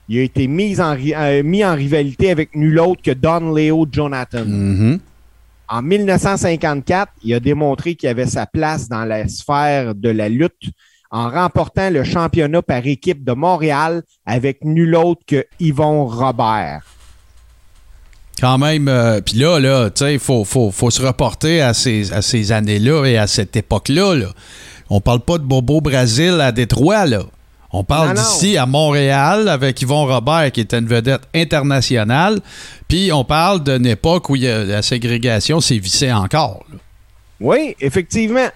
Il 0.09 0.19
a 0.19 0.23
été 0.23 0.47
mis 0.47 0.79
en, 0.79 0.95
euh, 0.95 1.41
mis 1.41 1.63
en 1.63 1.73
rivalité 1.73 2.31
avec 2.31 2.53
nul 2.53 2.79
autre 2.79 3.01
que 3.01 3.11
Don 3.11 3.53
Leo 3.53 3.87
Jonathan. 3.89 4.45
Mhm. 4.45 4.99
En 5.69 5.81
1954, 5.81 7.11
il 7.23 7.33
a 7.33 7.39
démontré 7.39 7.95
qu'il 7.95 8.09
avait 8.09 8.25
sa 8.25 8.45
place 8.45 8.87
dans 8.87 9.05
la 9.05 9.27
sphère 9.27 9.95
de 9.95 10.09
la 10.09 10.29
lutte 10.29 10.71
en 11.09 11.29
remportant 11.29 11.89
le 11.89 12.03
championnat 12.03 12.61
par 12.61 12.85
équipe 12.85 13.23
de 13.23 13.31
Montréal 13.31 14.03
avec 14.25 14.63
nul 14.63 14.95
autre 14.95 15.21
que 15.25 15.45
Yvon 15.59 16.05
Robert. 16.05 16.96
Quand 18.39 18.57
même, 18.59 18.87
euh, 18.87 19.19
puis 19.21 19.35
là, 19.37 19.59
là, 19.59 19.89
tu 19.89 20.03
sais, 20.05 20.13
il 20.13 20.19
faut, 20.19 20.43
faut, 20.43 20.69
faut 20.71 20.91
se 20.91 21.01
reporter 21.01 21.61
à 21.61 21.73
ces, 21.73 22.13
à 22.13 22.21
ces 22.21 22.51
années-là 22.51 23.05
et 23.05 23.17
à 23.17 23.25
cette 23.25 23.55
époque-là. 23.55 24.13
Là. 24.15 24.27
On 24.89 25.01
parle 25.01 25.21
pas 25.21 25.37
de 25.39 25.43
Bobo 25.43 25.81
Brésil 25.81 26.39
à 26.39 26.51
Détroit, 26.51 27.05
là. 27.07 27.23
On 27.73 27.83
parle 27.83 28.13
d'ici 28.13 28.55
à 28.57 28.65
Montréal 28.65 29.49
avec 29.49 29.81
Yvon 29.81 30.05
Robert, 30.05 30.51
qui 30.53 30.61
était 30.61 30.79
une 30.79 30.87
vedette 30.87 31.23
internationale. 31.35 32.39
Puis 32.87 33.11
on 33.11 33.25
parle 33.25 33.61
d'une 33.63 33.85
époque 33.85 34.29
où 34.29 34.35
il 34.37 34.43
y 34.43 34.47
a- 34.47 34.63
la 34.63 34.81
ségrégation 34.81 35.59
sévissait 35.59 36.13
encore. 36.13 36.63
là. 36.71 36.77
Oui, 37.41 37.75
effectivement. 37.81 38.47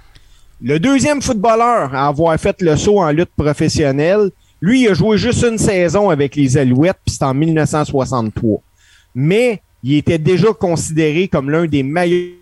Le 0.62 0.80
deuxième 0.80 1.22
footballeur 1.22 1.94
à 1.94 2.08
avoir 2.08 2.40
fait 2.40 2.56
le 2.62 2.78
saut 2.78 3.00
en 3.02 3.10
lutte 3.12 3.32
professionnelle, 3.36 4.30
lui, 4.62 4.84
il 4.84 4.88
a 4.90 4.94
joué 4.94 5.18
juste 5.18 5.44
une 5.44 5.58
saison 5.58 6.10
avec 6.10 6.36
les 6.36 6.56
Alouettes, 6.56 6.98
puis 7.06 7.16
c'est 7.18 7.26
en 7.26 7.34
1963. 7.34 8.62
Mais 9.14 9.62
il 9.84 9.96
était 9.96 10.18
déjà 10.18 10.54
considéré 10.54 11.28
comme 11.28 11.50
l'un 11.50 11.66
des 11.66 11.84
meilleurs 11.84 12.36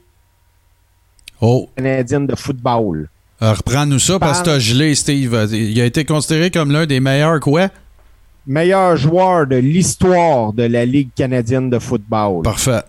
Oh, 1.42 1.70
Canadiens 1.78 2.22
de 2.22 2.36
football. 2.36 3.08
euh, 3.42 3.54
reprends-nous 3.54 4.00
ça 4.00 4.20
parce 4.20 4.40
que 4.42 4.46
t'as 4.46 4.60
gelé, 4.60 4.94
Steve. 4.96 5.48
Il 5.54 5.80
a 5.80 5.86
été 5.86 6.04
considéré 6.04 6.52
comme 6.52 6.72
l'un 6.72 6.86
des 6.86 7.00
meilleurs, 7.00 7.40
quoi? 7.40 7.70
Meilleur 8.46 8.98
joueur 8.98 9.48
de 9.48 9.56
l'histoire 9.56 10.52
de 10.52 10.64
la 10.64 10.86
Ligue 10.86 11.10
canadienne 11.16 11.70
de 11.70 11.80
football. 11.80 12.44
Parfait. 12.44 12.82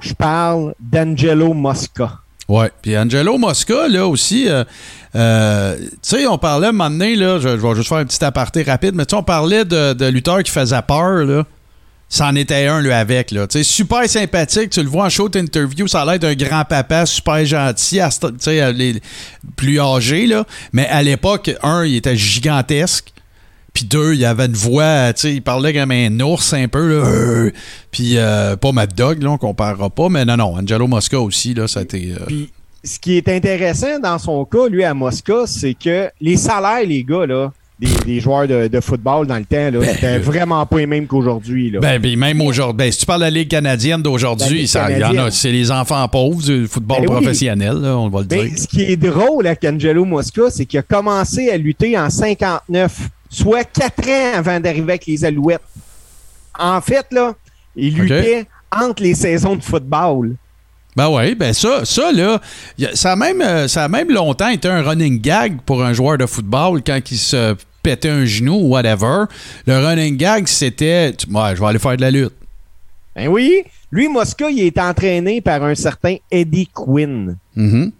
Je 0.00 0.14
parle 0.14 0.74
d'Angelo 0.80 1.52
Mosca. 1.52 2.12
Ouais. 2.48 2.70
Puis 2.80 2.96
Angelo 2.96 3.36
Mosca, 3.36 3.88
là 3.88 4.06
aussi, 4.08 4.48
euh, 4.48 4.64
euh, 5.14 5.76
tu 5.78 5.88
sais, 6.02 6.26
on 6.26 6.38
parlait 6.38 6.68
un 6.68 6.72
moment 6.72 6.88
donné, 6.88 7.14
là, 7.14 7.38
je, 7.38 7.48
je 7.48 7.54
vais 7.56 7.74
juste 7.74 7.88
faire 7.90 7.98
un 7.98 8.06
petit 8.06 8.24
aparté 8.24 8.62
rapide, 8.62 8.94
mais 8.94 9.04
tu 9.04 9.10
sais, 9.10 9.16
on 9.16 9.22
parlait 9.22 9.64
de, 9.66 9.92
de 9.92 10.06
lutteurs 10.06 10.42
qui 10.42 10.50
faisaient 10.50 10.80
peur, 10.82 11.24
là. 11.26 11.44
C'en 12.12 12.34
était 12.34 12.66
un, 12.66 12.82
lui, 12.82 12.90
avec, 12.90 13.30
là. 13.30 13.46
Tu 13.46 13.58
sais, 13.58 13.62
super 13.62 14.08
sympathique, 14.08 14.70
tu 14.70 14.82
le 14.82 14.88
vois 14.88 15.04
en 15.04 15.08
show 15.08 15.30
interview, 15.32 15.86
ça 15.86 16.02
a 16.02 16.04
l'air 16.04 16.18
d'un 16.18 16.34
grand-papa 16.34 17.06
super 17.06 17.44
gentil, 17.44 18.00
à 18.00 18.10
les 18.72 19.00
plus 19.54 19.80
âgé, 19.80 20.26
là. 20.26 20.44
Mais 20.72 20.88
à 20.88 21.04
l'époque, 21.04 21.52
un, 21.62 21.84
il 21.84 21.94
était 21.94 22.16
gigantesque. 22.16 23.12
Puis 23.72 23.84
deux, 23.84 24.14
il 24.14 24.24
avait 24.24 24.46
une 24.46 24.54
voix, 24.54 25.12
tu 25.12 25.20
sais, 25.20 25.34
il 25.34 25.42
parlait 25.42 25.72
comme 25.72 25.92
un 25.92 26.18
ours 26.18 26.52
un 26.52 26.66
peu, 26.66 27.00
là. 27.00 27.50
Puis 27.92 28.18
euh, 28.18 28.56
pas 28.56 28.72
Mad 28.72 28.92
Dog, 28.92 29.22
là, 29.22 29.30
on 29.30 29.38
comparera 29.38 29.88
pas, 29.88 30.08
mais 30.08 30.24
non, 30.24 30.36
non, 30.36 30.56
Angelo 30.56 30.88
Mosca 30.88 31.20
aussi, 31.20 31.54
là, 31.54 31.68
ça 31.68 31.80
a 31.80 31.82
euh, 31.94 32.16
Puis, 32.26 32.50
ce 32.82 32.98
qui 32.98 33.16
est 33.16 33.28
intéressant 33.28 34.00
dans 34.00 34.18
son 34.18 34.44
cas, 34.44 34.66
lui, 34.68 34.82
à 34.82 34.94
Mosca, 34.94 35.46
c'est 35.46 35.74
que 35.74 36.10
les 36.20 36.36
salaires, 36.36 36.84
les 36.84 37.04
gars, 37.04 37.26
là, 37.26 37.52
des, 37.80 37.88
des 38.04 38.20
joueurs 38.20 38.46
de, 38.46 38.68
de 38.68 38.80
football 38.80 39.26
dans 39.26 39.38
le 39.38 39.44
temps, 39.46 39.56
là, 39.70 39.78
Ben, 39.80 39.94
c'était 39.94 40.18
vraiment 40.18 40.66
pas 40.66 40.78
les 40.78 40.86
mêmes 40.86 41.06
qu'aujourd'hui. 41.06 41.72
Ben, 41.80 42.00
puis 42.00 42.14
même 42.16 42.40
aujourd'hui, 42.42 42.76
ben, 42.86 42.92
si 42.92 42.98
tu 42.98 43.06
parles 43.06 43.20
de 43.20 43.24
la 43.24 43.30
Ligue 43.30 43.48
canadienne 43.48 44.02
d'aujourd'hui, 44.02 44.58
Ligue 44.58 44.66
ça, 44.66 44.90
il 44.90 44.98
y 44.98 45.02
en 45.02 45.06
a, 45.06 45.08
canadienne. 45.12 45.30
c'est 45.30 45.50
les 45.52 45.70
enfants 45.70 46.06
pauvres 46.08 46.42
du 46.42 46.66
football 46.68 46.98
Ben 47.00 47.06
oui. 47.08 47.20
professionnel, 47.22 47.74
là, 47.80 47.96
on 47.96 48.08
va 48.10 48.20
le 48.20 48.26
Ben, 48.26 48.46
dire. 48.48 48.58
ce 48.58 48.66
qui 48.66 48.82
est 48.82 48.96
drôle 48.96 49.46
avec 49.46 49.64
Angelo 49.64 50.04
Mosca, 50.04 50.42
c'est 50.50 50.66
qu'il 50.66 50.78
a 50.78 50.82
commencé 50.82 51.50
à 51.50 51.56
lutter 51.56 51.98
en 51.98 52.10
59, 52.10 53.08
soit 53.30 53.64
quatre 53.64 54.06
ans 54.08 54.32
avant 54.38 54.60
d'arriver 54.60 54.92
avec 54.92 55.06
les 55.06 55.24
Alouettes. 55.24 55.62
En 56.58 56.80
fait, 56.82 57.06
là, 57.12 57.32
il 57.76 57.94
luttait 57.96 58.44
entre 58.70 59.02
les 59.02 59.14
saisons 59.14 59.56
de 59.56 59.62
football. 59.62 60.34
Ben 60.96 61.08
oui, 61.08 61.34
ben 61.36 61.52
ça, 61.54 61.84
ça 61.84 62.10
là, 62.12 62.40
ça 62.94 63.12
a, 63.12 63.16
même, 63.16 63.40
euh, 63.40 63.68
ça 63.68 63.84
a 63.84 63.88
même 63.88 64.10
longtemps 64.10 64.48
été 64.48 64.68
un 64.68 64.82
running 64.82 65.20
gag 65.20 65.58
pour 65.64 65.82
un 65.84 65.92
joueur 65.92 66.18
de 66.18 66.26
football 66.26 66.82
quand 66.84 66.98
il 67.10 67.16
se 67.16 67.54
pétait 67.82 68.08
un 68.10 68.24
genou 68.24 68.54
ou 68.54 68.68
whatever. 68.70 69.24
Le 69.66 69.78
running 69.86 70.16
gag, 70.16 70.46
c'était, 70.46 71.12
ouais, 71.30 71.56
je 71.56 71.60
vais 71.60 71.66
aller 71.66 71.78
faire 71.78 71.96
de 71.96 72.02
la 72.02 72.10
lutte. 72.10 72.34
Ben 73.16 73.28
oui, 73.28 73.62
lui, 73.90 74.08
Mosca, 74.08 74.48
il 74.50 74.60
est 74.60 74.78
entraîné 74.78 75.40
par 75.40 75.62
un 75.64 75.74
certain 75.74 76.16
Eddie 76.30 76.68
Quinn. 76.72 77.36
Mhm. 77.56 77.92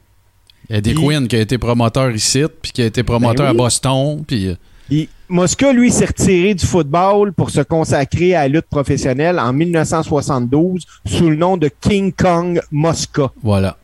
Eddie 0.68 0.94
Puis- 0.94 1.02
Quinn 1.04 1.26
qui 1.26 1.36
a 1.36 1.40
été 1.40 1.58
promoteur 1.58 2.10
ici, 2.12 2.44
puis 2.62 2.70
qui 2.72 2.82
a 2.82 2.86
été 2.86 3.02
promoteur 3.02 3.46
Ben 3.46 3.52
oui. 3.52 3.56
à 3.56 3.64
Boston, 3.64 4.24
puis 4.26 4.46
euh, 4.48 4.54
Puis 4.88 5.08
Mosca, 5.28 5.72
lui, 5.72 5.90
s'est 5.90 6.06
retiré 6.06 6.54
du 6.54 6.64
football 6.64 7.32
pour 7.32 7.50
se 7.50 7.60
consacrer 7.60 8.34
à 8.34 8.42
la 8.42 8.48
lutte 8.48 8.66
professionnelle 8.70 9.38
en 9.40 9.52
1972 9.52 10.84
sous 11.06 11.30
le 11.30 11.36
nom 11.36 11.56
de 11.56 11.68
King 11.80 12.12
Kong 12.12 12.60
Mosca. 12.70 13.30
voilà. 13.42 13.76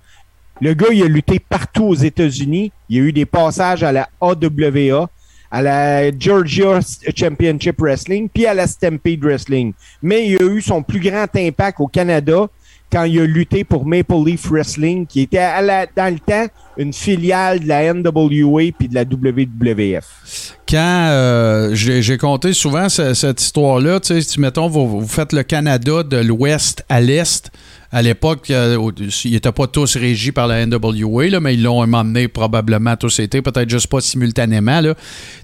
Le 0.63 0.73
gars, 0.73 0.87
il 0.91 1.03
a 1.03 1.07
lutté 1.07 1.39
partout 1.39 1.85
aux 1.85 1.95
États-Unis. 1.95 2.73
Il 2.89 2.99
a 2.99 3.03
eu 3.03 3.13
des 3.13 3.27
passages 3.27 3.83
à 3.83 3.93
la 3.93 4.09
AWA, 4.23 5.11
à 5.51 5.63
la 5.63 6.11
Georgia 6.19 6.81
Championship 7.15 7.77
Wrestling, 7.81 8.29
puis 8.33 8.47
à 8.47 8.55
la 8.55 8.67
Stampede 8.67 9.23
Wrestling. 9.25 9.73
Mais 10.03 10.29
il 10.29 10.37
a 10.43 10.45
eu 10.45 10.61
son 10.61 10.83
plus 10.83 11.01
grand 11.01 11.27
impact 11.37 11.81
au 11.81 11.87
Canada 11.87 12.47
quand 12.93 13.03
il 13.05 13.19
a 13.21 13.27
lutté 13.27 13.65
pour 13.65 13.85
Maple 13.85 14.15
Leaf 14.25 14.49
Wrestling, 14.49 15.07
qui 15.07 15.23
était 15.23 15.39
à 15.39 15.61
la- 15.61 15.87
dans 15.87 16.13
le 16.13 16.21
temps 16.21 16.47
une 16.79 16.93
filiale 16.93 17.61
de 17.61 17.67
la 17.69 17.83
NWA 17.93 18.71
puis 18.79 18.87
de 18.89 18.95
la 18.95 19.05
WWF. 19.05 20.55
Quand 20.69 21.07
euh, 21.11 21.71
j'ai 21.75 22.19
compté 22.19 22.53
souvent 22.53 22.89
ce- 22.89 23.15
cette 23.15 23.41
histoire-là, 23.41 24.01
tu 24.01 24.21
sais, 24.21 24.41
mettons, 24.41 24.69
vous 24.69 25.07
faites 25.07 25.33
le 25.33 25.43
Canada 25.43 26.03
de 26.03 26.17
l'ouest 26.19 26.85
à 26.89 27.01
l'est, 27.01 27.51
à 27.93 28.03
l'époque, 28.03 28.51
euh, 28.51 28.91
ils 29.25 29.33
n'étaient 29.33 29.53
pas 29.53 29.67
tous 29.67 29.97
régis 29.97 30.33
par 30.33 30.47
la 30.47 30.67
NWA, 30.67 31.29
là, 31.29 31.41
mais 31.41 31.55
ils 31.55 31.63
l'ont 31.63 31.83
emmené 31.83 32.29
probablement 32.29 32.97
tous 32.97 33.21
été, 33.21 33.43
peut-être 33.43 33.71
juste 33.71 33.87
pas 33.87 34.01
simultanément. 34.01 34.81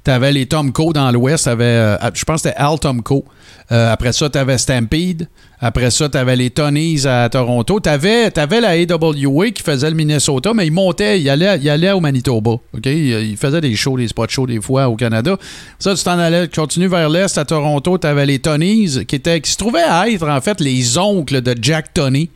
Tu 0.05 0.11
avais 0.11 0.33
les 0.33 0.47
Tomco 0.47 0.93
dans 0.93 1.11
l'ouest, 1.11 1.47
euh, 1.47 1.97
je 2.15 2.25
pense 2.25 2.43
que 2.43 2.49
c'était 2.49 2.61
Al 2.61 2.79
Tomco. 2.79 3.25
Euh, 3.71 3.93
après 3.93 4.13
ça, 4.13 4.29
tu 4.29 4.39
avais 4.39 4.59
Stampede. 4.59 5.29
Après 5.61 5.93
ça, 5.93 6.09
tu 6.09 6.19
avais 6.19 6.35
les 6.35 6.51
Tonys 6.51 7.07
à 7.07 7.29
Toronto. 7.29 7.79
Tu 7.79 7.89
avais, 7.89 8.31
la 8.35 8.71
AWA 8.71 9.51
qui 9.51 9.63
faisait 9.63 9.89
le 9.89 9.95
Minnesota, 9.95 10.53
mais 10.53 10.67
il 10.67 10.73
montait, 10.73 11.21
il 11.21 11.31
allait, 11.31 11.57
il 11.59 11.71
allait 11.71 11.93
au 11.93 12.01
Manitoba. 12.01 12.51
OK? 12.51 12.87
Il, 12.87 13.31
il 13.31 13.37
faisait 13.37 13.61
des 13.61 13.75
shows, 13.77 13.97
des 13.97 14.09
spots 14.09 14.29
shows 14.29 14.47
des 14.47 14.61
fois 14.61 14.89
au 14.89 14.97
Canada. 14.97 15.37
Ça, 15.79 15.95
tu 15.95 16.03
t'en 16.03 16.19
allais, 16.19 16.49
tu 16.49 16.61
continues 16.61 16.89
vers 16.89 17.09
l'est 17.09 17.39
à 17.39 17.45
Toronto, 17.45 17.97
tu 17.97 18.07
avais 18.07 18.27
les 18.27 18.41
Tonys 18.41 19.07
qui, 19.07 19.15
étaient, 19.15 19.41
qui 19.41 19.53
se 19.53 19.57
trouvaient 19.57 19.85
à 19.89 20.09
être 20.09 20.29
en 20.29 20.41
fait 20.41 20.61
les 20.61 20.99
oncles 20.99 21.41
de 21.41 21.55
Jack 21.63 21.95
Tony. 21.95 22.29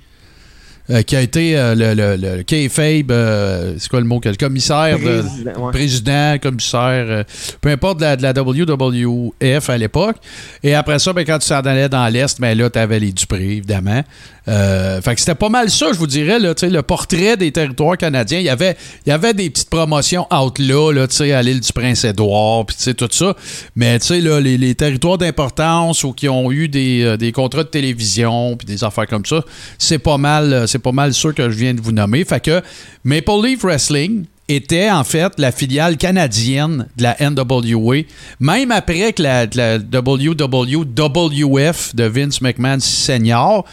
Euh, 0.88 1.02
qui 1.02 1.16
a 1.16 1.20
été 1.20 1.58
euh, 1.58 1.74
le, 1.74 1.94
le, 1.94 2.16
le 2.16 2.42
kayfabe, 2.44 3.10
euh, 3.10 3.74
c'est 3.78 3.88
quoi 3.88 4.00
le 4.00 4.06
mot, 4.06 4.20
le 4.24 4.34
commissaire 4.36 4.98
de, 4.98 5.20
Président, 5.20 5.64
ouais. 5.64 5.72
président, 5.72 6.36
commissaire, 6.40 7.24
peu 7.60 7.70
importe 7.70 7.98
de 7.98 8.04
la, 8.04 8.16
de 8.16 8.22
la 8.22 8.32
WWF 8.32 9.70
à 9.70 9.78
l'époque. 9.78 10.16
Et 10.62 10.74
après 10.74 10.98
ça, 10.98 11.12
ben, 11.12 11.24
quand 11.24 11.38
tu 11.38 11.46
s'en 11.46 11.60
allais 11.60 11.88
dans 11.88 12.06
l'Est, 12.06 12.40
ben 12.40 12.56
là, 12.56 12.70
tu 12.70 12.78
avais 12.78 13.00
les 13.00 13.12
Dupré, 13.12 13.42
évidemment. 13.42 14.02
Euh, 14.48 15.00
fait 15.00 15.14
que 15.14 15.20
c'était 15.20 15.34
pas 15.34 15.48
mal 15.48 15.70
ça, 15.70 15.92
je 15.92 15.98
vous 15.98 16.06
dirais, 16.06 16.38
le 16.38 16.80
portrait 16.82 17.36
des 17.36 17.50
territoires 17.50 17.96
canadiens. 17.96 18.38
Il 18.38 18.44
y 18.44 18.50
avait, 18.50 18.76
y 19.06 19.10
avait 19.10 19.34
des 19.34 19.50
petites 19.50 19.70
promotions 19.70 20.26
out 20.32 20.58
là, 20.58 20.92
là 20.92 21.06
à 21.34 21.42
l'île 21.42 21.60
du 21.60 21.72
Prince-Édouard, 21.72 22.66
puis 22.66 22.94
tout 22.94 23.08
ça. 23.10 23.34
Mais 23.74 23.98
là, 23.98 24.40
les, 24.40 24.56
les 24.56 24.74
territoires 24.74 25.18
d'importance 25.18 26.04
ou 26.04 26.12
qui 26.12 26.28
ont 26.28 26.52
eu 26.52 26.68
des, 26.68 27.02
euh, 27.02 27.16
des 27.16 27.32
contrats 27.32 27.64
de 27.64 27.68
télévision, 27.68 28.56
puis 28.56 28.66
des 28.66 28.84
affaires 28.84 29.06
comme 29.06 29.26
ça, 29.26 29.44
c'est 29.78 29.98
pas 29.98 30.18
mal, 30.18 30.52
euh, 30.52 30.66
c'est 30.66 30.78
pas 30.78 30.92
mal 30.92 31.14
que 31.32 31.50
je 31.50 31.56
viens 31.56 31.74
de 31.74 31.80
vous 31.80 31.92
nommer. 31.92 32.24
Fait 32.24 32.40
que 32.40 32.62
Maple 33.04 33.44
Leaf 33.44 33.62
Wrestling, 33.62 34.26
était 34.48 34.90
en 34.90 35.02
fait 35.02 35.32
la 35.38 35.50
filiale 35.50 35.96
canadienne 35.96 36.86
de 36.96 37.02
la 37.02 37.16
NWA, 37.18 38.02
même 38.38 38.70
après 38.70 39.12
que 39.12 39.22
la, 39.22 39.46
la 39.54 39.78
WWF 39.78 41.96
de 41.96 42.04
Vince 42.04 42.40
McMahon 42.40 42.80
Senior 42.80 43.64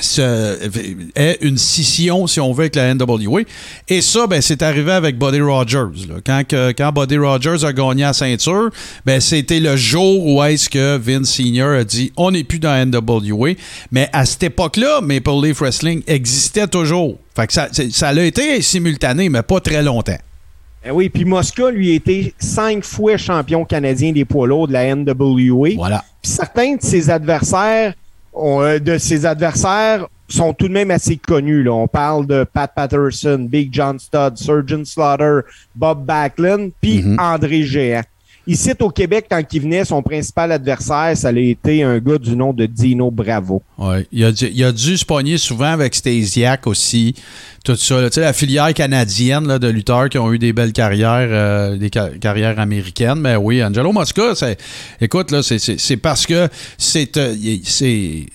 se- 0.00 0.58
est 1.14 1.38
une 1.42 1.58
scission, 1.58 2.26
si 2.26 2.40
on 2.40 2.52
veut, 2.52 2.62
avec 2.62 2.76
la 2.76 2.94
NWA. 2.94 3.42
Et 3.88 4.00
ça, 4.00 4.26
ben, 4.26 4.40
c'est 4.40 4.62
arrivé 4.62 4.92
avec 4.92 5.18
Buddy 5.18 5.40
Rogers. 5.40 6.06
là. 6.08 6.14
Quand, 6.24 6.42
que- 6.48 6.72
quand 6.72 6.92
Buddy 6.92 7.18
Rogers 7.18 7.64
a 7.64 7.72
gagné 7.72 8.02
la 8.02 8.12
ceinture, 8.12 8.70
ben, 9.04 9.20
c'était 9.20 9.60
le 9.60 9.76
jour 9.76 10.26
où 10.26 10.42
est-ce 10.44 10.70
que 10.70 10.96
Vince 10.96 11.30
Senior 11.30 11.70
a 11.72 11.84
dit 11.84 12.12
on 12.16 12.30
n'est 12.30 12.44
plus 12.44 12.58
dans 12.58 12.70
la 12.72 12.86
NWA. 12.86 13.50
Mais 13.90 14.08
à 14.12 14.24
cette 14.24 14.42
époque-là, 14.44 15.00
Maple 15.02 15.30
Leaf 15.42 15.58
Wrestling 15.60 16.02
existait 16.06 16.66
toujours. 16.66 17.18
Fait 17.36 17.46
que 17.46 17.52
ça, 17.52 17.68
ça 17.90 18.08
a 18.08 18.20
été 18.22 18.60
simultané, 18.62 19.28
mais 19.28 19.42
pas 19.42 19.60
très 19.60 19.82
longtemps. 19.82 20.18
Ben 20.84 20.90
oui, 20.92 21.08
puis 21.10 21.24
Mosca, 21.24 21.70
lui, 21.70 21.92
a 21.92 21.94
été 21.94 22.34
cinq 22.40 22.84
fois 22.84 23.16
champion 23.16 23.64
canadien 23.64 24.10
des 24.12 24.24
poids 24.24 24.46
lourds 24.48 24.66
de 24.66 24.72
la 24.72 24.84
NWA. 24.96 25.70
Voilà. 25.76 26.04
Puis 26.20 26.32
certains 26.32 26.74
de 26.74 26.82
ses 26.82 27.08
adversaires, 27.08 27.94
euh, 28.36 28.78
de 28.78 28.98
ses 28.98 29.26
adversaires 29.26 30.06
sont 30.28 30.54
tout 30.54 30.68
de 30.68 30.72
même 30.72 30.90
assez 30.90 31.16
connus. 31.16 31.62
Là. 31.62 31.72
On 31.72 31.86
parle 31.86 32.26
de 32.26 32.44
Pat 32.44 32.70
Patterson, 32.74 33.46
Big 33.50 33.68
John 33.72 33.98
Studd, 33.98 34.36
Surgeon 34.38 34.84
Slaughter, 34.84 35.40
Bob 35.74 36.04
Backlund, 36.06 36.72
puis 36.80 37.02
Mhm. 37.02 37.16
André 37.20 37.62
Géant. 37.64 38.02
Ici, 38.44 38.72
au 38.80 38.90
Québec, 38.90 39.26
quand 39.30 39.40
il 39.52 39.60
venait, 39.62 39.84
son 39.84 40.02
principal 40.02 40.50
adversaire, 40.50 41.12
ça 41.16 41.28
a 41.28 41.32
été 41.32 41.84
un 41.84 41.98
gars 41.98 42.18
du 42.18 42.34
nom 42.34 42.52
de 42.52 42.66
Dino 42.66 43.08
Bravo. 43.10 43.62
Ouais. 43.78 44.04
Il, 44.10 44.24
a 44.24 44.32
dû, 44.72 44.98
se 44.98 45.04
pogner 45.04 45.38
souvent 45.38 45.72
avec 45.72 45.94
Stasiak 45.94 46.66
aussi. 46.66 47.14
Tout 47.64 47.76
ça. 47.76 48.02
Tu 48.10 48.14
sais, 48.14 48.20
la 48.22 48.32
filière 48.32 48.74
canadienne 48.74 49.46
là, 49.46 49.60
de 49.60 49.68
lutteurs 49.68 50.08
qui 50.08 50.18
ont 50.18 50.32
eu 50.32 50.40
des 50.40 50.52
belles 50.52 50.72
carrières, 50.72 51.28
euh, 51.30 51.76
des 51.76 51.90
ca- 51.94 52.10
carrières 52.20 52.58
américaines. 52.58 53.20
Mais 53.20 53.36
oui, 53.36 53.62
Angelo 53.62 53.92
Mosca, 53.92 54.32
écoute, 55.00 55.30
là, 55.30 55.42
c'est, 55.44 55.96
parce 55.98 56.26
que 56.26 56.48
c'est, 56.76 57.16
euh, 57.18 57.36
c'est- 57.62 58.26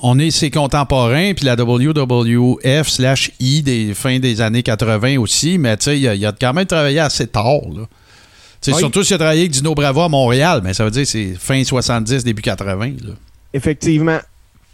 on 0.00 0.18
est 0.18 0.32
ses 0.32 0.50
contemporains, 0.50 1.34
puis 1.34 1.44
la 1.46 1.54
WWF 1.54 2.88
slash 2.88 3.30
I 3.38 3.62
des 3.62 3.94
fins 3.94 4.18
des 4.18 4.40
années 4.40 4.64
80 4.64 5.18
aussi. 5.18 5.58
Mais 5.58 5.76
tu 5.76 5.84
sais, 5.84 6.00
il 6.00 6.08
a, 6.08 6.14
il 6.16 6.26
a 6.26 6.32
quand 6.32 6.52
même 6.52 6.66
travaillé 6.66 6.98
assez 6.98 7.28
tard. 7.28 7.60
Là. 7.72 7.82
Tu 8.62 8.70
sais, 8.70 8.76
Oui. 8.76 8.80
Surtout 8.80 9.02
s'il 9.02 9.14
a 9.14 9.18
travaillé 9.18 9.40
avec 9.42 9.52
Dino 9.52 9.74
Bravo 9.74 10.00
à 10.00 10.08
Montréal, 10.08 10.60
mais 10.62 10.72
ça 10.72 10.84
veut 10.84 10.90
dire 10.90 11.02
que 11.02 11.08
c'est 11.08 11.34
fin 11.38 11.62
70, 11.62 12.24
début 12.24 12.42
80. 12.42 12.86
Là. 12.86 13.12
Effectivement. 13.52 14.18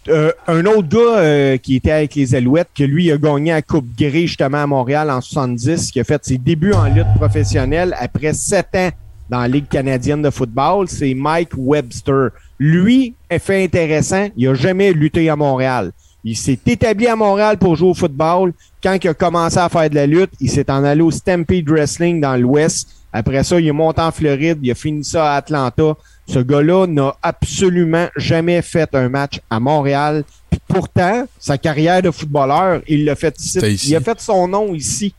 Euh, 0.09 0.33
un 0.47 0.65
autre 0.65 0.89
gars 0.89 1.19
euh, 1.19 1.57
qui 1.59 1.77
était 1.77 1.91
avec 1.91 2.15
les 2.15 2.35
Alouettes, 2.35 2.69
que 2.75 2.85
lui 2.85 3.11
a 3.11 3.19
gagné 3.19 3.51
la 3.51 3.61
Coupe 3.61 3.89
Grey 3.99 4.27
justement 4.27 4.63
à 4.63 4.67
Montréal 4.67 5.11
en 5.11 5.21
70, 5.21 5.91
qui 5.91 6.01
a 6.01 6.05
fait 6.05 6.25
ses 6.25 6.39
débuts 6.39 6.73
en 6.73 6.85
lutte 6.85 7.13
professionnelle 7.17 7.95
après 7.99 8.33
sept 8.33 8.69
ans 8.75 8.91
dans 9.29 9.41
la 9.41 9.49
Ligue 9.49 9.69
canadienne 9.69 10.23
de 10.23 10.31
football, 10.31 10.89
c'est 10.89 11.13
Mike 11.15 11.51
Webster. 11.57 12.31
Lui, 12.59 13.15
fait 13.39 13.65
intéressant, 13.65 14.29
il 14.37 14.49
a 14.49 14.55
jamais 14.55 14.93
lutté 14.93 15.29
à 15.29 15.37
Montréal. 15.37 15.93
Il 16.25 16.37
s'est 16.37 16.59
établi 16.67 17.07
à 17.07 17.17
Montréal 17.17 17.59
pour 17.59 17.77
jouer 17.77 17.91
au 17.91 17.95
football. 17.95 18.53
Quand 18.83 18.97
il 19.03 19.09
a 19.09 19.15
commencé 19.15 19.59
à 19.59 19.69
faire 19.69 19.89
de 19.89 19.95
la 19.95 20.07
lutte, 20.07 20.31
il 20.41 20.51
s'est 20.51 20.71
en 20.71 20.83
allé 20.85 21.03
au 21.03 21.11
Stampede 21.11 21.69
Wrestling 21.69 22.21
dans 22.21 22.37
l'Ouest. 22.37 22.89
Après 23.13 23.43
ça, 23.45 23.59
il 23.59 23.67
est 23.67 23.73
monté 23.73 24.01
en 24.01 24.11
Floride, 24.11 24.59
il 24.63 24.71
a 24.71 24.75
fini 24.75 25.03
ça 25.05 25.33
à 25.33 25.37
Atlanta. 25.37 25.95
Ce 26.27 26.39
gars-là 26.41 26.87
n'a 26.87 27.15
absolument 27.23 28.07
jamais 28.17 28.61
fait 28.61 28.95
un 28.95 29.09
match 29.09 29.41
à 29.49 29.59
Montréal. 29.59 30.25
Puis 30.51 30.61
pourtant, 30.69 31.27
sa 31.39 31.57
carrière 31.57 32.03
de 32.03 32.11
footballeur, 32.11 32.83
il 32.87 33.05
l'a 33.07 33.15
fait 33.17 33.35
ici. 33.41 33.59
Il 33.89 33.97
a 33.97 34.01
fait 34.01 34.21
son 34.21 34.47
nom 34.47 34.75
ici, 34.75 35.15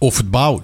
Au 0.00 0.10
football. 0.10 0.60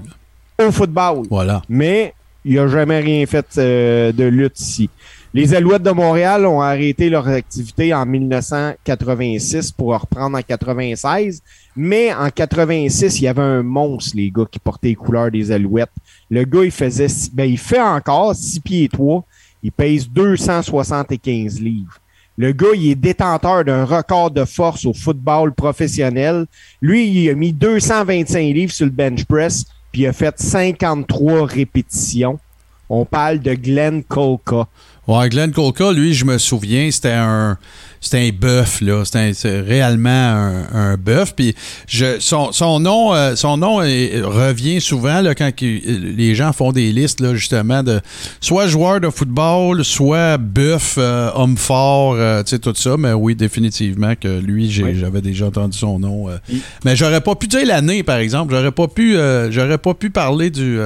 au 0.60 0.70
football. 0.70 1.26
Voilà. 1.30 1.62
Mais 1.68 2.12
il 2.44 2.56
n'a 2.56 2.68
jamais 2.68 3.00
rien 3.00 3.24
fait 3.26 3.46
euh, 3.56 4.12
de 4.12 4.24
lutte 4.24 4.60
ici. 4.60 4.90
Les 5.34 5.54
Alouettes 5.54 5.82
de 5.82 5.90
Montréal 5.90 6.44
ont 6.44 6.60
arrêté 6.60 7.08
leur 7.08 7.26
activité 7.26 7.94
en 7.94 8.04
1986 8.04 9.72
pour 9.72 9.98
reprendre 9.98 10.36
en 10.36 10.42
96. 10.42 11.42
Mais 11.74 12.12
en 12.12 12.28
86, 12.28 13.18
il 13.18 13.24
y 13.24 13.28
avait 13.28 13.40
un 13.40 13.62
monstre, 13.62 14.14
les 14.14 14.30
gars, 14.30 14.44
qui 14.50 14.58
portait 14.58 14.88
les 14.88 14.94
couleurs 14.94 15.30
des 15.30 15.50
Alouettes. 15.50 15.88
Le 16.30 16.44
gars, 16.44 16.64
il 16.64 16.70
faisait, 16.70 17.06
ben, 17.32 17.48
il 17.48 17.56
fait 17.56 17.80
encore 17.80 18.36
6 18.36 18.60
pieds 18.60 18.88
3. 18.90 19.24
Il 19.62 19.72
pèse 19.72 20.06
275 20.06 21.62
livres. 21.62 21.98
Le 22.36 22.52
gars, 22.52 22.74
il 22.74 22.90
est 22.90 22.94
détenteur 22.94 23.64
d'un 23.64 23.86
record 23.86 24.30
de 24.30 24.44
force 24.44 24.84
au 24.84 24.92
football 24.92 25.54
professionnel. 25.54 26.44
Lui, 26.82 27.08
il 27.08 27.30
a 27.30 27.34
mis 27.34 27.54
225 27.54 28.38
livres 28.38 28.72
sur 28.72 28.84
le 28.84 28.92
bench 28.92 29.24
press, 29.24 29.64
puis 29.92 30.02
il 30.02 30.06
a 30.08 30.12
fait 30.12 30.38
53 30.38 31.46
répétitions. 31.46 32.38
On 32.90 33.06
parle 33.06 33.38
de 33.38 33.54
Glenn 33.54 34.02
Kolka. 34.04 34.68
Ouais, 35.08 35.28
Glenn 35.28 35.50
Kolka, 35.50 35.90
lui, 35.92 36.14
je 36.14 36.24
me 36.24 36.38
souviens, 36.38 36.88
c'était 36.92 37.10
un 37.12 37.58
c'était 38.00 38.18
un 38.18 38.30
bœuf, 38.30 38.80
là. 38.80 39.04
C'était 39.04 39.60
réellement 39.60 40.08
un, 40.10 40.64
un 40.72 40.96
bœuf. 40.96 41.34
Puis 41.36 41.54
je, 41.86 42.18
son, 42.18 42.50
son 42.50 42.80
nom, 42.80 43.14
euh, 43.14 43.36
son 43.36 43.56
nom 43.56 43.80
est- 43.80 44.20
revient 44.22 44.80
souvent 44.80 45.20
là, 45.20 45.36
quand 45.36 45.50
il- 45.60 46.16
les 46.16 46.34
gens 46.34 46.52
font 46.52 46.72
des 46.72 46.90
listes, 46.92 47.20
là, 47.20 47.34
justement, 47.34 47.84
de 47.84 48.00
soit 48.40 48.66
joueur 48.66 49.00
de 49.00 49.08
football, 49.08 49.84
soit 49.84 50.36
bœuf, 50.36 50.96
euh, 50.98 51.30
homme 51.34 51.56
fort, 51.56 52.14
euh, 52.16 52.42
tu 52.42 52.50
sais, 52.50 52.58
tout 52.58 52.74
ça. 52.74 52.96
Mais 52.96 53.12
oui, 53.12 53.36
définitivement 53.36 54.14
que 54.20 54.40
lui, 54.40 54.64
Oui. 54.82 54.96
j'avais 54.98 55.20
déjà 55.20 55.46
entendu 55.46 55.78
son 55.78 55.98
nom. 56.00 56.28
euh. 56.28 56.38
Mais 56.84 56.96
j'aurais 56.96 57.20
pas 57.20 57.36
pu 57.36 57.46
dire 57.46 57.66
l'année, 57.66 58.02
par 58.02 58.16
exemple. 58.18 58.52
J'aurais 58.54 58.72
pas 58.72 58.88
pu 58.88 59.16
euh, 59.16 59.50
j'aurais 59.52 59.78
pas 59.78 59.94
pu 59.94 60.10
parler 60.10 60.50
du. 60.50 60.78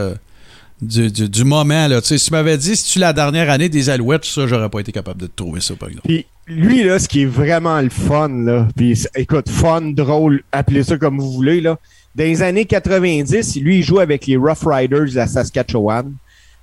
Du, 0.83 1.11
du- 1.11 1.45
moment. 1.45 1.89
Là. 1.89 2.01
Tu 2.01 2.09
sais, 2.09 2.19
si 2.19 2.27
tu 2.27 2.33
m'avais 2.33 2.57
dit 2.59 2.77
si 2.77 2.93
tu 2.93 2.99
la 2.99 3.13
dernière 3.13 3.51
année 3.51 3.69
des 3.69 3.89
Alouettes, 3.91 4.25
ça, 4.25 4.47
j'aurais 4.47 4.69
pas 4.69 4.81
été 4.81 4.93
capable 4.93 5.21
de 5.21 5.27
trouver 5.27 5.61
ça, 5.61 5.75
par 5.75 5.89
exemple. 5.89 6.07
Puis 6.07 6.27
lui, 6.47 6.83
là, 6.85 6.99
ce 6.99 7.09
qui 7.09 7.23
est 7.23 7.27
vraiment 7.27 7.81
le 7.81 7.89
fun, 7.91 8.29
là, 8.29 8.69
puis 8.77 8.99
écoute, 9.17 9.49
fun, 9.49 9.81
drôle, 9.83 10.43
appelez 10.53 10.83
ça 10.85 10.97
comme 10.97 11.19
vous 11.19 11.33
voulez, 11.33 11.61
là. 11.61 11.79
Dans 12.15 12.25
les 12.25 12.43
années 12.43 12.65
90, 12.65 13.57
lui, 13.61 13.79
il 13.79 13.83
joue 13.83 13.99
avec 14.01 14.27
les 14.27 14.37
Rough 14.37 14.65
Riders 14.67 15.05
de 15.07 15.15
la 15.15 15.27
Saskatchewan. 15.27 16.15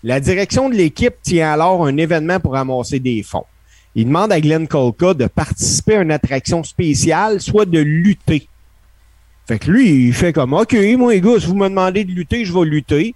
La 0.04 0.20
direction 0.20 0.70
de 0.70 0.76
l'équipe 0.76 1.14
tient 1.22 1.54
alors 1.54 1.86
un 1.86 1.96
événement 1.98 2.40
pour 2.40 2.54
ramasser 2.54 3.00
des 3.00 3.24
fonds. 3.24 3.46
Il 3.96 4.06
demande 4.06 4.32
à 4.32 4.42
Glenn 4.42 4.68
Kolka 4.68 5.14
de 5.14 5.28
participer 5.28 5.98
à 5.98 6.02
une 6.02 6.12
attraction 6.12 6.64
spéciale, 6.64 7.40
soit 7.40 7.66
de 7.66 7.80
lutter. 7.80 8.48
Fait 9.48 9.60
que 9.60 9.70
lui, 9.70 10.08
il 10.08 10.14
fait 10.14 10.34
comme, 10.34 10.54
OK, 10.54 10.76
moi, 10.98 11.14
les 11.14 11.22
gars, 11.22 11.40
si 11.40 11.46
vous 11.46 11.56
me 11.56 11.70
demandez 11.70 12.04
de 12.04 12.12
lutter, 12.12 12.46
je 12.46 12.54
vais 12.54 12.66
lutter. 12.66 13.14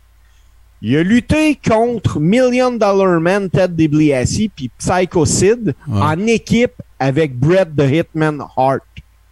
Il 0.81 0.95
a 0.95 1.03
lutté 1.03 1.59
contre 1.67 2.19
Million 2.19 2.71
Dollar 2.71 3.19
Man 3.19 3.49
Ted 3.49 3.73
DiBiase 3.75 4.47
puis 4.55 4.69
Psycho 4.77 5.25
Sid 5.25 5.73
Ouais. 5.87 6.01
en 6.01 6.27
équipe 6.27 6.73
avec 6.99 7.35
Bret 7.37 7.65
the 7.77 7.83
Hitman 7.91 8.41
Hart. 8.55 8.81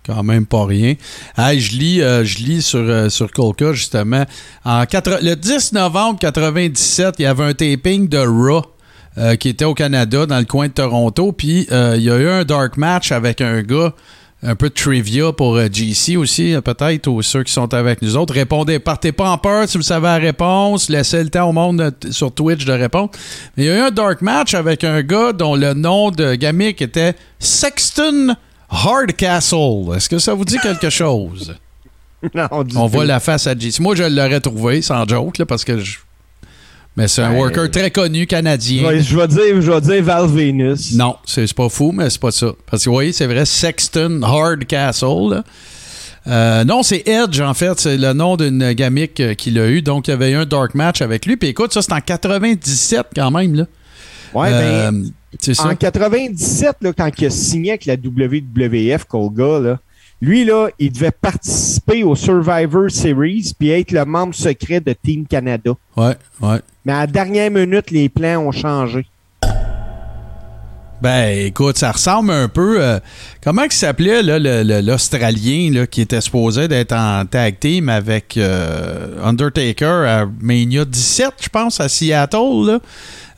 Quand 0.06 0.22
même 0.24 0.46
pas 0.46 0.66
rien. 0.66 0.94
Hey, 1.38 1.60
je 1.60 1.76
lis, 1.78 2.02
euh, 2.02 2.24
je 2.24 2.38
lis 2.38 2.62
sur, 2.62 2.80
euh, 2.80 3.10
sur 3.10 3.32
Colca, 3.32 3.74
justement. 3.74 4.24
En 4.64 4.82
le 4.82 5.34
10 5.36 5.74
novembre 5.74 6.20
97, 6.20 7.16
il 7.20 7.24
y 7.24 7.26
avait 7.26 7.44
un 7.44 7.54
taping 7.54 8.08
de 8.08 8.20
Raw 8.20 8.62
euh, 9.18 9.36
qui 9.36 9.50
était 9.50 9.66
au 9.66 9.74
Canada, 9.74 10.26
dans 10.28 10.38
le 10.38 10.46
coin 10.46 10.68
de 10.68 10.74
Toronto. 10.74 11.32
Puis 11.32 11.68
euh, 11.72 11.96
il 11.98 12.04
y 12.04 12.12
a 12.12 12.18
eu 12.18 12.28
un 12.28 12.44
dark 12.44 12.78
match 12.78 13.12
avec 13.12 13.42
un 13.42 13.64
gars. 13.64 13.94
Un 14.48 14.56
peu 14.56 14.70
de 14.70 14.76
trivia 14.76 15.32
pour 15.34 15.56
euh, 15.56 15.68
GC 15.72 16.18
aussi, 16.18 16.54
euh, 16.54 16.62
peut-être, 16.62 17.08
ou 17.08 17.24
ceux 17.24 17.42
qui 17.44 17.52
sont 17.52 17.74
avec 17.74 18.04
nous 18.04 18.16
autres. 18.16 18.36
Répondez, 18.36 18.78
partez 18.78 19.12
pas 19.12 19.32
en 19.32 19.40
peur 19.40 19.68
si 19.68 19.76
vous 19.78 19.84
savez 19.84 20.06
la 20.06 20.18
réponse. 20.18 20.88
Laissez 20.90 21.24
le 21.24 21.32
temps 21.32 21.50
au 21.50 21.52
monde 21.52 21.82
euh, 21.82 21.92
sur 22.12 22.32
Twitch 22.32 22.64
de 22.64 22.72
répondre. 22.72 23.10
Mais 23.58 23.64
il 23.64 23.68
y 23.68 23.70
a 23.72 23.78
eu 23.78 23.82
un 23.88 23.90
dark 23.92 24.22
match 24.22 24.54
avec 24.54 24.84
un 24.84 25.02
gars 25.02 25.34
dont 25.34 25.56
le 25.56 25.74
nom 25.74 26.12
de 26.12 26.36
gamique 26.36 26.84
était 26.84 27.16
Sexton 27.40 28.36
Hardcastle. 28.70 29.96
Est-ce 29.96 30.10
que 30.10 30.20
ça 30.20 30.36
vous 30.36 30.46
dit 30.46 30.60
quelque 30.60 30.90
chose? 30.90 31.56
Non, 32.34 32.48
On 32.50 32.64
tout. 32.64 32.88
voit 32.88 33.06
la 33.06 33.20
face 33.20 33.46
à 33.46 33.54
JC. 33.56 33.80
Moi, 33.82 33.94
je 33.96 34.02
l'aurais 34.04 34.40
trouvé, 34.40 34.82
sans 34.82 35.08
joke, 35.08 35.38
là, 35.38 35.46
parce 35.46 35.64
que 35.64 35.78
je... 35.80 35.98
Mais 36.98 37.08
c'est 37.10 37.22
un 37.22 37.32
Ben, 37.32 37.38
worker 37.40 37.70
très 37.70 37.92
connu 37.92 38.26
canadien. 38.26 39.00
je 39.02 39.18
vais 39.18 39.28
dire, 39.28 39.62
je 39.62 39.70
vais 39.72 39.82
dire 39.82 40.04
Val 40.04 40.28
Venus. 40.28 40.94
Non, 40.96 41.16
c'est 41.26 41.54
pas 41.54 41.68
fou, 41.68 41.92
mais 41.92 42.10
c'est 42.10 42.22
pas 42.22 42.32
ça. 42.32 42.54
Parce 42.70 42.84
que, 42.86 42.90
vous 42.90 42.96
voyez, 42.96 43.12
c'est 43.12 43.26
vrai, 43.28 43.46
Sexton 43.46 44.22
Hardcastle. 44.24 45.30
là. 45.32 45.44
Euh, 46.28 46.64
non, 46.64 46.82
c'est 46.84 47.08
Edge, 47.08 47.40
en 47.42 47.54
fait. 47.54 47.80
C'est 47.80 47.98
le 47.98 48.14
nom 48.14 48.36
d'une 48.38 48.72
gamique 48.74 49.20
euh, 49.20 49.34
qu'il 49.36 49.60
a 49.60 49.68
eu. 49.68 49.82
Donc, 49.82 50.08
il 50.08 50.12
y 50.12 50.14
avait 50.14 50.32
eu 50.32 50.36
un 50.36 50.46
dark 50.46 50.74
match 50.74 51.02
avec 51.02 51.26
lui. 51.26 51.36
Puis 51.38 51.50
écoute, 51.50 51.72
ça, 51.74 51.82
c'est 51.82 51.94
en 51.94 52.02
97 52.02 53.08
quand 53.16 53.30
même. 53.30 53.54
Là. 53.56 53.66
Ouais, 54.34 54.50
Euh, 54.52 54.92
ben, 54.92 55.12
c'est 55.40 55.54
ça. 55.54 55.68
en 55.68 55.76
97, 55.76 56.78
là, 56.82 56.94
quand 56.98 57.10
il 57.20 57.26
a 57.26 57.30
signé 57.30 57.72
avec 57.72 57.86
la 57.86 57.96
WWF, 57.96 59.04
Colga, 59.04 59.60
là, 59.60 59.80
lui, 60.26 60.44
là, 60.44 60.70
il 60.80 60.92
devait 60.92 61.12
participer 61.12 62.04
au 62.04 62.16
Survivor 62.16 62.90
Series 62.90 63.54
puis 63.58 63.70
être 63.70 63.92
le 63.92 64.06
membre 64.06 64.34
secret 64.34 64.80
de 64.80 64.94
Team 64.94 65.28
Canada. 65.28 65.72
Ouais, 65.96 66.16
ouais. 66.42 66.60
Mais 66.84 66.94
à 66.94 67.02
la 67.02 67.08
dernière 67.08 67.52
minute, 67.52 67.92
les 67.92 68.10
plans 68.10 68.40
ont 68.40 68.52
changé. 68.52 69.06
Ben, 71.02 71.46
écoute, 71.46 71.78
ça 71.78 71.92
ressemble 71.92 72.32
un 72.32 72.48
peu. 72.48 72.82
euh, 72.82 73.00
comment 73.44 73.64
il 73.64 73.72
s'appelait, 73.72 74.24
l'Australien, 74.82 75.72
là, 75.72 75.86
qui 75.86 76.02
était 76.02 76.22
supposé 76.22 76.68
d'être 76.68 76.94
en 76.94 77.26
tag 77.26 77.60
team 77.60 77.90
avec 77.90 78.38
euh, 78.38 79.24
Undertaker 79.24 80.08
à 80.08 80.26
Mania 80.42 80.86
17, 80.86 81.34
je 81.42 81.50
pense, 81.50 81.80
à 81.80 81.90
Seattle, 81.90 82.66
là. 82.66 82.80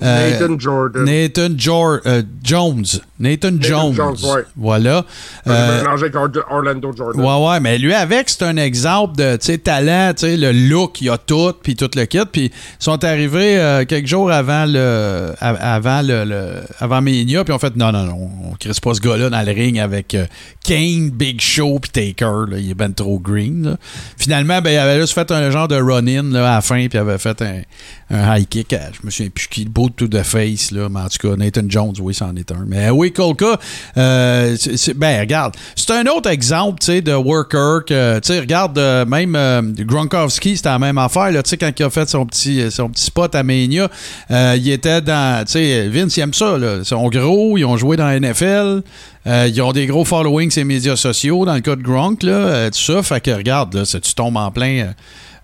Euh, 0.01 0.31
Nathan 0.39 0.59
Jordan. 0.59 1.03
Nathan 1.05 1.49
Jor- 1.57 1.99
euh, 2.05 2.21
Jones. 2.43 2.85
Nathan, 3.19 3.49
Jones. 3.59 3.93
Jones, 3.95 4.15
ouais. 4.25 4.43
Voilà. 4.55 5.03
Euh, 5.47 5.81
mélangeais 5.81 6.03
avec 6.05 6.15
Or- 6.15 6.45
Orlando 6.51 6.93
Jordan. 6.95 7.19
Ouais, 7.19 7.47
ouais, 7.49 7.59
mais 7.59 7.79
lui 7.79 7.93
avec, 7.95 8.29
c'est 8.29 8.43
un 8.43 8.57
exemple 8.57 9.15
de, 9.17 9.35
talent, 9.55 10.13
le 10.21 10.51
look, 10.69 11.01
il 11.01 11.09
a 11.09 11.17
tout, 11.17 11.51
puis 11.63 11.75
tout 11.75 11.89
le 11.95 12.05
kit. 12.05 12.19
Puis 12.31 12.45
ils 12.45 12.51
sont 12.77 13.03
arrivés 13.03 13.83
quelques 13.87 14.05
jours 14.07 14.31
avant 14.31 14.65
le, 14.67 15.33
avant 15.39 16.01
le, 16.03 16.25
le- 16.25 16.61
avant 16.79 17.01
Mania, 17.01 17.43
puis 17.43 17.53
on 17.53 17.59
fait, 17.59 17.75
non, 17.75 17.91
non, 17.91 18.03
non, 18.05 18.29
on 18.51 18.55
crisse 18.59 18.79
pas 18.79 18.93
ce 18.93 19.01
gars-là 19.01 19.31
dans 19.31 19.41
le 19.41 19.51
ring 19.51 19.79
avec 19.79 20.15
Kane, 20.63 21.09
Big 21.09 21.41
Show, 21.41 21.79
puis 21.79 21.89
Taker, 21.89 22.45
là, 22.51 22.57
il 22.59 22.69
est 22.69 22.75
ben 22.75 22.93
trop 22.93 23.17
green. 23.19 23.63
là. 23.71 23.77
Finalement, 24.17 24.61
ben, 24.61 24.69
il 24.71 24.77
avait 24.77 24.99
juste 25.01 25.13
fait 25.13 25.31
un 25.31 25.49
genre 25.49 25.67
de 25.67 25.75
run-in 25.81 26.35
à 26.35 26.41
la 26.55 26.61
fin, 26.61 26.75
puis 26.87 26.89
il 26.93 26.97
avait 26.97 27.17
fait 27.17 27.41
un, 27.41 27.61
un 28.09 28.37
high 28.37 28.47
kick, 28.47 28.71
je 28.71 29.05
me 29.05 29.11
souviens 29.11 29.29
plus 29.29 29.47
qui, 29.47 29.65
le 29.65 29.69
boot 29.69 29.93
to 29.97 30.07
the 30.07 30.23
face, 30.23 30.71
là. 30.71 30.87
Mais 30.89 31.01
en 31.01 31.09
tout 31.09 31.27
cas, 31.27 31.35
Nathan 31.35 31.63
Jones, 31.67 31.93
oui, 31.99 32.13
c'en 32.13 32.33
est 32.37 32.51
un. 32.53 32.63
Mais 32.65 32.89
oui, 32.89 33.11
Kolka, 33.11 33.59
euh, 33.97 34.55
ben, 34.95 35.19
regarde, 35.19 35.55
c'est 35.75 35.91
un 35.91 36.05
autre 36.05 36.29
exemple, 36.29 36.79
tu 36.79 36.85
sais, 36.85 37.01
de 37.01 37.13
worker 37.13 37.83
tu 37.85 38.39
regarde, 38.39 38.77
euh, 38.77 39.05
même 39.05 39.35
euh, 39.35 39.61
Gronkowski, 39.79 40.55
c'était 40.55 40.69
la 40.69 40.79
même 40.79 40.97
affaire, 40.97 41.31
là, 41.31 41.43
tu 41.43 41.49
sais, 41.49 41.57
quand 41.57 41.71
il 41.77 41.83
a 41.83 41.89
fait 41.89 42.07
son 42.07 42.25
petit, 42.25 42.71
son 42.71 42.89
petit 42.89 43.03
spot 43.03 43.35
à 43.35 43.43
Mania, 43.43 43.89
il 44.29 44.69
était 44.69 45.01
dans, 45.01 45.45
tu 45.45 45.53
sais, 45.53 45.89
Vince, 45.89 46.15
il 46.15 46.21
aime 46.21 46.33
ça, 46.33 46.57
là. 46.57 46.77
Ils 46.79 46.85
sont 46.85 47.09
gros, 47.09 47.57
ils 47.57 47.65
ont 47.65 47.75
joué 47.75 47.97
dans 47.97 48.07
la 48.07 48.19
NFL, 48.19 48.83
ils 49.25 49.61
ont 49.61 49.73
des 49.73 49.85
gros 49.85 50.05
followings 50.05 50.51
sur 50.51 50.61
les 50.61 50.65
médias 50.65 50.95
sociaux, 50.95 51.45
dans 51.45 51.55
le 51.55 51.61
cas 51.61 51.75
de 51.75 51.83
Gronk, 51.83 52.23
là, 52.23 52.71
tout 52.71 52.79
ça, 52.79 53.03
fait 53.03 53.19
que, 53.19 53.31
regarde, 53.31 53.73
là, 53.73 53.83
tu 53.85 54.13
tombes 54.13 54.37
en 54.37 54.49
plein... 54.51 54.93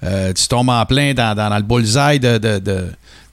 euh, 0.04 0.34
tu 0.34 0.48
tombes 0.48 0.70
en 0.70 0.86
plein 0.86 1.14
dans, 1.14 1.36
dans- 1.36 1.50
dans 1.50 1.58
le 1.58 1.64
bullseye 1.64 2.20
de, 2.20 2.38
de- 2.38 2.60
de- 2.60 2.86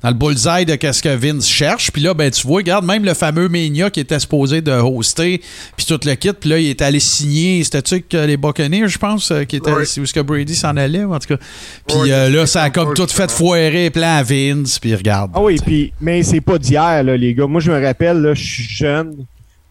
dans 0.02 0.08
le 0.08 0.14
bullseye 0.14 0.64
de 0.64 0.76
qu'est-ce 0.76 1.02
que 1.02 1.14
Vince 1.14 1.46
cherche. 1.46 1.90
Puis 1.90 2.00
là, 2.00 2.14
ben 2.14 2.30
tu 2.30 2.46
vois, 2.46 2.58
regarde, 2.58 2.86
même 2.86 3.04
le 3.04 3.12
fameux 3.12 3.50
Mania 3.50 3.90
qui 3.90 4.00
était 4.00 4.18
supposé 4.18 4.62
de 4.62 4.70
hoster, 4.72 5.42
puis 5.76 5.84
tout 5.84 6.00
le 6.06 6.14
kit, 6.14 6.30
puis 6.32 6.48
là, 6.48 6.58
il 6.58 6.68
est 6.68 6.80
allé 6.80 7.00
signer, 7.00 7.62
c'était-tu 7.64 8.00
que 8.00 8.16
les 8.16 8.38
Buccaneers, 8.38 8.88
je 8.88 8.96
pense, 8.96 9.30
euh, 9.30 9.44
qui 9.44 9.56
était 9.56 9.70
c'est 9.84 10.00
où 10.00 10.04
est-ce 10.04 10.14
que 10.14 10.20
Brady 10.20 10.54
s'en 10.54 10.74
allait, 10.78 11.04
en 11.04 11.18
tout 11.18 11.36
cas. 11.36 11.42
Puis 11.86 12.10
euh, 12.12 12.30
là, 12.30 12.46
ça 12.46 12.62
a 12.62 12.70
comme 12.70 12.94
tout 12.94 13.06
fait 13.08 13.30
foirer 13.30 13.90
plein 13.90 14.16
à 14.16 14.22
Vince, 14.22 14.78
puis 14.78 14.94
regarde. 14.94 15.32
Ah 15.34 15.42
oui, 15.42 15.56
puis 15.62 15.92
mais 16.00 16.22
c'est 16.22 16.40
pas 16.40 16.56
d'hier, 16.58 17.02
là, 17.02 17.14
les 17.16 17.34
gars. 17.34 17.46
Moi, 17.46 17.60
je 17.60 17.70
me 17.70 17.84
rappelle, 17.84 18.22
là, 18.22 18.32
je 18.32 18.42
suis 18.42 18.62
jeune, 18.64 19.16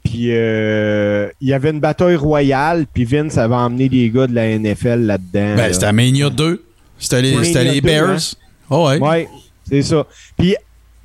puis 0.04 0.28
euh, 0.28 1.28
il 1.41 1.47
y 1.50 1.54
avait 1.54 1.72
une 1.72 1.80
bataille 1.80 2.16
royale, 2.16 2.86
puis 2.93 3.04
Vince 3.04 3.36
avait 3.39 3.56
emmené 3.56 3.89
des 3.89 4.10
gars 4.12 4.28
de 4.28 4.36
la 4.36 4.58
NFL 4.60 5.06
là-dedans. 5.08 5.56
Ben, 5.56 5.58
là. 5.58 5.74
c'était 5.74 5.86
à 5.88 5.91
Mania 5.91 6.30
2. 6.30 6.64
C'était 7.00 7.22
les, 7.22 7.38
Oui. 7.38 7.45
c'était 7.45 7.64
les 7.64 7.82
Mania 7.82 8.02
2, 8.02 8.08
Bears. 8.08 8.22
Oh, 8.70 8.88
ouais. 8.88 9.00
Ouais, 9.00 9.30
c'est 9.68 9.82
ça. 9.82 10.06
Puis 10.38 10.56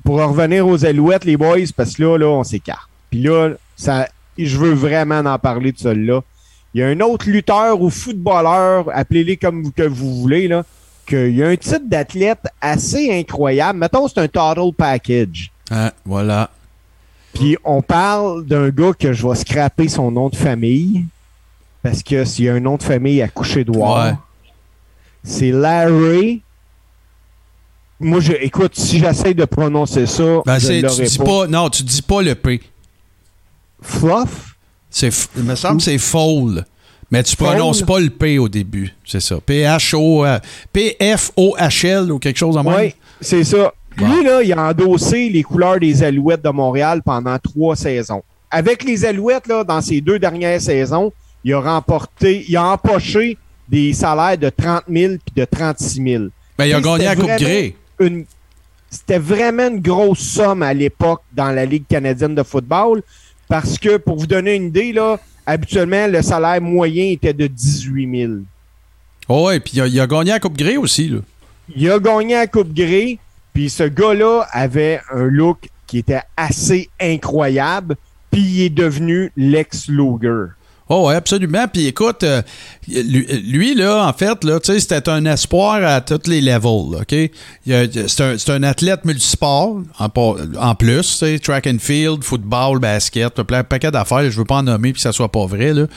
pour 0.03 0.17
revenir 0.21 0.67
aux 0.67 0.85
Alouettes, 0.85 1.25
les 1.25 1.37
boys, 1.37 1.57
parce 1.75 1.93
que 1.95 2.03
là, 2.03 2.17
là, 2.17 2.27
on 2.27 2.43
s'écarte. 2.43 2.87
Puis 3.09 3.21
là, 3.23 3.51
ça, 3.75 4.07
je 4.37 4.57
veux 4.57 4.73
vraiment 4.73 5.19
en 5.19 5.39
parler 5.39 5.71
de 5.71 5.79
celui-là. 5.79 6.21
Il 6.73 6.81
y 6.81 6.83
a 6.83 6.87
un 6.87 6.99
autre 6.99 7.29
lutteur 7.29 7.81
ou 7.81 7.89
footballeur, 7.89 8.85
appelez-les 8.93 9.37
comme 9.37 9.63
vous- 9.63 9.71
que 9.71 9.83
vous 9.83 10.21
voulez, 10.21 10.47
là, 10.47 10.63
qu'il 11.07 11.35
y 11.35 11.41
a 11.43 11.47
un 11.47 11.55
titre 11.55 11.81
d'athlète 11.85 12.39
assez 12.61 13.17
incroyable. 13.17 13.79
Mettons, 13.79 14.07
c'est 14.07 14.19
un 14.19 14.27
total 14.27 14.71
package. 14.77 15.51
Ah, 15.71 15.93
voilà. 16.05 16.49
Puis 17.33 17.57
on 17.63 17.81
parle 17.81 18.45
d'un 18.45 18.69
gars 18.69 18.91
que 18.97 19.13
je 19.13 19.27
vais 19.27 19.35
scraper 19.35 19.87
son 19.87 20.11
nom 20.11 20.29
de 20.29 20.35
famille. 20.35 21.05
Parce 21.83 22.01
que 22.01 22.25
s'il 22.25 22.45
y 22.45 22.49
a 22.49 22.53
un 22.55 22.59
nom 22.59 22.77
de 22.77 22.83
famille 22.83 23.21
à 23.21 23.27
coucher 23.27 23.63
droit, 23.63 24.05
Ouais. 24.05 24.13
C'est 25.25 25.51
Larry. 25.51 26.41
Moi, 27.99 28.19
je, 28.19 28.33
écoute, 28.33 28.73
si 28.75 28.99
j'essaie 28.99 29.33
de 29.33 29.45
prononcer 29.45 30.05
ça, 30.05 30.41
Ben, 30.45 30.59
je 30.59 30.95
tu 30.95 31.03
dis 31.03 31.17
pas. 31.17 31.23
pas. 31.23 31.47
Non, 31.47 31.69
tu 31.69 31.83
dis 31.83 32.01
pas 32.01 32.21
le 32.21 32.35
P. 32.35 32.61
Fluff? 33.81 34.55
C'est, 34.89 35.09
il 35.35 35.43
me 35.43 35.55
semble 35.55 35.77
que 35.77 35.83
c'est 35.83 35.97
Fold. 35.97 36.65
Mais 37.11 37.23
tu 37.23 37.35
prononces 37.35 37.81
pas 37.83 37.99
le 37.99 38.09
P 38.09 38.39
au 38.39 38.49
début. 38.49 38.93
C'est 39.05 39.19
ça. 39.19 39.37
P-H-O, 39.45 40.25
euh, 40.25 40.39
P-F-O-H-L 40.73 42.11
ou 42.11 42.19
quelque 42.19 42.37
chose 42.37 42.55
de 42.55 42.61
même? 42.61 42.73
Oui, 42.75 42.95
c'est 43.21 43.43
ça. 43.43 43.73
Bon. 43.97 44.07
Lui, 44.07 44.23
là, 44.23 44.41
il 44.43 44.51
a 44.53 44.69
endossé 44.69 45.29
les 45.29 45.43
couleurs 45.43 45.79
des 45.79 46.03
Alouettes 46.03 46.43
de 46.43 46.49
Montréal 46.49 47.01
pendant 47.03 47.37
trois 47.39 47.75
saisons. 47.75 48.23
Avec 48.51 48.83
les 48.83 49.05
Alouettes, 49.05 49.47
là, 49.47 49.63
dans 49.63 49.81
ses 49.81 50.01
deux 50.01 50.19
dernières 50.19 50.59
saisons, 50.59 51.13
il 51.43 51.53
a 51.53 51.59
remporté, 51.61 52.43
il 52.47 52.57
a 52.57 52.65
empoché 52.65 53.37
des 53.67 53.93
salaires 53.93 54.37
de 54.37 54.49
30 54.49 54.83
000 54.89 55.13
puis 55.25 55.33
de 55.35 55.45
36 55.45 56.03
000. 56.03 56.23
Ben, 56.57 56.65
il 56.65 56.73
a 56.73 56.81
gagné 56.81 57.05
la 57.05 57.15
Coupe 57.15 57.25
Grey. 57.37 57.75
une- 57.99 58.25
C'était 58.89 59.17
vraiment 59.19 59.67
une 59.67 59.81
grosse 59.81 60.19
somme 60.19 60.63
à 60.63 60.73
l'époque 60.73 61.21
dans 61.33 61.51
la 61.51 61.65
Ligue 61.65 61.85
canadienne 61.89 62.33
de 62.35 62.43
football 62.43 63.01
parce 63.49 63.77
que, 63.77 63.97
pour 63.97 64.17
vous 64.17 64.27
donner 64.27 64.55
une 64.55 64.67
idée, 64.67 64.93
là, 64.93 65.17
habituellement, 65.45 66.07
le 66.07 66.21
salaire 66.21 66.61
moyen 66.61 67.05
était 67.11 67.33
de 67.33 67.47
18 67.47 68.09
000. 68.27 68.33
Oh, 69.27 69.47
ouais, 69.47 69.59
puis 69.59 69.73
il 69.75 69.81
a, 69.81 69.87
il 69.87 69.99
a 69.99 70.07
gagné 70.07 70.31
la 70.31 70.39
Coupe 70.39 70.55
Grey 70.57 70.77
aussi. 70.77 71.09
Là. 71.09 71.19
Il 71.75 71.89
a 71.91 71.99
gagné 71.99 72.35
la 72.35 72.47
Coupe 72.47 72.73
Grey, 72.73 73.17
puis 73.53 73.69
ce 73.69 73.83
gars-là 73.83 74.47
avait 74.51 75.01
un 75.11 75.25
look 75.25 75.67
qui 75.87 75.97
était 75.97 76.21
assez 76.37 76.89
incroyable, 77.01 77.95
puis 78.31 78.41
il 78.41 78.61
est 78.63 78.69
devenu 78.69 79.31
Lex 79.35 79.87
Luger. 79.89 80.51
Oh, 80.87 81.07
ouais, 81.07 81.15
absolument. 81.15 81.67
Puis 81.67 81.87
écoute, 81.87 82.23
euh, 82.23 82.43
lui, 82.87 83.73
là, 83.73 84.05
en 84.07 84.13
fait, 84.13 84.43
là, 84.43 84.59
c'était 84.61 85.09
un 85.09 85.25
espoir 85.25 85.83
à 85.83 85.99
tous 86.01 86.29
les 86.29 86.41
levels, 86.41 87.01
OK? 87.01 87.15
C'est 87.65 88.21
un, 88.21 88.55
un 88.55 88.63
athlète 88.63 89.03
multisport, 89.03 89.81
en, 89.97 90.09
en 90.59 90.75
plus, 90.75 91.23
track 91.41 91.65
and 91.65 91.77
field, 91.79 92.23
football, 92.23 92.77
basket, 92.77 93.41
plein 93.41 93.63
paquet 93.63 93.89
d'affaires. 93.89 94.29
Je 94.29 94.37
veux 94.37 94.45
pas 94.45 94.57
en 94.57 94.63
nommer 94.63 94.93
puis 94.93 94.99
que 94.99 95.01
ça 95.01 95.11
soit 95.11 95.31
pas 95.31 95.47
vrai, 95.47 95.73
là. 95.73 95.87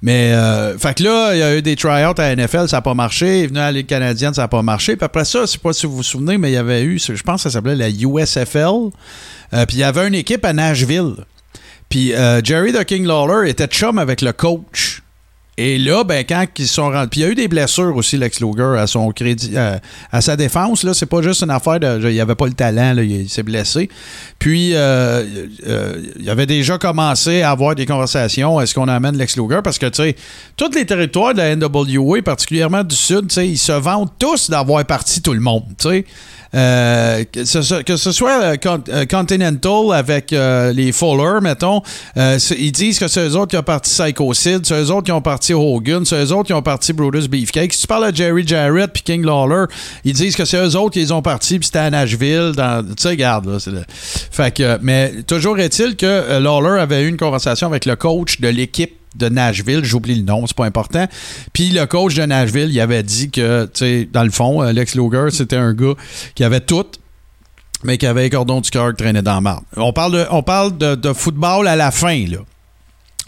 Mais, 0.00 0.32
euh, 0.32 0.78
fait 0.78 0.94
que 0.94 1.02
là, 1.02 1.34
il 1.34 1.40
y 1.40 1.42
a 1.42 1.54
eu 1.54 1.60
des 1.60 1.76
tryouts 1.76 2.14
à 2.16 2.34
la 2.34 2.36
NFL, 2.36 2.68
ça 2.68 2.78
n'a 2.78 2.82
pas 2.82 2.94
marché. 2.94 3.40
Il 3.40 3.44
est 3.44 3.46
venu 3.48 3.58
à 3.58 3.64
la 3.64 3.72
Ligue 3.72 3.86
canadienne, 3.86 4.32
ça 4.32 4.42
n'a 4.42 4.48
pas 4.48 4.62
marché. 4.62 4.96
Puis 4.96 5.04
après 5.04 5.26
ça, 5.26 5.42
je 5.42 5.46
sais 5.46 5.58
pas 5.58 5.74
si 5.74 5.84
vous 5.84 5.96
vous 5.96 6.02
souvenez, 6.02 6.38
mais 6.38 6.50
il 6.50 6.54
y 6.54 6.56
avait 6.56 6.84
eu, 6.84 6.98
je 6.98 7.22
pense 7.22 7.42
que 7.42 7.50
ça 7.50 7.50
s'appelait 7.50 7.76
la 7.76 7.90
USFL. 7.90 8.90
Euh, 9.52 9.66
puis 9.66 9.76
il 9.76 9.80
y 9.80 9.84
avait 9.84 10.08
une 10.08 10.14
équipe 10.14 10.44
à 10.46 10.54
Nashville. 10.54 11.16
Puis 11.88 12.12
euh, 12.12 12.40
Jerry 12.42 12.72
the 12.72 12.84
King 12.84 13.06
Lawler 13.06 13.48
était 13.48 13.66
chum 13.66 13.98
avec 13.98 14.20
le 14.20 14.32
coach. 14.32 15.02
Et 15.60 15.76
là, 15.76 16.04
ben, 16.04 16.24
quand 16.24 16.46
ils 16.56 16.68
sont 16.68 16.84
rentrés. 16.84 17.08
Puis 17.08 17.20
il 17.20 17.22
y 17.24 17.26
a 17.26 17.30
eu 17.30 17.34
des 17.34 17.48
blessures 17.48 17.96
aussi, 17.96 18.16
Lex 18.16 18.38
Luger, 18.40 18.78
à 18.78 18.86
son 18.86 19.10
crédit, 19.10 19.56
à, 19.56 20.20
sa 20.20 20.36
défense. 20.36 20.84
Là, 20.84 20.94
c'est 20.94 21.06
pas 21.06 21.20
juste 21.20 21.42
une 21.42 21.50
affaire 21.50 21.80
de. 21.80 22.08
Il 22.12 22.20
avait 22.20 22.36
pas 22.36 22.46
le 22.46 22.52
talent, 22.52 22.94
là, 22.94 23.02
il, 23.02 23.28
s'est 23.28 23.42
blessé. 23.42 23.88
Puis 24.38 24.76
euh, 24.76 25.24
euh, 25.66 26.00
il 26.16 26.30
avait 26.30 26.46
déjà 26.46 26.78
commencé 26.78 27.42
à 27.42 27.50
avoir 27.50 27.74
des 27.74 27.86
conversations. 27.86 28.60
Est-ce 28.60 28.72
qu'on 28.72 28.86
amène 28.86 29.16
Lex 29.16 29.36
Luger? 29.36 29.58
Parce 29.64 29.80
que, 29.80 29.86
tu 29.86 29.96
sais, 29.96 30.16
tous 30.56 30.70
les 30.76 30.86
territoires 30.86 31.34
de 31.34 31.38
la 31.38 31.56
NWA, 31.56 32.22
particulièrement 32.22 32.84
du 32.84 32.94
Sud, 32.94 33.28
ils 33.38 33.58
se 33.58 33.72
vantent 33.72 34.12
tous 34.16 34.50
d'avoir 34.50 34.84
parti 34.84 35.22
tout 35.22 35.34
le 35.34 35.40
monde, 35.40 35.64
tu 35.76 35.88
sais. 35.88 36.04
Euh, 36.54 37.24
que, 37.24 37.44
ce, 37.44 38.12
soit 38.12 38.42
euh, 38.42 38.56
euh, 38.88 39.04
Continental 39.06 39.92
avec 39.92 40.30
les 40.30 40.92
Fuller, 40.92 41.40
mettons, 41.42 41.82
ils 42.16 42.72
disent 42.72 42.98
que 42.98 43.08
c'est 43.08 43.26
eux 43.28 43.36
autres 43.36 43.50
qui 43.50 43.56
ont 43.56 43.62
parti 43.62 43.90
Psycho 43.90 44.34
Sid, 44.34 44.64
c'est 44.64 44.80
eux 44.80 44.90
autres 44.90 45.04
qui 45.04 45.12
ont 45.12 45.20
parti 45.20 45.52
Hogan, 45.52 46.04
c'est 46.04 46.24
eux 46.24 46.32
autres 46.32 46.46
qui 46.46 46.52
ont 46.52 46.62
parti 46.62 46.92
Brutus 46.92 47.28
Beefcake. 47.28 47.72
Si 47.72 47.82
tu 47.82 47.86
parles 47.86 48.04
à 48.04 48.12
Jerry 48.12 48.46
Jarrett 48.46 48.90
puis 48.92 49.02
King 49.02 49.24
Lawler, 49.24 49.66
ils 50.04 50.14
disent 50.14 50.36
que 50.36 50.44
c'est 50.44 50.58
eux 50.58 50.76
autres 50.76 50.94
qui 50.94 51.00
les 51.00 51.12
ont 51.12 51.22
partis 51.22 51.58
puis 51.58 51.66
c'était 51.66 51.80
à 51.80 51.90
Nashville. 51.90 52.52
Tu 52.56 52.62
sais, 52.96 53.08
regarde, 53.08 53.46
là. 53.46 53.58
fait 54.30 54.54
que, 54.54 54.78
mais 54.82 55.22
toujours 55.26 55.58
est-il 55.58 55.96
que 55.96 56.38
Lawler 56.38 56.80
avait 56.80 57.02
eu 57.02 57.08
une 57.08 57.16
conversation 57.16 57.66
avec 57.66 57.84
le 57.84 57.96
coach 57.96 58.40
de 58.40 58.48
l'équipe 58.48 58.97
de 59.16 59.28
Nashville, 59.28 59.84
j'oublie 59.84 60.14
le 60.14 60.22
nom, 60.22 60.46
c'est 60.46 60.56
pas 60.56 60.66
important. 60.66 61.06
Puis 61.52 61.70
le 61.70 61.86
coach 61.86 62.14
de 62.14 62.22
Nashville, 62.22 62.70
il 62.70 62.80
avait 62.80 63.02
dit 63.02 63.30
que, 63.30 63.64
tu 63.66 63.70
sais, 63.74 64.08
dans 64.12 64.24
le 64.24 64.30
fond, 64.30 64.62
Lex 64.62 64.94
Luger, 64.94 65.30
c'était 65.30 65.56
un 65.56 65.72
gars 65.72 65.94
qui 66.34 66.44
avait 66.44 66.60
tout, 66.60 66.86
mais 67.84 67.98
qui 67.98 68.06
avait 68.06 68.22
les 68.22 68.30
cordons 68.30 68.60
du 68.60 68.70
cœur 68.70 68.90
qui 68.90 69.02
traînait 69.02 69.22
dans 69.22 69.34
la 69.34 69.40
marde. 69.40 69.64
On 69.76 69.92
parle, 69.92 70.12
de, 70.12 70.26
on 70.30 70.42
parle 70.42 70.76
de, 70.76 70.94
de 70.94 71.12
football 71.12 71.68
à 71.68 71.76
la 71.76 71.90
fin, 71.90 72.26
là. 72.26 72.38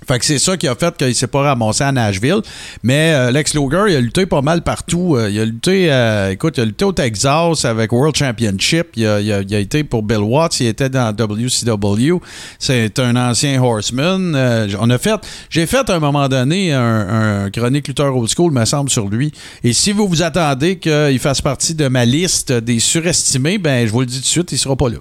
Fait 0.06 0.18
que 0.18 0.24
c'est 0.24 0.38
ça 0.38 0.56
qui 0.56 0.66
a 0.66 0.74
fait 0.74 0.96
qu'il 0.96 1.14
s'est 1.14 1.26
pas 1.26 1.42
ramassé 1.42 1.84
à 1.84 1.92
Nashville. 1.92 2.40
Mais 2.82 3.12
euh, 3.12 3.30
Lex 3.30 3.54
Luger, 3.54 3.84
il 3.88 3.96
a 3.96 4.00
lutté 4.00 4.26
pas 4.26 4.42
mal 4.42 4.62
partout. 4.62 5.16
Euh, 5.16 5.30
il 5.30 5.38
a 5.38 5.44
lutté, 5.44 5.92
euh, 5.92 6.30
écoute, 6.30 6.54
il 6.56 6.62
a 6.62 6.64
lutté 6.64 6.84
au 6.84 6.92
Texas 6.92 7.64
avec 7.64 7.92
World 7.92 8.16
Championship. 8.16 8.88
Il 8.96 9.06
a, 9.06 9.60
été 9.60 9.84
pour 9.84 10.02
Bill 10.02 10.18
Watts. 10.18 10.60
Il 10.60 10.66
était 10.66 10.88
dans 10.88 11.12
WCW. 11.12 12.20
C'est 12.58 12.98
un 12.98 13.16
ancien 13.16 13.62
horseman. 13.62 14.36
On 14.80 14.90
a 14.90 14.98
fait, 14.98 15.20
j'ai 15.48 15.66
fait 15.66 15.88
à 15.88 15.94
un 15.94 16.00
moment 16.00 16.28
donné 16.28 16.72
un, 16.72 17.44
un 17.44 17.50
chronique 17.50 17.88
lutteur 17.88 18.16
old 18.16 18.28
school, 18.28 18.52
me 18.52 18.64
semble, 18.64 18.90
sur 18.90 19.08
lui. 19.08 19.32
Et 19.62 19.72
si 19.72 19.92
vous 19.92 20.08
vous 20.08 20.22
attendez 20.22 20.78
qu'il 20.78 21.18
fasse 21.18 21.40
partie 21.40 21.74
de 21.74 21.88
ma 21.88 22.04
liste 22.04 22.52
des 22.52 22.78
surestimés, 22.78 23.58
ben 23.58 23.86
je 23.86 23.92
vous 23.92 24.00
le 24.00 24.06
dis 24.06 24.16
tout 24.16 24.22
de 24.22 24.26
suite, 24.26 24.52
il 24.52 24.58
sera 24.58 24.76
pas 24.76 24.88
là. 24.88 24.98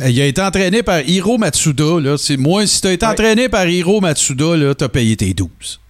Euh, 0.00 0.10
Il 0.10 0.20
a 0.20 0.26
été 0.26 0.40
entraîné 0.42 0.82
par 0.82 1.00
Hiro 1.00 1.38
Matsuda. 1.38 2.00
Là. 2.00 2.16
C'est 2.18 2.36
moi, 2.36 2.66
si 2.66 2.80
t'as 2.80 2.92
été 2.92 3.06
Ouais. 3.06 3.12
entraîné 3.12 3.48
par 3.48 3.66
Hiro 3.66 4.00
Matsuda, 4.00 4.56
là, 4.56 4.74
t'as 4.74 4.88
payé 4.88 5.16
tes 5.16 5.32
12. 5.34 5.48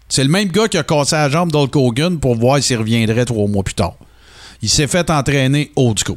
C'est 0.09 0.23
le 0.23 0.31
même 0.31 0.49
gars 0.49 0.69
qui 0.69 0.79
a 0.79 0.83
cassé 0.85 1.17
la 1.17 1.29
jambe 1.29 1.51
d'Hulk 1.51 1.75
Hogan 1.75 2.19
pour 2.21 2.37
voir 2.37 2.63
s'il 2.63 2.77
reviendrait 2.79 3.25
trois 3.25 3.49
mois 3.49 3.65
plus 3.65 3.75
tard. 3.75 3.95
Il 4.63 4.69
s'est 4.69 4.87
fait 4.87 5.11
entraîner 5.11 5.71
old 5.77 5.99
school. 5.99 6.17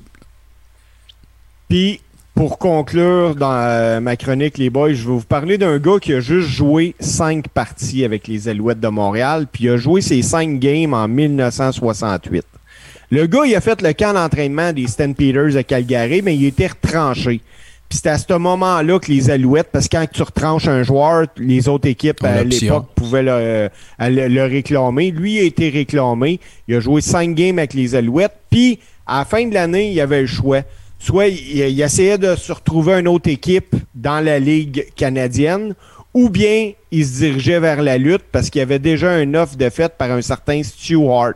Puis, 1.68 2.00
pour 2.36 2.58
conclure 2.58 3.36
dans 3.36 3.52
euh, 3.52 4.00
ma 4.00 4.16
chronique, 4.16 4.58
les 4.58 4.70
boys, 4.70 4.94
je 4.94 5.04
vais 5.08 5.14
vous 5.14 5.22
parler 5.22 5.58
d'un 5.58 5.78
gars 5.80 5.98
qui 6.00 6.14
a 6.14 6.20
juste 6.20 6.48
joué 6.48 6.96
cinq 7.00 7.48
parties 7.50 8.06
avec 8.06 8.28
les 8.28 8.48
Alouettes 8.48 8.80
de 8.80 8.88
Montréal, 8.88 9.48
puis 9.52 9.66
il 9.66 9.70
a 9.72 9.78
joué 9.78 10.02
ses 10.02 10.22
cinq 10.22 10.60
games 10.60 10.94
en 10.94 11.08
1968. 11.08 12.46
Le 13.12 13.26
gars, 13.26 13.42
il 13.46 13.56
a 13.56 13.62
fait 13.62 13.82
le 13.82 13.92
camp 13.94 14.14
d'entraînement 14.14 14.72
des 14.72 14.88
St. 14.88 15.16
Peters 15.16 15.58
à 15.58 15.64
Calgary, 15.64 16.22
mais 16.22 16.36
il 16.36 16.46
était 16.46 16.68
retranché. 16.68 17.42
Puis 17.90 17.98
c'était 17.98 18.10
à 18.10 18.18
ce 18.20 18.32
moment-là 18.38 19.00
que 19.00 19.12
les 19.12 19.32
Alouettes, 19.32 19.70
parce 19.72 19.88
que 19.88 19.98
quand 19.98 20.06
tu 20.12 20.22
retranches 20.22 20.68
un 20.68 20.84
joueur, 20.84 21.26
les 21.38 21.68
autres 21.68 21.88
équipes 21.88 22.24
à 22.24 22.44
l'époque 22.44 22.86
pouvaient 22.96 23.24
le, 23.24 23.32
euh, 23.32 23.70
le- 24.00 24.28
le 24.28 24.44
réclamer. 24.44 25.10
Lui 25.12 25.40
a 25.40 25.44
été 25.44 25.70
réclamé. 25.70 26.40
Il 26.68 26.76
a 26.76 26.80
joué 26.80 27.02
cinq 27.02 27.34
games 27.34 27.58
avec 27.58 27.74
les 27.74 27.96
Alouettes. 27.96 28.36
Puis, 28.52 28.80
à 29.08 29.20
la 29.20 29.26
fin 29.26 29.44
de 29.48 29.54
l'année, 29.56 29.92
il 29.92 30.00
avait 30.02 30.22
le 30.22 30.28
choix 30.28 30.62
soit 31.02 31.28
il, 31.28 31.58
il 31.70 31.82
essayait 31.82 32.18
de 32.18 32.36
se 32.36 32.52
retrouver 32.52 32.94
une 33.00 33.08
autre 33.08 33.30
équipe 33.30 33.74
dans 33.96 34.20
la 34.20 34.38
Ligue 34.38 34.86
canadienne, 34.98 35.74
ou 36.14 36.30
bien 36.30 36.74
il 36.92 37.06
se 37.06 37.20
dirigeait 37.20 37.60
vers 37.62 37.82
la 37.82 37.98
lutte 37.98 38.24
parce 38.32 38.50
qu'il 38.50 38.60
y 38.60 38.62
avait 38.62 38.80
déjà 38.80 39.10
un 39.12 39.34
offre 39.34 39.56
de 39.56 39.70
fait 39.70 39.94
par 39.98 40.12
un 40.12 40.22
certain 40.22 40.62
Stewart. 40.62 41.36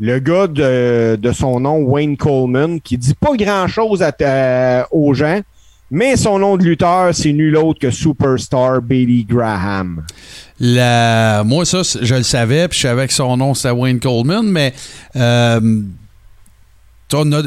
Le 0.00 0.18
gars 0.18 0.46
de, 0.48 1.32
son 1.32 1.60
nom, 1.60 1.78
Wayne 1.78 2.16
Coleman, 2.16 2.80
qui 2.80 2.98
dit 2.98 3.14
pas 3.14 3.36
grand-chose 3.36 4.04
aux 4.90 5.14
gens, 5.14 5.40
mais 5.90 6.16
son 6.16 6.38
nom 6.38 6.56
de 6.56 6.64
lutteur, 6.64 7.14
c'est 7.14 7.32
nul 7.32 7.56
autre 7.56 7.78
que 7.78 7.90
Superstar 7.90 8.82
Bailey 8.82 9.24
Graham. 9.28 10.04
Moi, 10.60 11.64
ça, 11.64 11.82
je 12.02 12.14
le 12.14 12.22
savais, 12.22 12.66
puis 12.68 12.78
je 12.78 12.88
savais 12.88 13.06
que 13.06 13.12
son 13.12 13.36
nom, 13.36 13.54
c'était 13.54 13.70
Wayne 13.70 14.00
Coleman, 14.00 14.42
mais. 14.42 14.74
euh, 15.16 15.60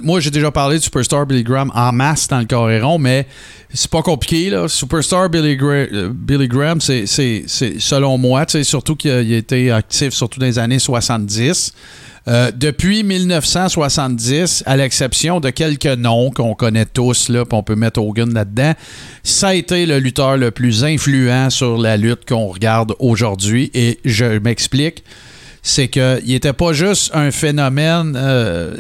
moi, 0.04 0.20
j'ai 0.20 0.32
déjà 0.32 0.52
parlé 0.52 0.78
de 0.78 0.84
Superstar 0.84 1.26
Billy 1.26 1.44
Graham 1.44 1.72
en 1.76 1.92
masse 1.92 2.28
dans 2.28 2.40
le 2.40 2.46
Coréron, 2.46 2.98
mais 2.98 3.28
c'est 3.74 3.92
pas 3.92 4.02
compliqué. 4.02 4.50
Là. 4.50 4.68
Superstar 4.68 5.30
Billy, 5.30 5.58
euh, 5.62 6.48
Graham, 6.48 6.80
c'est, 6.80 7.06
selon 7.08 8.18
moi, 8.18 8.46
surtout 8.64 8.96
qu'il 8.96 9.12
a, 9.12 9.22
été 9.22 9.72
actif 9.72 10.14
surtout 10.14 10.40
dans 10.40 10.46
les 10.46 10.60
années 10.60 10.80
70. 10.80 11.74
Euh, 12.28 12.52
depuis 12.54 13.04
1970, 13.04 14.64
à 14.66 14.76
l'exception 14.76 15.40
de 15.40 15.50
quelques 15.50 15.86
noms 15.86 16.30
qu'on 16.30 16.56
connaît 16.56 16.86
tous, 16.86 17.30
là, 17.30 17.46
on 17.52 17.64
peut 17.64 17.76
mettre 17.76 18.02
Hogan 18.02 18.34
là-dedans, 18.34 18.74
ça 19.24 19.50
a 19.50 19.54
été 19.54 19.86
le 19.86 20.00
lutteur 20.00 20.36
le 20.36 20.52
plus 20.52 20.84
influent 20.84 21.50
sur 21.50 21.78
la 21.78 21.96
lutte 21.96 22.28
qu'on 22.28 22.48
regarde 22.48 22.94
aujourd'hui. 23.00 23.72
Et 23.74 24.00
je 24.04 24.40
m'explique, 24.40 25.06
c'est 25.62 25.88
qu'il 25.88 26.28
n'était 26.28 26.52
pas 26.52 26.74
juste 26.74 27.12
un 27.14 27.32
phénomène 27.32 28.18
euh, 28.18 28.76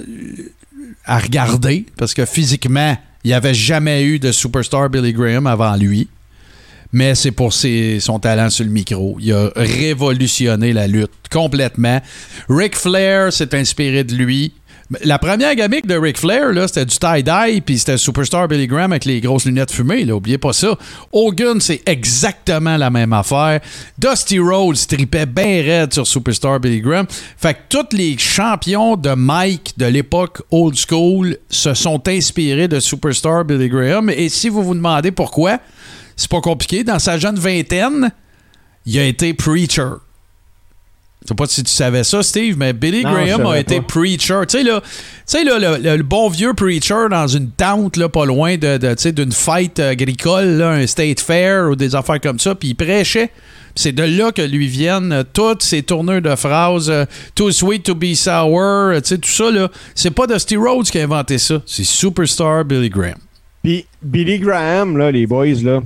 à 1.07 1.17
regarder, 1.19 1.85
parce 1.97 2.13
que 2.13 2.25
physiquement, 2.25 2.95
il 3.23 3.29
n'y 3.29 3.33
avait 3.33 3.53
jamais 3.53 4.03
eu 4.03 4.19
de 4.19 4.31
superstar 4.31 4.89
Billy 4.89 5.13
Graham 5.13 5.47
avant 5.47 5.75
lui. 5.75 6.07
Mais 6.93 7.15
c'est 7.15 7.31
pour 7.31 7.51
ses- 7.51 7.99
son 7.99 8.17
talent 8.19 8.49
sur 8.49 8.63
le 8.63 8.71
micro. 8.71 9.17
Il 9.19 9.33
a 9.33 9.49
révolutionné 9.55 10.71
la 10.71 10.87
lutte 10.87 11.11
complètement. 11.29 12.01
Ric 12.47 12.75
Flair 12.77 13.33
s'est 13.33 13.53
inspiré 13.55 14.03
de 14.05 14.15
lui. 14.15 14.53
La 15.01 15.19
première 15.19 15.53
gamique 15.53 15.85
de 15.85 15.95
Ric 15.95 16.17
Flair, 16.17 16.53
c'était 16.65 16.85
du 16.85 16.97
tie-dye, 16.97 17.59
puis 17.59 17.77
c'était 17.77 17.97
Superstar 17.97 18.47
Billy 18.47 18.67
Graham 18.67 18.93
avec 18.93 19.03
les 19.03 19.19
grosses 19.19 19.43
lunettes 19.43 19.71
fumées. 19.71 20.05
Là, 20.05 20.15
oubliez 20.15 20.37
pas 20.37 20.53
ça. 20.53 20.77
Hogan, 21.11 21.59
c'est 21.59 21.81
exactement 21.85 22.77
la 22.77 22.89
même 22.89 23.11
affaire. 23.11 23.59
Dusty 23.97 24.39
Rhodes 24.39 24.77
tripait 24.87 25.25
bien 25.25 25.61
raide 25.61 25.93
sur 25.93 26.07
Superstar 26.07 26.61
Billy 26.61 26.79
Graham. 26.79 27.05
Fait 27.09 27.53
que 27.53 27.59
tous 27.67 27.97
les 27.97 28.17
champions 28.17 28.95
de 28.95 29.09
Mike 29.09 29.73
de 29.75 29.87
l'époque 29.87 30.41
old 30.51 30.77
school 30.77 31.37
se 31.49 31.73
sont 31.73 32.07
inspirés 32.07 32.69
de 32.69 32.79
Superstar 32.79 33.43
Billy 33.43 33.67
Graham. 33.67 34.09
Et 34.09 34.29
si 34.29 34.47
vous 34.47 34.63
vous 34.63 34.75
demandez 34.75 35.11
pourquoi, 35.11 35.59
c'est 36.15 36.31
pas 36.31 36.41
compliqué. 36.41 36.85
Dans 36.85 36.99
sa 36.99 37.17
jeune 37.17 37.37
vingtaine, 37.37 38.09
il 38.85 38.97
a 38.97 39.03
été 39.03 39.33
preacher. 39.33 39.89
Je 41.23 41.29
sais 41.29 41.35
pas 41.35 41.45
si 41.47 41.61
tu 41.63 41.71
savais 41.71 42.03
ça, 42.05 42.23
Steve, 42.23 42.55
mais 42.57 42.71
Billy 42.73 43.03
Non, 43.03 43.11
Graham 43.11 43.45
a 43.47 43.59
été 43.59 43.77
pas. 43.81 43.87
preacher. 43.87 44.35
Tu 44.47 44.59
sais, 44.59 44.63
là, 44.63 44.81
là, 45.43 45.59
le, 45.77 45.83
le- 45.83 45.97
le 45.97 46.03
bon 46.03 46.29
vieux 46.29 46.53
preacher 46.53 47.09
dans 47.09 47.27
une 47.27 47.49
tente, 47.51 47.97
là, 47.97 48.07
pas 48.07 48.25
loin 48.25 48.55
de, 48.57 48.77
d'une 49.11 49.31
fête 49.33 49.79
agricole, 49.79 50.45
là, 50.57 50.69
un 50.71 50.87
state 50.87 51.19
fair 51.19 51.69
ou 51.69 51.75
des 51.75 51.95
affaires 51.95 52.21
comme 52.21 52.39
ça, 52.39 52.55
puis 52.55 52.69
il 52.69 52.75
prêchait. 52.75 53.31
C'est 53.75 53.91
de 53.91 54.03
là 54.03 54.31
que 54.31 54.41
lui 54.41 54.67
viennent 54.67 55.11
euh, 55.11 55.23
toutes 55.33 55.61
ces 55.63 55.83
tourneurs 55.83 56.21
de 56.21 56.35
phrases, 56.35 56.89
euh, 56.89 57.05
too 57.35 57.51
sweet 57.51 57.83
to 57.83 57.93
be 57.93 58.13
sour, 58.15 58.59
euh, 58.61 58.99
tu 59.01 59.09
sais, 59.09 59.17
tout 59.17 59.29
ça, 59.29 59.51
là. 59.51 59.69
C'est 59.95 60.09
pas 60.11 60.25
Dusty 60.27 60.55
Rhodes 60.55 60.89
qui 60.89 60.97
a 60.99 61.03
inventé 61.03 61.37
ça, 61.37 61.61
c'est 61.65 61.83
Superstar 61.83 62.63
Billy 62.65 62.89
Graham. 62.89 63.17
Puis 63.63 63.85
Billy 64.01 64.39
Graham, 64.39 64.97
là, 64.97 65.11
les 65.11 65.27
boys, 65.27 65.61
là. 65.63 65.81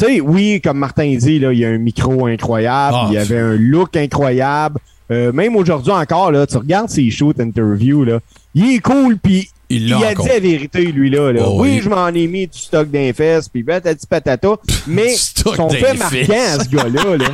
Tu 0.00 0.06
sais, 0.06 0.20
oui, 0.22 0.62
comme 0.64 0.78
Martin 0.78 1.14
dit, 1.14 1.38
là, 1.38 1.52
il 1.52 1.58
y 1.58 1.64
a 1.66 1.68
un 1.68 1.76
micro 1.76 2.24
incroyable, 2.24 2.96
Ah, 2.98 3.06
il 3.10 3.14
y 3.14 3.18
avait 3.18 3.38
un 3.38 3.54
look 3.54 3.98
incroyable. 3.98 4.78
Euh, 5.10 5.30
même 5.30 5.56
aujourd'hui 5.56 5.92
encore, 5.92 6.32
là, 6.32 6.46
tu 6.46 6.56
regardes 6.56 6.88
ses 6.88 7.10
shoots 7.10 7.38
interviews, 7.38 8.04
là, 8.04 8.20
il 8.54 8.76
est 8.76 8.78
cool, 8.78 9.18
puis 9.18 9.50
Il 9.68 9.92
a 9.92 9.98
encore. 9.98 10.24
dit 10.24 10.30
la 10.32 10.40
vérité, 10.40 10.84
lui, 10.84 11.10
là. 11.10 11.32
Oh, 11.44 11.56
oui, 11.58 11.72
oui. 11.72 11.80
je 11.82 11.90
m'en 11.90 12.08
ai 12.08 12.26
mis 12.28 12.46
du 12.46 12.58
stock 12.58 12.90
d'un 12.90 13.12
fesses, 13.12 13.50
puis 13.50 13.62
patati 13.62 14.06
patata, 14.06 14.56
mais 14.86 15.14
son 15.16 15.68
fait 15.68 15.92
marquant, 15.98 16.64
ce 16.64 16.68
gars-là, 16.70 17.16
là. 17.18 17.30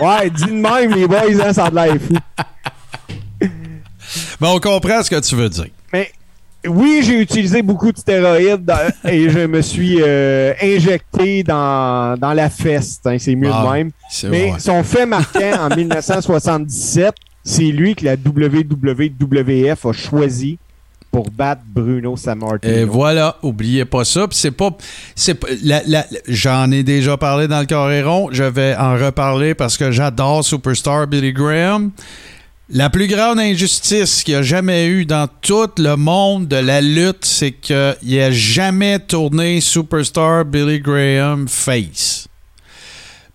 Ouais, 0.00 0.30
dis 0.30 0.44
de 0.46 0.52
même, 0.52 0.94
les 0.94 1.06
boys, 1.06 1.44
hein, 1.44 1.52
ça 1.52 1.66
a 1.66 1.70
de 1.70 1.74
l'air 1.74 1.96
fou. 2.00 2.14
Mais 4.40 4.48
on 4.48 4.58
comprend 4.58 5.02
ce 5.02 5.10
que 5.10 5.20
tu 5.20 5.34
veux 5.36 5.48
dire. 5.48 5.68
Oui, 6.68 7.00
j'ai 7.04 7.20
utilisé 7.20 7.60
beaucoup 7.62 7.90
de 7.92 7.98
stéroïdes 7.98 8.64
dans- 8.64 8.92
et 9.10 9.28
je 9.28 9.40
me 9.46 9.60
suis 9.62 9.98
euh, 10.00 10.52
injecté 10.62 11.42
dans, 11.42 12.16
dans 12.18 12.32
la 12.32 12.48
fesse. 12.50 13.00
hein, 13.04 13.16
c'est 13.18 13.34
mieux 13.34 13.50
Ah, 13.52 13.64
de 13.66 13.72
même. 13.72 13.90
Mais 14.30 14.50
vrai. 14.50 14.60
son 14.60 14.82
fait 14.84 15.06
marquant 15.06 15.68
en 15.70 15.74
1977, 15.76 17.14
c'est 17.44 17.62
lui 17.64 17.94
que 17.94 18.04
la 18.04 18.14
WWF 18.16 19.86
a 19.86 19.92
choisi 19.92 20.58
pour 21.10 21.30
battre 21.30 21.62
Bruno 21.66 22.16
Sammartino. 22.16 22.72
Et 22.72 22.84
voilà, 22.84 23.36
oubliez 23.42 23.84
pas 23.84 24.04
ça. 24.04 24.26
C'est 24.30 24.50
pas, 24.52 24.70
c'est 25.14 25.34
pas- 25.34 25.48
la- 25.62 25.82
la- 25.86 26.06
j'en 26.28 26.70
ai 26.70 26.82
déjà 26.84 27.16
parlé 27.18 27.48
dans 27.48 27.60
le 27.60 27.66
Coréron. 27.66 28.28
Je 28.32 28.44
vais 28.44 28.74
en 28.76 28.94
reparler 28.94 29.54
parce 29.54 29.76
que 29.76 29.90
j'adore 29.90 30.42
Superstar 30.44 31.06
Billy 31.06 31.32
Graham. 31.32 31.90
La 32.68 32.88
plus 32.90 33.08
grande 33.08 33.40
injustice 33.40 34.22
qu'il 34.22 34.34
y 34.34 34.36
a 34.36 34.42
jamais 34.42 34.86
eu 34.86 35.04
dans 35.04 35.28
tout 35.40 35.68
le 35.78 35.96
monde 35.96 36.46
de 36.46 36.56
la 36.56 36.80
lutte, 36.80 37.24
c'est 37.24 37.52
qu'il 37.52 37.96
n'a 38.04 38.30
jamais 38.30 39.00
tourné 39.00 39.60
Superstar 39.60 40.44
Billy 40.44 40.80
Graham 40.80 41.48
face. 41.48 42.28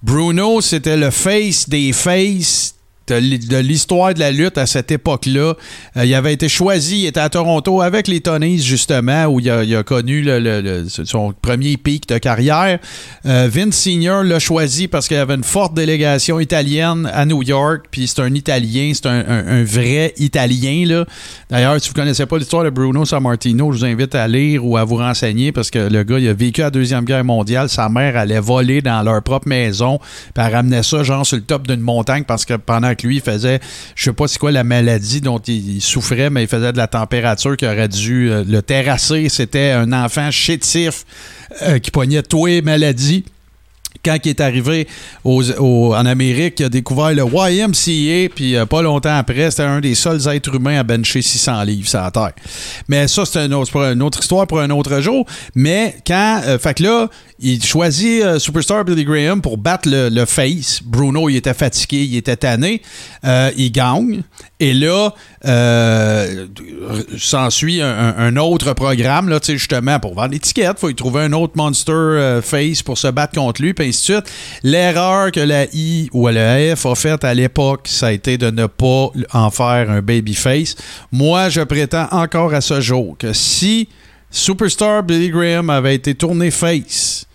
Bruno, 0.02 0.62
c'était 0.62 0.98
le 0.98 1.12
face 1.12 1.68
des 1.68 1.92
faces 1.92 2.77
de 3.08 3.16
l'hi- 3.16 3.40
de 3.40 3.58
l'histoire 3.58 4.14
de 4.14 4.20
la 4.20 4.32
lutte 4.32 4.58
à 4.58 4.66
cette 4.66 4.92
époque-là. 4.92 5.54
Euh, 5.98 6.06
il 6.06 6.14
avait 6.14 6.34
été 6.34 6.50
choisi, 6.50 7.02
il 7.02 7.06
était 7.08 7.20
à 7.20 7.30
Toronto 7.30 7.82
avec 7.82 8.08
les 8.08 8.22
Tonys, 8.22 8.60
justement, 8.60 9.26
où 9.26 9.40
il 9.40 9.50
a, 9.50 9.84
connu 9.84 10.28
son 10.88 11.34
premier 11.42 11.78
pic 11.78 12.08
de 12.10 12.18
carrière. 12.18 12.80
Euh, 13.26 13.50
Vince 13.52 13.76
Senior 13.76 14.24
l'a 14.24 14.40
choisi 14.40 14.88
parce 14.88 15.08
qu'il 15.08 15.18
y 15.18 15.20
avait 15.20 15.36
une 15.36 15.44
forte 15.44 15.74
délégation 15.74 16.40
italienne 16.40 17.10
à 17.14 17.26
New 17.26 17.44
York, 17.44 17.86
puis 17.92 18.08
c'est 18.08 18.22
un 18.22 18.34
Italien, 18.34 18.92
c'est 18.94 19.06
un, 19.08 19.64
vrai 19.64 20.14
Italien. 20.18 21.04
D'ailleurs, 21.50 21.82
si 21.82 21.90
vous 21.90 21.94
ne 21.96 22.02
connaissez 22.02 22.26
pas 22.26 22.38
l'histoire 22.38 22.64
de 22.64 22.70
Bruno 22.70 23.06
Sammartino, 23.06 23.72
je 23.72 23.80
vous 23.80 23.86
invite 23.86 24.16
à 24.16 24.28
lire 24.28 24.66
ou 24.66 24.78
à 24.78 24.84
vous 24.84 24.96
renseigner 24.98 25.52
parce 25.52 25.72
que 25.72 25.80
le 25.80 26.04
gars, 26.04 26.20
il 26.20 26.28
a 26.28 26.34
vécu 26.34 26.62
la 26.62 26.70
Deuxième 26.70 27.06
Guerre 27.06 27.24
mondiale. 27.24 27.70
Sa 27.70 27.90
mère 27.90 28.18
allait 28.18 28.40
voler 28.40 28.82
dans 28.82 29.02
leur 29.04 29.22
propre 29.22 29.48
maison, 29.48 30.00
puis 30.34 30.44
elle 30.46 30.54
ramenait 30.54 30.84
ça 30.84 31.04
genre 31.04 31.26
sur 31.26 31.38
le 31.38 31.44
top 31.44 31.68
d'une 31.68 31.82
montagne 31.82 32.24
parce 32.24 32.46
que 32.46 32.56
pendant 32.56 32.94
lui, 33.04 33.18
il 33.18 33.22
faisait, 33.22 33.60
je 33.96 34.06
sais 34.06 34.14
pas 34.14 34.28
c'est 34.28 34.40
quoi 34.40 34.52
la 34.52 34.64
maladie 34.64 35.22
dont 35.22 35.40
il, 35.40 35.82
souffrait, 35.82 36.30
mais 36.30 36.44
il 36.44 36.48
faisait 36.48 36.72
de 36.72 36.78
la 36.78 36.88
température 36.88 37.56
qui 37.58 37.66
aurait 37.66 37.88
dû 37.88 38.32
euh, 38.32 38.44
le 38.48 38.62
terrasser. 38.62 39.30
C'était 39.30 39.72
un 39.72 39.94
enfant 39.94 40.32
chétif 40.32 41.06
euh, 41.64 41.80
qui 41.80 41.92
pognait 41.92 42.24
tous 42.24 42.46
les 42.48 42.62
maladies 42.62 43.26
quand 44.08 44.18
il 44.24 44.30
est 44.30 44.42
arrivé 44.42 44.88
en 45.26 46.06
Amérique, 46.06 46.60
il 46.60 46.66
a 46.66 46.70
découvert 46.70 47.14
le 47.14 47.24
YMCA, 47.24 48.34
puis 48.34 48.56
euh, 48.56 48.66
pas 48.66 48.82
longtemps 48.82 49.18
après, 49.18 49.52
c'était 49.52 49.64
un 49.64 49.82
des 49.82 49.96
seuls 49.96 50.28
êtres 50.30 50.56
humains 50.56 50.80
à 50.80 50.84
bencher 50.84 51.22
600 51.22 51.64
livres 51.64 51.90
sur 51.90 52.00
la 52.00 52.12
Terre. 52.12 52.32
Mais 52.88 53.08
ça, 53.08 53.26
c'est 53.26 53.46
une 53.46 53.54
autre 53.54 54.20
histoire 54.22 54.48
pour 54.48 54.62
un 54.62 54.70
autre 54.70 55.02
jour. 55.02 55.26
Mais 55.56 55.96
quand, 56.06 56.42
euh, 56.46 56.58
fait 56.58 56.76
que 56.76 56.84
là, 56.84 57.10
il 57.40 57.64
choisit 57.64 58.24
euh, 58.24 58.40
Superstar 58.40 58.86
Billy 58.86 59.04
Graham 59.04 59.42
pour 59.42 59.58
battre 59.58 59.90
le, 59.92 60.26
face. 60.26 60.82
Bruno, 60.84 61.30
il 61.30 61.36
était 61.36 61.54
fatigué, 61.54 62.04
il 62.04 62.16
était 62.16 62.38
tanné. 62.38 62.82
Il 63.58 63.72
gagne. 63.72 64.24
Et 64.60 64.74
là, 64.74 65.14
euh, 65.46 66.48
s'ensuit 67.18 67.82
un, 67.82 68.36
autre 68.38 68.74
programme, 68.74 69.30
là, 69.30 69.40
justement, 69.44 70.00
pour 70.00 70.16
vendre 70.16 70.32
l'étiquette. 70.32 70.74
Il 70.78 70.80
faut 70.80 70.90
y 70.90 70.96
trouver 70.96 71.24
un 71.24 71.34
autre 71.34 71.54
monster 71.56 71.92
euh, 71.92 72.42
face 72.42 72.82
pour 72.82 72.98
se 72.98 73.08
battre 73.08 73.40
contre 73.40 73.62
lui, 73.62 73.74
puis 73.74 73.90
ainsi 73.90 74.12
de 74.12 74.16
suite. 74.16 74.34
L'erreur 74.64 75.32
que 75.32 75.40
la 75.40 75.66
I 75.74 76.10
ou 76.12 76.28
la 76.28 76.76
F 76.76 76.86
a 76.86 76.96
faite 76.96 77.24
à 77.24 77.34
l'époque, 77.34 77.88
ça 77.88 78.08
a 78.08 78.12
été 78.12 78.38
de 78.38 78.50
ne 78.50 78.66
pas 78.66 79.12
en 79.34 79.52
faire 79.52 79.92
un 79.92 80.02
baby 80.02 80.34
face. 80.34 80.76
Moi, 81.12 81.50
je 81.50 81.62
prétends 81.62 82.08
encore 82.12 82.54
à 82.54 82.62
ce 82.62 82.82
jour 82.82 83.16
que 83.18 83.34
si 83.34 83.90
Superstar 84.32 85.04
Billy 85.04 85.30
Graham 85.30 85.70
avait 85.70 85.96
été 85.96 86.16
tourné 86.16 86.52
face, 86.52 87.27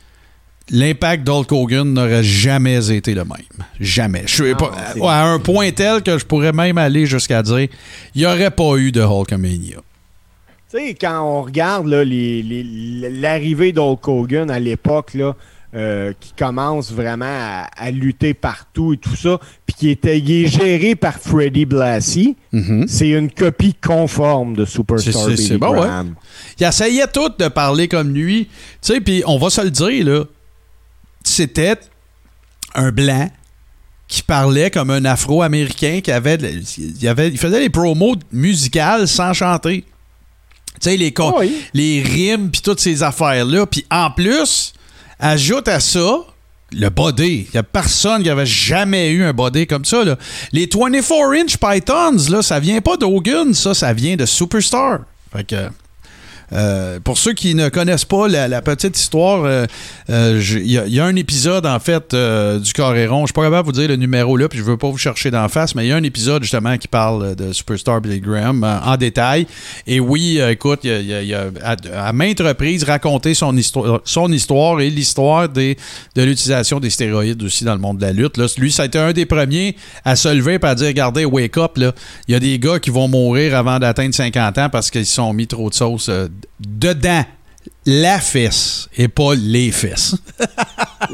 l'impact 0.70 1.24
d'Hulk 1.24 1.50
Hogan 1.52 1.92
n'aurait 1.92 2.22
jamais 2.22 2.90
été 2.90 3.14
le 3.14 3.24
même. 3.24 3.66
Jamais. 3.80 4.22
Je 4.26 4.34
suis 4.34 4.50
Non, 4.50 4.56
pas, 4.56 4.72
c'est- 4.94 5.00
ouais, 5.00 5.08
à 5.08 5.24
un 5.26 5.38
point 5.38 5.70
tel 5.72 6.02
que 6.02 6.16
je 6.18 6.24
pourrais 6.24 6.52
même 6.52 6.78
aller 6.78 7.06
jusqu'à 7.06 7.42
dire 7.42 7.68
il 8.14 8.20
n'y 8.20 8.26
aurait 8.26 8.50
pas 8.50 8.76
eu 8.76 8.92
de 8.92 9.00
Hulkamania. 9.02 9.76
Tu 10.70 10.78
sais, 10.78 10.94
quand 10.98 11.20
on 11.20 11.42
regarde 11.42 11.86
l'arrivée 13.20 13.72
d'Hulk 13.72 14.06
Hogan 14.08 14.50
à 14.50 14.58
l'époque, 14.58 15.16
euh, 15.74 16.12
qui 16.20 16.32
commence 16.38 16.92
vraiment 16.92 17.24
à, 17.26 17.66
à 17.76 17.90
lutter 17.90 18.34
partout 18.34 18.92
et 18.92 18.98
tout 18.98 19.16
ça, 19.16 19.38
puis 19.66 19.74
qui 19.74 19.88
était 19.90 20.18
est 20.18 20.46
géré 20.46 20.94
par 20.94 21.14
Freddie 21.18 21.64
Blassie, 21.64 22.36
Mhm. 22.52 22.84
c'est 22.88 23.08
une 23.08 23.30
copie 23.30 23.74
conforme 23.74 24.54
de 24.54 24.64
Superstar 24.66 25.28
Billy 25.28 25.56
bon, 25.56 25.70
ouais. 25.70 25.76
Graham. 25.80 26.14
Il 26.60 26.66
essayait 26.66 27.06
tout 27.06 27.30
de 27.38 27.48
parler 27.48 27.88
comme 27.88 28.12
lui. 28.14 28.44
Tu 28.46 28.50
sais, 28.94 29.00
puis 29.00 29.22
on 29.26 29.38
va 29.38 29.48
se 29.50 29.62
le 29.62 29.70
dire, 29.70 30.04
là. 30.06 30.24
C'était 31.24 31.78
un 32.74 32.90
blanc 32.90 33.30
qui 34.08 34.22
parlait 34.22 34.70
comme 34.70 34.90
un 34.90 35.04
afro-américain 35.04 36.00
qui 36.02 36.12
avait, 36.12 36.38
il 36.76 37.08
avait. 37.08 37.28
Il 37.28 37.38
faisait 37.38 37.60
des 37.60 37.70
promos 37.70 38.16
musicales 38.30 39.08
sans 39.08 39.32
chanter. 39.32 39.84
Tu 40.80 40.90
sais, 40.90 40.96
les, 40.96 41.14
oui. 41.38 41.62
les 41.74 42.02
rimes 42.02 42.50
puis 42.50 42.60
toutes 42.60 42.80
ces 42.80 43.02
affaires-là. 43.02 43.66
Puis 43.66 43.86
en 43.90 44.10
plus, 44.10 44.74
ajoute 45.18 45.68
à 45.68 45.80
ça 45.80 46.26
le 46.72 46.88
body. 46.88 47.46
Il 47.48 47.52
n'y 47.54 47.58
a 47.58 47.62
personne 47.62 48.22
qui 48.22 48.30
avait 48.30 48.46
jamais 48.46 49.10
eu 49.10 49.24
un 49.24 49.32
body 49.32 49.66
comme 49.66 49.84
ça. 49.84 50.04
Là. 50.04 50.18
Les 50.52 50.66
24-inch 50.66 51.56
Pythons, 51.56 52.30
là, 52.30 52.42
ça 52.42 52.60
vient 52.60 52.80
pas 52.80 52.96
d'Hogan, 52.96 53.54
ça, 53.54 53.74
ça 53.74 53.92
vient 53.92 54.16
de 54.16 54.26
Superstar. 54.26 55.00
Fait 55.32 55.44
que. 55.44 55.68
Euh, 56.53 57.00
pour 57.00 57.18
ceux 57.18 57.32
qui 57.32 57.55
ne 57.55 57.68
connaissent 57.68 58.05
pas 58.05 58.28
la, 58.28 58.62
petite 58.62 58.98
histoire, 58.98 59.44
euh, 59.44 59.66
euh, 60.11 60.40
il 60.55 60.70
y, 60.70 61.00
a- 61.00 61.05
un 61.05 61.16
épisode 61.16 61.66
en 61.66 61.80
fait 61.80 62.14
du 62.14 62.72
Coréron. 62.72 63.22
Je 63.22 63.26
suis 63.26 63.32
pas 63.32 63.42
capable 63.42 63.66
vous 63.66 63.72
dire 63.72 63.88
le 63.88 63.96
numéro 63.96 64.36
là, 64.36 64.48
puis 64.48 64.59
je 64.59 64.64
veux 64.64 64.76
pas 64.76 64.88
vous 64.88 64.98
chercher 64.98 65.30
d'en 65.30 65.48
face, 65.48 65.74
mais 65.74 65.84
il 65.86 65.88
y 65.88 65.92
a 65.92 65.96
un 65.96 66.03
épisode 66.03 66.42
justement 66.42 66.76
qui 66.78 66.86
parle 66.86 67.34
de 67.34 67.53
Superstar 67.53 68.00
Billy 68.00 68.20
Graham 68.20 68.62
en 68.62 68.96
détail. 68.96 69.46
Et 69.86 69.98
oui, 69.98 70.38
écoute, 70.40 70.80
il 70.84 71.34
a, 71.34 71.46
à, 71.94 72.12
maintes 72.12 72.40
reprises 72.40 72.84
raconté 72.84 73.34
son 73.34 73.57
histoire, 73.57 74.00
son 74.05 74.30
histoire 74.30 74.80
et 74.80 74.90
l'histoire 74.90 75.48
de 75.48 75.74
l'utilisation 76.16 76.78
des 76.78 76.90
stéroïdes 76.90 77.42
aussi 77.42 77.64
dans 77.64 77.74
le 77.74 77.80
monde 77.80 77.98
de 77.98 78.07
la 78.07 78.12
lutte. 78.12 78.38
Lui, 78.59 78.70
ça 78.70 78.84
a 78.84 78.86
été 78.86 78.98
un 78.98 79.12
des 79.12 79.26
premiers 79.26 79.76
à 80.05 80.14
se 80.14 80.28
lever 80.28 80.59
et 80.62 80.66
à 80.66 80.74
dire 80.74 80.86
regardez, 80.86 81.24
wake 81.24 81.57
up, 81.57 81.72
il 81.76 81.92
y 82.28 82.34
a 82.34 82.40
des 82.40 82.59
gars 82.59 82.78
qui 82.78 82.90
vont 82.90 83.09
mourir 83.09 83.57
avant 83.57 83.78
d'atteindre 83.78 84.14
50 84.14 84.59
ans 84.59 84.68
parce 84.70 84.90
qu'ils 84.90 85.07
se 85.07 85.14
sont 85.14 85.32
mis 85.32 85.46
trop 85.46 85.68
de 85.68 85.74
sauce 85.74 86.11
dedans 86.61 87.26
la 87.87 88.18
fesse 88.20 88.89
et 88.97 89.09
pas 89.09 89.35
les 89.35 89.70
fesses. 89.70 90.14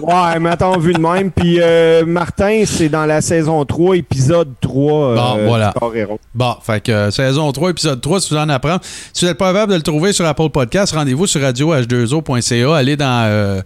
Ouais, 0.03 0.39
mais 0.39 0.51
attends, 0.51 0.79
vu 0.79 0.93
de 0.93 1.01
même. 1.01 1.31
Puis 1.33 1.59
euh, 1.61 2.05
Martin, 2.07 2.63
c'est 2.67 2.89
dans 2.91 3.07
la 3.07 3.21
saison 3.21 3.65
3, 3.65 3.97
épisode 3.97 4.53
3. 4.61 5.15
Bon, 5.15 5.39
euh, 5.39 5.47
voilà. 5.47 5.73
du 5.75 5.81
Coréron. 5.81 6.19
Bon, 6.35 6.55
fait 6.63 6.81
que 6.83 6.93
euh, 6.93 7.11
saison 7.11 7.51
3, 7.51 7.71
épisode 7.71 8.01
3, 8.01 8.21
si 8.21 8.31
vous 8.31 8.37
en 8.37 8.49
apprenez. 8.51 8.77
Si 9.13 9.25
vous 9.25 9.31
n'êtes 9.31 9.39
pas 9.39 9.49
capable 9.53 9.73
de 9.73 9.77
le 9.79 9.83
trouver 9.83 10.13
sur 10.13 10.25
Apple 10.27 10.51
Podcast, 10.51 10.93
rendez-vous 10.95 11.27
sur 11.27 11.41
radioh2o.ca. 11.41 12.77
Allez 12.77 12.97
dans 12.97 13.63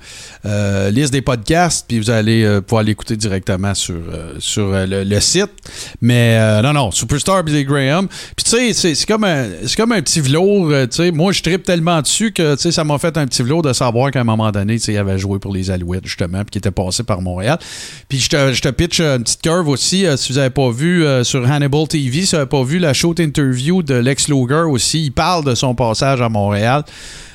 liste 0.90 1.12
des 1.12 1.22
podcasts, 1.22 1.86
puis 1.88 1.98
vous 1.98 2.08
allez 2.10 2.60
pouvoir 2.66 2.84
l'écouter 2.84 3.16
directement 3.16 3.74
sur, 3.74 3.96
sur 4.38 4.68
le, 4.70 5.04
le 5.04 5.20
site. 5.20 5.50
Mais 6.00 6.62
non, 6.62 6.72
non, 6.72 6.90
Superstar 6.92 7.42
Billy 7.44 7.64
Graham. 7.64 8.08
Puis 8.36 8.44
tu 8.44 8.50
sais, 8.72 8.72
c'est- 8.94 9.06
comme, 9.06 9.24
un- 9.24 9.48
comme 9.76 9.92
un 9.92 10.00
petit 10.00 10.20
velours. 10.20 10.70
tu 10.88 10.96
sais, 10.96 11.10
moi, 11.10 11.32
je 11.32 11.42
tripe 11.42 11.64
tellement 11.64 12.00
dessus 12.00 12.32
que 12.32 12.54
tu 12.54 12.62
sais, 12.62 12.72
ça 12.72 12.84
m'a 12.84 12.91
fait 12.98 13.16
un 13.16 13.26
petit 13.26 13.42
velours 13.42 13.62
de 13.62 13.72
savoir 13.72 14.10
qu'à 14.10 14.20
un 14.20 14.24
moment 14.24 14.50
donné, 14.50 14.76
il 14.76 14.96
avait 14.96 15.18
joué 15.18 15.38
pour 15.38 15.52
les 15.52 15.70
Alouettes, 15.70 16.06
justement, 16.06 16.38
puis 16.38 16.50
qu'il 16.50 16.58
était 16.58 16.70
passé 16.70 17.02
par 17.02 17.20
Montréal. 17.20 17.58
Puis 18.08 18.18
je 18.18 18.28
te, 18.28 18.52
je 18.52 18.68
pitch 18.68 19.00
euh, 19.00 19.16
une 19.16 19.24
petite 19.24 19.42
curve 19.42 19.68
aussi, 19.68 20.06
euh, 20.06 20.16
si 20.16 20.32
vous 20.32 20.38
n'avez 20.38 20.50
pas 20.50 20.70
vu 20.70 21.04
euh, 21.04 21.24
sur 21.24 21.48
Hannibal 21.50 21.86
TV, 21.88 22.24
si 22.24 22.30
vous 22.32 22.36
n'avez 22.36 22.48
pas 22.48 22.62
vu 22.62 22.78
la 22.78 22.92
show 22.92 23.14
interview 23.18 23.82
de 23.82 23.94
Lex 23.94 24.28
Luger 24.28 24.64
aussi, 24.68 25.04
il 25.04 25.12
parle 25.12 25.44
de 25.44 25.54
son 25.54 25.74
passage 25.74 26.20
à 26.20 26.28
Montréal. 26.28 26.84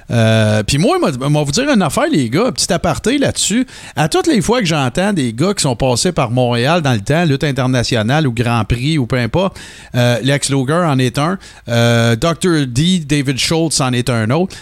Euh, 0.10 0.64
Puis 0.64 0.78
moi, 0.78 0.98
moi, 1.00 1.12
moi, 1.30 1.44
vous 1.44 1.52
dire 1.52 1.70
une 1.70 1.82
affaire, 1.82 2.08
les 2.10 2.30
gars, 2.30 2.52
petit 2.52 2.72
aparté 2.72 3.18
là-dessus. 3.18 3.68
À 3.96 4.08
toutes 4.08 4.28
les 4.28 4.42
fois 4.42 4.60
que 4.60 4.66
j'entends 4.66 5.14
des 5.14 5.34
gars 5.34 5.54
qui 5.54 5.62
sont 5.62 5.76
passés 5.76 6.12
par 6.12 6.32
Montréal 6.32 6.82
dans 6.82 6.94
le 6.94 7.02
temps, 7.02 7.26
lutte 7.26 7.44
internationale 7.44 8.28
ou 8.28 8.32
Grand 8.32 8.64
Prix 8.66 8.98
ou 8.98 9.06
peu 9.06 9.18
importe, 9.18 9.60
euh, 9.96 10.20
Lex 10.22 10.50
Luger 10.50 10.74
en 10.74 10.98
est 11.00 11.18
un, 11.18 11.38
euh, 11.70 12.16
Dr. 12.16 12.66
D, 12.68 13.00
David 13.00 13.38
Schultz 13.38 13.82
en 13.82 13.92
est 13.94 14.10
un 14.10 14.30
autre, 14.32 14.56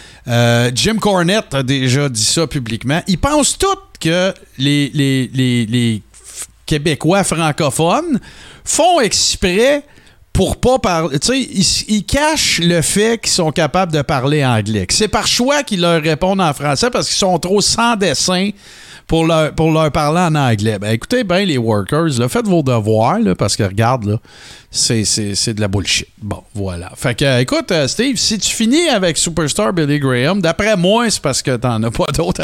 Jim 0.74 0.96
Cornette 1.00 1.54
a 1.54 1.62
déjà 1.62 2.08
dit 2.08 2.24
ça 2.24 2.46
publiquement. 2.46 3.00
Ils 3.06 3.18
pensent 3.18 3.56
tous 3.56 3.76
que 4.00 4.34
les, 4.58 6.02
Québécois 6.66 7.22
francophones 7.22 8.18
font 8.64 9.00
exprès 9.00 9.84
pour 10.36 10.58
pas 10.58 10.78
parler. 10.78 11.18
Tu 11.18 11.28
sais, 11.28 11.84
ils, 11.88 12.04
cachent 12.04 12.60
le 12.62 12.82
fait 12.82 13.18
qu'ils 13.18 13.32
sont 13.32 13.50
capables 13.50 13.90
de 13.90 14.02
parler 14.02 14.44
anglais. 14.44 14.86
C'est 14.90 15.08
par 15.08 15.26
choix 15.26 15.62
qu'ils 15.62 15.80
leur 15.80 16.02
répondent 16.02 16.42
en 16.42 16.52
français 16.52 16.90
parce 16.90 17.08
qu'ils 17.08 17.16
sont 17.16 17.38
trop 17.38 17.62
sans 17.62 17.96
dessin 17.96 18.50
pour 19.06 19.24
leur, 19.24 19.54
parler 19.92 20.20
en 20.20 20.34
anglais. 20.34 20.78
Ben 20.78 20.90
écoutez 20.90 21.24
bien, 21.24 21.44
les 21.44 21.56
workers, 21.56 22.18
là, 22.18 22.28
faites 22.28 22.46
vos 22.46 22.62
devoirs, 22.62 23.18
parce 23.38 23.56
que 23.56 23.62
regarde, 23.62 24.04
là, 24.04 24.18
c'est, 24.76 25.04
c'est, 25.04 25.34
c'est 25.34 25.54
de 25.54 25.60
la 25.60 25.66
bullshit. 25.68 26.06
Bon, 26.22 26.42
voilà. 26.54 26.92
Fait 26.94 27.14
que, 27.16 27.24
euh, 27.24 27.40
écoute, 27.40 27.72
euh, 27.72 27.88
Steve, 27.88 28.16
si 28.16 28.38
tu 28.38 28.54
finis 28.54 28.88
avec 28.88 29.16
Superstar 29.16 29.72
Billy 29.72 29.98
Graham, 29.98 30.40
d'après 30.40 30.76
moi, 30.76 31.10
c'est 31.10 31.20
parce 31.22 31.42
que 31.42 31.56
t'en 31.56 31.82
as 31.82 31.90
pas 31.90 32.06
d'autres 32.14 32.42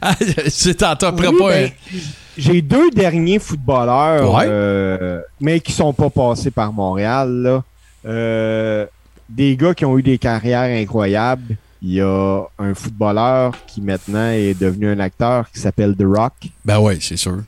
à. 0.00 0.14
c'est 0.48 0.76
t'en 0.76 0.94
Oui, 1.14 1.38
pas. 1.38 1.48
ben, 1.48 1.70
J'ai 2.38 2.62
deux 2.62 2.90
derniers 2.90 3.38
footballeurs, 3.38 4.32
Ouais. 4.34 4.46
euh, 4.48 5.20
mais 5.40 5.60
qui 5.60 5.72
sont 5.72 5.92
pas 5.92 6.08
passés 6.08 6.50
par 6.50 6.72
Montréal. 6.72 7.30
Là. 7.42 7.62
Euh, 8.06 8.86
des 9.28 9.56
gars 9.56 9.74
qui 9.74 9.84
ont 9.84 9.98
eu 9.98 10.02
des 10.02 10.18
carrières 10.18 10.62
incroyables. 10.82 11.56
Il 11.84 11.94
y 11.94 12.00
a 12.00 12.42
un 12.60 12.74
footballeur 12.74 13.54
qui 13.66 13.80
maintenant 13.80 14.30
est 14.30 14.54
devenu 14.58 14.88
un 14.88 15.00
acteur 15.00 15.50
qui 15.50 15.58
s'appelle 15.58 15.96
The 15.96 16.04
Rock. 16.04 16.32
Ben 16.64 16.78
oui, 16.78 16.98
c'est 17.00 17.16
sûr. 17.16 17.38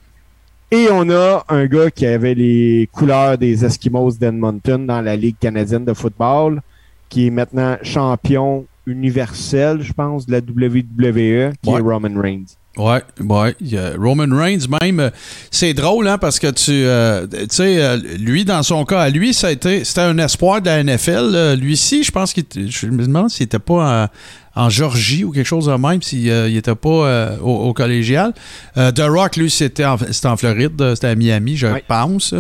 Et 0.75 0.89
on 0.91 1.09
a 1.09 1.45
un 1.49 1.67
gars 1.67 1.89
qui 1.89 2.05
avait 2.05 2.35
les 2.35 2.89
couleurs 2.91 3.39
des 3.39 3.65
Eskimos 3.65 4.19
d'Edmonton 4.19 4.85
dans 4.85 5.01
la 5.01 5.15
Ligue 5.15 5.37
canadienne 5.39 5.85
de 5.85 5.93
football, 5.95 6.61
qui 7.09 7.29
est 7.29 7.31
maintenant 7.31 7.77
champion 7.83 8.67
universel, 8.85 9.83
je 9.83 9.93
pense, 9.93 10.27
de 10.27 10.33
la 10.33 10.39
WWE, 10.39 11.53
qui 11.63 11.71
Ouais. 11.71 11.79
est 11.79 11.81
Roman 11.81 12.21
Reigns. 12.21 12.57
Ouais, 12.77 13.03
ouais. 13.21 13.57
Roman 13.97 14.37
Reigns, 14.37 14.67
même, 14.83 14.99
euh, 15.01 15.11
c'est 15.51 15.75
drôle, 15.75 16.09
hein, 16.09 16.19
parce 16.19 16.41
que 16.41 16.49
tu, 16.51 16.73
euh, 16.73 17.27
tu 17.27 17.39
sais, 17.51 17.83
euh, 17.83 17.97
lui, 18.19 18.45
dans 18.45 18.63
son 18.63 18.85
cas, 18.85 19.01
à 19.01 19.11
lui, 19.11 19.33
ça 19.33 19.49
a 19.49 19.51
été, 19.53 19.85
c'était 19.85 20.01
un 20.01 20.19
espoir 20.19 20.61
de 20.61 20.67
la 20.67 20.83
NFL. 20.83 21.55
lui-ci, 21.61 22.03
je 22.03 22.11
pense 22.11 22.33
qu'il, 22.33 22.45
je 22.69 22.87
me 22.87 23.07
demande 23.07 23.31
s'il 23.31 23.45
était 23.45 23.61
pas 23.61 24.05
en, 24.05 24.09
en 24.57 24.71
Georgie 24.71 25.25
ou 25.25 25.33
quelque 25.33 25.47
chose 25.47 25.67
de 25.67 25.73
même, 25.73 26.01
s'il 26.01 26.31
euh, 26.31 26.49
il 26.49 26.57
était 26.57 26.75
pas 26.75 26.89
euh, 26.89 27.37
au, 27.41 27.69
au 27.69 27.73
collégial. 27.73 28.33
The 28.77 29.03
Rock, 29.09 29.37
lui, 29.37 29.51
c'était 29.51 29.85
en, 29.85 29.97
c'était 29.99 30.29
en 30.29 30.37
Floride, 30.37 30.95
c'était 30.95 31.09
à 31.09 31.15
Miami, 31.15 31.57
je 31.57 31.67
pense. 31.87 32.35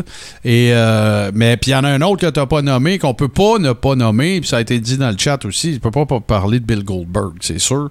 Et, 0.44 0.70
euh, 0.72 1.30
mais 1.34 1.56
puis 1.56 1.70
il 1.70 1.74
y 1.74 1.76
en 1.76 1.84
a 1.84 1.88
un 1.88 2.00
autre 2.02 2.26
que 2.26 2.30
tu 2.32 2.38
n'as 2.38 2.46
pas 2.46 2.62
nommé, 2.62 2.98
qu'on 2.98 3.14
peut 3.14 3.28
pas 3.28 3.58
ne 3.58 3.72
pas 3.72 3.94
nommer, 3.94 4.40
puis 4.40 4.48
ça 4.48 4.58
a 4.58 4.60
été 4.60 4.78
dit 4.78 4.96
dans 4.96 5.10
le 5.10 5.18
chat 5.18 5.44
aussi. 5.44 5.74
Tu 5.74 5.80
peux 5.80 5.90
pas, 5.90 6.06
pas 6.06 6.20
parler 6.20 6.60
de 6.60 6.64
Bill 6.64 6.84
Goldberg, 6.84 7.34
c'est 7.40 7.58
sûr. 7.58 7.90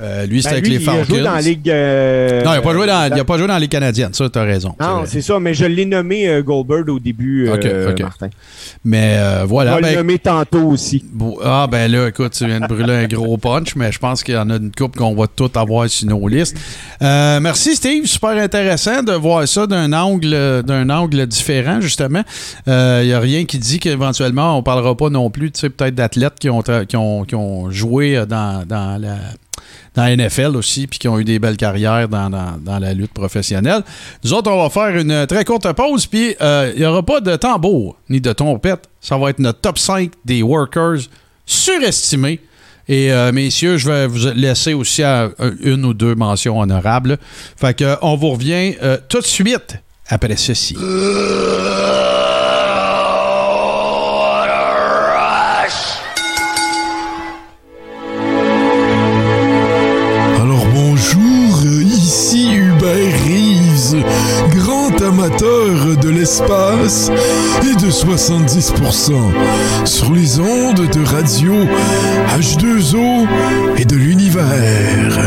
Euh, 0.00 0.26
lui, 0.26 0.42
c'était 0.42 0.54
Ben, 0.54 0.58
avec 0.58 0.64
lui, 0.64 0.70
les 0.74 0.76
il 0.80 0.84
Falcons. 0.84 1.00
a 1.00 1.04
joué 1.04 1.20
dans 1.22 1.32
la 1.34 1.40
Ligue. 1.40 1.70
euh, 1.70 2.44
Non, 2.44 2.52
il 2.52 2.56
n'a 2.56 2.60
pas, 2.62 2.72
joué 2.72 2.86
dans- 2.86 3.10
il 3.14 3.20
a 3.20 3.24
pas 3.24 3.36
joué 3.38 3.46
dans 3.48 3.58
les 3.58 3.66
Canadiennes, 3.68 4.14
ça, 4.14 4.28
t'as 4.30 4.44
raison. 4.44 4.74
Non, 4.80 5.02
C'est- 5.06 5.20
ça, 5.22 5.40
mais 5.40 5.54
je 5.54 5.64
l'ai 5.64 5.84
nommé 5.86 6.28
euh, 6.28 6.42
Goldberg 6.42 6.88
au 6.88 7.00
début, 7.00 7.48
Ok, 7.50 7.66
ok. 7.90 8.00
Martin. 8.00 8.28
Mais 8.84 9.16
euh, 9.18 9.42
On 9.42 9.46
voilà. 9.46 9.72
va 9.72 9.76
le 9.78 9.82
ben, 9.86 9.96
nommer 9.96 10.18
tantôt 10.20 10.68
aussi. 10.68 11.04
ah, 11.44 11.66
ben 11.70 11.90
là, 11.90 12.06
écoute, 12.08 12.32
tu 12.32 12.46
viens 12.46 12.60
de 12.60 12.66
brûler 12.66 12.92
un 12.92 13.06
gros 13.08 13.38
punch, 13.38 13.74
mais 13.74 13.90
je 13.90 13.98
pense 13.98 14.22
qu'il 14.22 14.34
y 14.34 14.38
en 14.38 14.50
a 14.50 14.56
une 14.56 14.70
coupe 14.70 14.96
qu'on 14.96 15.14
va 15.16 15.26
tout 15.26 15.50
avoir 15.56 15.88
sur 15.88 16.06
nos 16.08 16.28
listes. 16.28 16.56
Merci, 17.00 17.74
Steve. 17.74 18.06
Super 18.06 18.30
intéressant 18.40 19.02
de 19.02 19.12
voir 19.12 19.48
ça 19.48 19.66
d'un 19.66 19.92
angle, 19.92 20.62
d'un 20.62 20.88
angle 20.90 21.26
différent, 21.26 21.80
justement. 21.80 22.22
Il 22.66 22.72
n'y 23.06 23.12
a 23.12 23.20
rien 23.20 23.44
qui 23.46 23.58
dit 23.58 23.80
qu'éventuellement, 23.80 24.56
on 24.56 24.62
parlera 24.62 24.96
pas 24.96 25.10
non 25.10 25.28
plus, 25.30 25.50
tu 25.50 25.60
sais, 25.60 25.70
peut-être 25.70 25.94
d'athlètes 25.96 26.34
qui 26.38 26.48
ont, 26.50 26.62
qui, 26.62 26.96
ont, 26.96 27.24
qui 27.24 27.34
ont 27.34 27.70
joué 27.70 28.24
dans, 28.28 28.64
dans 28.66 29.00
la 29.00 29.16
dans 29.94 30.04
la 30.04 30.16
NFL 30.16 30.56
aussi, 30.56 30.86
puis 30.86 30.98
qui 30.98 31.08
ont 31.08 31.18
eu 31.18 31.24
des 31.24 31.38
belles 31.38 31.56
carrières 31.56 32.08
dans, 32.08 32.30
dans- 32.30 32.78
la 32.78 32.94
lutte 32.94 33.12
professionnelle. 33.12 33.82
Nous 34.24 34.32
autres, 34.32 34.50
on 34.50 34.62
va 34.62 34.70
faire 34.70 34.96
une 34.96 35.26
très 35.26 35.44
courte 35.44 35.72
pause, 35.72 36.06
puis 36.06 36.34
euh, 36.40 36.72
il 36.74 36.80
n'y 36.80 36.86
aura 36.86 37.02
pas 37.02 37.20
de 37.20 37.34
tambour 37.36 37.96
ni 38.08 38.20
de 38.20 38.32
trompette. 38.32 38.84
Ça 39.00 39.16
va 39.18 39.30
être 39.30 39.38
notre 39.40 39.60
top 39.60 39.78
5 39.78 40.12
des 40.24 40.42
workers 40.42 40.98
surestimés. 41.46 42.40
Et 42.88 43.12
euh, 43.12 43.32
messieurs, 43.32 43.76
je 43.76 43.88
vais 43.90 44.06
vous 44.06 44.28
laisser 44.34 44.72
aussi 44.74 45.02
à 45.02 45.30
euh, 45.40 45.52
une 45.60 45.84
ou 45.84 45.92
deux 45.94 46.14
mentions 46.14 46.58
honorables. 46.60 47.18
Fait 47.56 47.74
que 47.74 47.96
on 48.02 48.16
vous 48.16 48.30
revient 48.30 48.74
tout 49.08 49.20
de 49.20 49.26
suite 49.26 49.76
après 50.08 50.36
ceci. 50.36 50.76
l'espace 66.38 67.10
et 67.62 67.74
de 67.74 67.90
70% 67.90 69.12
sur 69.84 70.12
les 70.12 70.38
ondes 70.38 70.86
de 70.88 71.04
radio 71.04 71.52
H2O 72.38 73.26
et 73.78 73.84
de 73.84 73.96
l'univers. 73.96 75.18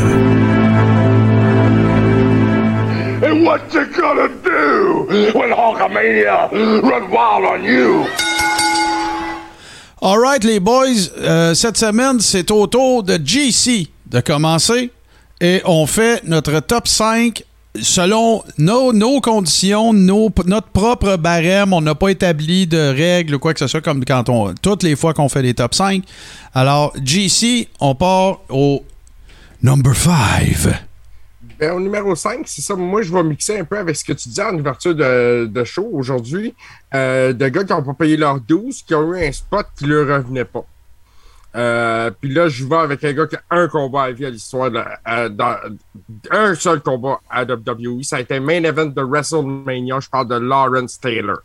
And 3.24 3.46
what 3.46 3.60
you 3.74 3.86
gonna 3.88 4.30
do 4.44 5.08
when 5.38 5.52
Hulkamania 5.52 6.50
run 6.82 7.10
wild 7.10 7.46
on 7.46 7.64
you? 7.64 8.06
Alright, 10.02 10.44
les 10.44 10.60
boys, 10.60 11.12
euh, 11.20 11.54
cette 11.54 11.78
semaine, 11.78 12.20
c'est 12.20 12.50
au 12.52 12.66
tour 12.68 13.04
de 13.04 13.20
GC 13.24 13.88
de 14.08 14.20
commencer 14.20 14.92
et 15.40 15.62
on 15.66 15.86
fait 15.86 16.24
notre 16.24 16.60
top 16.60 16.88
5 16.88 17.44
selon 17.76 18.44
nos, 18.58 19.22
conditions, 19.22 19.94
notre 19.94 20.68
propre 20.68 21.18
barème. 21.18 21.74
On 21.74 21.82
n'a 21.82 21.96
pas 21.96 22.10
établi 22.10 22.68
de 22.68 22.78
règles 22.78 23.36
ou 23.36 23.40
quoi 23.40 23.54
que 23.54 23.60
ce 23.60 23.68
soit 23.68 23.82
comme 23.82 24.04
quand 24.06 24.30
on. 24.30 24.54
Toutes 24.62 24.84
les 24.84 24.96
fois 24.96 25.14
qu'on 25.14 25.30
fait 25.30 25.42
les 25.42 25.54
top 25.54 25.74
5. 25.74 26.04
Alors, 26.54 26.94
GC, 27.04 27.70
on 27.80 27.96
part 27.96 28.42
au 28.50 28.84
number 29.62 29.96
5. 29.96 30.74
Ben, 31.60 31.74
au 31.74 31.80
numéro 31.80 32.16
5, 32.16 32.42
c'est 32.46 32.62
ça. 32.62 32.76
Moi, 32.76 33.04
je 33.04 33.14
vais 33.14 33.22
mixer 33.22 33.60
un 33.60 33.66
peu 33.66 33.78
avec 33.78 33.96
ce 33.96 34.04
que 34.04 34.14
tu 34.14 34.30
disais 34.30 34.44
en 34.44 34.56
ouverture 34.58 34.96
de, 34.96 35.64
show 35.64 35.88
aujourd'hui. 35.94 36.56
Euh, 36.96 37.34
de 37.34 37.48
gars 37.50 37.64
qui 37.64 37.72
n'ont 37.72 37.84
pas 37.84 37.94
payé 37.94 38.18
leur 38.18 38.40
12, 38.40 38.82
qui 38.82 38.96
ont 38.96 39.14
eu 39.14 39.28
un 39.28 39.32
spot 39.32 39.68
qui 39.78 39.86
ne 39.86 39.94
leur 39.94 40.18
revenait 40.18 40.46
pas. 40.46 40.66
Euh, 41.56 42.12
Puis 42.22 42.34
là, 42.34 42.48
je 42.48 42.64
vais 42.66 42.78
avec 42.78 43.04
un 43.04 43.14
gars 43.14 43.28
qui 43.28 43.36
a 43.36 43.42
un 43.50 43.68
combat 43.68 44.04
à 44.04 44.12
vie 44.12 44.26
à 44.26 44.30
l'histoire, 44.30 44.70
un 46.32 46.56
seul 46.56 46.80
combat 46.82 47.20
à 47.30 47.44
WWE. 47.44 48.04
Ça 48.04 48.18
a 48.18 48.20
été 48.22 48.40
main 48.40 48.64
event 48.64 48.86
de 48.86 49.02
WrestleMania. 49.02 50.00
Je 50.00 50.10
parle 50.10 50.28
de 50.28 50.36
Lawrence 50.36 51.00
Taylor. 51.00 51.38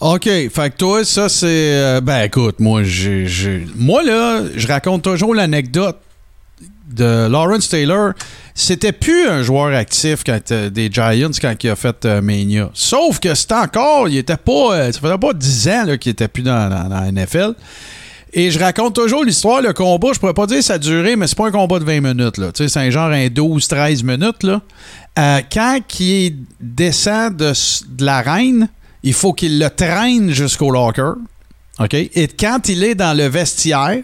OK, 0.00 0.24
fait 0.24 0.50
que 0.70 0.76
toi, 0.76 1.04
ça 1.04 1.28
c'est. 1.28 1.46
euh, 1.46 2.00
ben 2.00 2.22
écoute, 2.22 2.58
moi, 2.58 2.82
j'ai. 2.82 3.66
Moi, 3.76 4.02
là, 4.02 4.42
je 4.56 4.66
raconte 4.66 5.02
toujours 5.02 5.34
l'anecdote 5.34 5.98
de 6.90 7.28
Lawrence 7.28 7.68
Taylor. 7.68 8.12
C'était 8.54 8.92
plus 8.92 9.28
un 9.28 9.42
joueur 9.42 9.74
actif 9.76 10.24
quand, 10.24 10.50
euh, 10.50 10.70
des 10.70 10.90
Giants 10.90 11.30
quand 11.40 11.54
il 11.62 11.70
a 11.70 11.76
fait 11.76 12.04
Mania. 12.04 12.70
Sauf 12.74 13.20
que 13.20 13.34
c'était 13.34 13.54
encore. 13.54 14.08
Il 14.08 14.16
était 14.16 14.36
pas. 14.36 14.90
ça 14.92 15.00
faisait 15.00 15.18
pas 15.18 15.32
10 15.34 15.68
ans 15.68 15.96
qu'il 15.98 16.12
était 16.12 16.28
plus 16.28 16.42
dans 16.42 16.68
la 16.90 17.12
NFL. 17.12 17.54
Et 18.34 18.50
je 18.50 18.58
raconte 18.58 18.94
toujours 18.94 19.24
l'histoire, 19.24 19.60
le 19.60 19.72
combat, 19.74 20.08
je 20.14 20.18
pourrais 20.18 20.32
pas 20.32 20.46
dire 20.46 20.58
que 20.58 20.64
ça 20.64 20.74
a 20.74 20.78
duré, 20.78 21.16
mais 21.16 21.26
c'est 21.26 21.36
pas 21.36 21.48
un 21.48 21.50
combat 21.50 21.78
de 21.78 21.84
20 21.84 22.00
minutes. 22.00 22.38
Là. 22.38 22.50
C'est 22.54 22.90
genre 22.90 23.10
un 23.10 23.26
12-13 23.26 24.04
minutes. 24.04 24.42
Là. 24.42 24.62
Euh, 25.18 25.40
quand 25.52 25.78
il 26.00 26.38
descend 26.58 27.36
de, 27.36 27.52
de 27.88 28.04
la 28.04 28.22
reine, 28.22 28.68
il 29.02 29.12
faut 29.12 29.34
qu'il 29.34 29.58
le 29.58 29.68
traîne 29.68 30.30
jusqu'au 30.30 30.70
locker. 30.70 31.12
Et 31.90 32.28
quand 32.28 32.68
il 32.68 32.84
est 32.84 32.94
dans 32.94 33.16
le 33.16 33.26
vestiaire, 33.26 34.02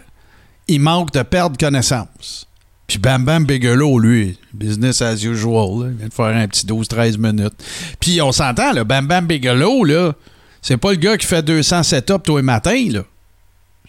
il 0.67 0.79
manque 0.79 1.11
de 1.11 1.23
perdre 1.23 1.57
connaissance. 1.57 2.45
Puis 2.85 2.97
Bam 2.97 3.23
Bam 3.23 3.45
Bigelow, 3.45 3.99
lui, 3.99 4.37
business 4.53 5.01
as 5.01 5.23
usual. 5.23 5.91
Il 5.91 5.97
vient 5.97 6.07
de 6.07 6.13
faire 6.13 6.25
un 6.25 6.47
petit 6.47 6.65
12-13 6.65 7.17
minutes. 7.17 7.53
Puis 7.99 8.21
on 8.21 8.31
s'entend, 8.31 8.73
là, 8.73 8.83
Bam 8.83 9.07
Bam 9.07 9.25
Bigelow, 9.27 9.83
là, 9.83 10.13
c'est 10.61 10.77
pas 10.77 10.91
le 10.91 10.97
gars 10.97 11.17
qui 11.17 11.25
fait 11.25 11.43
200 11.43 11.83
setups 11.83 12.13
tous 12.23 12.37
les 12.37 12.43
matins, 12.43 12.85
là. 12.89 13.01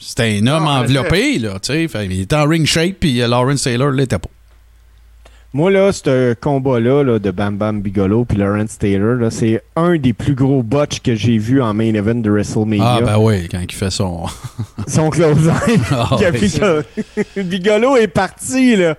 C'est 0.01 0.21
un 0.21 0.47
homme 0.47 0.67
en 0.67 0.79
enveloppé, 0.81 1.39
là, 1.39 1.59
tu 1.61 1.87
sais. 1.89 2.05
Il 2.07 2.21
est 2.23 2.33
en 2.33 2.47
ring 2.49 2.67
shape, 2.67 2.97
puis 3.01 3.21
euh, 3.21 3.29
Lawrence 3.29 3.63
Taylor 3.63 3.91
l'était 3.91 4.19
pas. 4.19 4.31
Moi, 5.53 5.71
là, 5.73 5.91
ce 5.93 6.35
combat-là 6.35 7.03
là, 7.03 7.19
de 7.19 7.31
Bam 7.33 7.57
Bam 7.57 7.81
Bigolo 7.83 8.25
puis 8.25 8.39
Lawrence 8.39 8.79
Taylor, 8.79 9.17
là, 9.17 9.31
c'est 9.33 9.61
un 9.75 9.97
des 9.97 10.13
plus 10.13 10.35
gros 10.37 10.63
botches 10.63 11.01
que 11.03 11.17
j'ai 11.17 11.39
vu 11.39 11.61
en 11.61 11.75
main 11.75 11.93
event 11.93 12.15
de 12.15 12.31
WrestleMania. 12.31 12.99
Ah, 12.99 13.01
ben 13.05 13.19
oui, 13.19 13.49
quand 13.51 13.59
il 13.59 13.73
fait 13.75 13.91
son. 13.91 14.27
Son 14.87 15.11
closing. 15.11 15.51
Ah, 15.91 16.17
que- 16.19 16.85
Bigolo 17.43 17.97
est 17.97 18.07
parti, 18.07 18.77
là. 18.77 18.97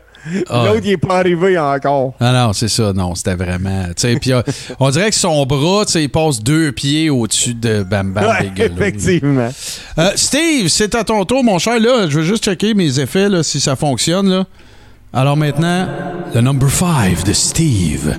Ah, 0.50 0.66
L'autre, 0.68 0.82
il 0.84 0.92
est 0.92 0.98
pas 0.98 1.18
arrivé 1.18 1.58
encore. 1.58 2.14
Ah 2.20 2.32
non, 2.32 2.54
c'est 2.54 2.68
ça, 2.68 2.94
non, 2.94 3.16
c'était 3.16 3.36
vraiment. 3.36 3.86
Puis 4.22 4.32
euh, 4.34 4.42
on 4.80 4.90
dirait 4.92 5.10
que 5.10 5.16
son 5.16 5.46
bras, 5.46 5.84
il 5.96 6.10
passe 6.10 6.42
deux 6.42 6.72
pieds 6.72 7.10
au-dessus 7.10 7.54
de 7.56 7.84
Bam 7.84 8.14
Bam 8.14 8.26
Ouais, 8.26 8.50
Bigelow. 8.50 8.76
effectivement. 8.76 9.50
Euh, 9.98 10.12
Steve, 10.16 10.68
c'est 10.68 10.94
à 10.96 11.04
ton 11.04 11.26
tour, 11.26 11.44
mon 11.44 11.58
cher. 11.58 11.80
Là, 11.80 12.08
je 12.08 12.20
veux 12.20 12.24
juste 12.26 12.44
checker 12.46 12.74
mes 12.74 13.00
effets, 13.00 13.30
là, 13.30 13.42
si 13.42 13.60
ça 13.60 13.76
fonctionne. 13.76 14.30
Là. 14.30 14.46
Alors 15.14 15.36
maintenant, 15.38 15.88
le 16.36 16.42
number 16.42 16.70
5 16.70 17.24
de 17.26 17.34
Steve. 17.34 18.18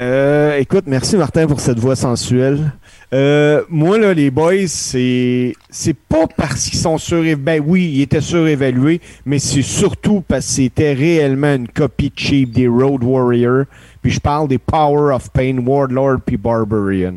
Euh, 0.00 0.56
écoute, 0.58 0.84
merci 0.86 1.16
Martin 1.16 1.46
pour 1.46 1.60
cette 1.60 1.78
voix 1.78 1.96
sensuelle. 1.96 2.72
Euh, 3.12 3.64
moi, 3.68 3.98
là, 3.98 4.14
les 4.14 4.30
boys, 4.30 4.68
c'est 4.68 5.54
c'est 5.68 5.96
pas 5.96 6.26
parce 6.36 6.68
qu'ils 6.68 6.78
sont 6.78 6.96
surévalués. 6.96 7.36
Ben 7.36 7.62
oui, 7.64 7.90
ils 7.94 8.02
étaient 8.02 8.20
surévalués, 8.20 9.00
mais 9.26 9.38
c'est 9.38 9.62
surtout 9.62 10.22
parce 10.26 10.46
que 10.46 10.52
c'était 10.52 10.92
réellement 10.92 11.54
une 11.54 11.68
copie 11.68 12.12
cheap 12.14 12.52
des 12.52 12.68
Road 12.68 13.02
Warriors. 13.02 13.64
Puis 14.00 14.12
je 14.12 14.20
parle 14.20 14.48
des 14.48 14.58
Power 14.58 15.12
of 15.14 15.30
Pain, 15.30 15.58
Warlord 15.58 16.20
puis 16.24 16.36
Barbarian. 16.36 17.16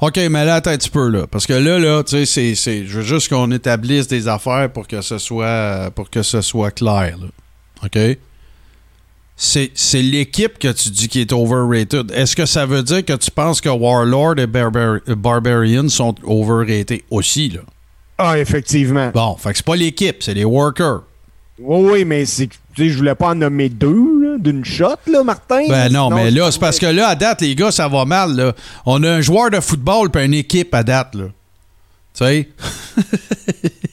OK, 0.00 0.16
mais 0.30 0.44
là, 0.44 0.56
attends 0.56 0.70
un 0.70 0.78
petit 0.78 0.90
peu, 0.90 1.08
là. 1.08 1.26
Parce 1.26 1.46
que 1.46 1.52
là, 1.52 1.80
là, 1.80 2.04
tu 2.04 2.24
sais, 2.24 2.54
c'est. 2.54 2.86
Je 2.86 2.98
veux 2.98 3.02
juste 3.02 3.28
qu'on 3.28 3.50
établisse 3.50 4.06
des 4.06 4.28
affaires 4.28 4.70
pour 4.72 4.86
que 4.86 5.00
ce 5.00 5.18
soit, 5.18 5.90
pour 5.96 6.10
que 6.10 6.22
ce 6.22 6.40
soit 6.40 6.70
clair, 6.70 7.18
là. 7.18 7.26
OK? 7.84 8.18
C'est 9.40 9.70
c'est 9.74 10.02
l'équipe 10.02 10.58
que 10.58 10.72
tu 10.72 10.90
dis 10.90 11.06
qui 11.08 11.20
est 11.20 11.32
overrated. 11.32 12.10
Est-ce 12.10 12.34
que 12.34 12.44
ça 12.44 12.66
veut 12.66 12.82
dire 12.82 13.04
que 13.04 13.12
tu 13.12 13.30
penses 13.30 13.60
que 13.60 13.68
Warlord 13.68 14.34
et 14.40 14.48
Barbar- 14.48 14.98
Barbarian 15.06 15.88
sont 15.88 16.16
overrated 16.24 17.02
aussi, 17.08 17.48
là? 17.50 17.60
Ah, 18.18 18.36
effectivement. 18.36 19.12
Bon, 19.14 19.36
fait 19.36 19.50
que 19.52 19.58
c'est 19.58 19.64
pas 19.64 19.76
l'équipe, 19.76 20.16
c'est 20.24 20.34
les 20.34 20.44
workers. 20.44 21.02
Oui, 21.60 21.90
oui, 21.90 22.04
mais 22.04 22.26
c'est, 22.26 22.48
je 22.76 22.96
voulais 22.96 23.14
pas 23.14 23.28
en 23.28 23.34
nommer 23.36 23.68
deux 23.68 24.22
là, 24.22 24.38
d'une 24.38 24.64
shot, 24.64 24.96
là, 25.06 25.22
Martin. 25.22 25.62
Ben 25.68 25.92
non, 25.92 26.08
Sinon, 26.08 26.16
mais 26.16 26.30
là, 26.32 26.50
c'est 26.50 26.58
parce 26.60 26.80
que 26.80 26.86
là, 26.86 27.08
à 27.08 27.14
date, 27.14 27.40
les 27.40 27.54
gars, 27.54 27.70
ça 27.70 27.86
va 27.86 28.04
mal. 28.04 28.34
Là. 28.34 28.52
On 28.86 29.00
a 29.04 29.08
un 29.08 29.20
joueur 29.20 29.50
de 29.50 29.60
football 29.60 30.10
puis 30.10 30.24
une 30.24 30.34
équipe 30.34 30.74
à 30.74 30.82
date. 30.82 31.14
Là. 31.14 31.26
Tu 32.14 32.24
sais? 32.24 32.48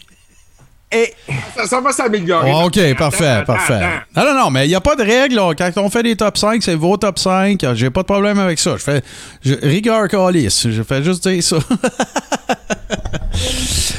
Eh, 0.96 1.14
Ça, 1.58 1.68
ça 1.68 1.82
va 1.82 1.92
s'améliorer. 1.92 2.52
OK, 2.54 2.78
Attends, 2.78 2.96
parfait, 2.96 3.28
attends, 3.28 3.54
parfait. 3.54 3.74
attends. 3.74 3.88
Non, 4.16 4.24
non, 4.34 4.40
non, 4.46 4.50
mais 4.50 4.66
il 4.66 4.70
n'y 4.70 4.76
a 4.76 4.82
pas 4.82 4.96
de 4.96 5.04
règle. 5.04 5.36
là. 5.36 5.54
Quand 5.58 5.70
on 5.78 5.90
fait 5.90 6.04
des 6.04 6.16
top 6.16 6.38
5, 6.38 6.64
c'est 6.64 6.76
vos 6.76 6.96
top 6.98 7.20
5. 7.20 7.60
J'ai 7.74 7.90
pas 7.90 8.02
de 8.02 8.08
problème 8.08 8.40
avec 8.40 8.60
ça. 8.60 8.74
Je 8.78 8.84
fais 8.84 9.02
je, 9.44 9.56
rigueur 9.62 10.08
calice. 10.08 10.70
Je 10.70 10.84
fais 10.84 11.04
juste 11.04 11.28
dire 11.28 11.44
ça. 11.44 11.58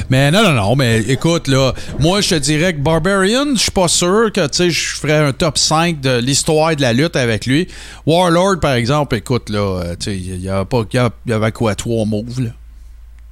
mais 0.09 0.31
non, 0.31 0.43
non, 0.43 0.53
non, 0.53 0.75
mais 0.75 0.99
écoute, 1.01 1.47
là, 1.47 1.73
moi, 1.99 2.21
je 2.21 2.29
te 2.29 2.35
dirais 2.35 2.73
que 2.73 2.79
Barbarian, 2.79 3.45
je 3.53 3.59
suis 3.59 3.71
pas 3.71 3.87
sûr 3.87 4.31
que, 4.33 4.47
tu 4.47 4.57
sais, 4.57 4.69
je 4.69 4.95
ferais 4.95 5.17
un 5.17 5.33
top 5.33 5.57
5 5.57 5.99
de 5.99 6.19
l'histoire 6.19 6.75
de 6.75 6.81
la 6.81 6.93
lutte 6.93 7.15
avec 7.15 7.45
lui. 7.45 7.67
Warlord, 8.05 8.59
par 8.59 8.73
exemple, 8.73 9.15
écoute, 9.15 9.49
là, 9.49 9.95
tu 9.99 10.05
sais, 10.05 10.17
y, 10.17 10.29
y 10.31 10.35
il 10.35 11.31
y 11.31 11.33
avait 11.33 11.51
quoi, 11.51 11.75
trois 11.75 12.05
moves, 12.05 12.41
là? 12.41 12.49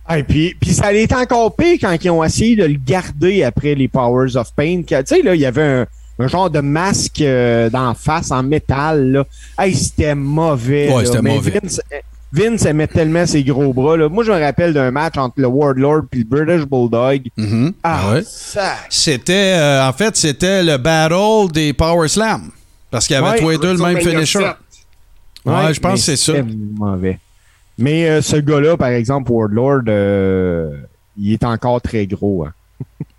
Ah, 0.08 0.20
et 0.20 0.24
puis, 0.24 0.56
puis 0.60 0.72
ça 0.72 0.86
allait 0.88 1.04
être 1.04 1.18
encore 1.18 1.56
pire 1.56 1.78
quand 1.82 1.96
ils 2.04 2.10
ont 2.12 2.24
essayé 2.24 2.56
de 2.56 2.66
le 2.66 2.78
garder 2.78 3.44
après 3.44 3.74
les 3.76 3.88
Powers 3.88 4.36
of 4.36 4.54
Pain. 4.56 4.82
Tu 4.86 4.96
sais, 5.06 5.22
là, 5.24 5.34
il 5.34 5.42
y 5.42 5.46
avait 5.48 5.64
un, 5.64 5.86
un 6.20 6.28
genre 6.28 6.50
de 6.50 6.60
masque 6.60 7.22
euh, 7.22 7.70
d'en 7.72 7.94
face 7.96 8.30
en 8.32 8.44
métal. 8.44 9.12
Là. 9.12 9.24
Hey, 9.58 9.74
c'était 9.74 10.14
mauvais. 10.16 10.92
Ouais, 10.94 11.06
c'était 11.06 11.22
mauvais. 11.24 11.60
Vince, 11.62 11.82
Vince 12.32 12.66
aimait 12.66 12.88
tellement 12.88 13.26
ses 13.26 13.44
gros 13.44 13.74
bras. 13.74 13.98
Là. 13.98 14.08
Moi, 14.10 14.24
je 14.24 14.32
me 14.32 14.40
rappelle 14.40 14.74
d'un 14.74 14.92
match 14.92 15.18
entre 15.18 15.36
le 15.42 15.48
Warlord 15.48 16.04
et 16.14 16.18
le 16.18 16.24
British 16.24 16.66
Bulldog. 16.68 17.22
Mhm. 17.38 17.74
Ah, 17.82 18.02
Ah 18.04 18.12
ouais. 18.14 18.24
ça. 18.28 18.76
C'était, 18.90 19.56
euh, 19.58 19.88
en 19.88 19.94
fait, 19.94 20.16
c'était 20.18 20.62
le 20.62 20.78
battle 20.78 21.52
des 21.52 21.74
Power 21.74 22.08
Slam. 22.10 22.52
Parce 22.92 23.08
qu'il 23.08 23.16
y 23.16 23.18
avait 23.18 23.30
Ouais, 23.32 23.40
tous 23.40 23.50
les 23.50 23.58
deux 23.58 23.74
le 23.74 23.80
même 23.80 24.00
finisher. 24.00 24.40
7. 24.40 24.46
Ouais, 25.46 25.74
je 25.74 25.80
pense 25.80 25.94
que 26.00 26.06
c'est 26.06 26.16
ça. 26.18 26.34
c'était 26.34 26.44
mauvais. 26.78 27.20
Mais 27.78 28.10
euh, 28.10 28.22
ce 28.22 28.38
gars-là, 28.38 28.78
par 28.78 28.90
exemple, 28.90 29.32
Warlord, 29.32 29.84
euh, 29.88 30.72
il 31.18 31.34
est 31.34 31.44
encore 31.44 31.82
très 31.82 32.08
gros. 32.08 32.46
hein. 32.46 32.54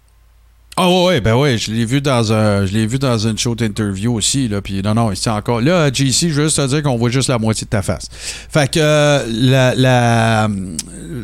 Ah 0.79 0.91
ouais, 0.91 1.05
ouais, 1.07 1.21
ben 1.23 1.35
ouais, 1.37 1.57
je 1.57 1.71
l'ai 1.73 1.87
vu 1.87 2.03
dans 2.03 2.35
un, 2.35 2.67
je 2.67 2.73
l'ai 2.75 2.87
vu 2.87 2.99
dans 2.99 3.17
une 3.17 3.39
show 3.39 3.55
d'interview 3.55 4.13
aussi 4.15 4.47
là, 4.47 4.61
puis 4.61 4.83
non 4.83 4.93
non, 4.93 5.11
c'est 5.15 5.31
encore 5.31 5.63
là 5.63 5.89
JC, 5.91 6.29
je 6.29 6.35
veux 6.35 6.45
juste 6.45 6.59
te 6.59 6.67
dire 6.67 6.83
qu'on 6.83 6.97
voit 6.99 7.09
juste 7.09 7.31
la 7.31 7.39
moitié 7.39 7.65
de 7.65 7.71
ta 7.71 7.81
face. 7.81 8.09
Fait 8.51 8.71
que 8.71 8.79
euh, 8.79 9.25
la, 9.27 9.75
la 9.75 10.49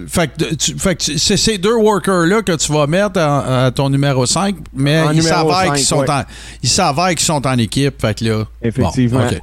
fait 0.08 0.30
que, 0.38 0.54
tu- 0.54 0.78
fait 0.78 0.94
que 0.96 1.02
c'est 1.18 1.36
ces 1.36 1.58
deux 1.58 1.74
workers 1.74 2.24
là 2.24 2.40
que 2.40 2.56
tu 2.56 2.72
vas 2.72 2.86
mettre 2.86 3.20
à 3.20 3.70
ton 3.74 3.90
numéro 3.90 4.24
5, 4.24 4.54
mais 4.74 5.02
En 5.02 5.20
s'avèrent 5.20 5.54
cinq, 5.66 5.74
qu'ils 5.74 5.84
sont 5.84 5.98
ouais. 5.98 6.10
en 6.10 6.22
ils 6.62 6.68
s'avèrent 6.70 7.08
qu'ils 7.10 7.20
sont 7.20 7.46
en 7.46 7.58
équipe, 7.58 8.00
fait 8.00 8.18
que 8.18 8.24
là 8.24 8.44
Effectivement. 8.62 9.20
bon. 9.20 9.38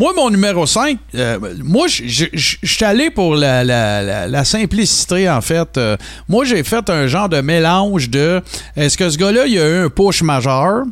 Moi 0.00 0.12
mon 0.16 0.30
numéro 0.30 0.66
5, 0.66 0.98
euh, 1.14 1.38
moi 1.62 1.86
je 1.86 2.26
suis 2.64 2.84
allé 2.84 3.10
pour 3.10 3.36
la, 3.36 3.62
la, 3.62 4.02
la, 4.02 4.26
la 4.26 4.44
simplicité 4.44 5.30
en 5.30 5.40
fait. 5.40 5.76
Euh, 5.78 5.96
moi 6.28 6.44
j'ai 6.44 6.64
fait 6.64 6.90
un 6.90 7.06
genre 7.06 7.28
de 7.28 7.40
mélange 7.40 8.10
de 8.10 8.40
est-ce 8.76 8.98
que 8.98 9.08
ce 9.08 9.16
gars-là 9.18 9.46
il 9.52 9.58
a 9.58 9.68
eu 9.68 9.84
un 9.84 9.88
push 9.90 10.22
majeur 10.22 10.84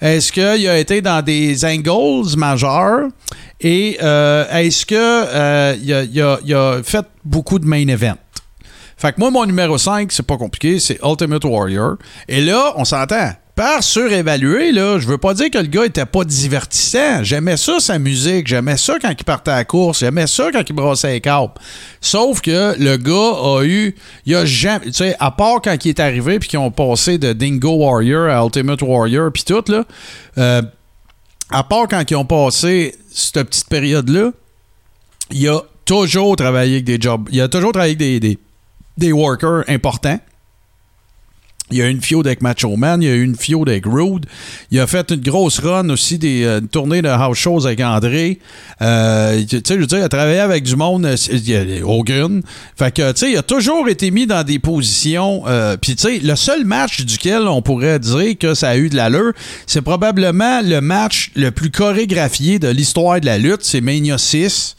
Est-ce 0.00 0.32
qu'il 0.32 0.68
a 0.68 0.78
été 0.78 1.00
dans 1.00 1.22
des 1.22 1.64
angles 1.64 2.36
majeurs? 2.36 3.08
Et 3.60 3.98
euh, 4.02 4.48
est-ce 4.52 4.86
que 4.86 4.94
euh, 4.94 6.78
a, 6.78 6.82
fait 6.82 7.06
beaucoup 7.24 7.58
de 7.58 7.66
main 7.66 7.86
event? 7.88 8.16
Fait 8.96 9.12
que 9.12 9.20
moi, 9.20 9.30
mon 9.30 9.46
numéro 9.46 9.78
5, 9.78 10.10
c'est 10.10 10.26
pas 10.26 10.36
compliqué, 10.36 10.80
c'est 10.80 10.98
Ultimate 11.04 11.44
Warrior. 11.44 11.96
Et 12.26 12.40
là, 12.40 12.72
on 12.76 12.84
s'entend. 12.84 13.30
Par 13.58 13.82
surévaluer, 13.82 14.70
là, 14.70 15.00
je 15.00 15.08
veux 15.08 15.18
pas 15.18 15.34
dire 15.34 15.50
que 15.50 15.58
le 15.58 15.66
gars 15.66 15.84
était 15.84 16.06
pas 16.06 16.22
divertissant. 16.22 17.24
J'aimais 17.24 17.56
ça, 17.56 17.80
sa 17.80 17.98
musique. 17.98 18.46
J'aimais 18.46 18.76
ça 18.76 19.00
quand 19.02 19.10
il 19.10 19.24
partait 19.24 19.50
à 19.50 19.56
la 19.56 19.64
course. 19.64 19.98
J'aimais 19.98 20.28
ça 20.28 20.52
quand 20.52 20.62
il 20.64 20.72
brossait 20.74 21.14
les 21.14 21.20
câbles. 21.20 21.54
Sauf 22.00 22.40
que 22.40 22.76
le 22.78 22.96
gars 22.98 23.58
a 23.58 23.64
eu. 23.64 23.96
Il 24.26 24.36
a 24.36 24.44
jamais. 24.44 24.84
Tu 24.84 24.92
sais, 24.92 25.16
à 25.18 25.32
part 25.32 25.60
quand 25.60 25.74
il 25.84 25.88
est 25.88 25.98
arrivé 25.98 26.38
puis 26.38 26.48
qu'ils 26.48 26.60
ont 26.60 26.70
passé 26.70 27.18
de 27.18 27.32
Dingo 27.32 27.72
Warrior 27.78 28.30
à 28.30 28.44
Ultimate 28.44 28.80
Warrior 28.80 29.32
puis 29.32 29.42
tout, 29.42 29.64
là. 29.66 29.84
euh, 30.38 30.62
à 31.50 31.64
part 31.64 31.88
quand 31.88 32.08
ils 32.08 32.14
ont 32.14 32.24
passé 32.24 32.94
cette 33.10 33.42
petite 33.42 33.68
période-là, 33.68 34.30
il 35.32 35.48
a 35.48 35.62
toujours 35.84 36.36
travaillé 36.36 36.74
avec 36.74 36.84
des 36.84 36.98
jobs. 37.00 37.28
Il 37.32 37.40
a 37.40 37.48
toujours 37.48 37.72
travaillé 37.72 37.96
avec 38.18 38.38
des 38.96 39.12
workers 39.12 39.64
importants. 39.66 40.20
Il 41.70 41.76
y 41.78 41.82
a 41.82 41.86
eu 41.86 41.90
une 41.90 42.00
fiode 42.00 42.26
avec 42.26 42.40
Macho 42.40 42.74
Man, 42.76 43.02
il 43.02 43.08
y 43.08 43.10
a 43.10 43.14
eu 43.14 43.22
une 43.22 43.36
fiode 43.36 43.68
avec 43.68 43.84
Rude. 43.84 44.24
Il 44.70 44.80
a 44.80 44.86
fait 44.86 45.10
une 45.10 45.20
grosse 45.20 45.58
run 45.58 45.90
aussi, 45.90 46.18
des 46.18 46.44
euh, 46.44 46.60
une 46.60 46.68
tournée 46.68 47.02
de 47.02 47.08
house 47.08 47.36
shows 47.36 47.66
avec 47.66 47.80
André. 47.80 48.38
Euh, 48.80 49.42
tu 49.48 49.58
sais, 49.58 49.74
je 49.74 49.80
veux 49.80 49.86
dire, 49.86 49.98
il 49.98 50.02
a 50.02 50.08
travaillé 50.08 50.38
avec 50.40 50.64
du 50.64 50.76
monde, 50.76 51.04
euh, 51.06 51.80
Hogan. 51.84 52.42
Fait 52.76 52.94
que, 52.94 53.12
tu 53.12 53.18
sais, 53.18 53.32
il 53.32 53.36
a 53.36 53.42
toujours 53.42 53.88
été 53.88 54.10
mis 54.10 54.26
dans 54.26 54.44
des 54.44 54.58
positions. 54.58 55.42
euh, 55.46 55.76
Puis, 55.76 55.94
tu 55.96 56.02
sais, 56.04 56.18
le 56.22 56.36
seul 56.36 56.64
match 56.64 57.02
duquel 57.04 57.42
on 57.42 57.60
pourrait 57.60 57.98
dire 57.98 58.38
que 58.38 58.54
ça 58.54 58.70
a 58.70 58.76
eu 58.76 58.88
de 58.88 58.96
l'allure, 58.96 59.32
c'est 59.66 59.82
probablement 59.82 60.60
le 60.62 60.80
match 60.80 61.30
le 61.36 61.50
plus 61.50 61.70
chorégraphié 61.70 62.58
de 62.58 62.68
l'histoire 62.68 63.20
de 63.20 63.26
la 63.26 63.36
lutte. 63.38 63.60
C'est 63.62 63.80
Mania 63.80 64.16
6. 64.18 64.74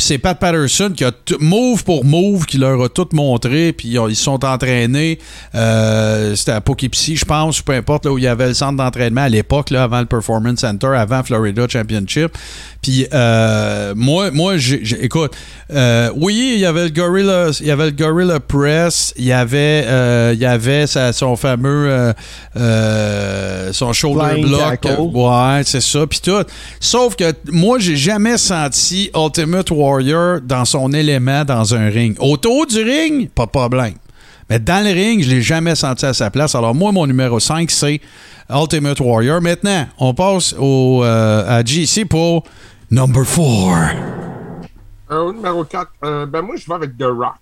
C'est 0.00 0.18
Pat 0.18 0.38
Patterson 0.38 0.92
qui 0.96 1.04
a 1.04 1.12
t- 1.12 1.36
move 1.38 1.84
pour 1.84 2.04
move 2.04 2.46
qui 2.46 2.58
leur 2.58 2.82
a 2.82 2.88
tout 2.88 3.08
montré. 3.12 3.72
Puis 3.72 3.88
ils 4.08 4.16
sont 4.16 4.44
entraînés. 4.44 5.18
Euh, 5.54 6.34
C'était 6.34 6.52
à 6.52 6.60
Poughkeepsie, 6.60 7.16
je 7.16 7.24
pense, 7.24 7.62
peu 7.62 7.72
importe, 7.72 8.06
là 8.06 8.12
où 8.12 8.18
il 8.18 8.24
y 8.24 8.26
avait 8.26 8.48
le 8.48 8.54
centre 8.54 8.76
d'entraînement 8.76 9.22
à 9.22 9.28
l'époque, 9.28 9.70
là, 9.70 9.84
avant 9.84 10.00
le 10.00 10.06
Performance 10.06 10.60
Center, 10.60 10.88
avant 10.96 11.22
Florida 11.22 11.66
Championship. 11.68 12.32
Puis 12.82 13.06
euh, 13.12 13.92
moi, 13.94 14.30
moi 14.30 14.54
écoute, 15.02 15.32
euh, 15.70 16.10
oui, 16.16 16.52
il 16.54 16.60
y 16.60 16.64
avait 16.64 16.84
le 16.84 16.88
Gorilla, 16.90 17.48
il 17.60 17.66
y 17.66 17.70
avait 17.70 17.86
le 17.86 17.90
Gorilla 17.90 18.40
Press, 18.40 19.12
il 19.18 19.26
y 19.26 19.32
avait, 19.32 19.84
euh, 19.86 20.30
il 20.34 20.40
y 20.40 20.46
avait 20.46 20.86
sa- 20.86 21.12
son 21.12 21.36
fameux, 21.36 22.12
euh, 22.56 23.72
son 23.72 23.92
shoulder 23.92 24.24
Flying 24.30 24.46
block. 24.48 24.80
tackle. 24.80 25.00
Ouais, 25.12 25.62
c'est 25.64 25.80
ça, 25.82 26.06
puis 26.06 26.20
tout. 26.20 26.42
Sauf 26.80 27.16
que 27.16 27.32
moi, 27.50 27.78
j'ai 27.78 27.96
jamais 27.96 28.38
senti 28.38 29.10
Ultimate 29.14 29.70
Warrior 29.70 30.40
dans 30.40 30.64
son 30.64 30.92
élément 30.92 31.44
dans 31.44 31.74
un 31.74 31.88
ring. 31.88 32.16
Autour 32.18 32.66
du 32.66 32.82
ring, 32.82 33.28
pas 33.30 33.46
de 33.46 33.50
problème. 33.50 33.94
Mais 34.48 34.58
dans 34.58 34.84
le 34.84 34.90
ring, 34.92 35.22
je 35.22 35.30
l'ai 35.30 35.42
jamais 35.42 35.74
senti 35.76 36.06
à 36.06 36.12
sa 36.14 36.30
place. 36.30 36.54
Alors 36.54 36.74
moi, 36.74 36.90
mon 36.92 37.06
numéro 37.06 37.38
5, 37.38 37.70
c'est 37.70 38.00
Ultimate 38.52 38.98
Warrior. 38.98 39.40
Maintenant, 39.40 39.86
on 39.98 40.12
passe 40.12 40.54
au, 40.58 41.02
euh, 41.04 41.58
à 41.60 41.64
GC 41.64 42.04
pour 42.04 42.42
number 42.90 43.24
4. 43.24 43.96
Euh, 45.10 45.18
au 45.24 45.32
numéro 45.32 45.64
4, 45.64 45.90
ben 46.26 46.42
moi, 46.42 46.56
je 46.56 46.66
vais 46.66 46.74
avec 46.74 46.96
The 46.96 47.02
Rock. 47.04 47.34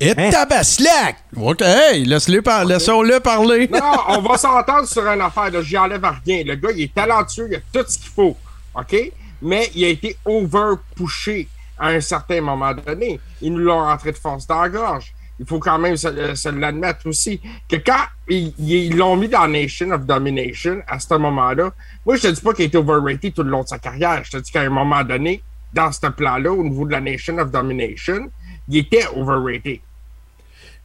Et 0.00 0.12
Hein? 0.16 0.30
tabaslac! 0.30 1.16
OK, 1.36 1.60
hey, 1.62 2.04
laisse-le 2.04 2.40
par- 2.42 2.64
laissons-le 2.64 3.18
parler. 3.20 3.66
Non, 3.68 3.80
on 4.08 4.20
va 4.20 4.36
s'entendre 4.38 4.86
sur 4.86 5.04
une 5.06 5.20
affaire, 5.20 5.50
là. 5.50 5.60
J'y 5.62 5.76
enlève 5.76 6.04
rien. 6.24 6.44
Le 6.44 6.54
gars, 6.54 6.70
il 6.72 6.82
est 6.82 6.94
talentueux, 6.94 7.48
il 7.50 7.56
a 7.56 7.60
tout 7.72 7.88
ce 7.90 7.98
qu'il 7.98 8.10
faut. 8.10 8.36
OK? 8.74 9.12
Mais 9.42 9.70
il 9.74 9.84
a 9.84 9.88
été 9.88 10.16
over-pushé 10.24 11.48
à 11.78 11.88
un 11.88 12.00
certain 12.00 12.40
moment 12.40 12.72
donné. 12.74 13.18
Ils 13.40 13.52
nous 13.52 13.58
l'ont 13.60 13.80
rentré 13.84 14.12
de 14.12 14.18
force 14.18 14.46
dans 14.46 14.60
la 14.62 14.68
gorge. 14.68 15.12
Il 15.40 15.46
faut 15.46 15.58
quand 15.58 15.78
même 15.78 15.96
se, 15.96 16.08
euh, 16.08 16.52
l'admettre 16.52 17.06
aussi. 17.06 17.40
Que 17.68 17.76
quand 17.76 18.04
ils 18.28 18.96
l'ont 18.96 19.16
mis 19.16 19.28
dans 19.28 19.46
Nation 19.46 19.90
of 19.90 20.04
Domination, 20.04 20.80
à 20.86 20.98
ce 20.98 21.14
moment-là, 21.14 21.70
moi, 22.04 22.16
je 22.16 22.22
te 22.22 22.28
dis 22.28 22.40
pas 22.40 22.52
qu'il 22.52 22.64
été 22.64 22.76
overrated 22.76 23.32
tout 23.32 23.42
le 23.42 23.50
long 23.50 23.62
de 23.62 23.68
sa 23.68 23.78
carrière. 23.78 24.22
Je 24.24 24.32
te 24.32 24.36
dis 24.38 24.50
qu'à 24.50 24.62
un 24.62 24.68
moment 24.68 25.04
donné, 25.04 25.42
dans 25.72 25.92
ce 25.92 26.06
plan-là, 26.06 26.52
au 26.52 26.64
niveau 26.64 26.86
de 26.86 26.92
la 26.92 27.00
Nation 27.00 27.38
of 27.38 27.50
Domination, 27.50 28.30
il 28.68 28.78
était 28.78 29.06
overrated. 29.14 29.80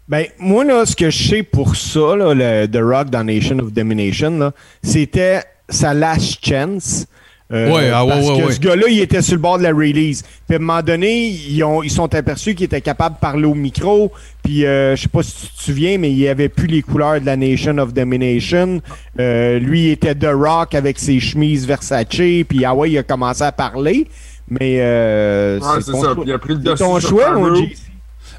Ben, 0.07 0.27
moi, 0.37 0.65
là, 0.65 0.85
ce 0.85 0.95
que 0.95 1.09
je 1.09 1.29
sais 1.29 1.43
pour 1.43 1.75
ça, 1.75 2.15
le 2.15 2.65
The 2.67 2.81
Rock 2.81 3.09
dans 3.09 3.23
Nation 3.23 3.59
of 3.59 3.71
Domination, 3.71 4.51
c'était 4.81 5.43
sa 5.69 5.93
last 5.93 6.45
chance. 6.45 7.07
Euh, 7.53 7.71
Ouais, 7.71 7.89
ah 7.93 8.03
ouais, 8.03 8.09
parce 8.11 8.27
ouais, 8.29 8.37
que 8.41 8.45
ouais. 8.47 8.51
ce 8.53 8.59
gars-là, 8.59 8.83
il 8.89 8.99
était 8.99 9.21
sur 9.21 9.35
le 9.35 9.41
bord 9.41 9.57
de 9.59 9.63
la 9.63 9.71
release. 9.71 10.23
Puis 10.47 10.55
à 10.55 10.55
un 10.55 10.59
moment 10.59 10.81
donné, 10.81 11.27
ils, 11.27 11.63
ont, 11.63 11.83
ils 11.83 11.91
sont 11.91 12.13
aperçus 12.15 12.55
qu'il 12.55 12.65
était 12.65 12.81
capable 12.81 13.15
de 13.15 13.19
parler 13.19 13.45
au 13.45 13.53
micro. 13.53 14.11
Puis 14.43 14.65
euh, 14.65 14.95
je 14.95 15.03
sais 15.03 15.07
pas 15.09 15.21
si 15.23 15.33
tu 15.35 15.53
te 15.53 15.61
souviens, 15.61 15.97
mais 15.97 16.11
il 16.11 16.27
avait 16.27 16.49
plus 16.49 16.67
les 16.67 16.81
couleurs 16.81 17.21
de 17.21 17.25
la 17.25 17.37
Nation 17.37 17.77
of 17.77 17.93
Domination. 17.93 18.81
Euh, 19.19 19.59
lui, 19.59 19.85
il 19.85 19.89
était 19.91 20.15
The 20.15 20.29
Rock 20.33 20.73
avec 20.73 20.97
ses 20.97 21.19
chemises 21.19 21.67
Versace. 21.67 22.07
Puis 22.09 22.65
ah 22.65 22.73
ouais, 22.73 22.89
il 22.91 22.97
a 22.97 23.03
commencé 23.03 23.43
à 23.43 23.51
parler. 23.51 24.07
Mais 24.49 24.77
euh, 24.79 25.59
Ouais, 25.59 25.81
c'est 25.81 25.91
ton 25.91 26.01
ça. 26.01 26.07
choix. 26.07 26.15
Puis 26.15 26.23
il 26.27 26.33
a 26.33 26.39
pris 26.39 26.53
le 26.55 26.61
C'est 26.65 26.83
ton 26.83 26.99
choix, 26.99 27.31
mon 27.33 27.55
G. 27.55 27.75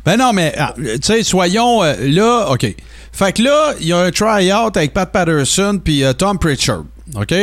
Ben 0.04 0.18
non, 0.18 0.32
mais, 0.32 0.54
ah, 0.58 0.74
tu 0.76 0.98
sais, 1.02 1.22
soyons 1.22 1.82
euh, 1.82 1.94
là, 2.00 2.50
OK. 2.50 2.66
Fait 3.12 3.32
que 3.32 3.42
là, 3.42 3.74
il 3.80 3.86
y 3.86 3.92
a 3.92 3.98
un 3.98 4.10
try-out 4.10 4.76
avec 4.76 4.92
Pat 4.92 5.10
Patterson 5.10 5.80
puis 5.82 6.04
euh, 6.04 6.12
Tom 6.12 6.38
Pritchard. 6.38 6.84
OK? 7.16 7.34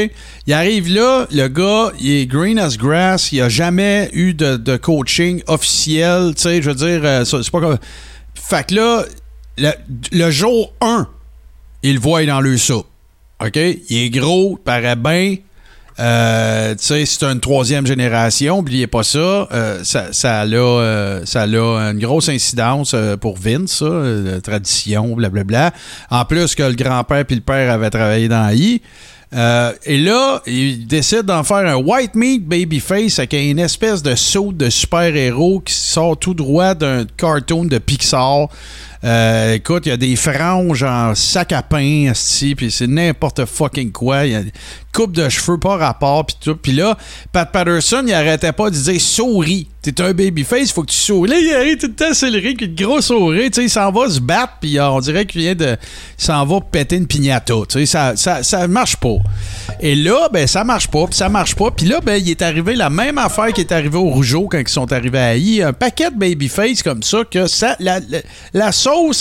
Il 0.47 0.53
arrive 0.53 0.89
là, 0.89 1.28
le 1.32 1.47
gars, 1.47 1.91
il 1.99 2.12
est 2.12 2.26
green 2.26 2.59
as 2.59 2.78
grass, 2.78 3.32
il 3.32 3.41
a 3.41 3.49
jamais 3.49 4.09
eu 4.14 4.34
de, 4.34 4.78
coaching 4.78 5.41
officiel, 5.47 6.34
tu 6.36 6.43
sais, 6.43 6.62
je 6.62 6.70
veux 6.70 6.76
dire, 6.76 7.01
euh, 7.03 7.26
c'est 7.26 7.51
pas 7.51 7.59
comme. 7.59 7.78
Fait 8.36 8.68
que 8.68 8.76
là, 8.76 9.05
le, 10.12 10.32
jour 10.32 10.74
1, 10.82 11.07
il 11.84 11.99
voit 11.99 12.26
dans 12.26 12.41
le 12.41 12.57
soupe. 12.57 12.88
OK? 13.43 13.55
Il 13.55 13.97
est 13.97 14.09
gros, 14.09 14.59
il 14.59 14.64
paraît. 14.64 15.41
Euh, 16.02 16.74
c'est 16.80 17.24
une 17.24 17.39
troisième 17.39 17.86
génération, 17.86 18.60
oubliez 18.60 18.88
pas 18.88 19.04
ça. 19.04 19.47
Euh, 19.52 19.84
ça, 19.84 20.41
a, 20.41 20.45
euh, 20.45 21.22
ça 21.26 21.43
a 21.43 21.45
une 21.45 21.99
grosse 21.99 22.30
incidence 22.30 22.95
pour 23.20 23.38
Vince, 23.38 23.80
ça, 23.80 23.89
la 23.89 24.41
tradition, 24.41 25.16
blablabla. 25.16 25.72
En 26.10 26.26
plus 26.26 26.56
que 26.56 26.64
le 26.64 26.74
grand-père 26.74 27.26
puis 27.26 27.36
le 27.36 27.41
père 27.41 27.72
avaient 27.72 27.91
travaillé 27.91 28.28
dans 28.28 28.49
I. 28.52 28.82
Et 29.86 29.97
là, 29.97 30.41
il 30.47 30.88
décide 30.88 31.24
d'en 31.24 31.43
faire 31.43 31.58
un 31.58 31.76
white 31.76 32.16
meat 32.16 32.45
babyface 32.45 33.20
avec 33.20 33.34
une 33.34 33.60
espèce 33.60 34.02
de 34.02 34.16
saut 34.16 34.52
de 34.52 34.70
super-héros 34.70 35.62
qui 35.62 35.74
sort 35.74 36.18
tout 36.18 36.34
droit 36.34 36.74
d'un 36.74 37.06
cartoon 37.16 37.66
de 37.66 37.78
Pixar. 37.78 38.49
Euh, 39.04 39.56
écoute, 39.56 39.88
il 39.88 39.89
y 39.89 39.91
a 39.91 39.97
des 39.97 40.16
franges 40.16 40.84
en 40.84 41.16
sac 41.16 41.52
à 41.54 41.64
pain, 41.64 42.12
puis 42.56 42.72
c'est 42.72 42.88
n'importe 42.88 43.45
fucking 43.45 43.91
quoi. 43.91 44.26
Il 44.26 44.32
y 44.32 44.36
a 44.36 44.39
une 44.41 44.52
coupe 44.93 45.14
de 45.14 45.28
cheveux 45.30 45.58
pas 45.58 45.78
rapport, 45.78 46.26
puis 46.26 46.36
tout. 46.39 46.56
Puis 46.56 46.74
là, 46.74 46.97
Pat 47.32 47.52
Patterson, 47.52 48.04
il 48.06 48.14
arrêtait 48.14 48.52
pas 48.52 48.70
de 48.70 48.76
dire 48.76 49.02
souris. 49.02 49.68
T'es 49.82 49.99
un 49.99 50.14
babyface, 50.14 50.72
faut 50.72 50.84
que 50.84 50.91
tu 50.91 50.97
souris. 50.97 51.32
Là, 51.32 51.39
il 51.39 51.52
arrive 51.56 51.78
tout 51.78 51.88
le 51.88 51.95
temps 51.95 52.28
avec 52.28 52.62
une 52.62 52.76
grosse 52.76 53.08
souris. 53.08 53.49
Tu 53.49 53.56
sais, 53.56 53.64
il 53.64 53.70
s'en 53.70 53.91
va 53.91 54.08
se 54.10 54.20
battre, 54.20 54.54
puis 54.62 54.78
euh, 54.78 54.88
on 54.89 54.99
dirait 54.99 55.26
qu'il 55.26 55.41
vient 55.41 55.56
de. 55.56 55.76
Il 56.20 56.24
s'en 56.24 56.45
va 56.45 56.62
péter 56.62 56.97
une 56.97 57.08
piñata. 57.08 57.56
Tu 57.68 57.80
sais, 57.80 57.86
ça, 57.88 58.16
ça, 58.16 58.43
ça 58.43 58.68
marche 58.68 58.97
pas. 58.97 59.16
Et 59.80 59.95
là, 59.95 60.30
ben, 60.32 60.45
ça 60.45 60.64
marche 60.64 60.88
pas, 60.88 61.06
ça 61.10 61.30
marche 61.30 61.56
pas. 61.56 61.72
Puis 61.72 61.88
là, 61.88 61.99
ben, 62.02 62.22
il 62.22 62.30
est 62.30 62.43
arrivé 62.43 62.76
la 62.76 62.91
même 62.91 63.18
affaire 63.18 63.52
qui 63.54 63.62
est 63.62 63.72
arrivée 63.72 63.97
au 63.97 64.10
Rougeau 64.10 64.47
quand 64.52 64.60
ils 64.60 64.68
sont 64.68 64.91
arrivés 64.93 65.18
à 65.18 65.36
I. 65.36 65.64
Un 65.64 65.74
paquet 65.74 66.12
de 66.12 66.16
babyface 66.18 66.84
comme 66.84 67.02
ça, 67.02 67.24
que 67.24 67.47
ça, 67.47 67.76
la, 67.80 67.99
la, 68.02 68.20
la 68.54 68.72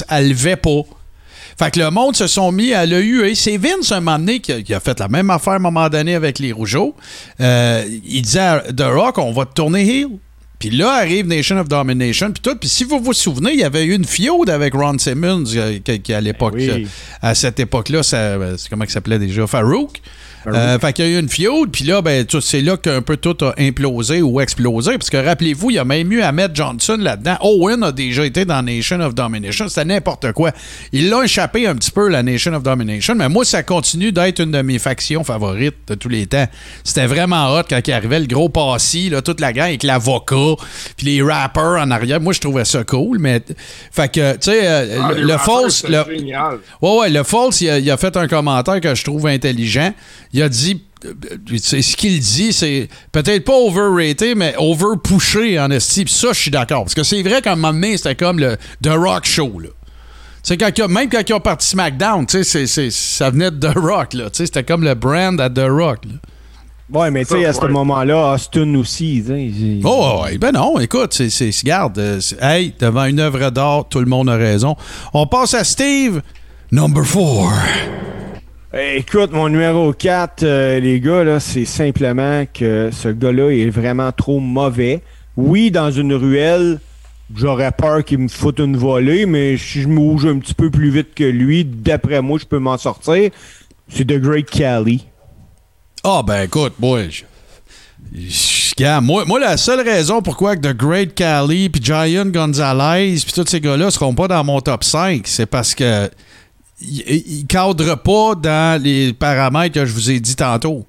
elle 0.09 0.29
levait 0.31 0.57
pas. 0.57 0.83
Fait 1.59 1.71
que 1.73 1.79
le 1.81 1.91
monde 1.91 2.16
se 2.16 2.27
sont 2.27 2.53
mis 2.53 2.73
à 2.73 2.87
l'EUE. 2.87 3.35
C'est 3.35 3.59
Vince, 3.59 3.93
un 3.93 4.01
moment 4.01 4.18
donné, 4.18 4.41
qui 4.41 4.53
a, 4.53 4.62
qui 4.62 4.73
a 4.73 4.81
fait 4.81 4.99
la 4.99 5.09
même 5.09 5.29
affaire 5.31 5.55
à 5.55 5.57
un 5.57 5.61
moment 5.61 5.89
donné 5.91 6.14
avec 6.14 6.39
les 6.39 6.53
Rougeaux. 6.53 6.95
Euh, 7.41 7.85
il 8.05 8.23
disait 8.23 8.41
à 8.41 8.61
The 8.75 8.83
Rock, 8.83 9.18
on 9.18 9.33
va 9.33 9.45
te 9.45 9.53
tourner 9.55 9.83
heel. 9.87 10.09
Puis 10.59 10.71
là 10.71 10.91
arrive 10.93 11.27
Nation 11.27 11.59
of 11.59 11.68
Domination, 11.68 12.33
puis 12.33 12.43
tout. 12.43 12.55
Puis 12.57 12.68
si 12.68 12.85
vous 12.85 13.01
vous 13.01 13.12
souvenez, 13.14 13.53
il 13.53 13.61
y 13.61 13.64
avait 13.64 13.85
eu 13.85 13.95
une 13.95 14.05
fiode 14.05 14.49
avec 14.51 14.75
Ron 14.75 14.99
Simmons, 14.99 15.45
euh, 15.57 15.79
qui, 15.85 16.01
qui, 16.01 16.12
à 16.14 16.21
l'époque, 16.21 16.55
Oui. 16.57 16.68
euh, 16.68 16.85
à 17.23 17.35
cette 17.35 17.59
époque-là, 17.61 18.03
c'est 18.03 18.37
comment 18.71 18.85
il 18.85 18.91
s'appelait 18.91 19.18
déjà? 19.18 19.47
Farouk. 19.47 20.01
Euh, 20.47 20.78
fait 20.78 20.93
qu'il 20.95 21.05
y 21.05 21.09
a 21.09 21.11
eu 21.12 21.20
une 21.20 21.28
fiode, 21.28 21.70
puis 21.70 21.84
là, 21.84 22.01
ben, 22.01 22.24
c'est 22.41 22.62
là 22.62 22.76
qu'un 22.76 23.03
peu 23.03 23.16
tout 23.16 23.36
a 23.45 23.55
implosé 23.59 24.22
ou 24.22 24.41
explosé. 24.41 24.97
Parce 24.97 25.11
que 25.11 25.16
rappelez-vous, 25.18 25.70
il 25.70 25.74
y 25.74 25.78
a 25.78 25.84
même 25.84 26.11
eu 26.12 26.22
Ahmed 26.22 26.53
Johnson 26.55 26.97
là-dedans. 26.99 27.36
Owen 27.43 27.82
a 27.82 27.93
déjà 27.93 28.24
été 28.24 28.45
dans 28.45 28.62
Nation 28.62 29.01
of 29.01 29.14
Domination. 29.14 29.68
C'était 29.68 29.84
n'importe 29.84 30.32
quoi. 30.32 30.53
Il 30.93 31.11
l'a 31.11 31.22
échappé 31.24 31.66
un 31.66 31.74
petit 31.74 31.91
peu, 31.91 32.09
la 32.09 32.22
Nation 32.22 32.55
of 32.55 32.62
Domination, 32.62 33.14
mais 33.14 33.28
moi, 33.28 33.45
ça 33.45 33.62
continue 33.62 34.12
d'être 34.12 34.41
une 34.41 34.51
de 34.53 34.62
mes 34.62 34.78
factions 34.78 35.24
favorites 35.24 35.76
de 35.88 35.95
tous 35.95 36.09
les 36.09 36.26
temps. 36.26 36.47
C'était 36.84 37.07
vraiment 37.07 37.55
hot 37.55 37.64
quand 37.68 37.80
il 37.86 37.93
arrivait 37.93 38.20
le 38.20 38.26
gros 38.26 38.49
passy, 38.49 39.11
là, 39.11 39.20
toute 39.22 39.41
la 39.41 39.53
gang 39.53 39.66
avec 39.66 39.82
l'avocat, 39.82 40.55
puis 40.97 41.07
les 41.07 41.22
rappers 41.22 41.80
en 41.82 41.91
arrière. 41.91 42.20
Moi, 42.20 42.32
je 42.32 42.41
trouvais 42.41 42.64
ça 42.64 42.82
cool, 42.84 43.18
mais. 43.18 43.43
Fait 43.93 44.11
que, 44.11 44.32
tu 44.32 44.38
sais, 44.43 44.61
euh, 44.64 45.01
Ah, 45.03 45.12
le, 45.12 45.36
false. 45.36 45.76
c'était 45.82 45.93
le- 46.09 46.16
génial. 46.16 46.59
Ouais, 46.80 46.97
ouais, 46.99 47.11
le 47.11 47.22
False, 47.24 47.61
il 47.61 47.68
a, 47.70 47.78
il 47.78 47.91
a 47.91 47.97
fait 47.97 48.16
un 48.16 48.26
commentaire 48.26 48.80
que 48.80 48.95
je 48.95 49.05
trouve 49.05 49.26
intelligent 49.26 49.93
il 50.33 50.43
a 50.43 50.49
dit 50.49 50.83
euh, 51.05 51.14
euh, 51.53 51.59
ce 51.59 51.97
qu'il 51.97 52.20
dit, 52.20 52.53
c'est 52.53 52.89
peut-être 53.12 53.45
pas 53.45 53.57
overrated, 53.57 54.37
mais 54.37 54.55
overpushé 54.59 55.59
en 55.59 55.70
esti. 55.70 56.05
ça, 56.07 56.28
je 56.32 56.39
suis 56.39 56.51
d'accord. 56.51 56.85
Parce 56.85 56.94
que 56.94 57.02
c'est 57.02 57.23
vrai 57.23 57.43
qu'à 57.43 57.52
un 57.52 57.57
moment 57.57 57.73
donné, 57.73 57.97
c'était 57.97 58.15
comme 58.15 58.39
le 58.39 58.57
The 58.82 58.90
Rock 58.90 59.24
Show. 59.24 59.61
Là. 59.61 59.69
Quand 60.48 60.78
il 60.78 60.82
a, 60.82 60.89
même 60.89 61.09
quand 61.09 61.28
ils 61.28 61.32
ont 61.32 61.40
parti 61.40 61.69
SmackDown, 61.69 62.27
ça 62.28 63.31
venait 63.31 63.51
de 63.51 63.59
The 63.59 63.77
Rock. 63.77 64.16
C'était 64.32 64.65
comme 64.65 64.85
le 64.85 64.94
brand 64.94 65.40
à 65.40 65.51
The 65.51 65.66
Rock. 65.69 66.01
Ouais, 66.93 67.11
mais 67.11 67.24
tu 67.24 67.35
sais, 67.35 67.44
à 67.44 67.52
ce 67.52 67.65
moment-là, 67.66 68.35
Austin 68.35 68.74
aussi. 68.74 69.23
Oh, 69.85 70.23
ouais, 70.24 70.39
ben 70.39 70.51
non, 70.52 70.78
écoute, 70.81 71.12
c'est, 71.12 71.65
garde. 71.65 71.98
Euh, 71.98 72.20
hey, 72.40 72.74
devant 72.81 73.05
une 73.05 73.20
œuvre 73.20 73.51
d'art, 73.51 73.89
tout 73.89 74.01
le 74.01 74.07
monde 74.07 74.28
a 74.28 74.35
raison. 74.35 74.77
On 75.15 75.27
passe 75.27 75.55
à 75.55 75.62
Steve, 75.62 76.20
number 76.73 77.05
Four. 77.05 77.52
Écoute, 78.72 79.32
mon 79.32 79.48
numéro 79.48 79.92
4, 79.92 80.44
les 80.78 81.01
gars, 81.01 81.40
c'est 81.40 81.64
simplement 81.64 82.44
que 82.55 82.90
ce 82.92 83.09
gars-là 83.09 83.51
est 83.51 83.68
vraiment 83.68 84.12
trop 84.12 84.38
mauvais. 84.38 85.02
Oui, 85.36 85.72
dans 85.72 85.90
une 85.90 86.14
ruelle, 86.14 86.78
j'aurais 87.34 87.72
peur 87.72 88.05
qu'il 88.05 88.18
me 88.18 88.28
foute 88.28 88.60
une 88.60 88.76
volée, 88.76 89.26
mais 89.26 89.56
si 89.56 89.82
je 89.82 89.88
bouge 89.88 90.24
un 90.24 90.38
petit 90.38 90.55
peu 90.55 90.70
plus 90.70 90.90
vite 90.90 91.14
que 91.16 91.24
lui, 91.24 91.64
d'après 91.64 92.22
moi, 92.22 92.38
je 92.38 92.44
peux 92.44 92.60
m'en 92.60 92.78
sortir. 92.78 93.32
C'est 93.88 94.05
The 94.05 94.20
Great 94.20 94.48
Cali. 94.48 95.05
Ah, 96.05 96.22
ben 96.24 96.42
écoute, 96.44 96.74
moi, 96.78 97.01
moi, 99.01 99.40
la 99.40 99.56
seule 99.56 99.80
raison 99.80 100.22
pourquoi 100.22 100.55
que 100.55 100.68
The 100.68 100.76
Great 100.76 101.14
Cali, 101.16 101.70
puis 101.70 101.82
Giant 101.82 102.26
Gonzalez, 102.26 103.16
puis 103.20 103.32
tous 103.32 103.48
ces 103.48 103.60
gars-là 103.60 103.90
seront 103.90 104.14
pas 104.14 104.28
dans 104.28 104.44
mon 104.44 104.60
top 104.60 104.84
5, 104.84 105.22
c'est 105.24 105.47
parce 105.47 105.74
que 105.74 106.09
ils 106.81 107.43
ne 107.43 107.47
cadrent 107.47 107.98
pas 108.02 108.35
dans 108.35 108.82
les 108.82 109.12
paramètres 109.12 109.74
que 109.74 109.86
je 109.86 109.93
vous 109.93 110.11
ai 110.11 110.20
dit 110.20 110.36
tantôt. 110.36 110.86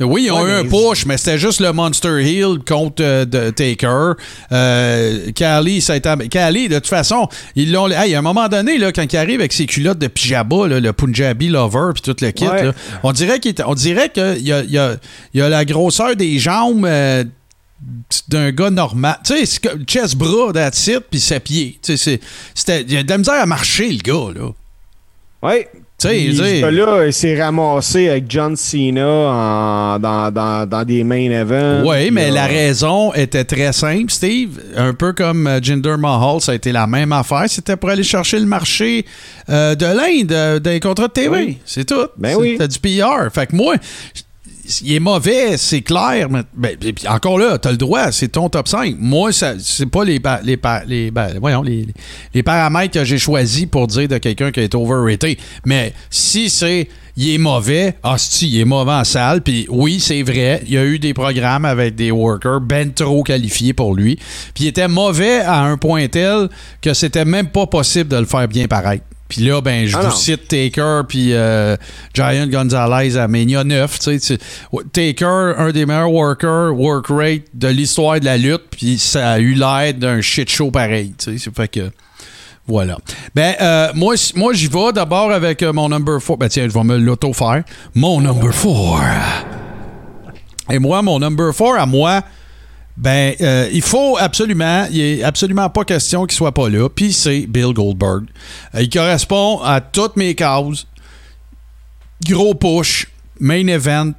Oui, 0.00 0.24
ils 0.24 0.32
ont 0.32 0.42
Ouais, 0.42 0.50
eu 0.50 0.52
un 0.54 0.64
push, 0.64 1.06
mais 1.06 1.16
c'était 1.16 1.38
juste 1.38 1.60
le 1.60 1.72
Monster 1.72 2.20
Hill 2.20 2.58
contre 2.66 3.00
euh, 3.00 3.24
de 3.24 3.50
Taker. 3.50 4.14
Euh, 4.50 5.30
Cali, 5.36 5.80
ça 5.80 5.92
a 5.92 5.96
été. 5.96 6.28
Cali, 6.28 6.68
de 6.68 6.74
toute 6.74 6.88
façon, 6.88 7.28
ils 7.54 7.70
l'ont. 7.70 7.88
Hey, 7.88 8.12
à 8.16 8.18
un 8.18 8.22
moment 8.22 8.48
donné, 8.48 8.76
là, 8.76 8.90
quand 8.90 9.04
il 9.12 9.16
arrive 9.16 9.38
avec 9.38 9.52
ses 9.52 9.66
culottes 9.66 10.00
de 10.00 10.08
pyjama, 10.08 10.66
là, 10.66 10.80
le 10.80 10.92
Punjabi 10.92 11.48
Lover, 11.48 11.92
puis 11.94 12.02
tout 12.02 12.16
le 12.20 12.30
kit, 12.32 12.44
Ouais. 12.48 12.64
là, 12.64 12.72
on 13.04 13.12
dirait 13.12 13.38
qu'il 13.38 13.54
on 13.64 13.74
dirait 13.74 14.08
qu'il 14.10 14.42
y 14.44 14.52
a, 14.52 14.62
il 14.64 14.70
y 14.72 14.78
a- 14.78 14.96
il 15.32 15.38
y 15.38 15.42
a 15.42 15.48
la 15.48 15.64
grosseur 15.64 16.16
des 16.16 16.40
jambes 16.40 16.84
euh, 16.86 17.22
d'un 18.28 18.50
gars 18.50 18.70
normal. 18.70 19.18
Tu 19.24 19.36
sais, 19.36 19.46
c'est 19.46 19.62
comme 19.68 19.84
chest 19.84 20.16
bras, 20.16 20.52
that's 20.52 20.88
it, 20.88 21.02
puis 21.08 21.20
ses 21.20 21.38
pieds. 21.38 21.78
Tu 21.80 21.96
sais, 21.96 22.20
c'était- 22.52 22.84
il 22.88 22.96
a 22.96 23.04
de 23.04 23.08
la 23.10 23.18
misère 23.18 23.40
à 23.40 23.46
marcher, 23.46 23.90
le 23.92 23.98
gars, 23.98 24.32
là. 24.34 24.50
Ouais. 25.44 25.68
Tu 25.96 26.08
sais, 26.36 26.60
gars-là, 26.60 27.06
il 27.06 27.12
s'est 27.12 27.40
ramassé 27.40 28.08
avec 28.10 28.24
John 28.28 28.56
Cena 28.56 29.06
en- 29.06 29.98
dans, 29.98 30.30
dans- 30.30 30.68
dans 30.68 30.84
des 30.84 31.04
main 31.04 31.30
events. 31.30 31.82
Oui, 31.88 32.10
mais 32.10 32.30
la 32.32 32.46
raison 32.46 33.12
était 33.14 33.44
très 33.44 33.72
simple, 33.72 34.10
Steve. 34.10 34.60
Un 34.76 34.92
peu 34.92 35.12
comme 35.12 35.46
euh, 35.46 35.60
Jinder 35.62 35.96
Mahal, 35.96 36.40
ça 36.40 36.52
a 36.52 36.54
été 36.56 36.72
la 36.72 36.86
même 36.88 37.12
affaire. 37.12 37.44
C'était 37.46 37.76
pour 37.76 37.90
aller 37.90 38.02
chercher 38.02 38.40
le 38.40 38.46
marché 38.46 39.06
euh, 39.48 39.74
de 39.76 39.86
l'Inde, 39.86 40.32
euh, 40.32 40.58
d'un 40.58 40.78
contrat 40.80 41.06
de 41.06 41.12
TV. 41.12 41.28
Oui. 41.30 41.58
C'est 41.64 41.84
tout. 41.86 42.08
Ben 42.18 42.36
oui. 42.38 42.56
C'était 42.58 42.68
du 42.68 42.78
PR. 42.80 43.32
Fait 43.32 43.46
que 43.46 43.54
moi, 43.54 43.76
il 44.82 44.94
est 44.94 45.00
mauvais, 45.00 45.56
c'est 45.56 45.82
clair. 45.82 46.28
Mais, 46.30 46.42
ben, 46.54 46.76
encore 47.08 47.38
là, 47.38 47.58
t'as 47.58 47.70
le 47.70 47.76
droit, 47.76 48.12
c'est 48.12 48.28
ton 48.28 48.48
top 48.48 48.68
5. 48.68 48.96
Moi, 48.98 49.32
ça, 49.32 49.54
c'est 49.58 49.86
pas 49.86 50.04
ben, 50.04 50.40
les, 50.46 52.42
paramètres 52.42 52.94
que 52.94 53.04
j'ai 53.04 53.18
choisis 53.18 53.66
pour 53.66 53.86
dire 53.86 54.08
de 54.08 54.18
quelqu'un 54.18 54.50
qui 54.50 54.60
est 54.60 54.74
overrated. 54.74 55.38
Mais 55.64 55.92
si 56.10 56.50
c'est 56.50 56.88
il 57.16 57.32
est 57.32 57.38
mauvais, 57.38 57.94
hostie, 58.02 58.48
il 58.48 58.60
est 58.60 58.64
mauvais 58.64 58.92
en 58.92 59.04
salle, 59.04 59.40
puis 59.40 59.66
oui, 59.68 60.00
c'est 60.00 60.22
vrai, 60.22 60.62
il 60.66 60.72
y 60.72 60.78
a 60.78 60.84
eu 60.84 60.98
des 60.98 61.14
programmes 61.14 61.64
avec 61.64 61.94
des 61.94 62.10
workers 62.10 62.60
ben 62.60 62.92
trop 62.92 63.22
qualifiés 63.22 63.72
pour 63.72 63.94
lui, 63.94 64.16
puis 64.52 64.64
il 64.64 64.66
était 64.66 64.88
mauvais 64.88 65.38
à 65.38 65.62
un 65.62 65.76
point 65.76 66.08
tel 66.08 66.48
que 66.80 66.92
c'était 66.92 67.24
même 67.24 67.48
pas 67.48 67.68
possible 67.68 68.10
de 68.10 68.16
le 68.16 68.24
faire 68.24 68.48
bien 68.48 68.66
paraître. 68.66 69.04
Puis 69.28 69.40
là, 69.42 69.60
ben, 69.60 69.86
je 69.86 69.96
Ah 69.96 70.00
vous 70.02 70.08
non. 70.08 70.14
cite 70.14 70.48
Taker 70.48 71.00
puis 71.08 71.32
euh, 71.32 71.76
Giant 72.12 72.46
Gonzalez 72.46 73.16
à 73.16 73.26
Mania 73.26 73.64
9. 73.64 73.98
tu 73.98 74.04
sais, 74.04 74.20
tu 74.20 74.26
sais. 74.26 74.38
Taker, 74.92 75.54
un 75.58 75.70
des 75.72 75.86
meilleurs 75.86 76.12
workers, 76.12 76.72
work 76.78 77.06
rate 77.08 77.42
de 77.54 77.68
l'histoire 77.68 78.20
de 78.20 78.26
la 78.26 78.36
lutte, 78.36 78.64
puis 78.70 78.98
ça 78.98 79.32
a 79.32 79.38
eu 79.38 79.54
l'air 79.54 79.94
d'un 79.94 80.20
shit 80.20 80.50
show 80.50 80.70
pareil. 80.70 81.14
tu 81.18 81.32
sais. 81.32 81.38
C'est 81.44 81.54
fait 81.56 81.68
que. 81.68 81.90
Voilà. 82.66 82.96
Ben, 83.34 83.54
euh, 83.60 83.88
moi, 83.94 84.14
moi 84.36 84.52
j'y 84.54 84.68
vais 84.68 84.92
d'abord 84.92 85.32
avec 85.32 85.62
euh, 85.62 85.72
mon 85.72 85.88
number 85.88 86.18
4. 86.24 86.38
Ben, 86.38 86.48
tiens, 86.48 86.68
je 86.68 86.72
vais 86.74 86.84
me 86.84 86.96
l'auto-faire. 86.96 87.62
Mon 87.94 88.20
number 88.20 88.52
4. 88.52 89.46
Et 90.70 90.78
moi, 90.78 91.02
mon 91.02 91.18
number 91.18 91.52
4 91.54 91.78
à 91.78 91.86
moi, 91.86 92.22
ben, 92.96 93.34
euh, 93.40 93.68
il 93.72 93.82
faut 93.82 94.16
absolument, 94.18 94.86
il 94.90 95.00
est 95.00 95.22
absolument 95.24 95.68
pas 95.68 95.84
question 95.84 96.26
qu'il 96.26 96.36
soit 96.36 96.52
pas 96.52 96.68
là. 96.68 96.88
Puis 96.88 97.12
c'est 97.12 97.40
Bill 97.46 97.72
Goldberg. 97.74 98.24
Euh, 98.74 98.82
il 98.82 98.88
correspond 98.90 99.60
à 99.62 99.80
toutes 99.80 100.16
mes 100.16 100.34
causes. 100.34 100.86
Gros 102.26 102.54
push, 102.54 103.08
main 103.40 103.66
event. 103.66 104.12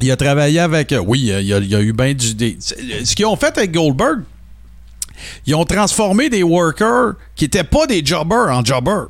Il 0.00 0.10
a 0.10 0.16
travaillé 0.16 0.60
avec. 0.60 0.92
euh, 0.92 1.02
oui, 1.04 1.20
il 1.20 1.26
y 1.26 1.52
a, 1.52 1.58
il 1.58 1.74
a 1.74 1.80
eu 1.80 1.92
bien 1.92 2.14
du. 2.14 2.34
des- 2.34 2.56
ce 2.60 3.14
qu'ils 3.14 3.26
ont 3.26 3.36
fait 3.36 3.56
avec 3.58 3.72
Goldberg, 3.72 4.20
ils 5.46 5.54
ont 5.54 5.64
transformé 5.64 6.30
des 6.30 6.42
workers 6.42 7.14
qui 7.36 7.44
n'étaient 7.44 7.64
pas 7.64 7.86
des 7.86 8.04
jobbers 8.04 8.50
en 8.50 8.64
jobbers. 8.64 9.08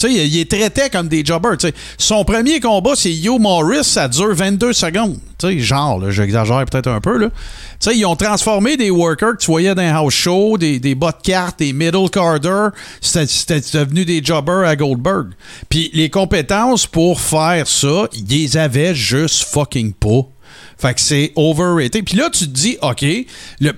Tu 0.00 0.06
sais, 0.08 0.26
il 0.26 0.90
comme 0.90 1.08
des 1.08 1.22
jobbers. 1.22 1.58
tu 1.58 1.68
sais. 1.68 1.74
Son 1.98 2.24
premier 2.24 2.58
combat, 2.58 2.92
c'est 2.96 3.12
Yo 3.12 3.38
Morris, 3.38 3.84
ça 3.84 4.08
dure 4.08 4.34
22 4.34 4.72
secondes. 4.72 5.18
Tu 5.38 5.60
genre, 5.60 6.10
j'exagère 6.10 6.64
peut-être 6.64 6.88
un 6.88 7.00
peu. 7.00 7.18
Là. 7.18 7.28
Ils 7.94 8.06
ont 8.06 8.16
transformé 8.16 8.78
des 8.78 8.90
workers 8.90 9.32
que 9.32 9.42
tu 9.42 9.50
voyais 9.50 9.74
dans 9.74 9.82
un 9.82 9.94
house 9.94 10.14
show, 10.14 10.56
des, 10.56 10.78
des 10.78 10.94
bas 10.94 11.12
de 11.12 11.22
cartes, 11.22 11.58
des 11.58 11.74
middle 11.74 12.08
carders. 12.10 12.70
C'était 13.02 13.60
devenu 13.60 14.06
des 14.06 14.24
jobbers 14.24 14.66
à 14.66 14.74
Goldberg. 14.74 15.28
Puis 15.68 15.90
les 15.92 16.08
compétences 16.08 16.86
pour 16.86 17.20
faire 17.20 17.66
ça, 17.66 18.08
ils 18.14 18.26
les 18.26 18.56
avaient 18.56 18.94
juste 18.94 19.44
fucking 19.44 19.92
pas. 19.92 20.26
Fait 20.80 20.94
que 20.94 21.00
c'est 21.00 21.32
overrated. 21.36 22.04
Puis 22.04 22.16
là, 22.16 22.30
tu 22.30 22.46
te 22.46 22.50
dis, 22.50 22.78
OK. 22.80 23.04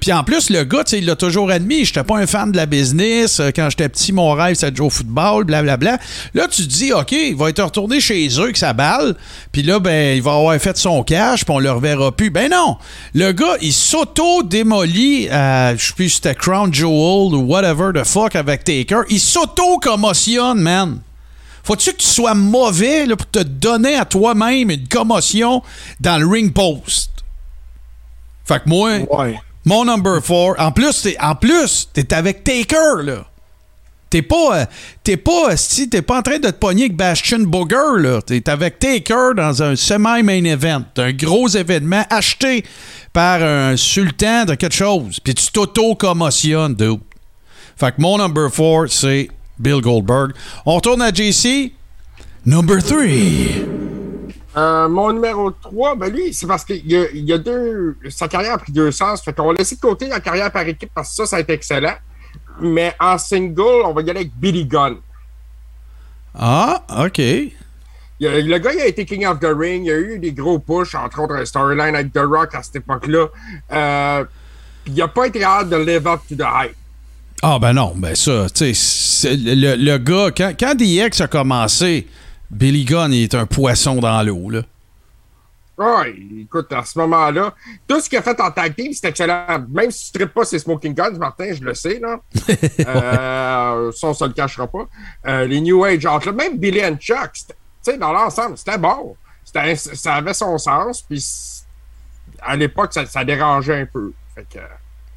Puis 0.01 0.12
en 0.12 0.23
plus, 0.23 0.51
le 0.51 0.62
gars, 0.62 0.85
tu 0.85 0.91
sais, 0.91 0.99
il 0.99 1.07
l'a 1.07 1.16
toujours 1.16 1.51
admis. 1.51 1.85
J'étais 1.85 2.05
pas 2.05 2.16
un 2.16 2.27
fan 2.29 2.53
de 2.53 2.57
la 2.57 2.66
business. 2.66 3.41
Euh, 3.41 3.51
Quand 3.55 3.69
j'étais 3.70 3.89
petit, 3.89 4.12
mon 4.12 4.31
rêve, 4.33 4.55
c'était 4.55 4.70
de 4.70 4.77
jouer 4.77 4.87
au 4.87 4.91
football, 4.91 5.43
blablabla. 5.45 5.99
Là, 6.35 6.47
tu 6.49 6.62
te 6.62 6.69
dis, 6.69 6.93
OK, 6.93 7.11
il 7.11 7.35
va 7.35 7.49
être 7.49 7.62
retourné 7.62 8.01
chez 8.01 8.29
eux 8.39 8.45
avec 8.45 8.57
sa 8.57 8.73
balle. 8.73 9.16
Puis 9.51 9.62
là, 9.62 9.81
ben, 9.81 10.16
il 10.16 10.23
va 10.23 10.35
avoir 10.35 10.57
fait 10.61 10.77
son 10.77 11.03
cash, 11.03 11.45
puis 11.45 11.53
on 11.55 11.59
le 11.59 11.73
reverra 11.73 12.12
plus. 12.12 12.31
Ben 12.31 12.51
non. 12.51 12.77
Le 13.15 13.33
gars, 13.33 13.57
il 13.61 13.73
s'auto-démolit 13.73 15.29
à, 15.31 15.74
je 15.77 15.87
sais 15.87 15.93
plus 15.95 16.09
si 16.09 16.16
c'était 16.16 16.35
Crown 16.37 16.73
Jewel 16.73 17.35
ou 17.35 17.45
whatever 17.49 17.91
the 17.93 18.05
fuck 18.05 18.37
avec 18.37 18.62
Taker. 18.65 19.03
Il 19.11 19.19
s'auto-commotionne, 19.20 20.61
man. 20.61 21.01
Faut-tu 21.65 21.93
que 21.93 21.97
tu 21.99 22.07
sois 22.09 22.35
mauvais 22.35 23.07
là, 23.07 23.17
pour 23.17 23.31
te 23.31 23.39
donner 23.41 23.95
à 23.95 24.05
toi-même 24.05 24.71
une 24.71 24.89
commotion 24.89 25.63
dans 26.01 26.19
le 26.19 26.27
ring 26.27 26.53
post? 26.53 27.11
Fait 28.45 28.59
que 28.63 28.69
moi, 28.69 28.99
Ouais. 29.11 29.39
mon 29.65 29.85
number 29.85 30.21
4, 30.21 30.59
en 30.61 30.73
plus, 30.73 31.03
t'es, 31.03 31.17
en 31.21 31.35
plus, 31.35 31.89
t'es 31.93 32.13
avec 32.13 32.43
Taker, 32.45 33.03
là. 33.05 33.25
T'es 34.11 34.21
pas, 34.21 34.59
euh, 34.61 34.67
t'es 35.03 35.17
pas, 35.17 35.57
si 35.57 35.89
t'es 35.89 36.03
pas 36.03 36.19
en 36.19 36.23
train 36.23 36.39
de 36.39 36.51
te 36.51 36.57
pogner 36.57 36.83
avec 36.83 36.97
Bastion 36.97 37.39
Booger, 37.39 37.99
là. 37.99 38.21
T'es 38.21 38.47
avec 38.51 38.79
Taker 38.79 39.31
dans 39.35 39.63
un 39.63 39.75
semi-main 39.75 40.45
event, 40.45 40.83
un 40.99 41.13
gros 41.13 41.49
événement 41.49 42.05
acheté 42.11 42.63
par 43.15 43.43
un 43.43 43.75
sultan 43.77 44.45
de 44.45 44.55
quelque 44.55 44.75
chose. 44.75 45.19
Puis 45.21 45.35
tu 45.35 45.47
t'auto-commotionnes, 45.53 46.75
dude. 46.75 47.01
Fait 47.77 47.93
que 47.93 48.03
mon 48.03 48.19
number 48.19 48.51
4, 48.51 48.89
c'est 48.89 49.29
Bill 49.63 49.81
Goldberg. 49.81 50.33
On 50.67 50.75
retourne 50.77 51.01
à 51.01 51.13
JC. 51.13 51.73
Number 52.45 52.83
3. 52.83 52.99
Euh, 54.55 54.89
mon 54.89 55.13
numéro 55.13 55.51
3, 55.51 55.95
ben 55.95 56.13
lui, 56.13 56.35
c'est 56.35 56.47
parce 56.47 56.65
qu'il 56.65 56.87
y 56.87 56.97
a, 56.97 57.05
il 57.15 57.25
y 57.25 57.33
a 57.33 57.39
deux. 57.39 57.97
Sa 58.11 58.29
carrière 58.29 58.55
a 58.55 58.59
pris 58.59 58.73
deux 58.73 58.91
sens. 58.91 59.23
Fait 59.23 59.33
qu'on 59.33 59.47
va 59.47 59.55
laisser 59.55 59.77
de 59.77 59.81
côté 59.81 60.09
la 60.09 60.21
carrière 60.21 60.51
par 60.51 60.67
équipe 60.67 60.91
parce 60.95 61.11
que 61.11 61.15
ça, 61.15 61.27
ça 61.27 61.37
a 61.37 61.41
été 61.41 61.53
excellent. 61.55 61.95
Mais 62.61 62.95
en 63.01 63.17
single, 63.17 63.83
on 63.85 63.95
va 63.95 64.03
y 64.03 64.11
aller 64.11 64.21
avec 64.21 64.33
Billy 64.37 64.67
Gunn. 64.67 64.97
Ah, 66.35 66.85
OK. 67.07 67.19
Il 67.19 68.27
a- 68.27 68.41
le 68.41 68.59
gars, 68.59 68.73
il 68.75 68.81
a 68.81 68.87
été 68.87 69.05
King 69.07 69.27
of 69.27 69.41
the 69.41 69.47
Ring. 69.57 69.85
Il 69.85 69.89
y 69.89 69.91
a 69.93 69.99
eu 69.99 70.19
des 70.19 70.33
gros 70.33 70.59
pushs, 70.59 70.95
entre 70.95 71.21
autres 71.23 71.35
un 71.35 71.45
storyline 71.45 71.95
avec 71.95 72.13
The 72.13 72.19
Rock 72.25 72.55
à 72.55 72.63
cette 72.63 72.77
époque-là. 72.77 73.27
Euh, 73.73 74.25
puis 74.85 74.93
il 74.95 74.99
n'a 74.99 75.09
pas 75.09 75.27
été 75.27 75.41
capable 75.41 75.71
de 75.71 75.77
live 75.77 76.07
up 76.07 76.21
to 76.29 76.35
the 76.35 76.41
hype. 76.43 76.77
Ah, 77.44 77.59
ben 77.59 77.73
non, 77.73 77.93
ben 77.97 78.14
ça, 78.14 78.47
tu 78.55 78.73
sais, 78.73 79.36
le, 79.36 79.74
le 79.74 79.98
gars, 79.98 80.31
quand, 80.31 80.52
quand 80.59 80.77
DX 80.77 81.20
a 81.20 81.27
commencé, 81.27 82.06
Billy 82.52 82.85
Gunn, 82.85 83.12
il 83.12 83.24
est 83.24 83.35
un 83.35 83.47
poisson 83.47 83.97
dans 83.97 84.23
l'eau, 84.23 84.48
là. 84.48 84.62
Ouais, 85.77 86.14
écoute, 86.39 86.73
à 86.73 86.85
ce 86.85 86.97
moment-là, 87.01 87.55
tout 87.89 88.01
ce 88.01 88.09
qu'il 88.09 88.19
a 88.19 88.23
fait 88.23 88.39
en 88.40 88.51
tag 88.52 88.77
team, 88.77 88.93
c'est 88.93 89.09
excellent. 89.09 89.47
Même 89.70 89.90
si 89.90 90.12
tu 90.12 90.19
ne 90.19 90.24
tripes 90.24 90.35
pas 90.35 90.44
ses 90.44 90.60
Smoking 90.60 90.94
Guns, 90.94 91.19
Martin, 91.19 91.52
je 91.52 91.64
le 91.64 91.74
sais, 91.74 91.98
là. 91.98 92.20
euh, 92.86 93.90
ça, 93.90 94.06
on 94.06 94.14
se 94.14 94.24
le 94.24 94.32
cachera 94.32 94.69
pas. 94.69 94.86
Euh, 95.27 95.47
les 95.47 95.60
New 95.60 95.82
Age 95.82 96.06
entre 96.06 96.31
même 96.31 96.59
Billy 96.59 96.85
and 96.85 96.97
Chuck, 97.01 97.32
tu 97.32 97.55
sais, 97.81 97.98
dans 97.98 98.12
l'ensemble, 98.12 98.56
c'était 98.56 98.78
bon. 98.78 99.16
ça 99.44 100.14
avait 100.14 100.35
son 100.35 100.59
sens, 100.59 101.02
puis 101.02 101.24
à 102.40 102.55
l'époque, 102.55 102.93
ça, 102.93 103.05
ça 103.06 103.24
dérangeait 103.24 103.81
un 103.81 103.86
peu. 103.86 104.12
Fait 104.36 104.47
que, 104.48 104.60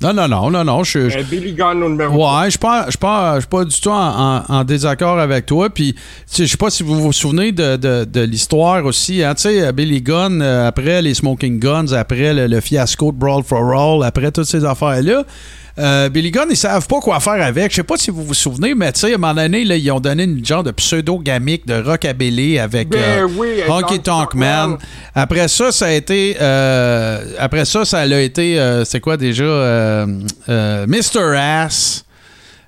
Non, 0.02 0.14
non, 0.14 0.28
non, 0.28 0.52
non, 0.52 0.64
non. 0.66 0.84
Je, 0.84 1.10
je- 1.10 1.20
euh, 1.20 1.24
Billy 1.24 1.54
Gunn 1.54 1.82
au 1.82 1.90
numéro 1.90 2.14
Ouais, 2.16 2.46
je 2.46 2.50
suis 2.52 2.60
pas, 2.60 2.84
je 2.86 2.92
suis 2.92 2.98
pas, 3.00 3.40
pas 3.50 3.64
du 3.64 3.80
tout 3.80 3.90
en, 3.90 4.38
en- 4.40 4.44
en 4.50 4.64
désaccord 4.66 5.18
avec 5.20 5.46
toi. 5.46 5.70
Puis, 5.70 5.96
je 6.38 6.46
sais 6.46 6.58
pas 6.58 6.70
si 6.70 6.84
vous 6.84 7.00
vous 7.02 7.14
souvenez 7.14 7.54
de, 7.54 7.78
de- 7.78 8.04
de 8.04 8.22
l'histoire 8.22 8.84
aussi. 8.86 9.24
Hein, 9.24 9.36
tu 9.36 9.44
sais, 9.44 9.72
Billy 9.72 10.02
Gunn, 10.02 10.42
euh, 10.42 10.68
après 10.68 11.02
les 11.02 11.14
Smoking 11.14 11.60
Guns, 11.60 11.94
après 11.94 12.34
le, 12.34 12.48
le 12.48 12.60
fiasco 12.60 13.14
de 13.14 13.18
Brawl 13.18 13.44
for 13.44 13.60
All, 13.74 14.04
après 14.06 14.32
toutes 14.32 14.46
ces 14.48 14.66
affaires-là, 14.66 15.24
euh, 15.78 16.08
Billy 16.10 16.32
Gunn, 16.32 16.48
ils 16.50 16.56
savent 16.56 16.88
pas 16.88 17.00
quoi 17.02 17.20
faire 17.20 17.46
avec. 17.46 17.72
Je 17.72 17.78
sais 17.78 17.84
pas 17.84 17.98
si 17.98 18.10
vous 18.12 18.24
vous 18.24 18.34
souvenez, 18.34 18.74
mais 18.76 18.92
tu 18.94 19.02
sais, 19.02 19.12
à 19.12 19.16
un 19.16 19.18
moment 19.18 19.34
donné, 19.34 19.66
là, 19.66 19.76
ils 19.76 19.92
ont 19.92 20.00
donné 20.00 20.24
une 20.24 20.46
genre 20.46 20.64
de 20.64 20.72
pseudo-gamique 20.72 21.68
de 21.68 21.82
rockabilly 21.82 22.60
avec 22.60 22.88
Ben 22.90 23.00
euh, 23.00 23.28
oui, 23.38 23.48
Honky 23.68 24.00
Tonk 24.00 24.34
Man. 24.36 24.78
Après 25.14 25.48
ça, 25.50 25.72
ça 25.72 25.88
a 25.88 25.92
été. 25.92 26.38
euh, 26.40 27.24
après 27.40 27.66
ça, 27.66 27.84
ça 27.84 28.00
a 28.00 28.06
été. 28.20 28.58
euh, 28.60 28.86
c'est 28.86 29.00
quoi 29.02 29.18
déjà 29.18 30.06
Mr. 30.48 31.36
Ass. 31.38 32.05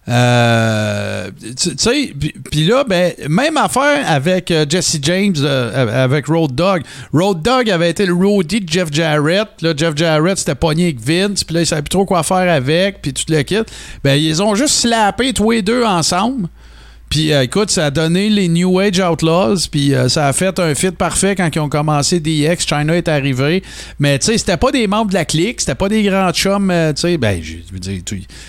Euh, 0.09 1.29
tu 1.57 1.71
sais, 1.77 2.13
puis- 2.49 2.65
là, 2.65 2.83
ben, 2.87 3.13
même 3.29 3.57
affaire 3.57 4.03
avec 4.09 4.51
euh, 4.51 4.65
Jesse 4.69 4.97
James, 5.01 5.35
euh, 5.39 6.03
avec 6.03 6.27
Road 6.27 6.53
Dogg. 6.55 6.83
Road 7.13 7.41
Dogg 7.41 7.69
avait 7.69 7.89
été 7.89 8.05
le 8.05 8.13
roadie 8.13 8.61
de 8.61 8.69
Jeff 8.71 8.87
Jarrett. 8.91 9.47
Là, 9.61 9.73
Jeff 9.75 9.95
Jarrett 9.95 10.37
s'était 10.37 10.55
pogné 10.55 10.85
avec 10.85 10.99
Vince, 11.01 11.43
puis 11.43 11.55
là, 11.55 11.61
il 11.61 11.65
savait 11.65 11.81
plus 11.81 11.89
trop 11.89 12.05
quoi 12.05 12.23
faire 12.23 12.49
avec, 12.51 13.01
puis 13.01 13.13
tout 13.13 13.23
le 13.29 13.41
kit. 13.43 13.57
Ben, 14.03 14.15
ils 14.15 14.41
ont 14.41 14.55
juste 14.55 14.75
slappé 14.75 15.33
tous 15.33 15.51
les 15.51 15.61
deux 15.61 15.83
ensemble. 15.83 16.47
Puis 17.09 17.31
euh, 17.31 17.43
écoute, 17.43 17.71
ça 17.71 17.85
a 17.85 17.91
donné 17.91 18.29
les 18.29 18.47
New 18.49 18.79
Age 18.79 18.99
Outlaws, 18.99 19.67
puis 19.71 19.95
euh, 19.95 20.09
ça 20.09 20.27
a 20.27 20.33
fait 20.33 20.59
un 20.59 20.75
fit 20.75 20.91
parfait 20.91 21.35
quand 21.35 21.49
ils 21.53 21.59
ont 21.59 21.69
commencé 21.69 22.19
DX, 22.19 22.65
China 22.67 22.95
est 22.95 23.07
arrivé. 23.07 23.63
Mais 23.99 24.19
tu 24.19 24.27
sais, 24.27 24.37
c'était 24.37 24.57
pas 24.57 24.71
des 24.71 24.87
membres 24.87 25.09
de 25.09 25.13
la 25.13 25.25
clique, 25.25 25.61
c'était 25.61 25.75
pas 25.75 25.87
des 25.89 26.03
grands 26.03 26.31
chums, 26.31 26.69
euh, 26.69 26.91
tu 26.93 27.01
sais, 27.01 27.17
ben, 27.17 27.41
je 27.41 27.57
veux 27.71 27.79
dire, 27.79 28.01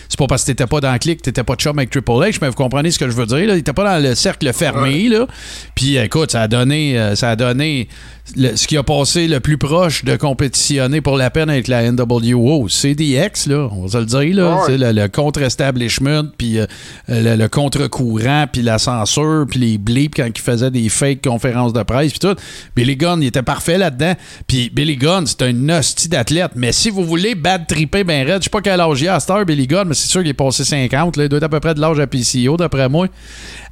c'est 0.08 0.18
pas 0.18 0.26
parce 0.26 0.42
que 0.42 0.48
t'étais 0.48 0.66
pas 0.66 0.80
dans 0.80 0.90
la 0.90 0.98
clique, 0.98 1.22
t'étais 1.22 1.44
pas 1.44 1.54
chum 1.54 1.78
avec 1.78 1.90
Triple 1.90 2.10
H, 2.10 2.38
mais 2.42 2.48
vous 2.48 2.54
comprenez 2.54 2.90
ce 2.90 2.98
que 2.98 3.08
je 3.08 3.14
veux 3.14 3.26
dire, 3.26 3.46
là. 3.46 3.56
Étaient 3.56 3.72
pas 3.72 3.84
dans 3.84 4.02
le 4.02 4.14
cercle 4.14 4.52
fermé, 4.52 5.08
là. 5.08 5.26
Puis 5.74 5.96
écoute, 5.96 6.32
ça 6.32 6.42
a 6.42 6.48
donné, 6.48 7.12
ça 7.14 7.30
a 7.30 7.36
donné 7.36 7.88
le- 8.36 8.56
ce 8.56 8.66
qui 8.66 8.76
a 8.76 8.82
passé 8.82 9.26
le 9.28 9.40
plus 9.40 9.58
proche 9.58 10.04
de 10.04 10.16
compétitionner 10.16 11.00
pour 11.00 11.16
la 11.16 11.30
peine 11.30 11.50
avec 11.50 11.68
la 11.68 11.82
NWO, 11.90 12.68
c'est 12.68 12.94
DX, 12.94 13.46
là, 13.48 13.68
on 13.72 13.82
va 13.86 13.88
se 13.88 13.98
le 13.98 14.04
dire, 14.06 14.36
là. 14.36 14.64
Ouais. 14.66 14.76
Le, 14.78 14.92
le 14.92 15.08
contre-establishment, 15.08 16.24
puis 16.36 16.58
euh, 16.58 16.66
le, 17.08 17.36
le 17.36 17.48
contre-courant, 17.48 18.46
puis 18.52 18.62
la 18.62 18.78
censure, 18.78 19.46
puis 19.48 19.58
les 19.60 19.78
blips 19.78 20.14
quand 20.16 20.26
ils 20.26 20.40
faisaient 20.40 20.70
des 20.70 20.88
fake 20.88 21.22
conférences 21.22 21.72
de 21.72 21.82
presse, 21.82 22.10
puis 22.10 22.18
tout. 22.20 22.34
Billy 22.76 22.96
Gunn, 22.96 23.22
il 23.22 23.26
était 23.28 23.42
parfait 23.42 23.78
là-dedans. 23.78 24.14
Puis 24.46 24.70
Billy 24.70 24.96
Gunn, 24.96 25.26
c'est 25.26 25.42
un 25.42 25.68
hostie 25.70 26.08
d'athlète. 26.08 26.52
Mais 26.54 26.72
si 26.72 26.90
vous 26.90 27.04
voulez 27.04 27.34
bad 27.34 27.66
tripper 27.66 28.04
ben 28.04 28.26
raide, 28.26 28.38
je 28.40 28.44
sais 28.44 28.50
pas 28.50 28.60
quel 28.60 28.80
âge 28.80 29.00
il 29.00 29.08
a 29.08 29.16
à 29.16 29.20
cette 29.20 29.30
heure, 29.30 29.44
Billy 29.44 29.66
Gunn, 29.66 29.88
mais 29.88 29.94
c'est 29.94 30.08
sûr 30.08 30.20
qu'il 30.20 30.30
est 30.30 30.34
passé 30.34 30.64
50. 30.64 31.16
Là, 31.16 31.24
il 31.24 31.28
doit 31.28 31.38
être 31.38 31.44
à 31.44 31.48
peu 31.48 31.60
près 31.60 31.74
de 31.74 31.80
l'âge 31.80 31.98
à 31.98 32.06
PCO, 32.06 32.56
d'après 32.56 32.88
moi. 32.88 33.06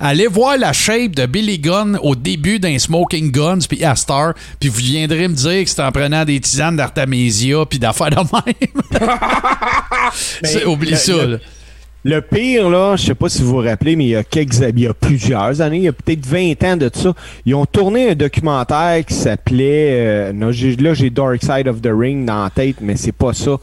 Allez 0.01 0.27
voir 0.27 0.57
la 0.59 0.73
shape 0.73 1.13
de 1.15 1.27
Billy 1.27 1.59
Gunn 1.59 1.99
au 2.03 2.15
début 2.15 2.59
d'un 2.59 2.79
Smoking 2.79 3.31
Guns, 3.31 3.61
puis 3.69 3.83
à 3.85 3.95
Star, 3.97 4.35
puis 4.61 4.69
vous 4.69 4.79
viendrez 4.79 5.29
me 5.29 5.35
dire 5.35 5.65
que 5.65 5.71
c'est 5.71 5.83
en 5.83 5.93
prenant 5.93 6.25
des 6.25 6.41
tisanes 6.41 6.77
d'Artemisia, 6.77 7.65
puis 7.69 7.79
d'affaires 7.79 8.11
de 8.11 8.17
même. 8.17 8.27
Oublie 10.69 10.91
le- 10.91 10.97
ça, 10.97 11.13
le- 11.13 11.27
là. 11.33 11.39
Le 12.05 12.21
pire, 12.21 12.71
là, 12.71 12.95
je 12.95 13.07
sais 13.07 13.15
pas 13.17 13.29
si 13.29 13.43
vous 13.43 13.49
vous 13.49 13.57
rappelez, 13.69 13.97
mais 13.97 14.05
il 14.05 14.11
y 14.11 14.15
a 14.17 14.23
quelques 14.23 14.59
il 14.61 14.79
y 14.79 14.87
a 14.87 14.95
plusieurs 14.95 15.61
années, 15.61 15.79
il 15.79 15.83
y 15.83 15.89
a 15.89 15.93
peut-être 15.93 16.25
20 16.25 16.63
ans 16.63 16.77
de 16.77 16.89
ça, 16.95 17.13
ils 17.45 17.53
ont 17.57 17.67
tourné 17.67 18.11
un 18.11 18.15
documentaire 18.15 19.05
qui 19.05 19.15
s'appelait 19.15 20.31
euh, 20.31 20.33
là 20.33 20.95
j'ai 20.95 21.11
Dark 21.11 21.43
Side 21.43 21.67
of 21.67 21.83
the 21.83 21.91
Ring 21.93 22.25
dans 22.25 22.45
la 22.45 22.51
tête, 22.51 22.77
mais 22.81 22.95
c'est 22.95 23.11
pas 23.11 23.33
ça. 23.33 23.57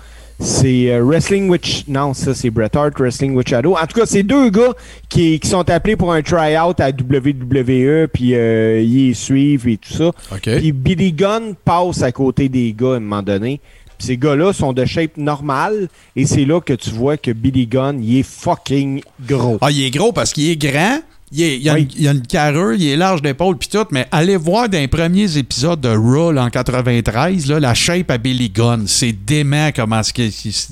C'est 0.45 0.91
euh, 0.91 1.01
Wrestling 1.03 1.47
with 1.49 1.65
Sh- 1.65 1.83
non, 1.87 2.13
ça 2.13 2.33
c'est 2.35 2.49
Bret 2.49 2.75
Hart 2.75 2.99
Wrestling 2.99 3.33
with 3.33 3.47
Shadow. 3.47 3.75
En 3.77 3.87
tout 3.87 3.97
cas, 3.99 4.05
c'est 4.05 4.23
deux 4.23 4.49
gars 4.49 4.73
qui, 5.07 5.39
qui 5.39 5.47
sont 5.47 5.67
appelés 5.69 5.95
pour 5.95 6.11
un 6.11 6.21
try-out 6.21 6.79
à 6.81 6.89
WWE 6.89 8.07
puis 8.11 8.35
euh, 8.35 8.81
ils 8.81 9.15
suivent 9.15 9.67
et 9.69 9.77
tout 9.77 9.93
ça. 9.93 10.07
OK. 10.07 10.49
Puis 10.57 10.71
Billy 10.73 11.13
Gunn 11.13 11.55
passe 11.63 12.01
à 12.03 12.11
côté 12.11 12.49
des 12.49 12.73
gars 12.77 12.93
à 12.93 12.95
un 12.95 12.99
moment 12.99 13.21
donné. 13.23 13.61
Puis 13.97 14.07
ces 14.07 14.17
gars-là 14.17 14.51
sont 14.51 14.73
de 14.73 14.83
shape 14.83 15.15
normale 15.15 15.87
et 16.17 16.25
c'est 16.25 16.43
là 16.43 16.59
que 16.59 16.73
tu 16.73 16.89
vois 16.89 17.15
que 17.15 17.31
Billy 17.31 17.65
Gunn, 17.65 18.03
il 18.03 18.19
est 18.19 18.23
fucking 18.23 19.01
gros. 19.25 19.57
Ah, 19.61 19.71
il 19.71 19.85
est 19.85 19.91
gros 19.91 20.11
parce 20.11 20.33
qu'il 20.33 20.49
est 20.49 20.57
grand. 20.57 20.99
Il, 21.35 21.41
est- 21.41 21.57
il 21.59 21.67
a, 21.69 21.73
Oui. 21.73 21.81
une, 21.81 22.01
il 22.01 22.07
a 22.07 22.11
une 22.11 22.21
carrure, 22.27 22.73
il 22.73 22.87
est 22.87 22.95
large 22.95 23.21
d'épaule 23.23 23.57
puis 23.57 23.67
tout, 23.67 23.85
mais 23.91 24.05
allez 24.11 24.37
voir 24.37 24.69
dans 24.69 24.77
les 24.77 24.87
premiers 24.87 25.35
épisodes 25.37 25.81
de 25.81 25.89
Raw 25.89 26.37
en 26.37 26.49
93, 26.49 27.47
là, 27.47 27.59
la 27.59 27.73
shape 27.73 28.11
à 28.11 28.17
Billy 28.19 28.49
Gunn. 28.49 28.85
C'est 28.87 29.11
dément 29.13 29.71
comment 29.75 29.99
est-ce 30.01 30.13
qu'il 30.13 30.31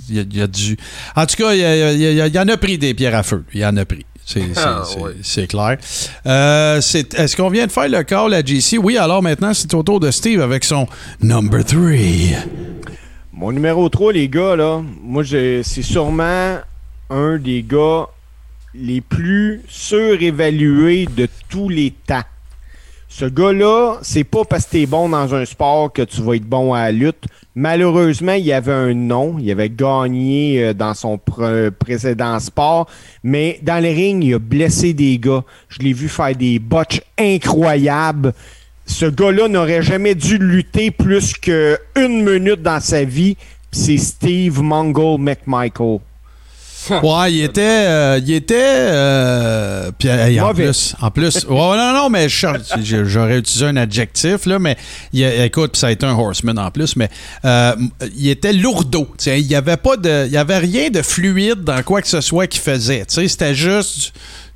il 0.09 0.38
y 0.38 0.41
a, 0.41 0.43
a 0.43 0.47
du... 0.47 0.77
En 1.15 1.25
tout 1.25 1.35
cas, 1.35 1.53
il, 1.53 2.01
il 2.31 2.39
en 2.39 2.47
a 2.47 2.57
pris 2.57 2.77
des 2.77 2.93
pierres 2.93 3.15
à 3.15 3.23
feu. 3.23 3.43
Il 3.53 3.59
y 3.61 3.65
en 3.65 3.75
a 3.77 3.85
pris. 3.85 4.05
C'est 4.23 4.43
Ah, 4.55 4.83
oui. 4.99 5.47
clair. 5.47 5.77
Euh, 6.27 6.77
Est-ce 6.77 7.35
qu'on 7.35 7.49
vient 7.49 7.65
de 7.65 7.71
faire 7.71 7.89
le 7.89 8.03
call 8.03 8.33
à 8.35 8.41
JC? 8.45 8.77
Oui, 8.81 8.95
alors 8.97 9.21
maintenant, 9.23 9.53
c'est 9.53 9.73
au 9.73 9.83
tour 9.83 9.99
de 9.99 10.09
Steve 10.11 10.41
avec 10.41 10.63
son 10.63 10.88
number 11.21 11.65
3. 11.65 11.81
Mon 13.33 13.51
numéro 13.51 13.89
3, 13.89 14.13
les 14.13 14.29
gars, 14.29 14.55
là, 14.55 14.81
moi, 15.03 15.23
c'est 15.25 15.63
sûrement 15.81 16.57
un 17.09 17.38
des 17.38 17.63
gars 17.67 18.05
les 18.73 19.02
plus 19.02 19.61
surévalués 19.68 21.06
de 21.06 21.27
tous 21.49 21.69
les 21.69 21.91
temps. 21.91 22.23
Ce 23.10 23.26
gars-là, 23.26 23.98
c'est 24.03 24.23
pas 24.23 24.45
parce 24.45 24.65
que 24.65 24.72
t'es 24.72 24.85
bon 24.85 25.10
dans 25.10 25.35
un 25.35 25.43
sport 25.43 25.91
que 25.91 26.02
tu 26.02 26.22
vas 26.22 26.35
être 26.35 26.45
bon 26.45 26.73
à 26.73 26.84
la 26.84 26.91
lutte. 26.93 27.26
Malheureusement, 27.56 28.31
il 28.34 28.49
avait 28.53 28.72
un 28.72 28.93
nom. 28.93 29.35
Il 29.38 29.52
avait 29.52 29.69
gagné 29.69 30.64
euh, 30.64 30.73
dans 30.73 30.93
son 30.93 31.18
pr- 31.18 31.72
précédent 31.72 32.39
sport. 32.39 32.88
Mais 33.22 33.60
dans 33.64 33.84
les 33.84 33.93
rings, 33.93 34.23
il 34.23 34.35
a 34.35 34.39
blessé 34.39 34.93
des 34.93 35.19
gars. 35.19 35.43
Je 35.68 35.80
l'ai 35.80 35.91
vu 35.91 36.07
faire 36.07 36.34
des 36.34 36.57
botches 36.60 37.02
incroyables. 37.19 38.34
Ce 38.85 39.06
gars-là 39.06 39.49
n'aurait 39.49 39.84
jamais 39.84 40.15
dû 40.15 40.38
lutter 40.38 40.89
plus 40.91 41.34
qu'une 41.34 42.23
minute 42.23 42.61
dans 42.61 42.80
sa 42.80 43.03
vie. 43.03 43.35
C'est 43.73 43.98
Steve 43.98 44.61
Mongol 44.61 45.19
McMichael. 45.19 45.99
Ouais, 46.89 47.33
il 47.33 47.43
était. 47.43 47.61
euh, 47.61 48.19
il 48.25 48.31
était. 48.33 48.55
euh, 48.59 49.91
puis, 49.97 50.07
hey, 50.07 50.39
en 50.41 50.53
plus. 50.53 50.95
En 51.01 51.11
plus. 51.11 51.45
Ouais, 51.45 51.55
non, 51.77 51.93
non, 51.93 52.09
mais 52.09 52.27
j'aurais 52.29 53.37
utilisé 53.37 53.65
un 53.65 53.77
adjectif, 53.77 54.45
là, 54.45 54.57
mais 54.59 54.77
il, 55.13 55.23
écoute, 55.23 55.73
puis 55.73 55.79
ça 55.79 55.87
a 55.87 55.91
été 55.91 56.05
un 56.05 56.13
horseman 56.17 56.57
en 56.57 56.71
plus, 56.71 56.95
mais 56.95 57.09
euh, 57.45 57.75
il 58.17 58.29
était 58.29 58.53
lourdeau. 58.53 59.07
Il 59.25 59.47
n'y 59.47 59.55
avait 59.55 59.77
pas 59.77 59.97
de. 59.97 60.25
Il 60.25 60.31
y 60.31 60.37
avait 60.37 60.57
rien 60.57 60.89
de 60.89 61.01
fluide 61.01 61.63
dans 61.63 61.81
quoi 61.83 62.01
que 62.01 62.07
ce 62.07 62.21
soit 62.21 62.47
qu'il 62.47 62.61
faisait. 62.61 63.03
C'était 63.07 63.53
juste 63.55 64.13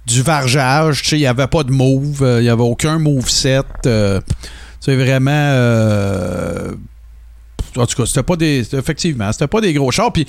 du, 0.07 0.15
du 0.15 0.21
vargeage. 0.23 1.03
tu 1.03 1.09
sais, 1.09 1.17
Il 1.17 1.21
n'y 1.21 1.27
avait 1.27 1.47
pas 1.47 1.63
de 1.63 1.71
move. 1.71 2.17
Il 2.39 2.43
n'y 2.43 2.49
avait 2.49 2.63
aucun 2.63 2.97
move 2.97 3.29
set. 3.29 3.65
c'est 3.83 4.95
vraiment. 4.95 6.71
En 7.77 7.85
tout 7.85 7.95
cas, 7.95 8.05
c'était 8.05 8.23
pas 8.23 8.35
des. 8.35 8.63
c'était- 8.63 8.77
Effectivement, 8.77 9.31
c'était 9.31 9.47
pas 9.47 9.61
des 9.61 9.73
gros 9.73 9.91
chars. 9.91 10.11
Puis 10.13 10.25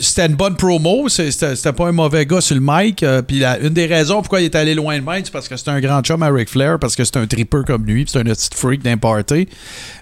c'était 0.00 0.26
une 0.26 0.34
bonne 0.34 0.56
promo. 0.56 1.08
C'était 1.08 1.30
c'était 1.56 1.72
pas 1.72 1.88
un 1.88 1.92
mauvais 1.92 2.26
gars 2.26 2.40
sur 2.40 2.54
le 2.56 2.60
mic. 2.64 3.02
euh, 3.02 3.22
puis 3.22 3.42
une 3.44 3.70
des 3.70 3.86
raisons 3.86 4.16
pourquoi 4.22 4.40
il 4.40 4.44
est 4.46 4.54
allé 4.54 4.74
loin 4.74 4.96
de 4.98 5.02
mic, 5.04 5.26
c'est 5.26 5.30
parce 5.32 5.48
que 5.48 5.56
c'est 5.56 5.68
un 5.68 5.80
grand 5.80 6.02
chum 6.02 6.22
à 6.22 6.28
Ric 6.30 6.48
Flair, 6.48 6.78
parce 6.78 6.94
que 6.96 7.04
c'est 7.04 7.16
un 7.16 7.26
tripper 7.26 7.60
comme 7.66 7.84
lui, 7.84 8.04
c'est 8.08 8.18
un 8.18 8.24
petit 8.24 8.48
freak 8.54 8.82
d'un 8.82 8.96
party. 8.96 9.48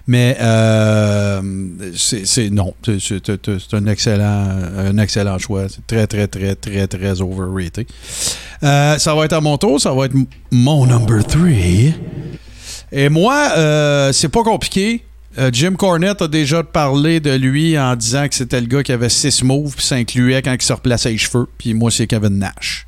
Mais 0.07 0.35
euh, 0.41 1.41
c'est 1.95 2.49
non. 2.49 2.73
C'est- 2.99 3.73
un 3.73 3.85
excellent, 3.87 4.49
un 4.77 4.97
excellent 4.97 5.37
choix. 5.37 5.67
C'est 5.69 5.85
très, 5.87 6.07
très, 6.07 6.27
très, 6.27 6.55
très, 6.55 6.87
très 6.87 7.21
overrated. 7.21 7.85
Euh, 8.63 8.97
ça 8.97 9.15
va 9.15 9.25
être 9.25 9.33
à 9.33 9.41
mon 9.41 9.57
tour. 9.57 9.79
Ça 9.79 9.91
va 9.93 10.05
être 10.05 10.15
mon 10.51 10.85
number 10.85 11.23
3. 11.25 11.47
Et 12.91 13.09
moi, 13.09 13.51
euh, 13.57 14.11
c'est 14.11 14.29
pas 14.29 14.43
compliqué. 14.43 15.03
Euh, 15.37 15.49
Jim 15.53 15.73
Cornette 15.77 16.21
a 16.21 16.27
déjà 16.27 16.61
parlé 16.61 17.19
de 17.21 17.31
lui 17.33 17.77
en 17.79 17.95
disant 17.95 18.27
que 18.27 18.35
c'était 18.35 18.59
le 18.59 18.67
gars 18.67 18.83
qui 18.83 18.91
avait 18.91 19.09
six 19.09 19.43
moves, 19.43 19.75
puis 19.75 19.85
ça 19.85 19.95
incluait 19.95 20.41
quand 20.41 20.53
il 20.53 20.61
se 20.61 20.73
replaçait 20.73 21.11
les 21.11 21.17
cheveux. 21.17 21.47
Puis 21.57 21.73
moi, 21.73 21.89
c'est 21.89 22.05
Kevin 22.07 22.37
Nash. 22.37 22.85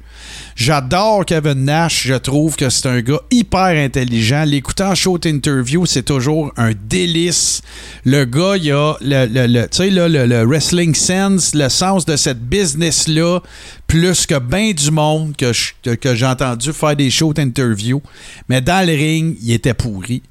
J'adore 0.56 1.26
Kevin 1.26 1.66
Nash. 1.66 2.06
Je 2.08 2.14
trouve 2.14 2.56
que 2.56 2.70
c'est 2.70 2.88
un 2.88 3.02
gars 3.02 3.20
hyper 3.32 3.66
intelligent. 3.84 4.44
L'écouter 4.46 4.84
en 4.84 4.94
show 4.96 5.18
interview, 5.26 5.86
c'est 5.86 6.04
toujours 6.04 6.52
un 6.58 6.72
délice. 6.88 7.62
Le 8.06 8.26
gars, 8.26 8.56
il 8.58 8.72
a 8.72 8.96
le, 9.02 9.26
le- 9.26 10.08
le- 10.08 10.26
le, 10.26 10.44
wrestling 10.46 10.94
sense, 10.96 11.56
le 11.56 11.70
sens 11.70 12.06
de 12.06 12.16
cette 12.16 12.42
business-là, 12.42 13.40
plus 13.88 14.26
que 14.26 14.38
bien 14.40 14.72
du 14.74 14.92
monde 14.92 15.36
que, 15.36 15.52
que- 15.96 16.16
j'ai 16.16 16.26
entendu 16.26 16.72
faire 16.74 16.96
des 16.96 17.10
shows 17.10 17.34
interview. 17.38 18.02
Mais 18.50 18.62
dans 18.62 18.86
le 18.86 18.94
ring, 18.94 19.36
il 19.42 19.52
était 19.54 19.74
pourri. 19.74 20.22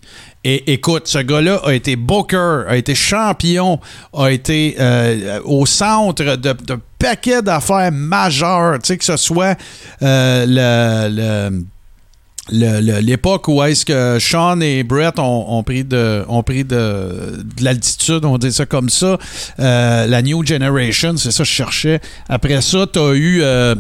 Et 0.44 0.72
écoute, 0.72 1.06
ce 1.06 1.18
gars-là 1.18 1.60
a 1.64 1.72
été 1.72 1.94
booker, 1.94 2.64
a 2.68 2.76
été 2.76 2.94
champion, 2.96 3.78
a 4.12 4.30
été 4.32 4.74
euh, 4.80 5.40
au 5.44 5.66
centre 5.66 6.36
de, 6.36 6.54
paquets 6.98 7.42
d'affaires 7.42 7.92
majeures, 7.92 8.78
tu 8.80 8.88
sais, 8.88 8.96
que 8.98 9.04
ce 9.04 9.16
soit 9.16 9.56
euh, 10.02 10.44
le- 10.46 11.50
le- 11.50 11.64
l'époque 12.50 13.46
où 13.46 13.62
est-ce 13.62 13.84
que 13.84 14.18
Sean 14.18 14.60
et 14.60 14.82
Brett 14.82 15.18
ont, 15.18 15.58
ont 15.58 15.62
pris 15.62 15.84
de 15.84 16.24
ont 16.28 16.42
pris 16.42 16.64
de, 16.64 16.74
de 16.76 17.64
l'altitude, 17.64 18.24
on 18.24 18.36
dit 18.36 18.52
ça 18.52 18.66
comme 18.66 18.88
ça. 18.88 19.16
Euh, 19.60 20.06
la 20.06 20.22
New 20.22 20.44
Generation, 20.44 21.16
c'est 21.16 21.30
ça 21.30 21.44
que 21.44 21.48
je 21.48 21.54
cherchais. 21.54 22.00
Après 22.28 22.60
ça, 22.60 22.86
tu 22.92 22.98
as 22.98 23.12
eu. 23.14 23.42
euh, 23.42 23.74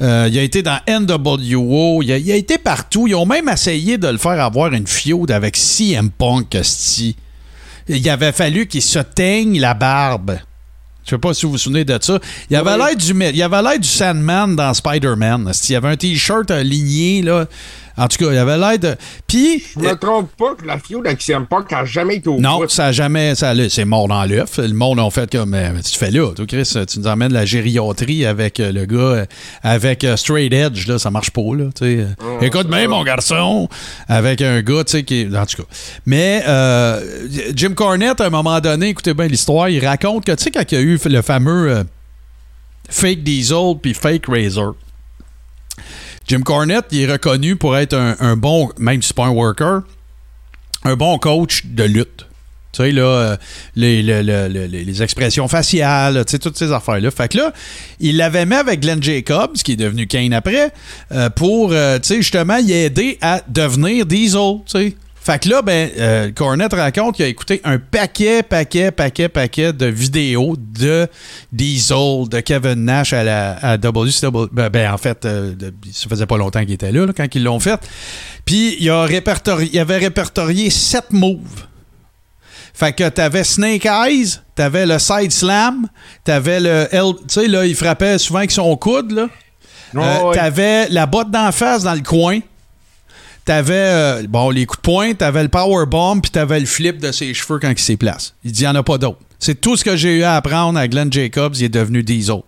euh, 0.00 0.28
il 0.30 0.38
a 0.38 0.42
été 0.42 0.62
dans 0.62 0.78
NWO, 0.88 2.02
il 2.02 2.12
a, 2.12 2.18
il 2.18 2.30
a 2.30 2.36
été 2.36 2.58
partout. 2.58 3.06
Ils 3.08 3.14
ont 3.14 3.26
même 3.26 3.48
essayé 3.48 3.98
de 3.98 4.08
le 4.08 4.18
faire 4.18 4.40
avoir 4.40 4.72
une 4.72 4.86
feud 4.86 5.30
avec 5.30 5.56
CM 5.56 6.10
Punk, 6.10 6.54
esti. 6.54 7.16
Il 7.88 8.08
avait 8.08 8.32
fallu 8.32 8.66
qu'il 8.66 8.82
se 8.82 8.98
teigne 9.00 9.60
la 9.60 9.74
barbe. 9.74 10.38
Je 11.04 11.10
sais 11.10 11.18
pas 11.18 11.34
si 11.34 11.44
vous 11.44 11.52
vous 11.52 11.58
souvenez 11.58 11.84
de 11.84 11.98
ça. 12.00 12.18
Il 12.48 12.56
avait 12.56 12.78
l'air 12.78 12.96
du, 12.96 13.12
il 13.12 13.42
avait 13.42 13.62
l'air 13.62 13.78
du 13.78 13.86
Sandman 13.86 14.56
dans 14.56 14.72
Spider-Man. 14.72 15.52
Il 15.68 15.76
avait 15.76 15.88
un 15.88 15.96
t-shirt 15.96 16.50
aligné, 16.50 17.20
là. 17.20 17.46
En 17.96 18.08
tout 18.08 18.16
cas, 18.24 18.32
il 18.32 18.38
avait 18.38 18.58
l'air 18.58 18.78
de. 18.78 18.96
Puis. 19.26 19.62
Je 19.74 19.80
me 19.80 19.94
trompe 19.94 20.30
pas 20.36 20.54
que 20.54 20.66
la 20.66 20.74
avec 20.74 21.22
CM 21.22 21.46
Punk 21.46 21.72
a 21.72 21.84
jamais 21.84 22.16
été 22.16 22.28
au 22.28 22.40
Non, 22.40 22.58
bout. 22.58 22.68
ça 22.68 22.86
a 22.86 22.92
jamais. 22.92 23.34
Ça, 23.34 23.52
c'est 23.68 23.84
mort 23.84 24.08
dans 24.08 24.24
l'œuf. 24.24 24.58
Le 24.58 24.72
monde 24.72 24.98
a 24.98 25.08
fait 25.10 25.30
comme. 25.30 25.54
euh, 25.54 25.80
tu 25.80 25.96
fais 25.98 26.10
là, 26.10 26.32
toi, 26.34 26.44
Chris, 26.46 26.70
tu 26.88 26.98
nous 26.98 27.06
emmènes 27.06 27.32
la 27.32 27.44
gériatrie 27.44 28.26
avec 28.26 28.58
euh, 28.60 28.72
le 28.72 28.84
gars, 28.86 28.96
euh, 28.98 29.26
avec 29.62 30.02
euh, 30.04 30.16
Straight 30.16 30.52
Edge, 30.52 30.86
là, 30.88 30.98
ça 30.98 31.10
marche 31.10 31.30
pas, 31.30 31.40
là. 31.56 31.66
tu 31.74 31.84
sais. 31.84 32.06
Écoute 32.40 32.68
bien, 32.68 32.88
mon 32.88 33.04
garçon, 33.04 33.68
avec 34.08 34.42
un 34.42 34.60
gars, 34.62 34.84
tu 34.84 34.92
sais, 34.92 35.02
qui. 35.04 35.28
En 35.34 35.46
tout 35.46 35.62
cas. 35.62 35.68
Mais 36.06 36.42
euh, 36.46 37.00
Jim 37.54 37.74
Cornette, 37.74 38.20
à 38.20 38.26
un 38.26 38.30
moment 38.30 38.60
donné, 38.60 38.88
écoutez 38.88 39.14
bien 39.14 39.26
l'histoire, 39.28 39.68
il 39.68 39.84
raconte 39.86 40.24
que, 40.24 40.32
tu 40.32 40.44
sais, 40.44 40.50
quand 40.50 40.64
il 40.72 40.74
y 40.74 40.78
a 40.78 40.80
eu 40.80 40.98
le 41.04 41.22
fameux 41.22 41.70
euh, 41.70 41.84
Fake 42.88 43.22
Diesel 43.22 43.74
puis 43.80 43.94
Fake 43.94 44.26
Razor. 44.26 44.74
Jim 46.26 46.40
Cornette, 46.40 46.86
il 46.90 47.02
est 47.02 47.12
reconnu 47.12 47.56
pour 47.56 47.76
être 47.76 47.94
un, 47.94 48.36
bon, 48.36 48.70
même 48.78 49.02
si 49.02 49.12
worker, 49.16 49.82
un 50.84 50.96
bon 50.96 51.18
coach 51.18 51.62
de 51.66 51.84
lutte. 51.84 52.26
Tu 52.72 52.82
sais, 52.82 52.90
là, 52.90 53.02
euh, 53.04 53.36
les, 53.76 54.02
le- 54.02 54.22
le- 54.22 54.48
le- 54.48 54.66
les- 54.66 54.84
les 54.84 55.02
expressions 55.02 55.46
faciales, 55.46 56.24
tu 56.24 56.32
sais, 56.32 56.38
toutes 56.40 56.56
ces 56.58 56.72
affaires-là. 56.72 57.10
Fait 57.12 57.28
que 57.30 57.38
là, 57.38 57.52
il 58.00 58.16
l'avait 58.16 58.46
mis 58.46 58.54
avec 58.56 58.80
Glenn 58.80 59.00
Jacobs, 59.02 59.52
qui 59.54 59.72
est 59.72 59.76
devenu 59.76 60.08
Kane 60.08 60.32
après, 60.32 60.72
euh, 61.12 61.30
pour, 61.30 61.70
euh, 61.72 61.98
tu 62.00 62.08
sais, 62.08 62.16
justement, 62.16 62.56
y 62.56 62.72
aider 62.72 63.16
à 63.20 63.42
devenir 63.46 64.06
Diesel, 64.06 64.56
tu 64.66 64.72
sais. 64.78 64.96
Fait 65.24 65.38
que 65.42 65.48
là, 65.48 65.62
ben, 65.62 65.90
euh, 65.98 66.30
Cornette 66.32 66.74
raconte 66.74 67.16
qu'il 67.16 67.24
a 67.24 67.28
écouté 67.28 67.62
un 67.64 67.78
paquet, 67.78 68.42
paquet, 68.42 68.90
paquet, 68.90 69.30
paquet 69.30 69.72
de 69.72 69.86
vidéos 69.86 70.54
de 70.58 71.08
Diesel, 71.50 72.28
de 72.28 72.40
Kevin 72.40 72.84
Nash 72.84 73.14
à 73.14 73.24
la 73.24 73.52
à 73.52 73.76
WCW. 73.78 74.48
Ben, 74.52 74.68
ben, 74.68 74.92
en 74.92 74.98
fait, 74.98 75.24
euh, 75.24 75.54
de- 75.54 75.72
ça 75.92 76.10
faisait 76.10 76.26
pas 76.26 76.36
longtemps 76.36 76.60
qu'il 76.60 76.72
était 76.72 76.92
là, 76.92 77.06
là, 77.06 77.12
quand 77.16 77.26
ils 77.34 77.42
l'ont 77.42 77.58
fait. 77.58 77.80
Puis 78.44 78.76
il, 78.78 78.90
a 78.90 79.04
répertorié, 79.04 79.70
il 79.72 79.78
avait 79.78 79.96
répertorié 79.96 80.68
sept 80.68 81.10
moves. 81.10 81.64
Fait 82.74 82.92
que 82.92 83.08
t'avais 83.08 83.44
Snake 83.44 83.86
Eyes, 83.86 84.40
t'avais 84.54 84.84
le 84.84 84.98
Side 84.98 85.32
Slam, 85.32 85.88
t'avais 86.24 86.60
le 86.60 86.86
L. 86.90 87.12
Tu 87.26 87.40
sais, 87.40 87.48
là, 87.48 87.64
il 87.64 87.74
frappait 87.74 88.18
souvent 88.18 88.40
avec 88.40 88.50
son 88.50 88.76
coude, 88.76 89.12
là. 89.12 89.28
Euh, 89.96 90.22
ouais. 90.24 90.34
T'avais 90.34 90.88
la 90.90 91.06
botte 91.06 91.30
d'en 91.30 91.50
face 91.52 91.84
dans 91.84 91.94
le 91.94 92.00
coin. 92.02 92.40
T'avais, 93.44 93.74
euh, 93.74 94.22
bon, 94.26 94.50
les 94.50 94.64
coups 94.64 94.78
de 94.78 94.82
poing, 94.82 95.14
t'avais 95.14 95.42
le 95.42 95.50
power 95.50 95.84
bomb, 95.86 96.20
puis 96.20 96.30
t'avais 96.30 96.60
le 96.60 96.66
flip 96.66 96.98
de 96.98 97.12
ses 97.12 97.34
cheveux 97.34 97.58
quand 97.58 97.70
il 97.70 97.78
s'est 97.78 97.96
place. 97.96 98.34
Il 98.42 98.52
dit, 98.52 98.62
il 98.62 98.64
n'y 98.64 98.68
en 98.68 98.74
a 98.74 98.82
pas 98.82 98.96
d'autre. 98.96 99.18
C'est 99.38 99.60
tout 99.60 99.76
ce 99.76 99.84
que 99.84 99.96
j'ai 99.96 100.18
eu 100.18 100.22
à 100.22 100.36
apprendre 100.36 100.78
à 100.78 100.88
Glenn 100.88 101.12
Jacobs. 101.12 101.54
Il 101.56 101.64
est 101.64 101.68
devenu 101.68 102.02
Diesel. 102.02 102.40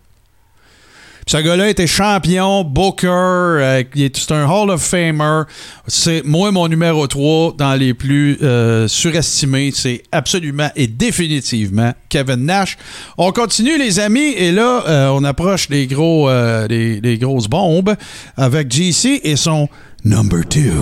Puis 1.26 1.36
ce 1.36 1.42
gars-là 1.42 1.68
était 1.68 1.88
champion, 1.88 2.62
Booker, 2.62 3.08
euh, 3.08 3.82
il 3.96 4.04
est 4.04 4.16
c'est 4.16 4.30
un 4.30 4.48
Hall 4.48 4.70
of 4.70 4.80
Famer. 4.80 5.42
C'est 5.88 6.24
moi 6.24 6.52
mon 6.52 6.68
numéro 6.68 7.04
3 7.08 7.54
dans 7.58 7.74
les 7.74 7.94
plus 7.94 8.38
euh, 8.42 8.86
surestimés. 8.86 9.72
C'est 9.74 10.04
absolument 10.12 10.70
et 10.76 10.86
définitivement 10.86 11.92
Kevin 12.10 12.46
Nash. 12.46 12.78
On 13.18 13.32
continue 13.32 13.76
les 13.76 13.98
amis 13.98 14.34
et 14.36 14.52
là 14.52 14.84
euh, 14.86 15.08
on 15.08 15.24
approche 15.24 15.68
les 15.68 15.88
gros 15.88 16.30
les 16.68 17.18
grosses 17.20 17.48
bombes 17.48 17.96
avec 18.36 18.70
JC 18.70 19.20
et 19.24 19.34
son 19.34 19.68
number 20.04 20.44
2. 20.44 20.72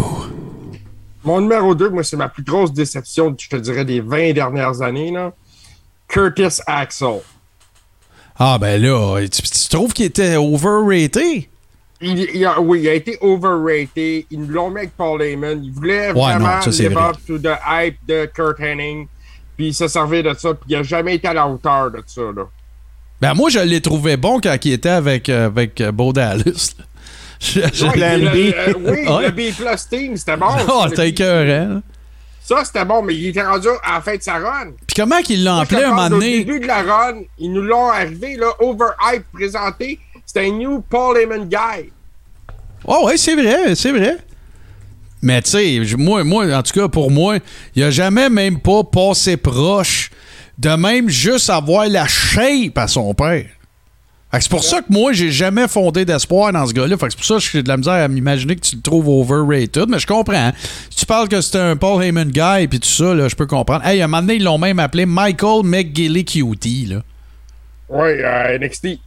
Mon 1.24 1.40
numéro 1.40 1.74
2, 1.74 1.88
moi, 1.90 2.04
c'est 2.04 2.16
ma 2.16 2.28
plus 2.28 2.42
grosse 2.42 2.72
déception, 2.72 3.34
je 3.38 3.48
te 3.48 3.56
dirais, 3.56 3.84
des 3.84 4.00
20 4.00 4.32
dernières 4.34 4.82
années. 4.82 5.10
Là. 5.10 5.32
Curtis 6.08 6.60
Axel. 6.66 7.20
Ah 8.38 8.58
ben 8.58 8.82
là, 8.82 9.20
tu, 9.30 9.42
tu 9.42 9.68
trouves 9.68 9.92
qu'il 9.92 10.06
était 10.06 10.36
overrated? 10.36 11.44
Il, 12.00 12.18
il 12.34 12.44
a, 12.44 12.60
oui, 12.60 12.80
il 12.82 12.88
a 12.88 12.94
été 12.94 13.16
overrated. 13.20 14.26
Ils 14.30 14.40
nous 14.40 14.48
l'ont 14.48 14.70
mis 14.70 14.78
avec 14.78 14.96
Paul 14.96 15.22
Heyman. 15.22 15.64
Il 15.64 15.72
voulait 15.72 16.12
vraiment 16.12 16.56
non, 16.56 16.60
ça, 16.60 16.72
c'est 16.72 16.88
live 16.88 16.92
vrai. 16.92 17.10
up 17.10 17.16
to 17.26 17.38
the 17.38 17.56
hype 17.66 17.96
de 18.06 18.26
Kurt 18.26 18.58
Hennig. 18.60 19.08
Puis 19.56 19.68
il 19.68 19.74
s'est 19.74 19.88
servi 19.88 20.22
de 20.22 20.34
ça. 20.34 20.52
Puis 20.52 20.64
il 20.70 20.76
n'a 20.76 20.82
jamais 20.82 21.14
été 21.14 21.28
à 21.28 21.32
la 21.34 21.46
hauteur 21.48 21.92
de 21.92 22.02
ça. 22.06 22.22
Là. 22.22 22.42
Ben 23.20 23.34
moi 23.34 23.48
je 23.48 23.60
l'ai 23.60 23.80
trouvé 23.80 24.16
bon 24.16 24.40
quand 24.40 24.56
il 24.64 24.72
était 24.72 24.88
avec 24.88 25.28
euh, 25.28 25.46
avec 25.46 25.80
euh, 25.80 25.92
Bo 25.92 26.12
Dallas. 26.12 26.74
Plan 27.40 28.18
B. 28.18 28.36
euh, 28.36 28.72
oui, 28.78 29.08
Ouais. 29.08 29.26
le 29.26 29.30
B 29.30 29.54
Plus 29.54 29.88
Team, 29.88 30.16
c'était 30.16 30.36
bon. 30.36 30.46
Oh, 30.68 30.84
t'as 30.94 31.06
écœurant. 31.06 31.82
Ça, 32.42 32.62
c'était 32.64 32.84
bon, 32.84 33.02
mais 33.02 33.14
il 33.14 33.28
était 33.28 33.42
rendu 33.42 33.68
à 33.82 33.94
la 33.94 34.00
fin 34.02 34.16
de 34.16 34.22
sa 34.22 34.34
run. 34.34 34.72
Puis 34.86 34.94
comment 34.96 35.20
qu'il 35.22 35.42
l'a 35.44 35.60
appelé 35.60 35.82
un 35.84 35.90
moment 35.90 36.06
Au 36.06 36.10
donné? 36.10 36.44
début 36.44 36.60
de 36.60 36.66
la 36.66 36.82
run, 36.82 37.20
ils 37.38 37.50
nous 37.50 37.62
l'ont 37.62 37.88
arrivé, 37.90 38.36
là, 38.36 38.48
overhype 38.60 39.24
présenté. 39.32 39.98
C'était 40.26 40.46
un 40.46 40.52
new 40.52 40.82
Paul 40.88 41.16
Heyman 41.16 41.48
guy. 41.48 41.90
Oh 42.84 43.06
ouais, 43.06 43.16
c'est 43.16 43.34
vrai, 43.34 43.74
c'est 43.74 43.92
vrai. 43.92 44.18
Mais 45.22 45.40
tu 45.40 45.50
sais, 45.52 45.80
moi, 45.96 46.22
moi, 46.22 46.44
en 46.54 46.62
tout 46.62 46.78
cas, 46.78 46.86
pour 46.88 47.10
moi, 47.10 47.38
il 47.74 47.82
a 47.82 47.90
jamais 47.90 48.28
même 48.28 48.60
pas 48.60 48.84
passé 48.84 49.38
proche 49.38 50.10
de 50.58 50.68
même 50.68 51.08
juste 51.08 51.48
avoir 51.48 51.86
la 51.88 52.06
shape 52.06 52.76
à 52.76 52.86
son 52.88 53.14
père. 53.14 53.46
C'est 54.40 54.50
pour 54.50 54.64
ça 54.64 54.80
que 54.80 54.92
moi, 54.92 55.12
j'ai 55.12 55.30
jamais 55.30 55.68
fondé 55.68 56.04
d'espoir 56.04 56.52
dans 56.52 56.66
ce 56.66 56.72
gars-là. 56.72 56.96
C'est 57.00 57.16
pour 57.16 57.24
ça 57.24 57.34
que 57.36 57.40
j'ai 57.40 57.62
de 57.62 57.68
la 57.68 57.76
misère 57.76 57.94
à 57.94 58.08
m'imaginer 58.08 58.56
que 58.56 58.60
tu 58.60 58.76
le 58.76 58.82
trouves 58.82 59.08
overrated. 59.08 59.88
Mais 59.88 59.98
je 59.98 60.06
comprends. 60.06 60.52
Si 60.90 60.98
tu 60.98 61.06
parles 61.06 61.28
que 61.28 61.40
c'était 61.40 61.58
un 61.58 61.76
Paul 61.76 62.02
Heyman 62.02 62.30
guy 62.30 62.64
et 62.64 62.68
tout 62.68 62.80
ça, 62.82 63.14
là, 63.14 63.28
je 63.28 63.36
peux 63.36 63.46
comprendre. 63.46 63.84
Hey, 63.86 64.00
à 64.00 64.04
un 64.04 64.08
moment 64.08 64.22
donné, 64.22 64.36
ils 64.36 64.44
l'ont 64.44 64.58
même 64.58 64.78
appelé 64.78 65.06
Michael 65.06 65.64
McGillicuddy. 65.64 66.96
Oui, 67.88 68.08
euh, 68.08 68.58
NXT. 68.58 68.98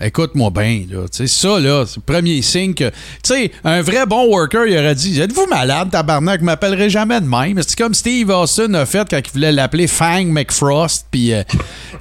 Écoute-moi 0.00 0.50
bien, 0.50 0.84
là. 0.90 1.06
Tu 1.08 1.18
sais, 1.18 1.26
ça, 1.28 1.60
là, 1.60 1.84
c'est 1.86 1.96
le 1.96 2.02
premier 2.02 2.42
signe 2.42 2.74
que. 2.74 2.90
Tu 3.22 3.34
sais, 3.34 3.52
un 3.62 3.82
vrai 3.82 4.04
bon 4.04 4.26
worker, 4.26 4.66
il 4.66 4.76
aurait 4.76 4.96
dit 4.96 5.20
Êtes-vous 5.20 5.46
malade, 5.46 5.90
tabarnak, 5.90 6.40
je 6.40 6.44
m'appellerai 6.44 6.90
jamais 6.90 7.20
de 7.20 7.26
même. 7.26 7.60
C'est 7.62 7.78
comme 7.78 7.94
Steve 7.94 8.28
Austin 8.30 8.74
a 8.74 8.84
fait 8.84 9.06
quand 9.08 9.20
il 9.24 9.32
voulait 9.32 9.52
l'appeler 9.52 9.86
Fang 9.86 10.24
McFrost, 10.24 11.06
puis 11.10 11.32
euh, 11.32 11.44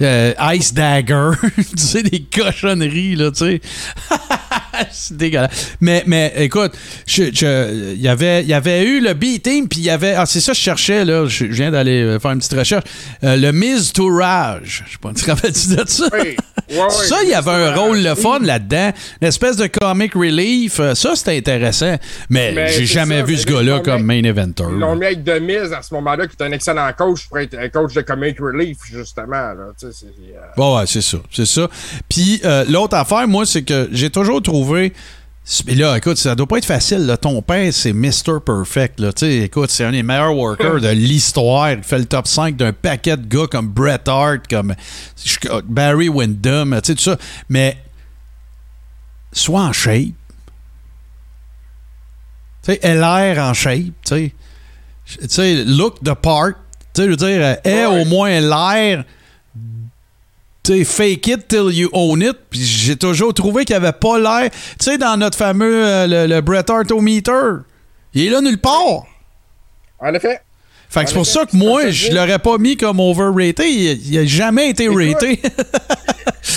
euh, 0.02 0.34
Ice 0.54 0.74
Dagger. 0.74 1.32
tu 1.56 1.64
sais, 1.78 2.02
des 2.02 2.24
cochonneries, 2.24 3.16
là, 3.16 3.30
tu 3.30 3.38
sais. 3.38 3.62
c'est 4.92 5.18
dégueulasse. 5.18 5.76
Mais, 5.80 6.04
mais 6.08 6.34
écoute, 6.38 6.72
il 7.18 8.02
y 8.02 8.08
avait, 8.08 8.44
y 8.46 8.54
avait 8.54 8.84
eu 8.84 9.00
le 9.00 9.14
B-Team, 9.14 9.68
puis 9.68 9.82
il 9.82 9.86
y 9.86 9.90
avait. 9.92 10.16
Ah, 10.16 10.26
c'est 10.26 10.42
ça 10.42 10.54
je 10.54 10.60
cherchais, 10.60 11.06
là. 11.06 11.28
Je, 11.28 11.46
viens 11.46 11.70
d'aller 11.70 12.02
euh, 12.02 12.20
faire 12.20 12.32
une 12.32 12.40
petite 12.40 12.58
recherche. 12.58 12.86
Le 13.22 13.52
Miz 13.52 13.94
Tourage. 13.94 14.86
Je 14.88 14.94
sais 14.94 14.98
pas, 15.00 15.14
tu 15.14 15.24
te 15.24 15.30
rappelles-tu 15.30 15.76
de 15.76 15.84
ça? 15.88 16.06
Oui. 16.14 16.36
Ouais, 16.72 16.90
Ça, 16.90 17.18
il 17.24 17.30
y 17.30 17.34
avait 17.34 17.52
un 17.52 17.76
rôle 17.76 18.02
le 18.02 18.16
fun 18.16 18.40
là-dedans. 18.40 18.92
Une 19.22 19.28
espèce 19.28 19.58
de 19.58 19.68
comic 19.68 20.14
relief. 20.14 20.80
euh, 20.80 20.96
Ça, 20.96 21.16
c'était 21.16 21.38
intéressant. 21.38 21.96
Mais, 22.30 22.54
Mais 22.54 22.70
j'ai 22.72 22.86
jamais 22.86 23.20
ça, 23.20 23.26
vu 23.26 23.38
ce 23.38 23.46
gars-là 23.46 23.80
comme 23.82 24.04
main 24.04 24.24
eventer. 24.24 24.64
Ils 24.72 24.80
l'ont 24.80 24.96
mis 24.96 25.06
avec 25.06 25.26
Miz 25.42 25.74
à 25.74 25.82
ce 25.82 25.94
moment-là, 25.96 26.28
qui 26.28 26.36
est 26.40 26.44
un 26.46 26.52
excellent 26.52 26.90
coach 26.98 27.28
pour 27.28 27.40
être 27.40 27.58
un 27.58 27.70
coach 27.70 27.94
de 27.94 28.02
comic 28.02 28.40
relief, 28.40 28.78
justement. 28.92 29.32
Là. 29.32 29.56
Tu 29.80 29.88
sais, 29.88 29.94
c'est, 29.94 30.06
euh, 30.08 30.40
Bon, 30.56 30.78
ouais, 30.78 30.86
c'est 30.88 31.02
ça. 31.02 31.18
C'est 31.32 31.46
ça. 31.46 31.68
Puis 32.10 32.42
euh, 32.46 32.64
l'autre 32.70 32.96
affaire, 32.96 33.28
moi, 33.28 33.46
c'est 33.46 33.64
que 33.64 33.90
j'ai 33.92 34.10
toujours 34.10 34.42
trouvé. 34.42 34.94
Mais 35.66 35.76
là, 35.76 35.98
écoute, 35.98 36.18
ça 36.18 36.36
doit 36.36 36.48
pas 36.48 36.60
être 36.60 36.66
facile. 36.66 37.06
Là. 37.08 37.18
Ton 37.18 37.42
père, 37.42 37.74
c'est 37.74 37.94
Mr. 37.94 38.40
Perfect. 38.46 39.00
Là. 39.00 39.10
Écoute, 39.22 39.70
c'est 39.72 39.84
un 39.84 39.92
des 39.92 40.04
meilleurs 40.04 40.36
workers 40.36 40.80
de 40.80 40.90
l'histoire. 40.90 41.72
Il 41.72 41.84
fait 41.84 41.98
le 41.98 42.06
top 42.06 42.28
5 42.28 42.56
d'un 42.56 42.72
paquet 42.74 43.18
de 43.18 43.26
gars 43.26 43.48
comme 43.48 43.68
Bret 43.68 44.08
Hart, 44.08 44.48
comme 44.50 44.76
Barry 45.66 46.10
Windham, 46.10 46.80
tout 46.86 46.96
ça. 46.98 47.18
Mais 47.50 47.78
soit 49.34 49.62
en 49.62 49.74
shape. 49.74 50.14
Tu 52.64 52.74
sais, 52.74 52.80
LR 52.84 53.40
en 53.40 53.54
shape, 53.56 53.94
tu 54.06 54.32
sais. 55.28 55.64
Look 55.66 56.04
the 56.04 56.14
part. 56.14 56.52
Tu 56.94 57.02
sais, 57.02 57.06
je 57.06 57.10
veux 57.10 57.16
dire, 57.18 57.58
Ouais. 57.66 57.86
au 57.88 58.06
moins 58.06 58.40
l'air 58.40 59.04
sais, 60.64 60.84
fake 60.84 61.28
it 61.28 61.48
till 61.48 61.72
you 61.72 61.90
own 61.94 62.22
it. 62.22 62.38
Puis 62.50 62.62
j'ai 62.62 62.96
toujours 62.96 63.34
trouvé 63.34 63.66
qu'il 63.66 63.76
avait 63.76 63.92
pas 63.92 64.20
l'air. 64.20 64.50
Tu 64.52 64.86
sais, 64.86 64.98
dans 64.98 65.18
notre 65.18 65.38
fameux 65.38 65.86
euh, 65.86 66.08
le, 66.08 66.28
le 66.34 66.42
Bret 66.42 66.70
Hart 66.70 66.92
au 66.92 67.02
meter, 67.02 67.64
il 68.14 68.28
est 68.28 68.30
là 68.30 68.42
nulle 68.42 68.60
part. 68.60 69.06
En 70.00 70.14
effet. 70.14 70.40
Fait 70.90 71.04
que 71.04 71.10
c'est 71.10 71.14
pour 71.16 71.22
effet, 71.24 71.32
ça 71.32 71.46
que 71.46 71.56
moi, 71.56 71.90
je 71.90 72.12
l'aurais 72.12 72.40
pas 72.40 72.58
mis 72.58 72.76
comme 72.76 73.00
overrated. 73.00 73.66
Il, 73.66 74.08
il 74.14 74.18
a 74.18 74.26
jamais 74.26 74.70
été 74.70 74.86
Écoute. 74.86 74.98
raté. 75.14 75.42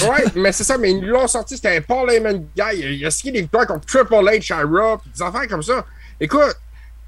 Ouais, 0.08 0.24
mais 0.34 0.50
c'est 0.50 0.64
ça, 0.64 0.76
mais 0.78 0.90
ils 0.92 1.04
l'ont 1.06 1.28
sorti, 1.28 1.56
c'était 1.56 1.76
un 1.76 1.80
Paul 1.80 2.10
Heyman 2.10 2.44
guy. 2.56 2.80
Il 2.98 3.06
a 3.06 3.10
signé 3.10 3.32
des 3.32 3.40
victoires 3.42 3.66
contre 3.66 3.86
Triple 3.86 4.14
H 4.14 4.52
à 4.52 4.62
Raw, 4.62 4.98
pis 4.98 5.08
des 5.14 5.22
affaires 5.22 5.46
comme 5.48 5.62
ça. 5.62 5.84
écoute, 6.20 6.56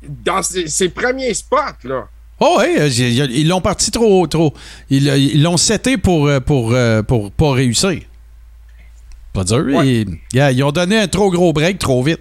dans 0.03 0.43
ses, 0.43 0.69
ses 0.69 0.89
premiers 0.91 1.33
spots, 1.35 1.57
là, 1.85 2.07
Oh 2.39 2.59
oui, 2.61 2.77
euh, 2.79 2.89
ils 2.89 3.49
l'ont 3.49 3.61
parti 3.63 3.91
trop. 3.91 4.27
trop. 4.27 4.53
Ils 4.91 5.09
euh, 5.09 5.17
ils 5.17 5.43
l'ont 5.43 5.57
seté 5.57 5.97
pour, 5.97 6.27
euh, 6.27 6.41
pour, 6.41 6.75
pour 7.07 7.31
pas 7.31 7.53
réussir. 7.53 8.01
Pas 9.33 9.45
dur. 9.45 9.65
Ouais. 9.67 10.05
Ils, 10.05 10.19
ils 10.33 10.63
ont 10.63 10.73
donné 10.73 10.99
un 10.99 11.09
trop 11.09 11.31
gros 11.31 11.53
break 11.53 11.79
trop 11.79 12.03
vite. 12.03 12.21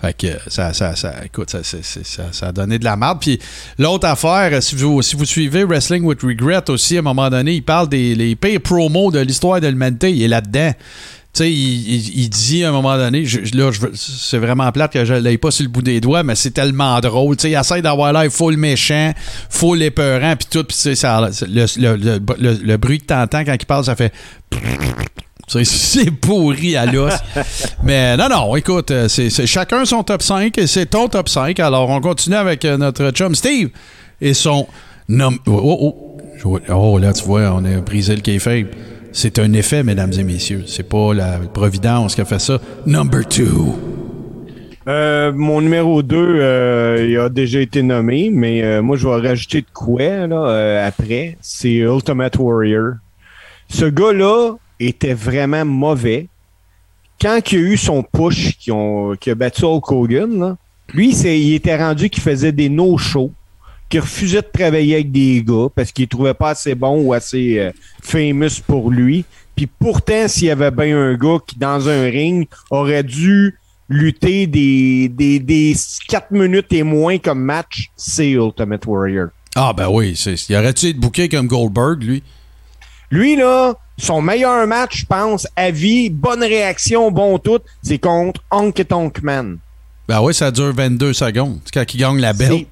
Fait 0.00 0.16
que 0.16 0.28
ça, 0.46 0.72
ça, 0.72 0.94
ça, 0.94 1.12
écoute, 1.24 1.50
ça, 1.50 1.58
ça, 1.64 2.32
ça 2.32 2.46
a 2.46 2.52
donné 2.52 2.78
de 2.78 2.84
la 2.84 2.94
merde. 2.94 3.18
Puis 3.20 3.40
l'autre 3.78 4.06
affaire, 4.06 4.62
si 4.62 4.76
vous, 4.76 5.02
si 5.02 5.16
vous 5.16 5.24
suivez 5.24 5.64
Wrestling 5.64 6.04
with 6.04 6.22
Regret 6.22 6.70
aussi, 6.70 6.96
à 6.96 7.00
un 7.00 7.02
moment 7.02 7.28
donné, 7.28 7.54
il 7.54 7.64
parle 7.64 7.88
des 7.88 8.14
les 8.14 8.36
pires 8.36 8.60
promos 8.60 9.10
de 9.10 9.18
l'histoire 9.18 9.60
de 9.60 9.66
l'humanité. 9.66 10.12
Il 10.12 10.22
est 10.22 10.28
là-dedans. 10.28 10.72
Tu 11.38 11.44
sais, 11.44 11.52
il, 11.52 11.94
il- 11.94 12.18
il 12.24 12.28
dit 12.30 12.64
à 12.64 12.70
un 12.70 12.72
moment 12.72 12.96
donné, 12.96 13.24
je- 13.24 13.56
là, 13.56 13.70
je 13.70 13.80
c'est 13.94 14.38
vraiment 14.38 14.70
plate 14.72 14.92
que 14.92 15.04
je 15.04 15.14
l'ai 15.14 15.38
pas 15.38 15.50
sur 15.52 15.62
le 15.62 15.68
bout 15.70 15.82
des 15.82 16.00
doigts, 16.00 16.22
mais 16.24 16.34
c'est 16.34 16.50
tellement 16.50 16.98
drôle. 17.00 17.36
Tu 17.36 17.42
sais, 17.42 17.50
il 17.50 17.54
essaie 17.54 17.80
d'avoir 17.80 18.12
l'air 18.12 18.30
full 18.32 18.56
méchant, 18.56 19.12
full 19.48 19.82
épeurant, 19.82 20.34
puis 20.36 20.48
tout. 20.50 20.64
Puis 20.64 20.76
le, 20.84 21.76
le- 21.78 21.96
le- 21.96 22.20
le- 22.38 22.58
le 22.62 22.76
bruit 22.76 22.98
que 22.98 23.06
t'entends 23.06 23.44
quand 23.44 23.54
il 23.60 23.66
parle, 23.66 23.84
ça 23.84 23.94
fait... 23.94 24.12
C'est 25.64 26.10
pourri 26.10 26.76
à 26.76 26.84
l'os. 26.84 27.14
Mais 27.82 28.16
non, 28.18 28.28
non, 28.28 28.54
écoute, 28.56 28.90
euh, 28.90 29.08
c'est 29.08 29.30
chacun 29.46 29.86
son 29.86 30.02
top 30.02 30.20
5 30.22 30.58
et 30.58 30.66
c'est 30.66 30.84
ton 30.84 31.08
top 31.08 31.26
5. 31.28 31.58
Alors, 31.60 31.88
on 31.88 32.00
continue 32.02 32.36
avec 32.36 32.66
euh, 32.66 32.76
notre 32.76 33.10
chum 33.12 33.34
Steve 33.34 33.70
et 34.20 34.34
son 34.34 34.66
nom. 35.08 35.32
Oh, 35.46 35.60
oh, 35.64 35.94
oh. 36.44 36.60
Oh, 36.68 36.98
là, 36.98 37.14
tu 37.14 37.24
vois, 37.24 37.50
on 37.54 37.64
a 37.64 37.80
brisé 37.80 38.14
le 38.14 38.20
kayfabe. 38.20 38.66
C'est 39.12 39.38
un 39.38 39.52
effet, 39.52 39.82
mesdames 39.82 40.12
et 40.18 40.24
messieurs. 40.24 40.64
C'est 40.66 40.88
pas 40.88 41.14
la 41.14 41.38
Providence 41.38 42.14
qui 42.14 42.20
a 42.20 42.24
fait 42.24 42.38
ça. 42.38 42.58
Number 42.86 43.22
2. 43.24 43.46
Euh, 44.88 45.32
mon 45.34 45.60
numéro 45.60 46.02
2, 46.02 47.06
il 47.06 47.18
a 47.18 47.28
déjà 47.28 47.60
été 47.60 47.82
nommé, 47.82 48.30
mais 48.32 48.62
euh, 48.62 48.80
moi, 48.80 48.96
je 48.96 49.06
vais 49.06 49.28
rajouter 49.28 49.60
de 49.60 49.66
quoi 49.72 50.26
là, 50.26 50.48
euh, 50.48 50.88
après. 50.88 51.36
C'est 51.42 51.74
Ultimate 51.74 52.36
Warrior. 52.38 52.94
Ce 53.68 53.84
gars-là 53.84 54.54
était 54.80 55.14
vraiment 55.14 55.64
mauvais. 55.64 56.28
Quand 57.20 57.40
il 57.52 57.58
a 57.58 57.60
eu 57.60 57.76
son 57.76 58.02
push 58.02 58.56
qui, 58.56 58.70
a 58.70 59.34
battu 59.34 59.64
Hulk 59.64 59.90
Hogan, 59.90 60.56
lui, 60.94 61.10
il 61.10 61.54
était 61.54 61.76
rendu 61.76 62.08
qu'il 62.08 62.22
faisait 62.22 62.52
des 62.52 62.70
no-shows, 62.70 63.32
qu'il 63.88 64.00
refusait 64.00 64.42
de 64.42 64.48
travailler 64.52 64.94
avec 64.96 65.10
des 65.12 65.42
gars 65.46 65.68
parce 65.74 65.92
qu'il 65.92 66.08
trouvait 66.08 66.34
pas 66.34 66.50
assez 66.50 66.74
bon 66.74 67.00
ou 67.02 67.12
assez 67.12 67.58
euh, 67.58 67.70
famous 68.02 68.60
pour 68.66 68.90
lui. 68.90 69.24
Puis 69.56 69.66
pourtant, 69.66 70.28
s'il 70.28 70.44
y 70.44 70.50
avait 70.50 70.70
bien 70.70 70.96
un 70.96 71.14
gars 71.14 71.38
qui, 71.46 71.58
dans 71.58 71.88
un 71.88 72.02
ring, 72.04 72.46
aurait 72.70 73.02
dû 73.02 73.58
lutter 73.88 74.46
des, 74.46 75.08
des, 75.08 75.38
des 75.38 75.74
4 76.08 76.30
minutes 76.30 76.72
et 76.72 76.82
moins 76.82 77.18
comme 77.18 77.40
match, 77.40 77.90
c'est 77.96 78.30
Ultimate 78.30 78.84
Warrior. 78.86 79.28
Ah, 79.56 79.72
ben 79.76 79.88
oui. 79.88 80.14
c'est- 80.14 80.48
Il 80.48 80.56
aurait-tu 80.56 80.86
été 80.88 80.98
booké 80.98 81.28
comme 81.28 81.46
Goldberg, 81.46 82.02
lui? 82.02 82.22
Lui, 83.10 83.36
là, 83.36 83.74
son 83.96 84.20
meilleur 84.20 84.66
match, 84.66 84.98
je 84.98 85.06
pense, 85.06 85.48
à 85.56 85.70
vie, 85.70 86.10
bonne 86.10 86.42
réaction, 86.42 87.10
bon 87.10 87.38
tout, 87.38 87.60
c'est 87.82 87.98
contre 87.98 88.42
Honky 88.50 88.84
Tonk 88.84 89.22
Man. 89.22 89.58
Ben 90.06 90.20
oui, 90.20 90.34
ça 90.34 90.50
dure 90.50 90.72
22 90.74 91.14
secondes. 91.14 91.58
C'est 91.64 91.72
quand 91.74 91.94
il 91.94 91.98
gagne 91.98 92.18
la 92.18 92.32
belle. 92.34 92.66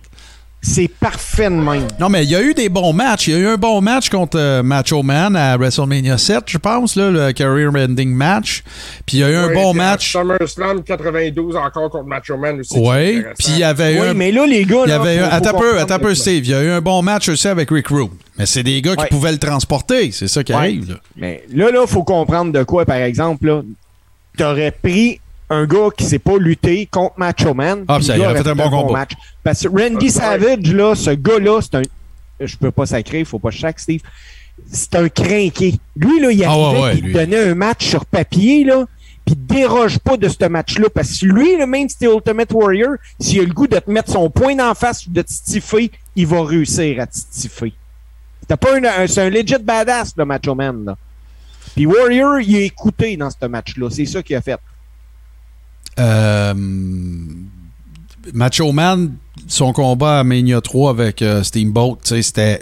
C'est- 0.68 0.88
parfait 0.88 1.44
de 1.50 1.54
même. 1.54 1.86
Non, 2.00 2.08
mais 2.08 2.24
il 2.24 2.30
y 2.30 2.34
a 2.36 2.42
eu 2.42 2.52
des 2.54 2.68
bons 2.68 2.92
matchs. 2.92 3.28
Il 3.28 3.34
y 3.34 3.36
a 3.36 3.38
eu 3.40 3.46
un 3.46 3.56
bon 3.56 3.80
match 3.80 4.08
contre 4.08 4.38
euh, 4.38 4.62
Macho 4.62 5.02
Man 5.02 5.36
à 5.36 5.56
WrestleMania 5.56 6.18
7, 6.18 6.44
je 6.46 6.58
pense, 6.58 6.96
là, 6.96 7.10
le 7.10 7.32
career 7.32 7.68
ending 7.74 8.12
match. 8.12 8.62
Puis 9.06 9.18
il 9.18 9.20
y 9.20 9.24
a 9.24 9.30
eu 9.30 9.36
un 9.36 9.52
bon 9.52 9.74
match. 9.74 10.12
SummerSlam 10.12 10.82
92 10.82 11.56
encore 11.56 11.90
contre 11.90 12.06
Macho 12.06 12.36
Man 12.36 12.60
aussi. 12.60 12.74
Oui, 12.76 13.22
puis 13.38 13.48
il 13.50 13.58
y 13.58 13.64
avait 13.64 13.94
eu 13.96 14.00
Oui, 14.00 14.08
un 14.08 14.14
mais 14.14 14.32
là, 14.32 14.46
les 14.46 14.64
gars, 14.64 14.82
Il 14.86 14.90
y 14.90 14.92
avait 14.92 15.18
un, 15.20 15.28
attends 15.28 15.56
un 15.56 15.60
peu, 15.60 15.78
attends 15.78 15.94
un 15.94 15.98
peu, 16.00 16.14
Steve. 16.14 16.44
Il 16.44 16.50
y 16.50 16.54
a 16.54 16.62
eu 16.62 16.70
un 16.70 16.80
bon 16.80 17.00
match 17.02 17.28
aussi 17.28 17.48
avec 17.48 17.70
Rick 17.70 17.88
Rude. 17.88 18.10
Mais 18.38 18.46
c'est 18.46 18.62
des 18.62 18.82
gars 18.82 18.96
qui 18.96 19.06
pouvaient 19.06 19.32
le 19.32 19.38
transporter. 19.38 20.10
C'est 20.12 20.28
ça 20.28 20.42
qui 20.44 20.52
Ouais. 20.52 20.58
arrive. 20.58 20.90
Là. 20.90 20.96
Mais 21.16 21.42
là, 21.52 21.70
là, 21.70 21.86
faut 21.86 22.02
comprendre 22.04 22.52
de 22.52 22.62
quoi, 22.64 22.84
par 22.84 22.96
exemple, 22.96 23.46
là. 23.46 23.62
T'aurais 24.36 24.70
pris 24.70 25.20
un 25.48 25.64
gars 25.66 25.88
qui 25.96 26.04
sait 26.04 26.18
pas 26.18 26.36
lutter 26.38 26.86
contre 26.90 27.14
Macho 27.18 27.54
Man. 27.54 27.84
Ah, 27.88 27.98
ça, 28.00 28.16
il 28.16 28.22
aurait 28.22 28.42
fait 28.42 28.48
un 28.50 28.54
bon 28.56 28.68
combat. 28.70 28.92
match. 29.00 29.12
Parce 29.44 29.62
que 29.62 29.68
Randy 29.68 30.06
Ouais. 30.06 30.10
Savage, 30.10 30.72
là, 30.72 30.94
ce 30.94 31.10
gars-là, 31.10 31.60
c'est 31.62 31.76
un. 31.76 31.82
Je 32.40 32.56
peux 32.56 32.70
pas 32.70 32.86
sacrer, 32.86 33.24
faut 33.24 33.38
pas 33.38 33.50
chaque 33.50 33.78
Steve. 33.78 34.00
C'est 34.70 34.94
un 34.96 35.08
crinqué. 35.08 35.74
Lui, 35.96 36.20
là, 36.20 36.30
il 36.32 36.44
Ah, 36.44 36.50
arrivait, 36.50 36.66
ouais, 36.78 36.82
ouais, 36.82 36.90
puis 36.96 37.02
il 37.06 37.12
donnait 37.12 37.48
un 37.50 37.54
match 37.54 37.86
sur 37.88 38.04
papier, 38.06 38.64
là. 38.64 38.84
Puis 39.24 39.34
il 39.38 39.46
déroge 39.46 39.98
pas 39.98 40.16
de 40.16 40.28
ce 40.28 40.44
match-là. 40.46 40.88
Parce 40.92 41.18
que 41.18 41.26
lui, 41.26 41.56
le 41.56 41.66
même 41.66 41.88
si 41.88 41.98
t'es 41.98 42.06
Ultimate 42.06 42.52
Warrior, 42.52 42.94
s'il 43.20 43.40
a 43.40 43.42
le 43.44 43.52
goût 43.52 43.66
de 43.66 43.78
te 43.78 43.90
mettre 43.90 44.10
son 44.12 44.30
poing 44.30 44.54
d'en 44.54 44.74
face 44.74 45.06
ou 45.06 45.10
de 45.10 45.22
te 45.22 45.32
stiffer, 45.32 45.90
il 46.14 46.26
va 46.26 46.44
réussir 46.44 47.00
à 47.00 47.06
te 47.06 47.16
stiffer. 47.16 47.72
C'était 48.40 48.56
pas 48.56 48.76
un, 48.76 48.84
un- 48.84 49.06
c'est 49.06 49.22
un 49.22 49.30
legit 49.30 49.56
badass, 49.62 50.12
le 50.16 50.24
Macho 50.24 50.54
Man, 50.54 50.84
là. 50.86 50.96
Puis 51.74 51.84
Warrior, 51.86 52.40
il 52.40 52.56
a 52.56 52.60
écouté 52.60 53.16
dans 53.16 53.28
ce 53.30 53.46
match-là. 53.46 53.88
C'est 53.90 54.06
ça 54.06 54.22
qu'il 54.22 54.36
a 54.36 54.40
fait. 54.40 54.56
Euh, 55.98 56.54
Macho 58.34 58.72
Man, 58.72 59.12
son 59.46 59.72
combat 59.72 60.20
à 60.20 60.24
Mania 60.24 60.60
3 60.60 60.90
avec 60.90 61.22
euh, 61.22 61.42
Steamboat, 61.42 61.98
c'était, 62.02 62.58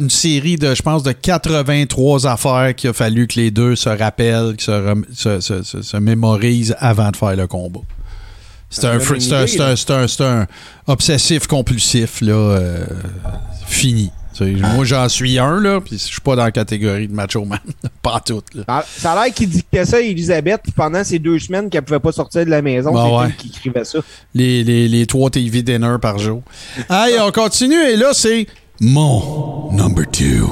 une 0.00 0.10
série 0.10 0.56
de, 0.56 0.74
je 0.74 0.82
pense, 0.82 1.02
de 1.02 1.12
83 1.12 2.26
affaires 2.26 2.74
qu'il 2.74 2.90
a 2.90 2.92
fallu 2.92 3.26
que 3.26 3.38
les 3.40 3.50
deux 3.50 3.76
se 3.76 3.88
rappellent, 3.88 4.54
se, 4.58 4.70
rem- 4.70 5.04
se, 5.14 5.40
se- 5.40 5.62
se- 5.62 5.82
se 5.82 5.96
mémorisent 5.96 6.76
avant 6.78 7.10
de 7.10 7.16
faire 7.16 7.36
le 7.36 7.46
combat. 7.46 7.80
C'est 8.68 8.84
un, 8.86 8.98
un, 9.24 9.30
un- 9.60 9.76
un 10.20 10.46
obsessif 10.86 11.46
compulsif, 11.46 12.20
là, 12.20 12.32
euh, 12.34 12.84
fini. 13.66 14.10
Sais, 14.36 14.52
Moi, 14.74 14.84
j'en 14.84 15.08
suis 15.08 15.38
un, 15.38 15.60
là, 15.60 15.80
puis 15.80 15.96
je 15.96 16.04
suis 16.04 16.20
pas 16.20 16.36
dans 16.36 16.44
la 16.44 16.52
catégorie 16.52 17.08
de 17.08 17.12
Macho 17.14 17.44
Man. 17.44 17.58
pas 18.02 18.20
tout, 18.20 18.42
là. 18.54 18.64
Ça, 18.66 18.84
ça 18.86 19.12
a 19.12 19.24
l'air 19.24 19.34
qu'il 19.34 19.48
dictait 19.48 19.86
ça 19.86 19.96
à 19.96 20.00
Elisabeth 20.00 20.60
pendant 20.74 21.02
ces 21.04 21.18
deux 21.18 21.38
semaines 21.38 21.70
qu'elle 21.70 21.82
pouvait 21.82 22.00
pas 22.00 22.12
sortir 22.12 22.44
de 22.44 22.50
la 22.50 22.60
maison. 22.60 22.92
Bah 22.92 23.04
c'est 23.06 23.16
ouais. 23.16 23.24
elle 23.26 23.36
qui 23.36 23.48
écrivait 23.48 23.84
ça. 23.84 24.00
les, 24.34 24.62
les, 24.62 24.88
les 24.88 25.06
trois 25.06 25.30
TV 25.30 25.62
dinner 25.62 25.96
par 26.02 26.18
jour. 26.18 26.42
Allez, 26.90 27.18
on 27.18 27.30
continue. 27.30 27.80
Et 27.80 27.96
là, 27.96 28.10
c'est 28.12 28.46
mon 28.78 29.72
number 29.72 30.04
two. 30.10 30.50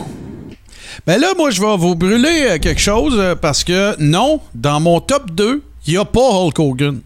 Ben 1.06 1.20
là, 1.20 1.34
moi, 1.36 1.50
je 1.50 1.60
vais 1.60 1.76
vous 1.76 1.94
brûler 1.94 2.46
euh, 2.48 2.58
quelque 2.58 2.80
chose 2.80 3.16
euh, 3.18 3.34
parce 3.34 3.64
que 3.64 4.00
non, 4.00 4.40
dans 4.54 4.80
mon 4.80 5.00
top 5.00 5.30
2, 5.32 5.62
il 5.86 5.92
n'y 5.92 5.98
a 5.98 6.06
pas 6.06 6.20
Hulk 6.20 6.58
Hogan. 6.58 7.00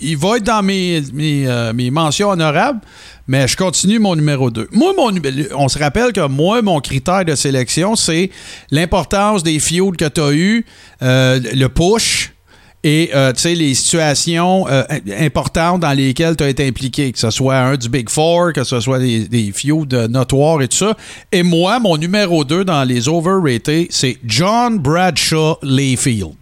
Il- 0.00 0.16
va 0.16 0.36
être 0.36 0.44
dans 0.44 0.62
mes, 0.62 1.02
euh, 1.46 1.72
mes 1.72 1.90
mentions 1.90 2.30
honorables, 2.30 2.80
mais 3.26 3.48
je 3.48 3.56
continue 3.56 3.98
mon 3.98 4.14
numéro 4.14 4.50
2. 4.50 4.68
Moi, 4.72 4.92
mon, 4.96 5.10
on 5.56 5.68
se 5.68 5.78
rappelle 5.78 6.12
que 6.12 6.26
moi, 6.28 6.62
mon 6.62 6.80
critère 6.80 7.24
de 7.24 7.34
sélection, 7.34 7.96
c'est 7.96 8.30
l'importance 8.70 9.42
des 9.42 9.58
feuds 9.58 9.92
que 9.98 10.08
tu 10.08 10.20
as 10.20 10.32
eu, 10.32 10.64
euh, 11.02 11.40
le 11.54 11.66
push, 11.68 12.30
et 12.86 13.10
euh, 13.14 13.32
les 13.46 13.72
situations 13.72 14.66
importantes 15.18 15.80
dans 15.80 15.92
lesquelles 15.92 16.36
tu 16.36 16.44
as 16.44 16.50
été 16.50 16.66
impliqué, 16.68 17.12
que 17.12 17.18
ce 17.18 17.30
soit 17.30 17.56
un 17.56 17.76
du 17.76 17.88
Big 17.88 18.10
Four, 18.10 18.52
que 18.52 18.62
ce 18.62 18.78
soit 18.78 18.98
des, 18.98 19.26
des 19.26 19.52
euh, 19.94 20.06
notoires 20.06 20.60
et 20.60 20.68
tout 20.68 20.76
ça. 20.76 20.94
Et 21.32 21.42
moi, 21.42 21.80
mon 21.80 21.96
numéro 21.96 22.44
2 22.44 22.62
dans 22.64 22.84
les 22.84 23.08
overrated, 23.08 23.86
c'est 23.88 24.18
John 24.26 24.78
Bradshaw 24.78 25.56
Layfield. 25.62 26.36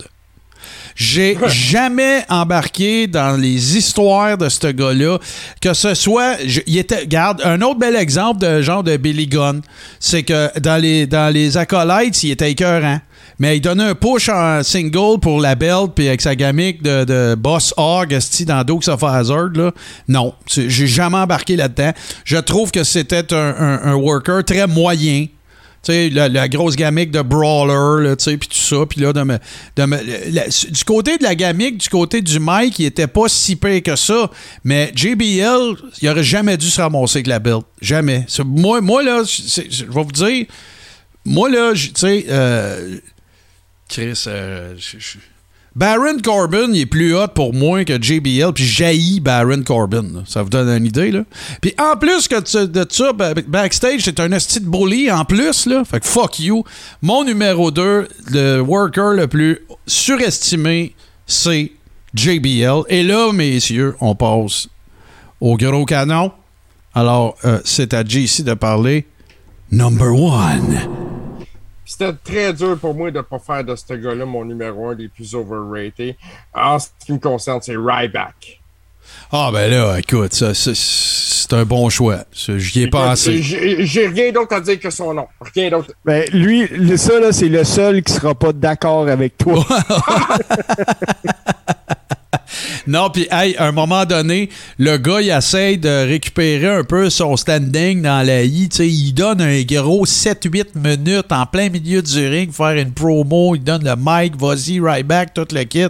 J'ai 0.94 1.36
jamais 1.48 2.24
embarqué 2.28 3.06
dans 3.06 3.40
les 3.40 3.76
histoires 3.76 4.36
de 4.38 4.48
ce 4.48 4.66
gars-là, 4.72 5.18
que 5.60 5.72
ce 5.74 5.94
soit, 5.94 6.36
il 6.66 6.78
était, 6.78 7.00
regarde, 7.00 7.40
un 7.44 7.60
autre 7.62 7.78
bel 7.78 7.96
exemple 7.96 8.40
de 8.40 8.62
genre 8.62 8.82
de 8.82 8.96
Billy 8.96 9.26
Gunn, 9.26 9.62
c'est 10.00 10.22
que 10.22 10.58
dans 10.60 10.80
les, 10.80 11.06
dans 11.06 11.32
les 11.32 11.56
acolytes, 11.56 12.22
il 12.22 12.32
était 12.32 12.50
écœurant. 12.50 13.00
Mais 13.38 13.56
il 13.56 13.60
donnait 13.60 13.84
un 13.84 13.94
push 13.94 14.28
en 14.28 14.62
single 14.62 15.18
pour 15.20 15.40
la 15.40 15.54
belt, 15.54 15.92
puis 15.96 16.06
avec 16.06 16.20
sa 16.20 16.36
gamique 16.36 16.82
de, 16.82 17.04
de 17.04 17.34
Boss 17.34 17.72
Hog, 17.76 18.16
dans 18.46 18.62
Dukes 18.62 18.88
of 18.88 19.02
Hazzard, 19.02 19.48
là. 19.54 19.72
Non, 20.06 20.34
j'ai 20.46 20.86
jamais 20.86 21.16
embarqué 21.16 21.56
là-dedans. 21.56 21.92
Je 22.24 22.36
trouve 22.36 22.70
que 22.70 22.84
c'était 22.84 23.32
un, 23.32 23.54
un- 23.58 23.80
un 23.84 23.94
worker 23.94 24.44
très 24.44 24.66
moyen. 24.66 25.26
Tu 25.84 25.92
sais, 25.92 26.10
la, 26.10 26.48
grosse 26.48 26.76
gamique 26.76 27.10
de 27.10 27.22
Brawler, 27.22 28.16
tu 28.16 28.22
sais, 28.24 28.36
puis 28.36 28.48
tout 28.48 28.56
ça. 28.56 28.86
Puis 28.88 29.00
là, 29.00 29.12
de 29.12 29.22
me- 29.22 29.38
de 29.76 29.84
me- 29.84 30.70
du 30.72 30.84
côté 30.84 31.18
de 31.18 31.24
la 31.24 31.34
gamique, 31.34 31.78
du 31.78 31.88
côté 31.88 32.22
du 32.22 32.38
Mike, 32.38 32.78
il 32.78 32.84
était 32.86 33.08
pas 33.08 33.28
si 33.28 33.56
pire 33.56 33.82
que 33.82 33.96
ça. 33.96 34.30
Mais 34.62 34.92
JBL, 34.94 35.74
il 36.00 36.08
aurait 36.08 36.22
jamais 36.22 36.56
dû 36.56 36.70
se 36.70 36.80
ramasser 36.80 37.16
avec 37.18 37.26
la 37.26 37.40
belt. 37.40 37.64
Jamais. 37.80 38.26
Moi, 38.44 38.80
moi 38.80 39.02
là, 39.02 39.24
je 39.24 39.84
vais 39.84 39.90
vous 40.04 40.12
dire, 40.12 40.46
moi, 41.24 41.50
là, 41.50 41.72
tu 41.74 41.90
sais, 41.96 42.26
euh, 42.28 42.98
Chris, 43.88 44.22
euh, 44.28 44.74
je- 44.78 45.18
Baron 45.74 46.18
Corbin, 46.22 46.68
il 46.72 46.80
est 46.82 46.86
plus 46.86 47.14
hot 47.16 47.28
pour 47.34 47.54
moi 47.54 47.84
que 47.84 48.00
JBL, 48.00 48.52
puis 48.54 48.64
jaillit 48.64 49.20
Baron 49.20 49.62
Corbin. 49.62 50.02
là. 50.02 50.20
Ça 50.26 50.42
vous 50.42 50.50
donne 50.50 50.68
une 50.68 50.84
idée, 50.86 51.10
là. 51.10 51.24
Puis 51.62 51.74
en 51.78 51.96
plus 51.96 52.28
que 52.28 52.64
de 52.66 52.86
ça, 52.90 53.12
ba- 53.14 53.32
backstage, 53.46 54.00
c'est 54.02 54.20
un 54.20 54.30
esti 54.32 54.60
de 54.60 54.66
bully 54.68 55.10
en 55.10 55.24
plus, 55.24 55.66
là. 55.66 55.82
Fait 55.84 56.00
que 56.00 56.06
fuck 56.06 56.38
you. 56.40 56.62
Mon 57.00 57.24
numéro 57.24 57.70
2, 57.70 58.06
le 58.30 58.60
worker 58.60 59.14
le 59.14 59.28
plus 59.28 59.60
surestimé, 59.86 60.94
c'est 61.26 61.72
JBL. 62.14 62.82
Et 62.88 63.02
là, 63.02 63.32
messieurs, 63.32 63.94
on 64.00 64.14
passe 64.14 64.68
au 65.40 65.56
gros 65.56 65.86
canon. 65.86 66.32
Alors, 66.94 67.36
euh, 67.46 67.58
c'est 67.64 67.94
à 67.94 68.04
JC 68.04 68.42
de 68.42 68.52
parler. 68.52 69.06
Number 69.70 70.14
one. 70.14 71.01
C'était 71.92 72.12
très 72.24 72.52
dur 72.52 72.78
pour 72.78 72.94
moi 72.94 73.10
de 73.10 73.18
ne 73.18 73.22
pas 73.22 73.38
faire 73.38 73.64
de 73.64 73.76
ce 73.76 73.94
gars-là 73.94 74.24
mon 74.24 74.44
numéro 74.44 74.88
un 74.88 74.94
des 74.94 75.08
plus 75.08 75.34
overrated. 75.34 76.16
En 76.54 76.78
ce 76.78 76.88
qui 77.04 77.12
me 77.12 77.18
concerne, 77.18 77.60
c'est 77.62 77.76
Ryback. 77.76 78.60
Ah, 79.30 79.50
ben 79.52 79.70
là, 79.70 79.98
écoute, 79.98 80.32
ça, 80.32 80.54
c'est- 80.54 80.74
c'est 80.74 81.52
un 81.52 81.64
bon 81.64 81.90
choix. 81.90 82.20
J'y 82.32 82.82
ai 82.84 82.86
pensé. 82.86 83.42
J'ai 83.42 83.84
j'ai 83.84 84.06
rien 84.06 84.32
d'autre 84.32 84.54
à 84.54 84.60
dire 84.60 84.78
que 84.80 84.90
son 84.90 85.12
nom. 85.12 85.26
Rien 85.54 85.70
d'autre. 85.70 85.92
Ben, 86.04 86.24
lui, 86.32 86.66
le- 86.68 86.96
ça, 86.96 87.18
là, 87.20 87.32
c'est 87.32 87.48
le 87.48 87.64
seul 87.64 88.02
qui 88.02 88.12
sera 88.12 88.34
pas 88.34 88.52
d'accord 88.52 89.08
avec 89.08 89.36
toi. 89.36 89.64
Non, 92.86 93.10
puis, 93.10 93.26
hey, 93.30 93.56
à 93.56 93.66
un 93.66 93.72
moment 93.72 94.04
donné, 94.04 94.48
le 94.78 94.96
gars, 94.96 95.20
il 95.20 95.30
essaie 95.30 95.76
de 95.76 96.06
récupérer 96.06 96.68
un 96.68 96.84
peu 96.84 97.10
son 97.10 97.36
standing 97.36 98.02
dans 98.02 98.26
la 98.26 98.42
I. 98.42 98.68
Il 98.78 99.12
donne 99.12 99.40
un 99.40 99.62
gros 99.62 100.06
7-8 100.06 100.68
minutes 100.74 101.30
en 101.30 101.46
plein 101.46 101.68
milieu 101.68 102.02
du 102.02 102.28
ring, 102.28 102.52
faire 102.52 102.76
une 102.76 102.92
promo. 102.92 103.54
Il 103.54 103.64
donne 103.64 103.84
le 103.84 103.94
mic, 103.96 104.36
vas-y, 104.36 104.80
right 104.80 105.06
back, 105.06 105.34
tout 105.34 105.46
le 105.52 105.64
kit. 105.64 105.88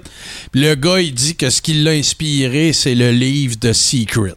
Le 0.52 0.74
gars, 0.74 1.00
il 1.00 1.14
dit 1.14 1.36
que 1.36 1.50
ce 1.50 1.62
qui 1.62 1.74
l'a 1.74 1.92
inspiré, 1.92 2.72
c'est 2.72 2.94
le 2.94 3.10
livre 3.10 3.56
de 3.60 3.72
Secret. 3.72 4.34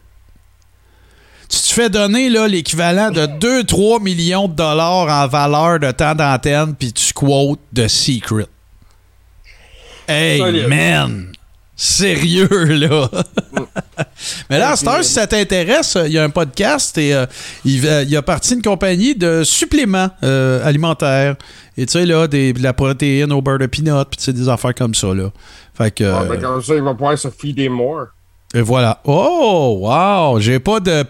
Tu 1.48 1.58
te 1.58 1.68
fais 1.68 1.88
donner 1.88 2.28
là, 2.28 2.48
l'équivalent 2.48 3.10
de 3.10 3.26
2-3 3.26 4.02
millions 4.02 4.48
de 4.48 4.54
dollars 4.54 5.08
en 5.08 5.28
valeur 5.28 5.78
de 5.78 5.92
temps 5.92 6.14
d'antenne, 6.14 6.74
puis 6.74 6.92
tu 6.92 7.12
quotes 7.12 7.60
de 7.72 7.86
Secret. 7.86 8.46
Hey, 10.08 10.38
Solide. 10.38 10.68
man! 10.68 11.35
Sérieux, 11.76 12.48
là! 12.64 13.10
Mais 14.48 14.58
là, 14.58 14.74
heure, 14.86 15.04
si 15.04 15.12
ça 15.12 15.26
t'intéresse, 15.26 15.98
il 16.06 16.12
y 16.12 16.18
a 16.18 16.24
un 16.24 16.30
podcast 16.30 16.96
et 16.96 17.12
euh, 17.14 17.26
il, 17.66 18.16
a 18.16 18.22
parti 18.22 18.54
une 18.54 18.62
compagnie 18.62 19.14
de 19.14 19.44
suppléments 19.44 20.08
euh, 20.22 20.66
alimentaires. 20.66 21.36
Et 21.76 21.84
tu 21.84 21.92
sais, 21.92 22.06
là, 22.06 22.26
des- 22.26 22.54
de 22.54 22.62
la 22.62 22.72
protéine 22.72 23.30
au 23.32 23.42
beurre 23.42 23.58
de 23.58 23.66
peanut, 23.66 24.06
puis 24.10 24.16
tu 24.16 24.24
sais, 24.24 24.32
des 24.32 24.48
affaires 24.48 24.74
comme 24.74 24.94
ça, 24.94 25.08
là. 25.12 25.30
Fait 25.76 25.90
que. 25.90 26.04
Ah, 26.04 26.22
euh, 26.22 26.28
ben, 26.28 26.40
comme 26.40 26.62
ça, 26.62 26.74
il 26.74 26.82
va 26.82 26.94
pouvoir 26.94 27.18
se 27.18 27.28
feeder 27.28 27.68
more. 27.68 28.06
et 28.54 28.62
voilà. 28.62 29.00
Oh, 29.04 29.80
wow! 29.82 30.40
J'ai 30.40 30.58
pas 30.58 30.80
de. 30.80 31.04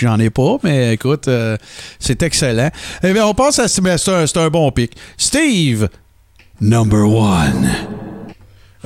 J'en 0.00 0.20
ai 0.20 0.30
pas, 0.30 0.58
mais 0.62 0.94
écoute, 0.94 1.26
euh, 1.26 1.56
c'est 1.98 2.22
excellent. 2.22 2.70
Eh 3.02 3.12
bien, 3.12 3.26
on 3.26 3.34
passe 3.34 3.58
à. 3.58 3.66
C'est 3.66 3.84
un, 3.88 4.26
c'est 4.26 4.36
un 4.38 4.48
bon 4.50 4.70
pic. 4.70 4.92
Steve, 5.16 5.88
number 6.60 7.08
one. 7.08 7.95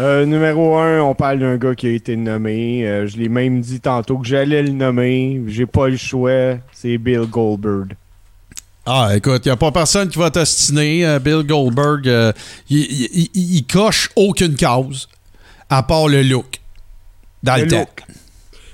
Euh, 0.00 0.24
numéro 0.24 0.78
un, 0.78 1.00
on 1.02 1.14
parle 1.14 1.40
d'un 1.40 1.58
gars 1.58 1.74
qui 1.74 1.86
a 1.86 1.90
été 1.90 2.16
nommé. 2.16 2.88
Euh, 2.88 3.06
je 3.06 3.18
l'ai 3.18 3.28
même 3.28 3.60
dit 3.60 3.80
tantôt 3.80 4.16
que 4.16 4.26
j'allais 4.26 4.62
le 4.62 4.70
nommer. 4.70 5.42
J'ai 5.46 5.66
pas 5.66 5.88
le 5.88 5.98
choix. 5.98 6.56
C'est 6.72 6.96
Bill 6.96 7.26
Goldberg. 7.30 7.94
Ah, 8.86 9.10
écoute, 9.14 9.42
il 9.44 9.48
n'y 9.48 9.52
a 9.52 9.56
pas 9.56 9.70
personne 9.70 10.08
qui 10.08 10.18
va 10.18 10.30
t'ostiner. 10.30 11.06
Euh, 11.06 11.18
Bill 11.18 11.42
Goldberg, 11.46 12.34
il, 12.70 13.66
coche 13.70 14.08
aucune 14.16 14.56
cause, 14.56 15.06
à 15.68 15.82
part 15.82 16.08
le 16.08 16.22
look. 16.22 16.60
Dans 17.42 17.56
le, 17.56 17.64
Le 17.64 17.68
temps. 17.68 17.88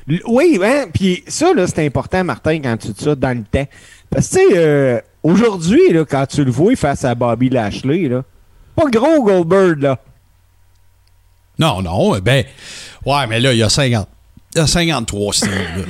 look. 0.07 0.23
Oui, 0.29 0.61
hein? 0.63 0.85
Puis 0.95 1.25
ça, 1.27 1.49
c'est 1.67 1.85
important, 1.85 2.23
Martin, 2.23 2.61
quand 2.61 2.77
tu 2.77 2.89
dis 2.89 3.03
ça 3.03 3.17
dans 3.17 3.37
le 3.37 3.43
temps. 3.43 3.69
Parce 4.11 4.29
que, 4.29 4.37
tu 4.37 4.51
sais, 4.53 4.59
euh, 4.59 5.01
aujourd'hui, 5.25 5.81
quand 6.09 6.27
tu 6.27 6.45
le 6.45 6.53
vois 6.53 6.77
face 6.77 7.05
à 7.05 7.17
Bobby 7.17 7.51
Lashley, 7.51 8.09
là, 8.09 8.23
pas 8.77 8.89
gros 8.89 9.25
Goldberg, 9.25 9.83
là. 9.83 9.99
Non, 11.59 11.83
non, 11.83 12.19
ben, 12.19 12.45
ouais, 13.05 13.27
mais 13.27 13.41
là, 13.41 13.53
il 13.53 13.59
y 13.59 13.63
a 13.63 13.69
50. 13.69 14.09
Il 14.55 14.59
y 14.59 14.61
a 14.61 14.67
53, 14.67 15.33
Steve. 15.33 15.87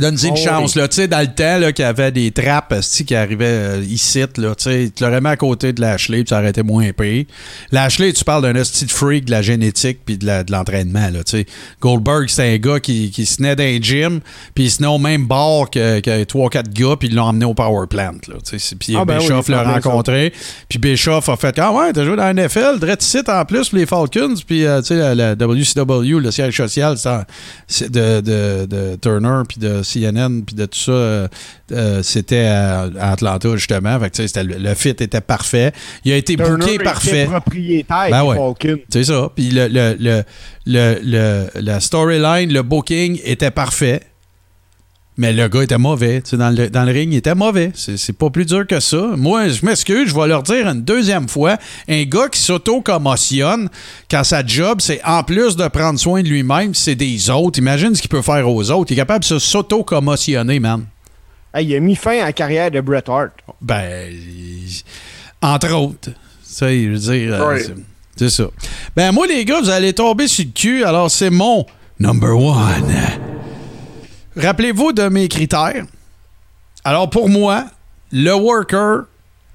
Donne-y 0.00 0.26
une 0.28 0.34
Oh, 0.34 0.36
chance, 0.36 0.74
là. 0.76 0.88
Tu 0.88 0.96
sais, 0.96 1.08
dans 1.08 1.20
le 1.20 1.26
temps, 1.32 1.58
là, 1.58 1.72
qu'il 1.72 1.84
y 1.84 1.88
avait 1.88 2.10
des 2.10 2.30
trappes, 2.30 2.72
esti, 2.72 3.04
qui 3.04 3.14
arrivaient 3.14 3.44
euh, 3.46 3.84
ici, 3.88 4.20
là. 4.36 4.54
Tu 4.54 4.64
sais, 4.64 4.92
tu 4.94 5.04
l'aurais 5.04 5.20
mis 5.20 5.28
à 5.28 5.36
côté 5.36 5.72
de 5.72 5.80
Lashley, 5.80 6.18
puis 6.24 6.28
ça 6.30 6.38
aurait 6.38 6.50
été 6.50 6.62
moins 6.62 6.90
pire. 6.92 7.24
Lashley, 7.70 8.12
tu 8.12 8.24
parles 8.24 8.42
d'un 8.42 8.54
esti 8.54 8.86
de 8.86 8.90
freak, 8.90 9.26
de 9.26 9.30
la 9.30 9.42
génétique, 9.42 10.00
puis 10.04 10.18
de 10.18 10.50
l'entraînement, 10.50 11.10
là. 11.10 11.22
Tu 11.24 11.38
sais, 11.38 11.46
Goldberg, 11.80 12.28
c'est 12.28 12.54
un 12.54 12.56
gars 12.56 12.80
qui, 12.80 13.10
qui 13.10 13.26
se 13.26 13.36
tenait 13.36 13.56
dans 13.56 13.64
un 13.64 13.78
gym, 13.80 14.20
puis 14.54 14.64
il 14.64 14.70
se 14.70 14.78
tenait 14.78 14.88
au 14.88 14.98
même 14.98 15.26
bord 15.26 15.70
que, 15.70 16.00
que 16.00 16.24
3-4 16.24 16.72
gars, 16.72 16.96
puis 16.98 17.08
ils 17.08 17.14
l'ont 17.14 17.24
emmené 17.24 17.44
au 17.44 17.54
Power 17.54 17.86
Plant, 17.88 18.12
là. 18.28 18.36
Tu 18.48 18.58
sais, 18.58 18.76
puis 18.76 18.96
Ah, 18.96 19.04
ben 19.04 19.18
Bischoff 19.18 19.48
l'a 19.48 19.62
rencontré, 19.62 20.32
puis 20.68 20.78
Bischoff 20.78 21.28
a 21.28 21.36
fait 21.36 21.58
Ah 21.58 21.72
ouais, 21.72 21.92
t'as 21.92 22.04
joué 22.04 22.16
dans 22.16 22.22
la 22.22 22.34
NFL, 22.34 22.78
site 23.00 23.28
en 23.28 23.44
plus, 23.44 23.68
pour 23.68 23.78
les 23.78 23.86
Falcons, 23.86 24.34
puis 24.46 24.64
euh, 24.64 24.80
tu 24.80 24.88
sais, 24.88 24.96
la, 24.96 25.14
la 25.14 25.34
WCW, 25.34 26.18
le 26.20 26.30
siège 26.30 26.56
social 26.56 26.96
de, 26.96 28.20
de, 28.20 28.66
de 28.66 28.96
Turner, 29.00 29.42
puis 29.48 29.58
de 29.58 29.82
CNN, 29.92 30.42
puis 30.44 30.54
de 30.54 30.66
tout 30.66 30.78
ça, 30.78 30.92
euh, 30.92 31.28
euh, 31.72 32.02
c'était 32.02 32.46
à, 32.46 32.82
à 32.98 33.12
Atlanta, 33.12 33.56
justement. 33.56 33.98
Fait 34.00 34.10
que, 34.10 34.40
le, 34.42 34.58
le 34.58 34.74
fit 34.74 34.88
était 34.90 35.20
parfait. 35.20 35.72
Il 36.04 36.12
a 36.12 36.16
été 36.16 36.36
Turner 36.36 36.56
booké 36.64 36.78
parfait. 36.78 37.26
propriétaire 37.26 38.08
Ben 38.10 38.24
ouais. 38.24 38.36
C'est 38.92 39.04
ça. 39.04 39.30
Puis 39.34 39.50
le, 39.50 39.68
le, 39.68 39.96
le, 39.98 40.22
le, 40.66 40.98
le- 41.02 41.46
la 41.60 41.80
storyline, 41.80 42.52
le 42.52 42.62
booking 42.62 43.20
était 43.24 43.50
parfait. 43.50 44.00
Mais 45.20 45.34
le 45.34 45.48
gars 45.48 45.64
était 45.64 45.76
mauvais. 45.76 46.22
Tu 46.22 46.30
sais, 46.30 46.36
dans, 46.38 46.48
le, 46.48 46.70
dans 46.70 46.84
le 46.84 46.92
ring, 46.92 47.12
il 47.12 47.18
était 47.18 47.34
mauvais. 47.34 47.72
C'est 47.74 48.16
pas 48.16 48.30
plus 48.30 48.46
dur 48.46 48.66
que 48.66 48.80
ça. 48.80 49.10
Moi, 49.18 49.48
je 49.50 49.66
m'excuse, 49.66 50.08
je 50.08 50.14
vais 50.14 50.26
leur 50.26 50.42
dire 50.42 50.66
une 50.66 50.80
deuxième 50.80 51.28
fois. 51.28 51.58
Un 51.90 52.04
gars 52.04 52.30
qui 52.30 52.40
s'auto-commotionne 52.40 53.68
quand 54.10 54.24
sa 54.24 54.46
job, 54.46 54.78
c'est 54.80 55.04
en 55.04 55.22
plus 55.22 55.56
de 55.56 55.68
prendre 55.68 55.98
soin 55.98 56.22
de 56.22 56.28
lui-même, 56.28 56.74
c'est 56.74 56.94
des 56.94 57.28
autres. 57.28 57.58
Imagine 57.58 57.94
ce 57.94 58.00
qu'il 58.00 58.08
peut 58.08 58.22
faire 58.22 58.48
aux 58.48 58.70
autres. 58.70 58.92
Il 58.92 58.94
est 58.94 58.96
capable 58.96 59.22
de 59.22 59.38
s'auto-commotionner, 59.38 60.58
man. 60.58 60.86
Hey, 61.52 61.66
il 61.66 61.76
a 61.76 61.80
mis 61.80 61.96
fin 61.96 62.12
à 62.22 62.24
la 62.24 62.32
carrière 62.32 62.70
de 62.70 62.80
Bret 62.80 63.04
Hart. 63.06 63.32
Ben, 63.60 64.10
entre 65.42 65.74
autres. 65.74 66.12
Sais, 66.42 66.84
je 66.84 66.88
veux 66.88 66.96
dire, 66.98 67.34
euh, 67.34 67.58
c'est 68.16 68.30
ça. 68.30 68.44
Ben, 68.96 69.12
moi, 69.12 69.26
les 69.26 69.44
gars, 69.44 69.60
vous 69.60 69.68
allez 69.68 69.92
tomber 69.92 70.28
sur 70.28 70.46
le 70.46 70.52
cul. 70.52 70.82
Alors, 70.82 71.10
c'est 71.10 71.28
mon 71.28 71.66
number 71.98 72.34
one. 72.34 72.90
Rappelez-vous 74.40 74.92
de 74.92 75.08
mes 75.08 75.28
critères. 75.28 75.84
Alors, 76.84 77.10
pour 77.10 77.28
moi, 77.28 77.66
le 78.10 78.32
worker, 78.32 79.04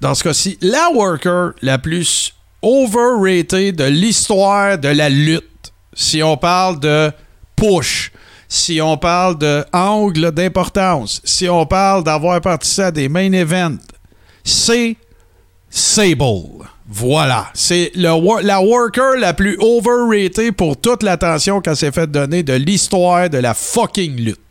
dans 0.00 0.14
ce 0.14 0.22
cas-ci, 0.22 0.58
la 0.60 0.90
worker 0.92 1.54
la 1.60 1.78
plus 1.78 2.34
overrated 2.62 3.74
de 3.74 3.84
l'histoire 3.84 4.78
de 4.78 4.88
la 4.88 5.08
lutte, 5.08 5.72
si 5.92 6.22
on 6.22 6.36
parle 6.36 6.78
de 6.78 7.10
push, 7.56 8.12
si 8.48 8.80
on 8.80 8.96
parle 8.96 9.38
de 9.38 9.64
angle 9.72 10.30
d'importance, 10.30 11.20
si 11.24 11.48
on 11.48 11.66
parle 11.66 12.04
d'avoir 12.04 12.40
participé 12.40 12.82
à 12.84 12.90
des 12.92 13.08
main 13.08 13.32
events, 13.32 13.78
c'est 14.44 14.96
Sable. 15.68 16.64
Voilà. 16.88 17.48
C'est 17.54 17.90
la 17.96 18.16
worker 18.16 19.16
la 19.18 19.34
plus 19.34 19.58
overrated 19.58 20.54
pour 20.54 20.80
toute 20.80 21.02
l'attention 21.02 21.60
qu'elle 21.60 21.76
s'est 21.76 21.90
fait 21.90 22.10
donner 22.10 22.44
de 22.44 22.52
l'histoire 22.52 23.28
de 23.28 23.38
la 23.38 23.52
fucking 23.52 24.16
lutte. 24.16 24.45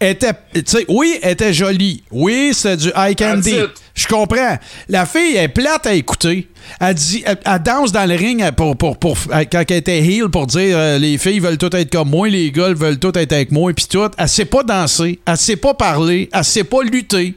Était, 0.00 0.32
tu 0.54 0.62
sais, 0.64 0.86
oui, 0.88 1.18
elle 1.22 1.32
était 1.32 1.52
jolie. 1.52 2.02
Oui, 2.10 2.52
c'est 2.54 2.76
du 2.78 2.90
eye 2.96 3.14
candy. 3.14 3.54
Je 3.94 4.06
comprends. 4.06 4.56
La 4.88 5.04
fille 5.04 5.36
est 5.36 5.48
plate 5.48 5.86
à 5.86 5.92
écouter. 5.92 6.48
Elle, 6.80 6.94
dit, 6.94 7.22
elle, 7.26 7.38
elle 7.44 7.62
danse 7.62 7.92
dans 7.92 8.08
le 8.08 8.14
ring 8.14 8.50
pour, 8.52 8.76
pour, 8.78 8.96
pour, 8.98 9.18
quand 9.52 9.64
elle 9.68 9.76
était 9.76 9.98
heel 9.98 10.30
pour 10.30 10.46
dire 10.46 10.78
euh, 10.78 10.98
les 10.98 11.18
filles 11.18 11.40
veulent 11.40 11.58
toutes 11.58 11.74
être 11.74 11.92
comme 11.92 12.08
moi, 12.08 12.28
les 12.28 12.50
gars 12.50 12.72
veulent 12.72 12.98
toutes 12.98 13.18
être 13.18 13.32
avec 13.32 13.52
moi, 13.52 13.72
puis 13.74 13.86
tout. 13.90 14.08
Elle 14.16 14.28
sait 14.28 14.46
pas 14.46 14.62
danser, 14.62 15.20
elle 15.26 15.36
sait 15.36 15.56
pas 15.56 15.74
parler, 15.74 16.30
elle 16.32 16.44
sait 16.44 16.64
pas 16.64 16.82
lutter. 16.82 17.34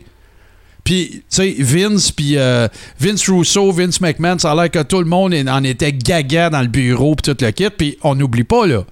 Puis, 0.83 1.09
tu 1.09 1.23
sais, 1.29 1.55
Vince, 1.59 2.11
puis 2.11 2.37
euh, 2.37 2.67
Vince 2.99 3.29
Russo, 3.29 3.71
Vince 3.71 4.01
McMahon, 4.01 4.37
ça 4.37 4.51
a 4.51 4.55
l'air 4.55 4.71
que 4.71 4.83
tout 4.83 4.99
le 4.99 5.05
monde 5.05 5.33
en 5.33 5.63
était 5.63 5.93
gaga 5.93 6.49
dans 6.49 6.61
le 6.61 6.67
bureau, 6.67 7.15
puis 7.15 7.33
tout 7.33 7.43
le 7.43 7.51
kit. 7.51 7.69
Puis, 7.69 7.97
on 8.03 8.15
n'oublie 8.15 8.43
pas, 8.43 8.67
là, 8.67 8.83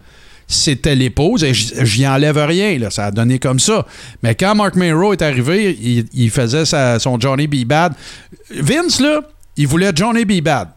c'était 0.52 0.95
l'épouse, 0.95 1.44
et 1.44 1.53
j'y 1.53 2.06
enlève 2.07 2.38
rien, 2.38 2.78
là, 2.78 2.91
ça 2.91 3.06
a 3.06 3.11
donné 3.11 3.40
comme 3.40 3.60
ça. 3.60 3.86
Mais 4.22 4.36
quand 4.36 4.53
Mark 4.53 4.76
Mero 4.76 5.14
est 5.14 5.22
arrivé, 5.22 5.78
il, 5.82 6.06
il 6.14 6.30
faisait 6.30 6.65
sa- 6.65 6.99
son 6.99 7.19
Johnny 7.19 7.48
B. 7.48 7.65
Bad. 7.65 7.94
Vince, 8.52 8.99
là, 8.99 9.22
il 9.57 9.68
voulait 9.68 9.91
Johnny 9.95 10.26
B. 10.26 10.41
Bad. 10.41 10.68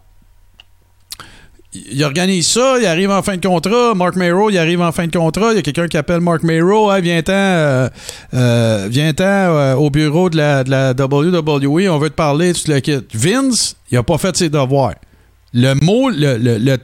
Il 1.90 2.04
organise 2.04 2.46
ça, 2.46 2.76
il 2.78 2.86
arrive 2.86 3.10
en 3.10 3.20
fin 3.20 3.36
de 3.36 3.44
contrat. 3.44 3.94
Mark 3.96 4.14
Mero, 4.14 4.48
il 4.48 4.56
arrive 4.58 4.80
en 4.80 4.92
fin 4.92 5.08
de 5.08 5.16
contrat. 5.16 5.50
Il 5.50 5.56
y 5.56 5.58
a 5.58 5.62
quelqu'un 5.62 5.88
qui 5.88 5.96
appelle 5.96 6.20
Mark 6.20 6.44
Mero. 6.44 6.92
Hey, 6.92 7.02
viens-t'en 7.02 7.32
euh, 7.32 7.88
euh, 8.32 8.88
euh, 9.20 9.74
au 9.74 9.90
bureau 9.90 10.30
de 10.30 10.36
la, 10.36 10.62
de 10.62 10.70
la 10.70 10.92
WWE. 10.92 11.88
On 11.90 11.98
veut 11.98 12.10
te 12.10 12.14
parler, 12.14 12.52
tu 12.52 12.62
te 12.62 12.70
le 12.70 12.78
quittes. 12.78 13.08
Vince, 13.12 13.74
il 13.90 13.98
a 13.98 14.04
pas 14.04 14.18
fait 14.18 14.36
ses 14.36 14.48
devoirs. 14.48 14.94
Le 15.54 15.74
mot, 15.74 16.10
le, 16.10 16.36
le, 16.36 16.58
le, 16.58 16.76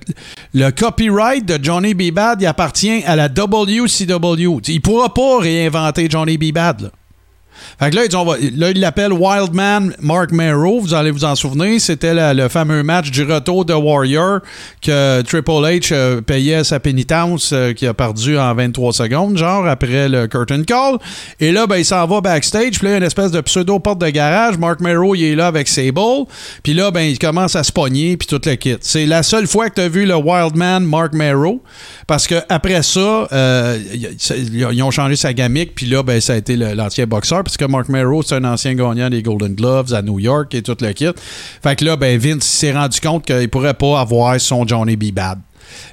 le 0.54 0.70
copyright 0.70 1.44
de 1.44 1.58
Johnny 1.62 1.92
B. 1.92 2.12
Bad, 2.12 2.44
appartient 2.44 3.02
à 3.04 3.16
la 3.16 3.28
WCW. 3.28 4.60
Il 4.68 4.80
pourra 4.80 5.12
pas 5.12 5.40
réinventer 5.40 6.08
Johnny 6.08 6.38
B. 6.38 6.52
Bad. 6.52 6.92
Là, 7.80 8.04
ils 8.04 8.14
ont- 8.16 8.32
là, 8.34 8.70
il 8.70 8.78
l'appelle 8.80 9.12
Wildman 9.12 9.94
Mark 10.00 10.32
Merrow. 10.32 10.80
Vous 10.80 10.92
allez 10.92 11.10
vous 11.10 11.24
en 11.24 11.34
souvenir. 11.34 11.80
C'était 11.80 12.34
le 12.34 12.48
fameux 12.48 12.82
match 12.82 13.10
du 13.10 13.22
retour 13.22 13.64
de 13.64 13.72
Warrior 13.72 14.40
que 14.82 15.22
Triple 15.22 15.50
H 15.50 15.88
euh, 15.92 16.20
payait 16.20 16.62
sa 16.62 16.78
pénitence 16.78 17.52
euh, 17.54 17.72
qui 17.72 17.86
a 17.86 17.94
perdu 17.94 18.38
en 18.38 18.54
23 18.54 18.92
secondes, 18.92 19.38
genre, 19.38 19.66
après 19.66 20.10
le 20.10 20.26
curtain 20.26 20.62
call. 20.62 20.98
Et 21.40 21.52
là, 21.52 21.66
ben, 21.66 21.76
il 21.78 21.84
s'en 21.86 22.06
va 22.06 22.20
backstage. 22.20 22.72
Puis 22.78 22.84
là, 22.84 22.90
il 22.90 22.92
y 22.92 22.94
a 22.94 22.98
une 22.98 23.02
espèce 23.04 23.30
de 23.30 23.40
pseudo-porte 23.40 23.98
de 24.00 24.10
garage. 24.10 24.58
Mark 24.58 24.80
Merrow, 24.80 25.14
il 25.14 25.24
est 25.24 25.34
là 25.34 25.46
avec 25.46 25.66
Sable. 25.66 26.26
Puis 26.62 26.74
là, 26.74 26.90
ben, 26.90 27.00
il 27.02 27.18
commence 27.18 27.56
à 27.56 27.62
se 27.62 27.72
pogner, 27.72 28.18
puis 28.18 28.26
tout 28.28 28.40
le 28.44 28.56
kit. 28.56 28.76
C'est 28.82 29.06
la 29.06 29.22
seule 29.22 29.46
fois 29.46 29.70
que 29.70 29.76
tu 29.76 29.80
as 29.80 29.88
vu 29.88 30.04
le 30.04 30.16
Wildman 30.16 30.80
Mark 30.84 31.14
Merrow. 31.14 31.62
Parce 32.06 32.26
que 32.26 32.34
après 32.50 32.82
ça, 32.82 33.26
euh, 33.32 33.78
ils 34.72 34.82
ont 34.82 34.90
changé 34.90 35.16
sa 35.16 35.32
gamique. 35.32 35.74
Puis 35.74 35.86
là, 35.86 36.02
ben, 36.02 36.20
ça 36.20 36.34
a 36.34 36.36
été 36.36 36.56
l'ancien 36.56 37.06
boxeur. 37.06 37.42
Parce 37.42 37.56
que 37.56 37.69
Mark 37.70 37.88
Merrow, 37.88 38.22
c'est 38.22 38.34
un 38.34 38.44
ancien 38.44 38.74
gagnant 38.74 39.08
des 39.08 39.22
Golden 39.22 39.54
Gloves 39.54 39.94
à 39.94 40.02
New 40.02 40.18
York 40.18 40.54
et 40.54 40.62
tout 40.62 40.76
le 40.80 40.92
kit. 40.92 41.08
Fait 41.62 41.76
que 41.76 41.84
là, 41.84 41.96
ben, 41.96 42.18
Vince 42.18 42.44
s'est 42.44 42.72
rendu 42.72 43.00
compte 43.00 43.24
qu'il 43.24 43.48
pourrait 43.48 43.74
pas 43.74 44.00
avoir 44.00 44.40
son 44.40 44.66
Johnny 44.66 44.96
B. 44.96 45.12
Bad. 45.12 45.38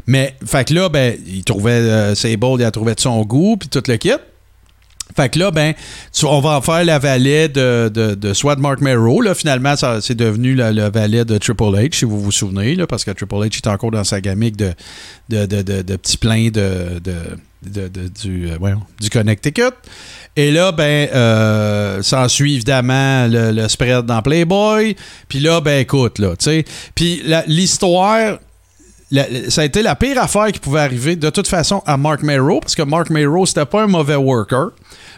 Mais, 0.07 0.35
fait 0.45 0.67
que 0.67 0.73
là, 0.73 0.89
ben, 0.89 1.15
il 1.27 1.43
trouvait 1.43 1.71
euh, 1.71 2.15
Sable, 2.15 2.57
il 2.59 2.63
a 2.63 2.71
trouvé 2.71 2.95
de 2.95 2.99
son 2.99 3.21
goût, 3.23 3.57
puis 3.57 3.69
tout 3.69 3.83
le 3.87 3.97
kit. 3.97 4.11
Fait 5.15 5.29
que 5.29 5.39
là, 5.39 5.51
ben, 5.51 5.73
on 6.23 6.41
va 6.41 6.57
en 6.57 6.61
faire 6.61 6.83
la 6.83 6.99
valet 6.99 7.47
de, 7.47 7.89
de, 7.93 8.13
de 8.13 8.33
soit 8.33 8.55
de 8.55 8.61
Mark 8.61 8.81
Merrow. 8.81 9.21
Là, 9.21 9.33
finalement, 9.33 9.73
c'est 10.01 10.15
devenu 10.15 10.53
le, 10.53 10.71
le 10.71 10.91
valet 10.91 11.25
de 11.25 11.37
Triple 11.37 11.63
H, 11.63 11.95
si 11.95 12.05
vous 12.05 12.19
vous 12.19 12.31
souvenez, 12.31 12.75
là, 12.75 12.85
parce 12.87 13.03
que 13.03 13.11
Triple 13.11 13.35
H 13.35 13.57
est 13.57 13.67
encore 13.67 13.91
dans 13.91 14.03
sa 14.03 14.21
gamique 14.21 14.57
de, 14.57 14.73
de, 15.29 15.45
de, 15.45 15.61
de, 15.61 15.81
de 15.81 15.95
petits 15.95 16.17
pleins 16.17 16.49
de, 16.49 16.99
de, 17.03 17.15
de- 17.63 17.87
de- 17.87 18.07
du, 18.07 18.49
euh, 18.49 18.57
voyons, 18.59 18.81
du 18.99 19.09
Connecticut. 19.09 19.73
Et 20.35 20.51
là, 20.51 20.71
ben, 20.71 21.09
euh, 21.13 22.01
s'ensuit 22.03 22.55
évidemment 22.55 23.27
le, 23.27 23.51
le 23.51 23.67
spread 23.67 24.05
dans 24.05 24.21
Playboy. 24.21 24.95
Puis 25.27 25.39
là, 25.39 25.61
ben, 25.61 25.79
écoute, 25.81 26.19
là, 26.19 26.35
tu 26.37 26.45
sais. 26.45 26.65
Puis 26.93 27.23
l'histoire, 27.47 28.37
ça 29.49 29.61
a 29.61 29.65
été 29.65 29.81
la 29.81 29.95
pire 29.95 30.21
affaire 30.21 30.51
qui 30.51 30.59
pouvait 30.59 30.81
arriver 30.81 31.15
de 31.15 31.29
toute 31.29 31.47
façon 31.47 31.81
à 31.85 31.97
Mark 31.97 32.21
Merrow, 32.23 32.59
parce 32.59 32.75
que 32.75 32.83
Mark 32.83 33.09
Merrow, 33.09 33.45
c'était 33.45 33.65
pas 33.65 33.83
un 33.83 33.87
mauvais 33.87 34.15
worker. 34.15 34.71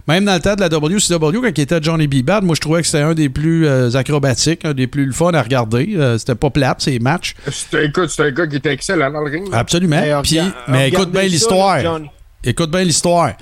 Même 0.08 0.26
dans 0.26 0.34
le 0.36 0.40
temps 0.40 0.56
de 0.56 0.62
la 0.62 0.70
WCW, 0.70 1.42
quand 1.42 1.52
il 1.58 1.62
était 1.62 1.80
Johnny 1.84 2.08
B. 2.08 2.24
Bad, 2.24 2.44
moi 2.44 2.56
je 2.56 2.62
trouvais 2.62 2.82
que 2.82 2.88
c'était 2.88 3.04
un 3.04 3.14
des 3.14 3.30
plus 3.30 3.68
euh, 3.68 3.92
acrobatiques, 3.96 4.64
un 4.66 4.74
des 4.74 4.88
plus 4.88 5.12
fun 5.14 5.32
à 5.34 5.42
regarder. 5.42 5.94
Euh, 5.98 6.18
c'était 6.18 6.34
pas 6.36 6.50
plate, 6.50 6.82
ces 6.82 6.98
matchs. 6.98 7.36
C'était 7.52 7.86
écoute, 7.86 8.10
c'était 8.10 8.24
un 8.24 8.32
gars 8.32 8.48
qui 8.48 8.56
était 8.56 8.72
excellent 8.74 9.12
dans 9.12 9.22
le 9.22 9.30
ring. 9.30 9.48
Absolument. 9.52 9.98
Hey, 10.02 10.14
mais 10.68 10.90
écoute 10.90 11.12
bien 11.12 11.24
l'histoire. 11.24 11.80
Écoute 12.44 12.72
bien 12.72 12.84
l'histoire. 12.84 13.34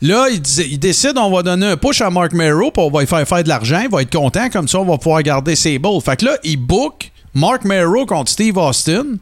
Là, 0.00 0.28
il, 0.30 0.78
décide, 0.78 1.16
on 1.16 1.30
va 1.30 1.42
donner 1.42 1.66
un 1.66 1.76
push 1.76 2.00
à 2.00 2.10
Mark 2.10 2.32
Merrow, 2.32 2.70
puis 2.70 2.82
on 2.82 2.90
va 2.90 3.00
lui 3.00 3.06
faire 3.06 3.26
faire 3.26 3.42
de 3.42 3.48
l'argent, 3.48 3.80
il 3.82 3.90
va 3.90 4.02
être 4.02 4.12
content, 4.12 4.48
comme 4.50 4.68
ça, 4.68 4.78
on 4.78 4.84
va 4.84 4.98
pouvoir 4.98 5.22
garder 5.22 5.56
Sable. 5.56 6.00
Fait 6.04 6.16
que 6.16 6.26
là, 6.26 6.36
il 6.42 6.56
book 6.56 7.10
Mark 7.34 7.64
Merrow 7.64 8.06
contre 8.06 8.30
Steve 8.30 8.56
Austin. 8.56 9.18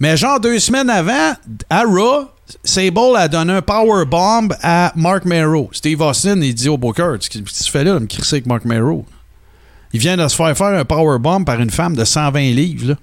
Mais 0.00 0.16
genre 0.16 0.40
deux 0.40 0.58
semaines 0.58 0.90
avant, 0.90 1.34
à 1.70 1.82
Raw, 1.82 2.28
Sable 2.64 3.16
a 3.16 3.28
donné 3.28 3.52
un 3.52 3.62
power 3.62 4.04
bomb 4.04 4.52
à 4.62 4.92
Mark 4.96 5.24
Merrow. 5.24 5.70
Steve 5.72 6.00
Austin, 6.00 6.40
il 6.40 6.54
dit 6.54 6.68
au 6.68 6.76
Booker, 6.76 7.14
que 7.20 7.38
tu 7.38 7.70
fais 7.70 7.84
là, 7.84 7.98
me 7.98 8.06
crisser 8.06 8.36
avec 8.36 8.46
Mark 8.46 8.64
Merrow? 8.64 9.04
Il 9.92 10.00
vient 10.00 10.16
de 10.16 10.26
se 10.26 10.34
faire 10.34 10.56
faire 10.56 10.78
un 10.78 10.84
power 10.84 11.18
bomb 11.18 11.44
par 11.44 11.60
une 11.60 11.70
femme 11.70 11.94
de 11.94 12.04
120 12.04 12.40
livres, 12.50 12.88
là. 12.88 12.94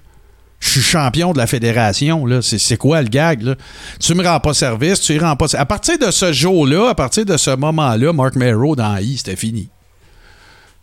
Je 0.60 0.68
suis 0.68 0.82
champion 0.82 1.32
de 1.32 1.38
la 1.38 1.46
fédération, 1.46 2.26
là. 2.26 2.40
C'est, 2.42 2.76
quoi 2.76 3.00
le 3.00 3.08
gag, 3.08 3.42
là? 3.42 3.54
Tu 3.98 4.14
me 4.14 4.22
rends 4.22 4.40
pas 4.40 4.52
service, 4.52 5.00
tu 5.00 5.14
y 5.14 5.18
rends 5.18 5.34
pas. 5.34 5.46
À 5.56 5.64
partir 5.64 5.98
de 5.98 6.10
ce 6.10 6.32
jour-là, 6.32 6.90
à 6.90 6.94
partir 6.94 7.24
de 7.24 7.36
ce 7.38 7.50
moment-là, 7.56 8.12
Mark 8.12 8.36
Merrow 8.36 8.76
dans 8.76 8.96
I, 8.98 9.16
c'était 9.16 9.36
fini. 9.36 9.68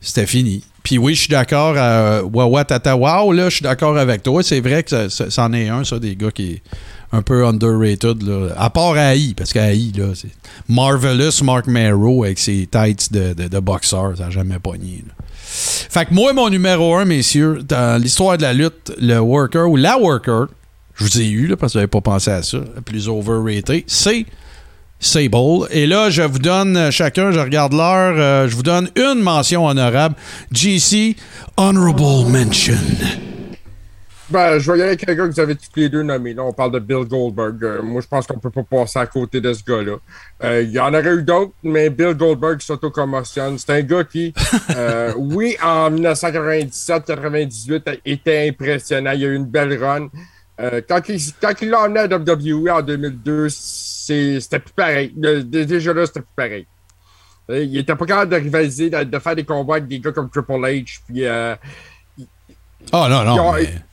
C'était 0.02 0.26
fini. 0.26 0.64
Puis 0.84 0.98
oui, 0.98 1.16
je 1.16 1.22
suis 1.22 1.30
d'accord 1.30 1.76
à 1.78 2.24
Wawa 2.24 2.66
Tata 2.66 2.96
Wow, 2.96 3.32
là, 3.34 3.50
je 3.50 3.56
suis 3.56 3.64
d'accord 3.64 3.98
avec 3.98 4.24
toi. 4.24 4.42
C'est 4.42 4.62
vrai 4.62 4.84
que 4.84 5.10
ça- 5.10 5.30
c'en 5.30 5.54
est 5.54 5.70
un, 5.70 5.84
ça, 5.84 6.00
des 6.00 6.16
gars 6.16 6.32
qui 6.32 6.54
est 6.54 6.62
un 7.12 7.22
peu 7.22 7.46
underrated, 7.46 8.24
là. 8.24 8.50
À 8.58 8.70
part 8.70 8.98
AI, 8.98 9.34
parce 9.36 9.54
qu'AI, 9.54 9.92
là, 9.96 10.08
c'est 10.16 10.32
Marvelous 10.68 11.44
Mark 11.44 11.68
Merrow 11.68 12.24
avec 12.24 12.40
ses 12.40 12.68
de, 13.12 13.34
de 13.48 13.60
boxeur, 13.60 14.14
ça 14.18 14.26
n'a 14.26 14.30
jamais 14.30 14.60
pogné, 14.60 15.04
là. 15.08 15.14
Fait 15.50 16.06
que 16.06 16.14
moi, 16.14 16.34
mon 16.34 16.50
numéro 16.50 16.96
un, 16.96 17.06
messieurs, 17.06 17.60
dans 17.64 18.02
l'histoire 18.02 18.38
de 18.38 18.44
la 18.44 18.54
lutte, 18.54 18.94
le 19.00 19.20
worker 19.20 19.70
ou 19.70 19.76
la 19.76 19.98
worker, 19.98 20.48
je 20.96 21.04
vous 21.04 21.22
ai 21.22 21.28
eu, 21.28 21.48
là, 21.48 21.56
parce 21.56 21.74
que 21.74 21.80
j'avais 21.80 21.88
pas 21.88 22.02
pensé 22.02 22.32
à 22.32 22.44
ça, 22.44 22.58
le 22.58 22.82
plus 22.82 23.08
overrated, 23.08 23.84
c'est 23.88 24.26
Sable. 25.00 25.68
Et 25.70 25.86
là, 25.86 26.10
je 26.10 26.24
vous 26.24 26.40
donne 26.40 26.90
chacun, 26.92 27.32
je 27.32 27.40
regarde 27.40 27.74
l'heure, 27.74 28.16
euh, 28.18 28.48
je 28.48 28.56
vous 28.56 28.64
donne 28.64 28.90
une 28.96 29.22
mention 29.22 29.68
honorable. 29.68 30.16
GC, 30.52 31.16
Honorable 31.56 32.32
Mention. 32.32 33.27
Ben, 34.30 34.60
je 34.60 34.70
vais 34.72 34.78
y 34.78 34.82
aller 34.82 34.90
avec 34.90 35.06
quelqu'un 35.06 35.26
que 35.28 35.32
vous 35.34 35.40
avez 35.40 35.56
tous 35.56 35.70
les 35.78 35.88
deux 35.88 36.04
nommé. 36.04 36.34
Là, 36.34 36.44
on 36.44 36.52
parle 36.52 36.72
de 36.74 36.80
Bill 36.80 37.06
Goldberg. 37.06 37.64
Euh, 37.64 37.82
moi, 37.82 38.02
je 38.02 38.08
pense 38.08 38.28
qu'on 38.28 38.40
peut 38.40 38.50
pas 38.50 38.64
passer 38.64 39.00
à 39.00 39.06
côté 39.06 39.40
de 39.40 39.54
ce 39.54 39.64
gars-là. 39.64 39.96
Euh, 40.44 40.64
Il 40.64 40.72
y 40.72 40.80
en 40.80 40.94
aurait 40.94 41.16
eu 41.16 41.24
d'autres, 41.24 41.54
mais 41.64 41.90
Bill 41.90 42.14
Goldberg 42.14 42.60
s'auto-commotionne. 42.60 43.58
C'est 43.58 43.72
un 43.72 43.82
gars 43.82 44.04
qui, 44.04 44.34
euh, 44.76 45.14
oui, 45.18 45.56
en 45.64 45.90
1997-98, 45.92 48.00
était 48.06 48.50
impressionnant. 48.50 49.12
Il 49.12 49.24
a 49.24 49.28
eu 49.30 49.36
une 49.36 49.46
belle 49.46 49.82
run. 49.82 50.10
Quand 50.90 51.02
il 51.08 51.22
quand 51.40 51.54
il 51.62 51.70
l'a 51.70 51.82
emmené 51.84 52.00
à 52.00 52.08
WWE 52.08 52.68
en 52.72 52.82
2002, 52.82 53.48
c'est- 53.50 54.40
c'était 54.42 54.60
plus 54.60 54.74
pareil. 54.74 55.14
Déjà 55.16 55.94
là, 55.94 56.06
c'était 56.06 56.22
plus 56.22 56.36
pareil. 56.36 56.66
Il 57.50 57.78
était 57.78 57.96
pas 57.96 58.06
capable 58.06 58.32
de 58.32 58.38
rivaliser, 58.38 58.90
de, 58.90 59.04
de 59.04 59.20
faire 59.20 59.36
des 59.36 59.46
combats 59.46 59.76
avec 59.76 59.88
des 59.88 60.00
gars 60.00 60.12
comme 60.12 60.30
Triple 60.30 60.54
H. 60.54 61.00
Puis, 61.08 61.26
euh, 61.26 61.56
Oh 62.94 63.06
non, 63.10 63.22
Ils 63.22 63.26
non. 63.26 63.50
ont- 63.50 63.54
mais 63.54 63.64
il- 63.64 63.84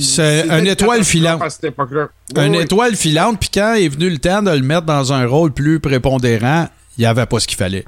C'est 0.00 0.42
c'était 0.42 0.50
un 0.50 0.64
étoile 0.64 1.04
filante. 1.04 1.42
à 1.42 1.50
cette 1.50 1.64
époque-là. 1.64 2.08
Une 2.36 2.56
Oui, 2.56 2.62
étoile 2.62 2.94
filante, 2.96 3.38
puis 3.40 3.48
quand 3.52 3.74
est 3.74 3.88
venu 3.88 4.10
le 4.10 4.18
temps 4.18 4.42
de 4.42 4.50
le 4.50 4.60
mettre 4.62 4.82
dans 4.86 5.12
un 5.12 5.26
rôle 5.26 5.52
plus 5.52 5.80
prépondérant, 5.80 6.68
il 6.96 7.02
n'y 7.02 7.06
avait 7.06 7.26
pas 7.26 7.40
ce 7.40 7.46
qu'il 7.46 7.56
fallait. 7.58 7.84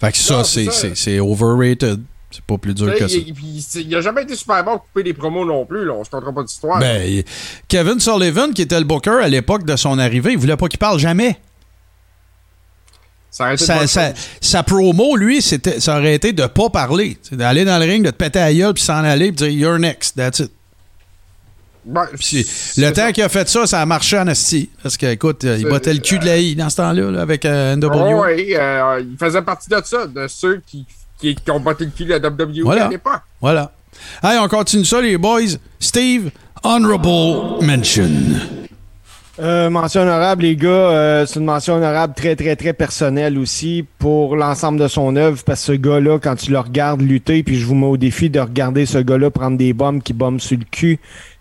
Fait 0.00 0.12
que 0.12 0.18
ça, 0.18 0.42
c'est, 0.44 1.20
overrated. 1.20 2.00
C'est 2.30 2.44
pas 2.44 2.58
plus 2.58 2.74
dur 2.74 2.92
sais, 2.92 2.98
que 2.98 3.08
ça. 3.08 3.16
il, 3.16 3.64
il 3.86 3.96
a 3.96 4.00
jamais 4.02 4.22
été 4.22 4.36
super 4.36 4.62
bon 4.62 4.72
pour 4.72 4.82
couper 4.82 5.02
des 5.02 5.14
promos 5.14 5.46
non 5.46 5.64
plus. 5.64 5.86
Là. 5.86 5.94
On 5.94 6.04
se 6.04 6.10
comptera 6.10 6.30
pas 6.30 6.42
d'histoire. 6.42 6.78
Ben, 6.78 7.22
Kevin 7.68 7.98
Sullivan, 7.98 8.52
qui 8.52 8.62
était 8.62 8.78
le 8.78 8.84
booker 8.84 9.18
à 9.22 9.28
l'époque 9.28 9.64
de 9.64 9.76
son 9.76 9.98
arrivée, 9.98 10.32
il 10.32 10.38
voulait 10.38 10.58
pas 10.58 10.68
qu'il 10.68 10.78
parle 10.78 10.98
jamais. 10.98 11.38
ça, 13.30 13.56
Sa, 13.56 13.82
une 13.82 14.14
sa- 14.40 14.62
promo, 14.62 15.16
lui, 15.16 15.40
c'était, 15.40 15.80
ça 15.80 15.98
aurait 15.98 16.14
été 16.14 16.32
de 16.32 16.46
pas 16.46 16.68
parler. 16.70 17.16
C'est 17.22 17.36
d'aller 17.36 17.64
dans 17.64 17.78
le 17.78 17.84
ring, 17.86 18.04
de 18.04 18.10
te 18.10 18.16
péter 18.16 18.40
à 18.40 18.52
gueule, 18.52 18.74
puis 18.74 18.82
s'en 18.82 19.04
aller, 19.04 19.32
puis 19.32 19.48
dire 19.48 19.48
You're 19.48 19.78
next, 19.78 20.16
that's 20.16 20.40
it. 20.40 20.52
Ben, 21.84 22.06
Puis 22.18 22.46
le 22.76 22.90
temps 22.92 23.10
qu'il 23.12 23.22
a 23.22 23.28
fait 23.28 23.48
ça, 23.48 23.66
ça 23.66 23.80
a 23.80 23.86
marché 23.86 24.18
en 24.18 24.26
esti. 24.28 24.70
Parce 24.82 24.96
que, 24.96 25.06
écoute, 25.06 25.44
il 25.44 25.66
battait 25.66 25.94
le 25.94 26.00
cul 26.00 26.18
de 26.18 26.26
la 26.26 26.36
I 26.38 26.54
dans 26.54 26.68
ce 26.68 26.76
temps-là, 26.76 27.10
là, 27.10 27.22
avec 27.22 27.44
euh, 27.44 27.76
NW. 27.76 27.86
Oh, 27.92 28.24
oui, 28.26 28.54
euh, 28.54 29.02
il 29.10 29.16
faisait 29.18 29.42
partie 29.42 29.68
de 29.70 29.80
ça, 29.84 30.06
de 30.06 30.26
ceux 30.28 30.62
qui, 30.66 30.84
qui, 31.18 31.34
qui 31.34 31.50
ont 31.50 31.60
battu 31.60 31.84
le 31.84 31.90
cul 31.90 32.04
de 32.04 32.10
la 32.14 32.18
WWE 32.28 32.62
Voilà. 32.64 32.86
à 32.86 32.88
l'époque. 32.90 33.20
Voilà. 33.40 33.72
Hey, 34.22 34.38
on 34.38 34.48
continue 34.48 34.84
ça, 34.84 35.00
les 35.00 35.16
boys. 35.18 35.40
Steve, 35.80 36.30
honorable 36.62 37.64
mention. 37.64 38.08
Euh, 39.40 39.70
mention 39.70 40.02
honorable, 40.02 40.42
les 40.42 40.56
gars, 40.56 40.68
euh, 40.68 41.24
c'est 41.26 41.38
une 41.38 41.44
mention 41.44 41.74
honorable 41.76 42.12
très, 42.14 42.34
très, 42.34 42.56
très 42.56 42.72
personnelle 42.72 43.38
aussi 43.38 43.84
pour 44.00 44.34
l'ensemble 44.34 44.80
de 44.80 44.88
son 44.88 45.14
œuvre, 45.14 45.40
parce 45.44 45.60
que 45.60 45.66
ce 45.66 45.72
gars-là, 45.72 46.18
quand 46.18 46.34
tu 46.34 46.50
le 46.50 46.58
regardes 46.58 47.00
lutter, 47.02 47.44
puis 47.44 47.56
je 47.56 47.64
vous 47.64 47.76
mets 47.76 47.86
au 47.86 47.96
défi 47.96 48.30
de 48.30 48.40
regarder 48.40 48.84
ce 48.84 48.98
gars-là 48.98 49.30
prendre 49.30 49.56
des 49.56 49.72
bombes 49.72 50.02
qui 50.02 50.12
bombent 50.12 50.40
sur 50.40 50.58
le 50.58 50.64
cul, 50.68 50.98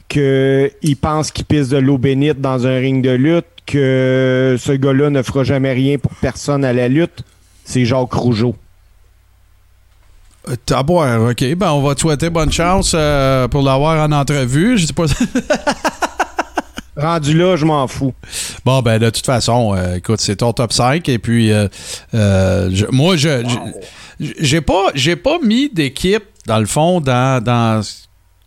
que 0.09 0.71
il 0.81 0.95
pense 0.95 1.31
qu'il 1.31 1.45
pisse 1.45 1.69
de 1.69 1.77
l'eau 1.77 1.97
bénite 1.97 2.39
dans 2.41 2.65
un 2.67 2.77
ring 2.77 3.03
de 3.03 3.11
lutte, 3.11 3.45
que 3.65 4.55
ce 4.59 4.71
gars-là 4.71 5.09
ne 5.09 5.21
fera 5.21 5.43
jamais 5.43 5.73
rien 5.73 5.97
pour 5.97 6.11
personne 6.15 6.63
à 6.63 6.71
la 6.73 6.87
lutte, 6.87 7.23
c'est 7.65 7.83
Jacques 7.85 8.13
Rougeau. 8.13 8.55
Euh, 10.49 10.55
à 10.73 10.83
boire, 10.83 11.21
OK. 11.31 11.43
Ben, 11.55 11.71
on 11.71 11.81
va 11.81 11.93
te 11.95 11.99
souhaiter 12.01 12.29
bonne 12.29 12.51
chance 12.51 12.93
euh, 12.95 13.47
pour 13.49 13.61
l'avoir 13.63 14.07
en 14.07 14.11
entrevue. 14.13 14.77
Je 14.77 14.85
sais 14.85 14.93
pas. 14.93 15.05
Rendu 16.95 17.37
là, 17.37 17.55
je 17.57 17.65
m'en 17.65 17.87
fous. 17.87 18.13
bon, 18.65 18.81
ben, 18.81 18.97
de 18.97 19.09
toute 19.11 19.25
façon, 19.25 19.75
euh, 19.75 19.95
écoute, 19.97 20.19
c'est 20.19 20.37
ton 20.37 20.51
top 20.53 20.73
5. 20.73 21.07
Et 21.09 21.19
puis, 21.19 21.51
euh, 21.51 21.67
je- 22.11 22.87
moi, 22.91 23.15
je, 23.17 23.43
j'ai 24.19 24.61
pas, 24.61 24.87
pas 25.23 25.37
mis 25.43 25.69
d'équipe, 25.69 26.23
dans 26.47 26.57
le 26.59 26.65
fond, 26.65 26.99
dans, 27.01 27.43
dans 27.43 27.83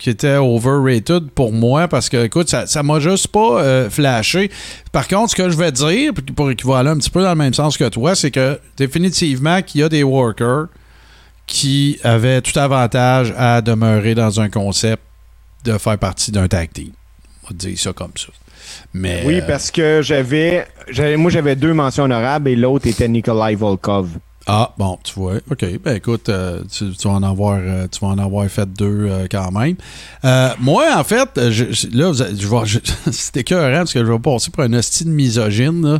qui 0.01 0.09
était 0.09 0.36
overrated 0.36 1.31
pour 1.31 1.52
moi 1.52 1.86
parce 1.86 2.09
que, 2.09 2.24
écoute, 2.24 2.48
ça, 2.48 2.66
ça 2.66 2.82
m'a 2.82 2.98
juste 3.01 3.28
pas 3.28 3.60
euh, 3.62 3.90
flashé. 3.90 4.51
Par 4.93 5.06
contre, 5.06 5.31
ce 5.31 5.36
que 5.36 5.51
je 5.51 5.56
vais 5.56 5.70
dire, 5.70 6.12
pour 6.35 6.52
qu'il 6.55 6.66
va 6.66 6.78
aller 6.78 6.89
un 6.89 6.97
petit 6.97 7.10
peu 7.10 7.22
dans 7.22 7.28
le 7.28 7.36
même 7.36 7.52
sens 7.52 7.77
que 7.77 7.89
toi, 7.89 8.16
c'est 8.16 8.31
que 8.31 8.59
définitivement 8.78 9.60
qu'il 9.60 9.82
y 9.82 9.85
a 9.85 9.90
des 9.90 10.02
workers 10.02 10.68
qui 11.47 11.98
avaient 12.02 12.40
tout 12.40 12.59
avantage 12.59 13.35
à 13.36 13.60
demeurer 13.60 14.14
dans 14.14 14.40
un 14.40 14.48
concept 14.48 15.02
de 15.64 15.77
faire 15.77 15.98
partie 15.98 16.32
d'un 16.32 16.48
tag 16.48 16.72
team. 16.72 16.93
On 17.44 17.48
va 17.48 17.55
dire 17.56 17.78
ça 17.78 17.93
comme 17.93 18.12
ça. 18.16 18.28
Mais 18.94 19.22
Oui, 19.27 19.40
euh, 19.40 19.47
parce 19.47 19.70
que 19.70 20.01
j'avais, 20.01 20.66
j'avais, 20.89 21.18
moi 21.18 21.31
j'avais 21.31 21.56
deux 21.56 21.74
mentions 21.74 22.05
honorables 22.05 22.48
et 22.48 22.56
l'autre 22.56 22.86
était 22.86 23.09
Nikolai 23.09 23.55
Volkov. 23.55 24.09
Ah, 24.46 24.72
bon, 24.78 24.98
tu 25.04 25.12
vois. 25.14 25.34
OK. 25.50 25.64
Ben 25.84 25.96
écoute, 25.96 26.28
euh, 26.30 26.62
tu, 26.72 26.90
tu 26.96 27.06
vas 27.08 27.14
en 27.14 27.22
avoir, 27.22 27.58
euh, 27.60 27.86
tu 27.92 28.00
vas 28.00 28.08
en 28.08 28.18
avoir 28.18 28.48
fait 28.48 28.66
deux 28.72 29.06
euh, 29.08 29.26
quand 29.30 29.50
même. 29.52 29.76
Moi, 30.60 30.86
en 30.94 31.04
fait, 31.04 31.28
je, 31.50 31.66
je- 31.70 31.86
là, 31.92 32.12
je 32.14 32.46
vais- 32.48 32.80
c'est 33.12 33.36
écœurant 33.36 33.78
parce 33.78 33.92
que 33.92 34.04
je 34.04 34.10
vais 34.10 34.18
passer 34.18 34.50
pour 34.50 34.64
un 34.64 34.72
hostie 34.72 35.04
de 35.04 35.10
misogyne. 35.10 35.86
là. 35.94 35.98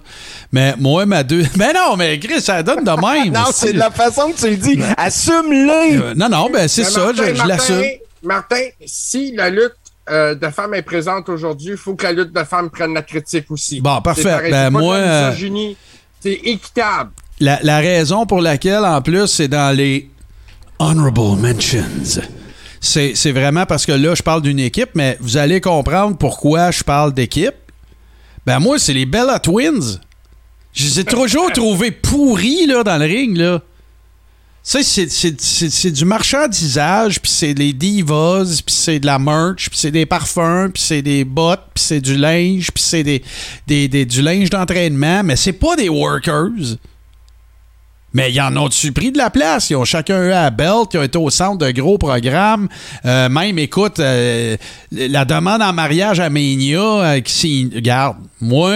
Mais 0.52 0.74
moi, 0.78 1.04
ma 1.06 1.22
deux. 1.22 1.44
Mais 1.56 1.72
non, 1.74 1.96
mais 1.96 2.18
Chris, 2.18 2.40
ça 2.40 2.62
donne 2.62 2.82
de 2.84 2.90
même. 2.90 3.32
Non, 3.40 3.50
c'est 3.52 3.72
de 3.74 3.78
la 3.78 3.90
façon 3.90 4.30
que 4.32 4.38
tu 4.40 4.48
le 4.50 4.56
dis. 4.56 4.78
Assume-le! 4.96 6.14
Non, 6.14 6.28
non, 6.28 6.48
ben 6.52 6.66
c'est 6.66 6.84
ça, 6.84 7.04
Martin, 7.04 7.34
je, 7.34 7.46
l'assume. 7.46 7.82
Martin, 8.22 8.60
si 8.86 9.32
la 9.36 9.50
lutte 9.50 9.74
euh, 10.08 10.34
de 10.34 10.48
femmes 10.48 10.74
est 10.74 10.82
présente 10.82 11.28
aujourd'hui, 11.28 11.72
il 11.72 11.76
faut 11.76 11.94
que 11.94 12.04
la 12.04 12.12
lutte 12.12 12.32
de 12.32 12.44
femmes 12.44 12.70
prenne 12.70 12.94
la 12.94 13.02
critique 13.02 13.50
aussi. 13.50 13.80
Bon, 13.80 14.00
parfait. 14.00 14.50
Ben, 14.50 14.70
moi. 14.70 15.32
C'est 16.22 16.32
équitable. 16.44 17.10
La, 17.40 17.58
la 17.62 17.78
raison 17.78 18.26
pour 18.26 18.40
laquelle, 18.40 18.84
en 18.84 19.00
plus, 19.00 19.26
c'est 19.26 19.48
dans 19.48 19.74
les 19.74 20.10
honorable 20.78 21.40
mentions. 21.40 21.84
C'est 22.80 23.14
c'est 23.14 23.32
vraiment 23.32 23.66
parce 23.66 23.84
que 23.86 23.92
là, 23.92 24.14
je 24.14 24.22
parle 24.22 24.42
d'une 24.42 24.58
équipe, 24.58 24.90
mais 24.94 25.16
vous 25.20 25.36
allez 25.36 25.60
comprendre 25.60 26.16
pourquoi 26.16 26.70
je 26.70 26.82
parle 26.82 27.12
d'équipe. 27.12 27.54
Ben 28.46 28.58
moi, 28.58 28.78
c'est 28.78 28.94
les 28.94 29.06
Bella 29.06 29.38
Twins. 29.38 30.00
Je 30.72 30.84
les 30.84 31.00
ai 31.00 31.04
toujours 31.04 31.50
trouvés 31.54 31.90
pourris 31.90 32.66
là, 32.66 32.82
dans 32.82 32.96
le 32.98 33.04
ring. 33.04 33.36
Là. 33.36 33.60
Tu 34.62 34.70
sais, 34.70 34.82
c'est- 34.82 35.10
c'est- 35.10 35.40
c'est 35.40 35.70
c'est 35.70 35.90
du 35.90 36.04
marchandisage, 36.04 37.20
puis 37.20 37.30
c'est 37.30 37.54
des 37.54 37.72
divas, 37.72 38.44
puis 38.64 38.74
c'est 38.74 39.00
de 39.00 39.06
la 39.06 39.18
merch, 39.18 39.68
puis 39.70 39.78
c'est 39.78 39.90
des 39.90 40.04
parfums, 40.06 40.70
puis 40.72 40.82
c'est 40.82 41.02
des 41.02 41.24
bottes, 41.24 41.64
puis 41.74 41.82
c'est 41.84 42.00
du 42.00 42.14
linge, 42.16 42.70
puis 42.70 42.82
c'est 42.82 43.02
des, 43.02 43.22
des, 43.66 43.88
des- 43.88 44.04
du 44.06 44.20
linge 44.22 44.50
d'entraînement, 44.50 45.22
mais 45.24 45.36
c'est 45.36 45.54
pas 45.54 45.76
des 45.76 45.88
workers. 45.88 46.76
Mais 48.12 48.32
ils 48.32 48.41
en 48.41 48.57
ont-tu 48.57 48.91
pris 48.93 49.12
de 49.12 49.19
la 49.19 49.31
place? 49.31 49.70
Ils 49.70 49.77
ont 49.77 49.85
chacun 49.85 50.24
eu 50.24 50.32
à 50.32 50.51
belt, 50.51 50.89
ils 50.95 50.99
ont 50.99 51.03
été 51.03 51.16
au 51.19 51.31
centre 51.31 51.65
de 51.65 51.70
gros 51.70 51.97
programmes. 51.99 52.69
Euh, 53.05 53.28
même, 53.28 53.59
écoute, 53.59 54.01
euh, 54.01 54.57
la 54.91 55.24
demande 55.24 55.62
en 55.62 55.73
mariage 55.73 56.19
à 56.19 56.28
Mania, 56.28 56.81
euh, 56.81 57.20
qui 57.20 57.32
s'y- 57.32 57.70
regarde, 57.74 58.16
moi, 58.41 58.73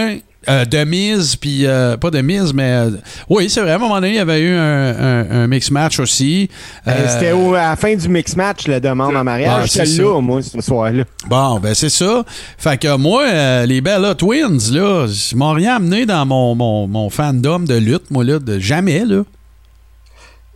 euh, 0.49 0.65
de 0.65 0.85
mise, 0.85 1.37
puis 1.37 1.67
euh, 1.67 1.97
pas 1.97 2.11
de 2.11 2.21
mise, 2.21 2.53
mais 2.55 2.71
euh, 2.73 2.91
oui, 3.29 3.49
c'est 3.51 3.61
vrai, 3.61 3.73
à 3.73 3.75
un 3.77 3.79
moment 3.79 3.95
donné, 3.97 4.11
il 4.11 4.15
y 4.17 4.19
avait 4.19 4.41
eu 4.41 4.55
un, 4.55 4.61
un- 4.61 5.31
un 5.43 5.47
mix 5.47 5.71
match 5.71 5.99
aussi. 6.01 6.49
Euh, 6.87 6.91
Euh, 6.95 7.07
C'était 7.09 7.33
au- 7.33 7.55
à 7.55 7.71
la 7.71 7.77
fin 7.77 7.95
du 7.95 8.09
mix 8.09 8.37
match, 8.37 8.67
la 8.67 8.81
demande 8.81 9.15
en 9.17 9.21
Ah, 9.21 9.25
mariage. 9.25 9.71
c'est 9.71 9.85
J'étais 9.87 9.97
ça. 9.99 10.03
là, 10.03 10.21
moi, 10.21 10.41
ce 10.43 10.61
soir-là. 10.61 11.05
Bon, 11.29 11.59
ben 11.61 11.75
c'est 11.75 11.89
ça. 11.89 12.25
Fait 12.59 12.79
que 12.79 12.97
moi, 12.97 13.25
euh, 13.27 13.67
les 13.67 13.81
Bella 13.81 14.15
Twins, 14.15 14.59
là, 14.73 15.07
ils 15.07 15.37
m'ont 15.37 15.53
rien 15.53 15.77
amené 15.77 16.07
dans 16.07 16.25
mon, 16.27 16.55
mon, 16.55 16.87
mon 16.87 17.11
fandom 17.11 17.61
de 17.61 17.75
lutte, 17.75 18.11
moi, 18.11 18.25
là, 18.25 18.39
de 18.39 18.59
jamais, 18.59 19.05
là. 19.05 19.23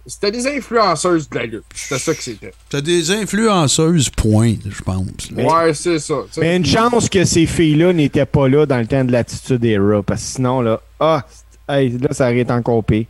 C'était 0.09 0.31
des 0.31 0.47
influenceuses 0.47 1.29
de 1.29 1.37
la 1.37 1.45
lutte. 1.47 1.65
C'était 1.75 1.99
ça 1.99 2.15
que 2.15 2.23
c'était. 2.23 2.53
T'as 2.71 2.81
des 2.81 3.11
influenceuses, 3.11 4.09
point, 4.09 4.55
je 4.69 4.83
pense. 4.83 5.31
là. 5.31 5.45
Ouais, 5.45 5.75
c'est 5.75 5.99
ça. 5.99 6.15
Mais 6.39 6.57
une 6.57 6.65
chance 6.65 7.09
que 7.11 7.25
ces 7.25 7.45
filles-là 7.47 7.93
n'étaient 7.93 8.25
pas 8.27 8.49
là 8.49 8.65
dans 8.65 8.79
le 8.79 8.87
temps 8.87 9.05
de 9.05 9.13
l'attitude 9.13 9.63
Era, 9.65 10.03
parce 10.03 10.23
que 10.23 10.29
sinon, 10.29 10.63
là, 10.63 10.81
ah, 10.99 11.25
hey, 11.69 11.91
là, 11.99 12.09
ça 12.13 12.25
aurait 12.25 12.39
été 12.41 12.53
encore 12.53 12.83
pire. 12.83 13.05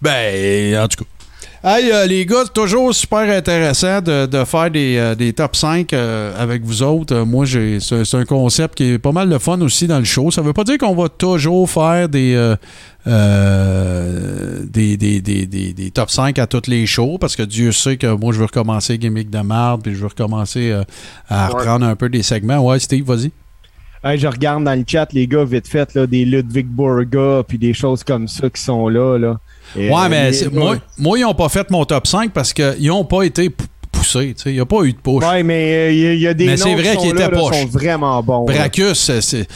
Ben, 0.00 0.76
en 0.82 0.88
tout 0.88 1.04
cas. 1.04 1.10
Hey, 1.64 1.92
euh, 1.92 2.06
les 2.06 2.26
gars, 2.26 2.42
c'est 2.44 2.52
toujours 2.54 2.92
super 2.92 3.20
intéressant 3.20 4.00
de, 4.00 4.26
de 4.26 4.44
faire 4.44 4.68
des, 4.68 4.96
euh, 4.96 5.14
des 5.14 5.32
top 5.32 5.54
5 5.54 5.92
euh, 5.92 6.34
avec 6.36 6.64
vous 6.64 6.82
autres. 6.82 7.20
Moi, 7.20 7.44
j'ai, 7.44 7.78
c'est, 7.78 8.04
c'est 8.04 8.16
un 8.16 8.24
concept 8.24 8.74
qui 8.74 8.84
est 8.94 8.98
pas 8.98 9.12
mal 9.12 9.28
de 9.30 9.38
fun 9.38 9.60
aussi 9.60 9.86
dans 9.86 10.00
le 10.00 10.04
show. 10.04 10.32
Ça 10.32 10.42
veut 10.42 10.52
pas 10.52 10.64
dire 10.64 10.76
qu'on 10.76 10.96
va 10.96 11.08
toujours 11.08 11.70
faire 11.70 12.08
des, 12.08 12.34
euh, 13.06 14.64
des, 14.64 14.96
des, 14.96 15.20
des, 15.20 15.46
des, 15.46 15.72
des 15.72 15.90
top 15.92 16.10
5 16.10 16.36
à 16.40 16.48
toutes 16.48 16.66
les 16.66 16.84
shows 16.84 17.18
parce 17.20 17.36
que 17.36 17.44
Dieu 17.44 17.70
sait 17.70 17.96
que 17.96 18.08
moi, 18.08 18.32
je 18.32 18.38
veux 18.38 18.46
recommencer 18.46 18.98
Gimmick 18.98 19.30
de 19.30 19.38
marde 19.40 19.82
puis 19.84 19.94
je 19.94 20.00
veux 20.00 20.08
recommencer 20.08 20.72
euh, 20.72 20.82
à 21.28 21.46
Ouais. 21.46 21.54
reprendre 21.60 21.86
un 21.86 21.94
peu 21.94 22.08
des 22.08 22.24
segments. 22.24 22.58
Ouais, 22.58 22.80
Steve, 22.80 23.04
vas-y. 23.04 23.30
Hey, 24.04 24.18
je 24.18 24.26
regarde 24.26 24.64
dans 24.64 24.74
le 24.74 24.84
chat, 24.86 25.08
les 25.12 25.26
gars, 25.28 25.44
vite 25.44 25.68
fait, 25.68 25.94
là, 25.94 26.06
des 26.08 26.24
Ludwig 26.24 26.66
Borga, 26.66 27.42
puis 27.46 27.56
des 27.58 27.72
choses 27.72 28.02
comme 28.02 28.26
ça 28.26 28.50
qui 28.50 28.60
sont 28.60 28.88
là. 28.88 29.16
là. 29.16 29.38
Et, 29.76 29.88
Ouais, 29.88 29.94
euh, 30.04 30.08
mais 30.10 30.30
les- 30.32 30.48
moi, 30.48 30.76
moi, 30.98 31.18
ils 31.18 31.22
n'ont 31.22 31.34
pas 31.34 31.48
fait 31.48 31.70
mon 31.70 31.84
top 31.84 32.06
5 32.08 32.32
parce 32.32 32.52
qu'ils 32.52 32.88
n'ont 32.88 33.04
pas 33.04 33.22
été 33.22 33.48
pou- 33.48 33.64
poussés. 33.92 34.34
Il 34.46 34.52
n'y 34.54 34.60
a 34.60 34.66
pas 34.66 34.82
eu 34.82 34.92
de 34.92 34.98
push. 34.98 35.22
Ouais, 35.24 35.42
mais 35.44 35.94
il 35.96 36.18
y, 36.18 36.26
a 36.26 36.34
des 36.34 36.46
Mais 36.46 36.56
noms 36.56 36.76
vrai 36.76 36.96
qui 36.96 37.08
sont 37.10 37.14
là, 37.14 37.30
sont 37.52 37.66
vraiment 37.66 38.22
bons. 38.22 38.44
Bracus, 38.44 39.10
c'est- 39.20 39.46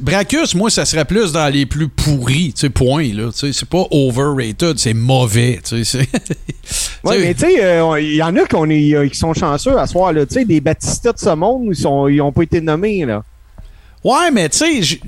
Bracus, 0.00 0.54
moi, 0.54 0.70
ça 0.70 0.84
serait 0.84 1.04
plus 1.04 1.32
dans 1.32 1.52
les 1.52 1.66
plus 1.66 1.88
pourris, 1.88 2.54
point, 2.68 3.12
là. 3.12 3.30
C'est 3.34 3.68
pas 3.68 3.84
overrated, 3.90 4.78
c'est 4.78 4.94
mauvais, 4.94 5.58
tu 5.66 5.84
sais, 5.84 6.06
mais 7.18 7.34
tu 7.34 7.40
sais, 7.40 7.64
euh, 7.64 8.00
il 8.00 8.14
y 8.14 8.22
en 8.22 8.36
a 8.36 8.46
est, 8.70 8.94
euh, 8.94 9.08
qui 9.08 9.18
sont 9.18 9.34
chanceux 9.34 9.76
à 9.76 9.86
soir, 9.88 10.12
là. 10.12 10.24
Tu 10.26 10.34
sais, 10.34 10.44
des 10.44 10.60
Batista 10.60 11.12
de 11.12 11.18
ce 11.18 11.34
monde, 11.34 11.64
ils 11.70 11.76
sont, 11.76 12.06
ils 12.06 12.20
ont 12.20 12.30
pas 12.30 12.42
été 12.42 12.60
nommés, 12.60 13.04
là. 13.04 13.24
Ouais, 14.04 14.30
mais 14.32 14.48
tu 14.48 14.58
sais, 14.58 14.98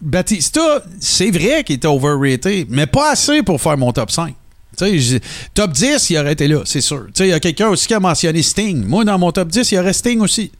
Batista, 0.00 0.82
c'est 1.00 1.30
vrai 1.30 1.64
qu'il 1.64 1.76
était 1.76 1.88
overrated, 1.88 2.66
mais 2.70 2.86
pas 2.86 3.12
assez 3.12 3.42
pour 3.42 3.60
faire 3.60 3.76
mon 3.76 3.92
top 3.92 4.10
5. 4.10 4.34
Tu 4.78 4.84
sais, 4.86 4.98
j- 4.98 5.20
top 5.54 5.72
10, 5.72 6.10
il 6.10 6.18
aurait 6.18 6.32
été 6.32 6.46
là, 6.48 6.60
c'est 6.64 6.80
sûr. 6.80 7.06
Tu 7.06 7.12
sais, 7.14 7.26
il 7.26 7.30
y 7.30 7.34
a 7.34 7.40
quelqu'un 7.40 7.68
aussi 7.68 7.86
qui 7.86 7.94
a 7.94 8.00
mentionné 8.00 8.42
Sting. 8.42 8.84
Moi, 8.86 9.04
dans 9.04 9.18
mon 9.18 9.32
top 9.32 9.48
10, 9.48 9.70
il 9.72 9.74
y 9.74 9.78
aurait 9.78 9.92
Sting 9.92 10.20
aussi. 10.20 10.50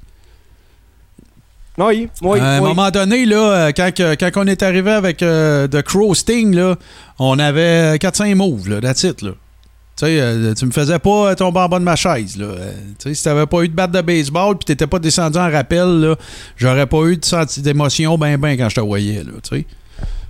Oui, 1.78 2.08
oui, 2.20 2.38
à 2.38 2.56
un 2.56 2.60
oui. 2.60 2.68
moment 2.68 2.90
donné, 2.90 3.24
là, 3.24 3.36
euh, 3.68 3.72
quand, 3.74 3.90
quand 3.96 4.30
on 4.36 4.46
est 4.46 4.62
arrivé 4.62 4.90
avec 4.90 5.22
euh, 5.22 5.66
The 5.68 5.80
Crow 5.80 6.14
Sting, 6.14 6.54
là, 6.54 6.76
on 7.18 7.38
avait 7.38 7.96
4-5 7.96 8.34
moves, 8.34 8.68
là, 8.68 8.80
that's 8.82 9.04
it, 9.04 9.22
là. 9.22 9.30
Euh, 10.02 10.52
tu 10.54 10.66
me 10.66 10.72
faisais 10.72 10.98
pas 10.98 11.34
tomber 11.36 11.60
en 11.60 11.68
bas 11.68 11.78
de 11.78 11.84
ma 11.84 11.94
chaise, 11.94 12.36
là. 12.36 12.46
Euh, 12.46 12.72
tu 12.98 13.10
sais, 13.10 13.14
si 13.14 13.22
t'avais 13.22 13.46
pas 13.46 13.62
eu 13.62 13.68
de 13.68 13.74
batte 13.74 13.92
de 13.92 14.00
baseball 14.00 14.56
puis 14.58 14.64
t'étais 14.64 14.88
pas 14.88 14.98
descendu 14.98 15.38
en 15.38 15.48
rappel, 15.50 16.00
là, 16.00 16.16
j'aurais 16.56 16.86
pas 16.86 17.04
eu 17.04 17.16
de 17.16 17.24
senti 17.24 17.60
d'émotion 17.62 18.18
ben 18.18 18.36
ben 18.36 18.56
quand 18.56 18.68
je 18.68 18.74
te 18.76 18.80
voyais, 18.80 19.22
là. 19.22 19.32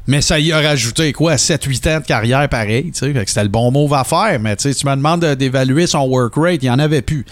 Mais 0.09 0.21
ça 0.21 0.39
y 0.41 0.51
a 0.53 0.61
rajouté 0.61 1.13
quoi, 1.13 1.37
7-8 1.37 1.89
ans 1.97 2.01
de 2.01 2.05
carrière 2.05 2.49
pareil, 2.49 2.91
c'était 2.93 3.43
le 3.45 3.49
bon 3.49 3.71
move 3.71 3.95
à 3.95 4.03
faire, 4.05 4.39
mais 4.41 4.57
tu 4.57 4.69
me 4.69 4.97
demandes 4.97 5.23
de- 5.23 5.35
d'évaluer 5.35 5.87
son 5.87 6.01
work 6.09 6.35
rate, 6.37 6.59
il 6.63 6.67
y 6.67 6.71
en 6.71 6.81
avait 6.81 7.03
plus. 7.03 7.25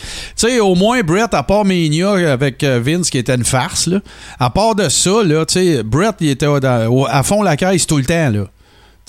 Au 0.62 0.74
moins 0.76 1.02
Brett, 1.02 1.34
à 1.34 1.42
part 1.42 1.64
Mania 1.64 2.12
avec 2.32 2.62
euh, 2.62 2.80
Vince 2.82 3.10
qui 3.10 3.18
était 3.18 3.34
une 3.34 3.44
farce, 3.44 3.88
là, 3.88 3.98
à 4.38 4.50
part 4.50 4.76
de 4.76 4.88
ça, 4.88 5.22
là, 5.24 5.44
Brett, 5.84 6.14
il 6.20 6.28
était 6.30 6.46
à 6.46 7.22
fond 7.24 7.42
la 7.42 7.56
caisse 7.56 7.86
tout 7.88 7.98
le 7.98 8.04
temps, 8.04 8.30
là. 8.30 8.44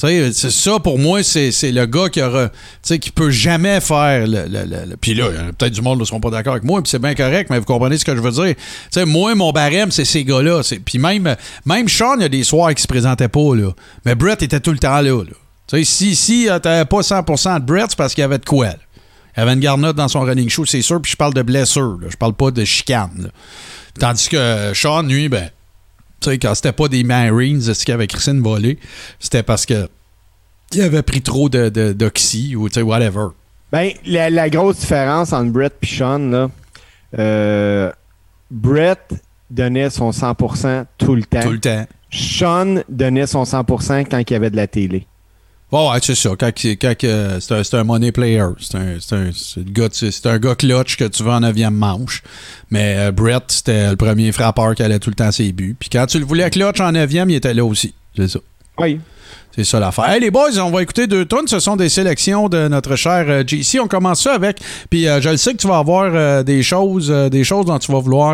C'est 0.01 0.51
ça 0.51 0.79
pour 0.79 0.97
moi, 0.99 1.21
c'est 1.23 1.51
le 1.71 1.85
gars 1.85 2.09
qui 2.09 2.21
aura, 2.21 2.49
qui 2.83 3.11
peut 3.11 3.29
jamais 3.29 3.79
faire 3.81 4.25
le. 4.27 4.43
le- 4.47 4.65
le- 4.89 4.97
Puis 4.97 5.13
là, 5.13 5.25
peut-être 5.57 5.73
du 5.73 5.81
monde 5.81 5.99
ne 5.99 6.05
seront 6.05 6.19
pas 6.19 6.29
d'accord 6.31 6.53
avec 6.53 6.63
moi, 6.63 6.81
puis 6.81 6.89
c'est 6.89 6.99
bien 6.99 7.13
correct, 7.15 7.49
mais 7.49 7.59
vous 7.59 7.65
comprenez 7.65 7.97
ce 7.97 8.05
que 8.05 8.15
je 8.15 8.21
veux 8.21 8.31
dire. 8.31 8.55
Tu 8.55 8.61
sais, 8.91 9.05
moi, 9.05 9.35
mon 9.35 9.51
barème, 9.51 9.91
c'est 9.91 10.05
ces 10.05 10.23
gars-là. 10.23 10.61
Puis 10.85 10.97
même, 10.97 11.35
même 11.65 11.87
Sean, 11.89 12.15
il 12.17 12.21
y 12.23 12.25
a 12.25 12.29
des 12.29 12.43
soirs 12.43 12.73
qui 12.73 12.81
se 12.81 12.87
présentaient 12.87 13.27
pas, 13.27 13.55
là. 13.55 13.71
Mais 14.05 14.15
Brett 14.15 14.41
était 14.41 14.59
tout 14.59 14.71
le 14.71 14.79
temps 14.79 15.01
là, 15.01 15.23
là. 15.23 15.83
Si, 15.83 16.15
si 16.15 16.49
euh, 16.49 16.59
t'avais 16.59 16.83
pas 16.85 16.99
100% 17.01 17.59
de 17.61 17.65
Brett, 17.65 17.85
c'est 17.91 17.95
parce 17.97 18.13
qu'il 18.13 18.23
avait 18.23 18.39
de 18.39 18.45
quoi, 18.45 18.65
là. 18.67 18.75
Il 19.37 19.43
avait 19.43 19.53
une 19.53 19.59
garnotte 19.61 19.95
dans 19.95 20.09
son 20.09 20.21
running 20.21 20.49
show, 20.49 20.65
c'est 20.65 20.81
sûr, 20.81 21.01
puis 21.01 21.11
je 21.13 21.15
parle 21.15 21.33
de 21.33 21.41
blessure. 21.41 21.97
Je 22.09 22.17
parle 22.17 22.33
pas 22.33 22.51
de 22.51 22.65
chicane. 22.65 23.29
Tandis 23.99 24.27
que 24.27 24.71
Sean, 24.73 25.03
lui, 25.03 25.29
ben, 25.29 25.49
sais, 26.29 26.37
quand 26.37 26.53
c'était 26.55 26.71
pas 26.71 26.87
des 26.87 27.03
Marines, 27.03 27.61
ce 27.61 27.85
qui 27.85 27.91
avait 27.91 28.07
Christine 28.07 28.41
volé, 28.41 28.77
c'était 29.19 29.43
parce 29.43 29.65
que 29.65 29.89
il 30.73 30.81
avait 30.81 31.01
pris 31.01 31.21
trop 31.21 31.49
de, 31.49 31.69
de- 31.69 31.91
d'oxy 31.93 32.55
ou 32.55 32.69
tu 32.69 32.75
sais, 32.75 32.81
whatever. 32.81 33.27
Ben, 33.71 33.91
la, 34.05 34.29
la 34.29 34.49
grosse 34.49 34.79
différence 34.79 35.33
entre 35.33 35.51
Brett 35.51 35.73
et 35.81 35.85
Sean, 35.85 36.19
là, 36.19 36.49
euh, 37.17 37.91
Brett 38.49 39.13
donnait 39.49 39.89
son 39.89 40.11
100% 40.11 40.85
tout 40.97 41.15
le 41.15 41.23
temps. 41.23 41.41
Tout 41.41 41.51
le 41.51 41.59
temps. 41.59 41.85
Sean 42.09 42.81
donnait 42.89 43.27
son 43.27 43.43
100% 43.43 44.05
quand 44.09 44.19
il 44.19 44.31
y 44.31 44.35
avait 44.35 44.49
de 44.49 44.55
la 44.55 44.67
télé. 44.67 45.07
Ouais, 45.71 45.89
ouais, 45.89 45.99
c'est 46.01 46.15
ça. 46.15 46.31
Euh, 46.31 47.39
c'est, 47.39 47.73
un, 47.75 47.83
money 47.85 48.11
player. 48.11 48.45
C'est 48.59 48.75
un, 48.75 49.31
gars, 49.57 49.87
un 50.25 50.39
gars 50.39 50.55
clutch 50.55 50.97
que 50.97 51.05
tu 51.05 51.23
veux 51.23 51.31
en 51.31 51.39
9e 51.39 51.69
manche. 51.69 52.23
Mais 52.69 52.95
euh, 52.97 53.11
Brett, 53.11 53.43
c'était 53.47 53.91
le 53.91 53.95
premier 53.95 54.33
frappeur 54.33 54.75
qui 54.75 54.83
allait 54.83 54.99
tout 54.99 55.09
le 55.09 55.15
temps 55.15 55.31
ses 55.31 55.53
buts. 55.53 55.75
Puis 55.79 55.89
quand 55.89 56.05
tu 56.07 56.19
le 56.19 56.25
voulais 56.25 56.49
clutch 56.49 56.81
en 56.81 56.91
9e, 56.91 57.29
il 57.29 57.35
était 57.35 57.53
là 57.53 57.63
aussi. 57.63 57.93
C'est 58.17 58.27
ça. 58.27 58.39
Oui. 58.79 58.99
C'est 59.55 59.65
ça 59.65 59.79
l'affaire. 59.81 60.09
Hey, 60.09 60.21
les 60.21 60.31
boys, 60.31 60.57
on 60.59 60.71
va 60.71 60.81
écouter 60.81 61.07
deux 61.07 61.25
tonnes. 61.25 61.47
Ce 61.47 61.59
sont 61.59 61.75
des 61.75 61.89
sélections 61.89 62.47
de 62.47 62.69
notre 62.69 62.95
cher 62.95 63.25
euh, 63.27 63.43
JC. 63.45 63.79
On 63.81 63.87
commence 63.87 64.21
ça 64.21 64.33
avec. 64.33 64.59
Puis 64.89 65.07
euh, 65.07 65.19
je 65.19 65.29
le 65.29 65.35
sais 65.35 65.51
que 65.51 65.57
tu 65.57 65.67
vas 65.67 65.77
avoir 65.77 66.09
euh, 66.13 66.41
des 66.41 66.63
choses, 66.63 67.09
des 67.09 67.43
choses 67.43 67.65
dont 67.65 67.77
tu 67.77 67.91
vas 67.91 67.99
vouloir 67.99 68.31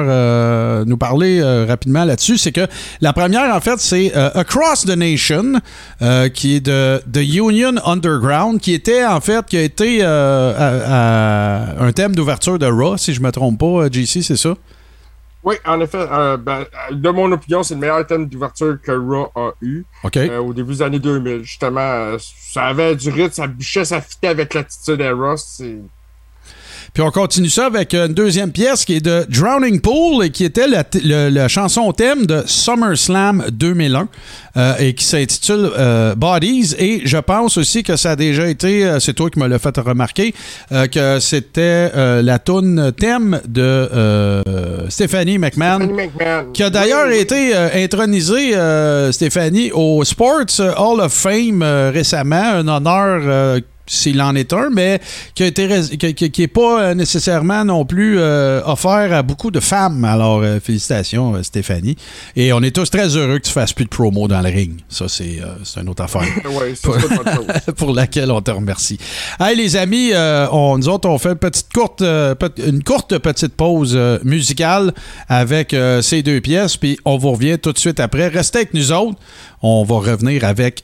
nous 0.85 0.97
parler 0.97 1.41
rapidement 1.65 2.03
là-dessus. 2.03 2.37
C'est 2.37 2.51
que 2.51 2.67
la 3.01 3.13
première, 3.13 3.53
en 3.55 3.59
fait, 3.59 3.79
c'est 3.79 4.13
Across 4.13 4.85
the 4.85 4.95
Nation, 4.95 5.53
qui 6.33 6.55
est 6.55 6.65
de 6.65 7.01
The 7.11 7.17
Union 7.17 7.73
Underground, 7.85 8.59
qui 8.59 8.73
était 8.73 9.05
en 9.05 9.19
fait, 9.19 9.45
qui 9.45 9.57
a 9.57 9.61
été 9.61 10.03
un 10.03 11.91
thème 11.95 12.15
d'ouverture 12.15 12.59
de 12.59 12.67
Raw, 12.67 12.97
si 12.97 13.13
je 13.13 13.21
me 13.21 13.31
trompe 13.31 13.59
pas, 13.59 13.87
JC, 13.91 14.21
c'est 14.21 14.37
ça? 14.37 14.53
Oui, 15.47 15.55
en 15.65 15.79
effet, 15.79 16.05
euh, 16.11 16.35
ben, 16.35 16.65
de 16.91 17.09
mon 17.09 17.31
opinion, 17.31 17.63
c'est 17.63 17.75
le 17.75 17.79
meilleur 17.79 18.05
thème 18.05 18.27
d'ouverture 18.27 18.77
que 18.83 18.91
Raw 18.91 19.31
a 19.33 19.51
eu 19.61 19.85
euh, 20.29 20.39
au 20.39 20.53
début 20.53 20.73
des 20.73 20.81
années 20.81 20.99
2000. 20.99 21.43
Justement, 21.43 21.79
euh, 21.79 22.17
ça 22.19 22.65
avait 22.65 22.97
du 22.97 23.09
rythme, 23.09 23.31
ça 23.31 23.47
bûchait, 23.47 23.85
ça 23.85 24.01
fitait 24.01 24.27
avec 24.27 24.53
l'attitude 24.53 25.01
à 25.01 25.13
Ross. 25.13 25.55
c'est- 25.57 25.79
Puis 26.97 27.05
on 27.05 27.11
continue 27.11 27.47
ça 27.51 27.67
avec 27.67 27.93
une 27.93 28.07
deuxième 28.15 28.51
pièce 28.51 28.83
qui 28.83 28.95
est 28.95 29.05
de 29.05 29.23
Drowning 29.29 29.81
Pool 29.81 30.25
et 30.25 30.31
qui 30.31 30.43
était 30.43 30.67
la, 30.67 30.83
t- 30.83 30.99
le- 31.03 31.29
la 31.29 31.47
chanson 31.47 31.91
thème 31.91 32.25
de 32.25 32.41
SummerSlam 32.47 33.43
2001 33.51 34.07
euh, 34.57 34.73
et 34.79 34.95
qui 34.95 35.05
s'intitule 35.05 35.69
euh, 35.77 36.15
Bodies. 36.15 36.73
Et 36.79 37.01
je 37.05 37.17
pense 37.19 37.55
aussi 37.57 37.83
que 37.83 37.97
ça 37.97 38.09
a 38.11 38.15
déjà 38.15 38.47
été, 38.47 38.83
euh, 38.83 38.99
c'est 38.99 39.13
toi 39.13 39.29
qui 39.29 39.37
me 39.37 39.45
l'as 39.47 39.59
fait 39.59 39.77
remarquer, 39.77 40.33
euh, 40.71 40.87
que 40.87 41.19
c'était 41.19 41.91
la 42.23 42.39
tune 42.39 42.91
thème 42.99 43.41
de 43.47 44.41
Stephanie 44.89 45.37
McMahon. 45.37 45.77
McMahon. 45.93 46.51
Qui 46.51 46.63
a 46.63 46.71
d'ailleurs 46.71 47.09
Oui, 47.09 47.17
été 47.19 47.53
intronisée, 47.55 48.53
Stéphanie, 49.11 49.69
au 49.71 50.03
Sports 50.03 50.59
Hall 50.79 50.99
of 51.01 51.13
Fame 51.13 51.61
récemment, 51.93 52.41
un 52.55 52.67
honneur 52.67 53.59
s'il 53.87 54.21
en 54.21 54.35
est 54.35 54.51
un, 54.53 54.69
mais 54.69 54.99
qui 55.33 55.43
a 55.43 55.47
été 55.47 55.67
qui, 55.97 56.13
qui- 56.13 56.29
qui 56.31 56.43
est 56.43 56.47
pas 56.47 56.81
euh, 56.81 56.93
nécessairement 56.93 57.63
non 57.65 57.85
plus 57.85 58.17
euh, 58.19 58.61
offert 58.65 59.13
à 59.13 59.23
beaucoup 59.23 59.49
de 59.49 59.59
femmes. 59.59 60.03
Alors, 60.05 60.41
euh, 60.43 60.59
félicitations, 60.59 61.41
Stéphanie. 61.41 61.95
Et 62.35 62.51
on 62.53 62.61
est 62.61 62.75
tous 62.75 62.89
très 62.91 63.07
heureux 63.15 63.39
que 63.39 63.47
tu 63.47 63.51
fasses 63.53 63.73
plus 63.73 63.85
de 63.85 63.89
promo 63.89 64.27
dans 64.27 64.41
le 64.41 64.49
ring. 64.49 64.79
Ça, 64.89 65.07
c'est 65.07 65.39
euh, 65.41 65.81
une 65.81 65.89
autre 65.89 66.03
affaire. 66.03 66.21
Ouais, 66.47 66.73
chose. 66.75 67.07
pour 67.77 67.93
laquelle 67.93 68.31
on 68.31 68.41
te 68.41 68.51
remercie. 68.51 68.97
Hey 69.39 69.55
les 69.55 69.75
amis, 69.75 70.11
on, 70.51 70.77
nous 70.77 70.89
autres, 70.89 71.07
on 71.09 71.17
fait 71.17 71.29
une 71.29 71.35
petite 71.35 71.71
courte, 71.73 72.01
une 72.01 72.83
courte 72.83 73.17
petite 73.19 73.53
pause 73.55 73.97
musicale 74.23 74.93
avec 75.29 75.75
ces 76.01 76.23
deux 76.23 76.41
pièces, 76.41 76.77
puis 76.77 76.97
on 77.05 77.17
vous 77.17 77.31
revient 77.31 77.57
tout 77.59 77.71
de 77.73 77.77
suite 77.77 77.99
après. 77.99 78.27
Restez 78.27 78.59
avec 78.59 78.73
nous 78.73 78.91
autres. 78.91 79.17
On 79.61 79.83
va 79.83 79.95
revenir 79.95 80.43
avec 80.45 80.83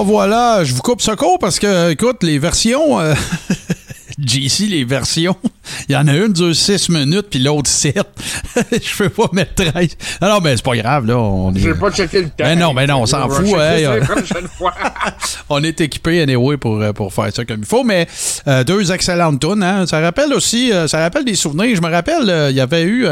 Alors 0.00 0.12
voilà, 0.12 0.64
je 0.64 0.72
vous 0.72 0.80
coupe 0.80 1.02
ce 1.02 1.10
cours 1.10 1.38
parce 1.38 1.58
que, 1.58 1.90
écoute, 1.90 2.22
les 2.22 2.38
versions 2.38 2.98
euh, 3.00 3.12
JC, 4.18 4.60
les 4.60 4.82
versions, 4.82 5.36
il 5.90 5.92
y 5.92 5.96
en 5.96 6.08
a 6.08 6.14
une 6.14 6.32
dure 6.32 6.56
6 6.56 6.88
minutes, 6.88 7.26
puis 7.28 7.38
l'autre 7.38 7.68
7. 7.68 7.96
Je 8.72 8.96
peux 8.96 9.10
pas 9.10 9.28
mettre 9.34 9.62
13. 9.62 9.96
Non, 10.22 10.28
non, 10.30 10.40
mais 10.40 10.56
c'est 10.56 10.64
pas 10.64 10.74
grave, 10.74 11.04
là. 11.04 11.18
On 11.18 11.54
est... 11.54 11.58
J'ai 11.58 11.74
pas 11.74 11.90
checké 11.90 12.22
le 12.22 12.28
temps. 12.28 12.44
Mais 12.44 12.56
non, 12.56 12.72
mais 12.72 12.86
non, 12.86 13.02
on 13.02 13.06
s'en 13.06 13.28
fout, 13.28 13.58
hey, 13.58 13.84
euh. 13.84 14.00
on 15.50 15.62
est 15.62 15.78
équipé 15.82 16.22
anyway 16.22 16.56
pour, 16.56 16.80
euh, 16.80 16.94
pour 16.94 17.12
faire 17.12 17.30
ça 17.30 17.44
comme 17.44 17.60
il 17.60 17.66
faut. 17.66 17.84
Mais 17.84 18.08
euh, 18.48 18.64
deux 18.64 18.90
excellentes 18.92 19.40
tunes. 19.40 19.62
Hein. 19.62 19.86
Ça 19.86 20.00
rappelle 20.00 20.32
aussi, 20.32 20.72
euh, 20.72 20.88
ça 20.88 21.00
rappelle 21.00 21.26
des 21.26 21.34
souvenirs. 21.34 21.76
Je 21.76 21.82
me 21.82 21.90
rappelle, 21.90 22.30
euh, 22.30 22.50
il 22.50 22.56
y 22.56 22.60
avait 22.60 22.84
eu. 22.84 23.06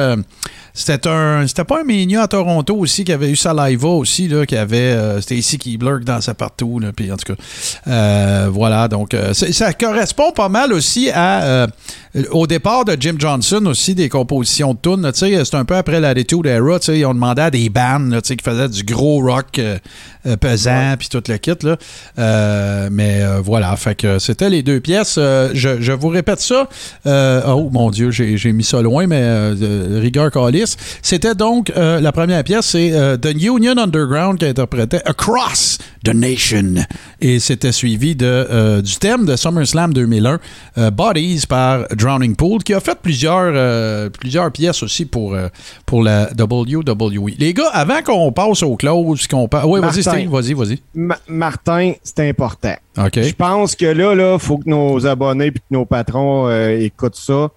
C'était 0.79 1.09
un. 1.09 1.47
C'était 1.47 1.65
pas 1.65 1.81
un 1.81 1.85
Mania 1.85 2.23
à 2.23 2.29
Toronto 2.29 2.75
aussi 2.77 3.05
qui 3.05 3.13
avait 3.13 3.31
eu 3.31 3.37
Saliva 3.37 3.89
aussi, 3.89 4.29
là, 4.29 4.47
qui 4.47 4.57
avait. 4.57 4.77
euh, 4.79 5.21
c'était 5.21 5.37
ici 5.37 5.59
qui 5.59 5.77
blurk 5.77 6.05
dans 6.05 6.21
sa 6.21 6.35
partout. 6.35 6.79
Là, 6.79 6.93
puis 6.95 7.11
en 7.11 7.17
tout 7.17 7.35
cas. 7.35 7.43
euh, 7.89 8.49
voilà. 8.53 8.87
Donc, 8.89 9.15
euh, 9.15 9.33
ça 9.35 9.73
correspond 9.73 10.33
pas 10.33 10.49
mal 10.49 10.73
aussi 10.73 11.11
à. 11.13 11.67
au 12.31 12.47
départ 12.47 12.85
de 12.85 12.97
Jim 12.99 13.17
Johnson 13.19 13.65
aussi, 13.67 13.95
des 13.95 14.09
compositions 14.09 14.75
de 14.75 14.79
tunes. 14.81 15.11
C'est 15.45 15.55
un 15.57 15.65
peu 15.65 15.77
après 15.77 16.01
l'Attitude 16.01 16.47
Era. 16.47 16.79
Ils 16.89 17.05
ont 17.07 17.15
demandé 17.15 17.43
à 17.43 17.51
des 17.51 17.69
bands 17.69 17.99
là, 17.99 18.21
qui 18.21 18.37
faisaient 18.43 18.69
du 18.69 18.85
gros 18.85 19.21
rock 19.21 19.61
pesant, 20.41 20.95
puis 20.99 21.09
tout 21.09 21.23
le 21.29 21.37
kit. 21.39 21.53
Là. 21.63 22.89
Mais 22.91 23.23
voilà, 23.43 23.75
fait 23.77 23.95
que 23.95 24.19
c'était 24.19 24.51
les 24.51 24.63
deux 24.63 24.81
pièces. 24.81 25.17
Je, 25.17 25.81
je 25.81 25.93
vous 25.93 26.09
répète 26.09 26.41
ça. 26.41 26.69
Oh 27.05 27.69
mon 27.73 27.91
Dieu, 27.91 28.11
j'ai 28.11 28.53
mis 28.53 28.65
ça 28.65 28.81
loin, 28.83 29.07
mais 29.07 29.21
euh, 29.23 29.99
rigueur 30.01 30.31
calice. 30.31 30.68
C'était 31.03 31.35
donc 31.35 31.71
euh, 31.77 32.01
la 32.01 32.13
première 32.13 32.43
pièce, 32.45 32.67
c'est 32.67 32.93
euh, 32.93 33.17
The 33.17 33.33
Union 33.35 33.77
Underground 33.79 34.39
qui 34.39 34.47
interprétait 34.47 35.01
Across 35.05 35.79
the 36.05 36.15
Nation. 36.15 36.75
Et 37.21 37.39
c'était 37.41 37.73
suivi 37.73 38.15
de, 38.15 38.27
euh, 38.27 38.83
du 38.83 38.97
thème 38.97 39.25
de 39.27 39.37
SummerSlam 39.37 39.93
2001, 39.93 40.39
euh, 40.79 40.91
Bodies 40.91 41.45
par 41.49 41.87
Drowning 41.97 42.37
Pool, 42.37 42.63
qui 42.63 42.75
a 42.75 42.81
fait 42.81 42.99
plusieurs, 43.01 44.11
plusieurs 44.11 44.51
pièces 44.53 44.83
aussi 44.83 45.05
pour, 45.05 45.37
pour 45.87 46.03
la 46.03 46.29
WWE. 46.39 47.31
Les 47.39 47.55
gars, 47.55 47.71
avant 47.73 48.03
qu'on 48.03 48.33
passe 48.33 48.63
au 48.63 48.77
close, 48.77 49.27
qu'on 49.27 49.49
pa- 49.49 49.65
Oui, 49.67 49.81
vas-y. 49.81 50.03
Steve, 50.03 50.31
vas-y, 50.31 50.53
vas-y. 50.55 50.79
Ma- 50.95 51.19
Martin, 51.29 51.93
c'est 52.03 52.29
important. 52.29 52.75
Je 53.23 53.33
pense 53.33 53.75
que 53.77 53.87
là, 53.87 54.15
là, 54.15 54.39
faut 54.39 54.59
que 54.59 54.69
nos 54.69 55.07
abonnés 55.07 55.47
et 55.47 55.53
que 55.53 55.59
nos 55.71 55.85
patrons 55.85 56.51
écoutent 56.81 57.17
ça. 57.17 57.49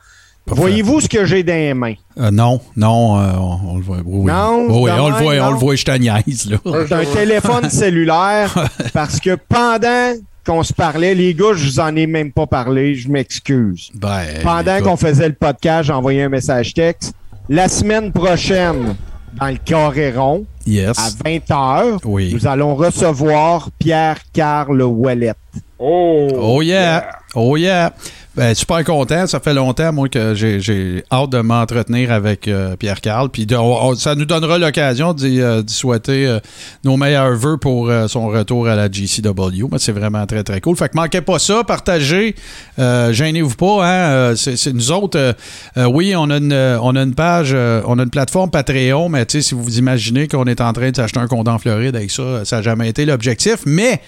Voyez-vous 0.47 1.01
ce 1.01 1.07
que 1.07 1.23
j'ai 1.25 1.43
dans 1.43 1.53
les 1.53 1.73
mains? 1.73 1.93
Euh, 2.19 2.29
non, 2.31 2.59
non, 2.75 3.19
euh, 3.19 3.31
on, 3.37 3.59
on 3.73 3.77
le 3.77 3.83
voit. 3.83 3.97
Oui. 4.03 4.25
Non, 4.31 4.65
Oui, 4.69 4.81
oui, 4.83 4.91
de 4.91 4.99
on 4.99 5.09
le 5.09 5.15
voit, 5.15 5.47
on 5.47 5.51
le 5.51 5.57
voit, 5.57 5.75
je 5.75 5.85
te 5.85 5.91
niaise, 5.97 6.49
là. 6.49 6.57
C'est 6.87 6.93
un 6.93 7.05
téléphone 7.05 7.69
cellulaire 7.69 8.67
parce 8.93 9.19
que 9.19 9.37
pendant 9.47 10.13
qu'on 10.45 10.63
se 10.63 10.73
parlait, 10.73 11.13
les 11.15 11.33
gars, 11.33 11.53
je 11.55 11.65
vous 11.65 11.79
en 11.79 11.95
ai 11.95 12.07
même 12.07 12.31
pas 12.31 12.47
parlé, 12.47 12.95
je 12.95 13.07
m'excuse. 13.09 13.91
Ben, 13.93 14.25
Pendant 14.43 14.81
qu'on 14.81 14.97
faisait 14.97 15.29
le 15.29 15.35
podcast, 15.35 15.85
j'ai 15.87 15.93
envoyé 15.93 16.23
un 16.23 16.29
message 16.29 16.73
texte. 16.73 17.13
La 17.47 17.67
semaine 17.69 18.11
prochaine, 18.11 18.95
dans 19.39 19.47
le 19.47 19.57
carré 19.57 20.11
rond, 20.11 20.45
Yes. 20.65 20.97
à 20.99 21.09
20h, 21.23 21.99
Oui. 22.03 22.31
nous 22.33 22.45
allons 22.47 22.75
recevoir 22.75 23.69
Pierre-Carl 23.79 24.81
Ouellet. 24.81 25.33
Oh! 25.79 26.27
Oh 26.39 26.61
yeah! 26.61 27.07
Oh 27.35 27.55
yeah! 27.57 27.93
Ben, 28.33 28.55
super 28.55 28.81
content. 28.85 29.27
Ça 29.27 29.41
fait 29.41 29.53
longtemps, 29.53 29.91
moi, 29.91 30.07
que 30.07 30.33
j'ai- 30.35 31.03
hâte 31.11 31.31
de 31.31 31.39
m'entretenir 31.41 32.13
avec 32.13 32.47
euh, 32.47 32.77
Pierre-Carl. 32.77 33.27
Puis 33.27 33.45
de- 33.45 33.57
on- 33.57 33.89
on- 33.89 33.95
ça 33.95 34.15
nous 34.15 34.23
donnera 34.23 34.57
l'occasion 34.57 35.13
d'y 35.13 35.41
euh, 35.41 35.61
souhaiter 35.67 36.27
euh, 36.27 36.39
nos 36.85 36.95
meilleurs 36.95 37.35
vœux 37.35 37.57
pour 37.57 37.91
son 38.07 38.27
retour 38.27 38.69
à 38.69 38.75
la 38.77 38.89
GCW. 38.89 39.67
C'est 39.79 39.91
vraiment 39.91 40.25
très, 40.25 40.43
très 40.45 40.61
cool. 40.61 40.77
Fait 40.77 40.87
que 40.87 40.95
manquez 40.95 41.19
pas 41.19 41.39
ça, 41.39 41.65
partagez. 41.65 42.35
Gênez-vous 42.77 43.55
pas. 43.55 43.81
Hein? 43.85 44.33
C'est 44.37 44.71
nous 44.73 44.91
autres. 44.93 45.35
oui, 45.75 46.13
on 46.15 46.29
a 46.29 46.37
une, 46.37 46.53
on 46.81 46.95
a 46.95 47.01
une 47.03 47.13
page, 47.15 47.53
on 47.53 47.99
a 47.99 48.03
une 48.03 48.09
plateforme 48.09 48.49
Patreon, 48.49 49.09
mais 49.09 49.25
si 49.27 49.53
vous 49.53 49.61
vous 49.63 49.77
imaginez 49.77 50.29
qu'on 50.29 50.45
est 50.45 50.61
en 50.61 50.71
train 50.71 50.91
de 50.91 50.95
s'acheter 50.95 51.19
un 51.19 51.27
condom 51.27 51.51
en 51.51 51.59
Floride 51.59 51.97
avec 51.97 52.11
ça, 52.11 52.45
ça 52.45 52.57
n'a 52.57 52.61
jamais 52.61 52.87
été 52.87 53.03
l'objectif. 53.05 53.57
Mais 53.65 53.99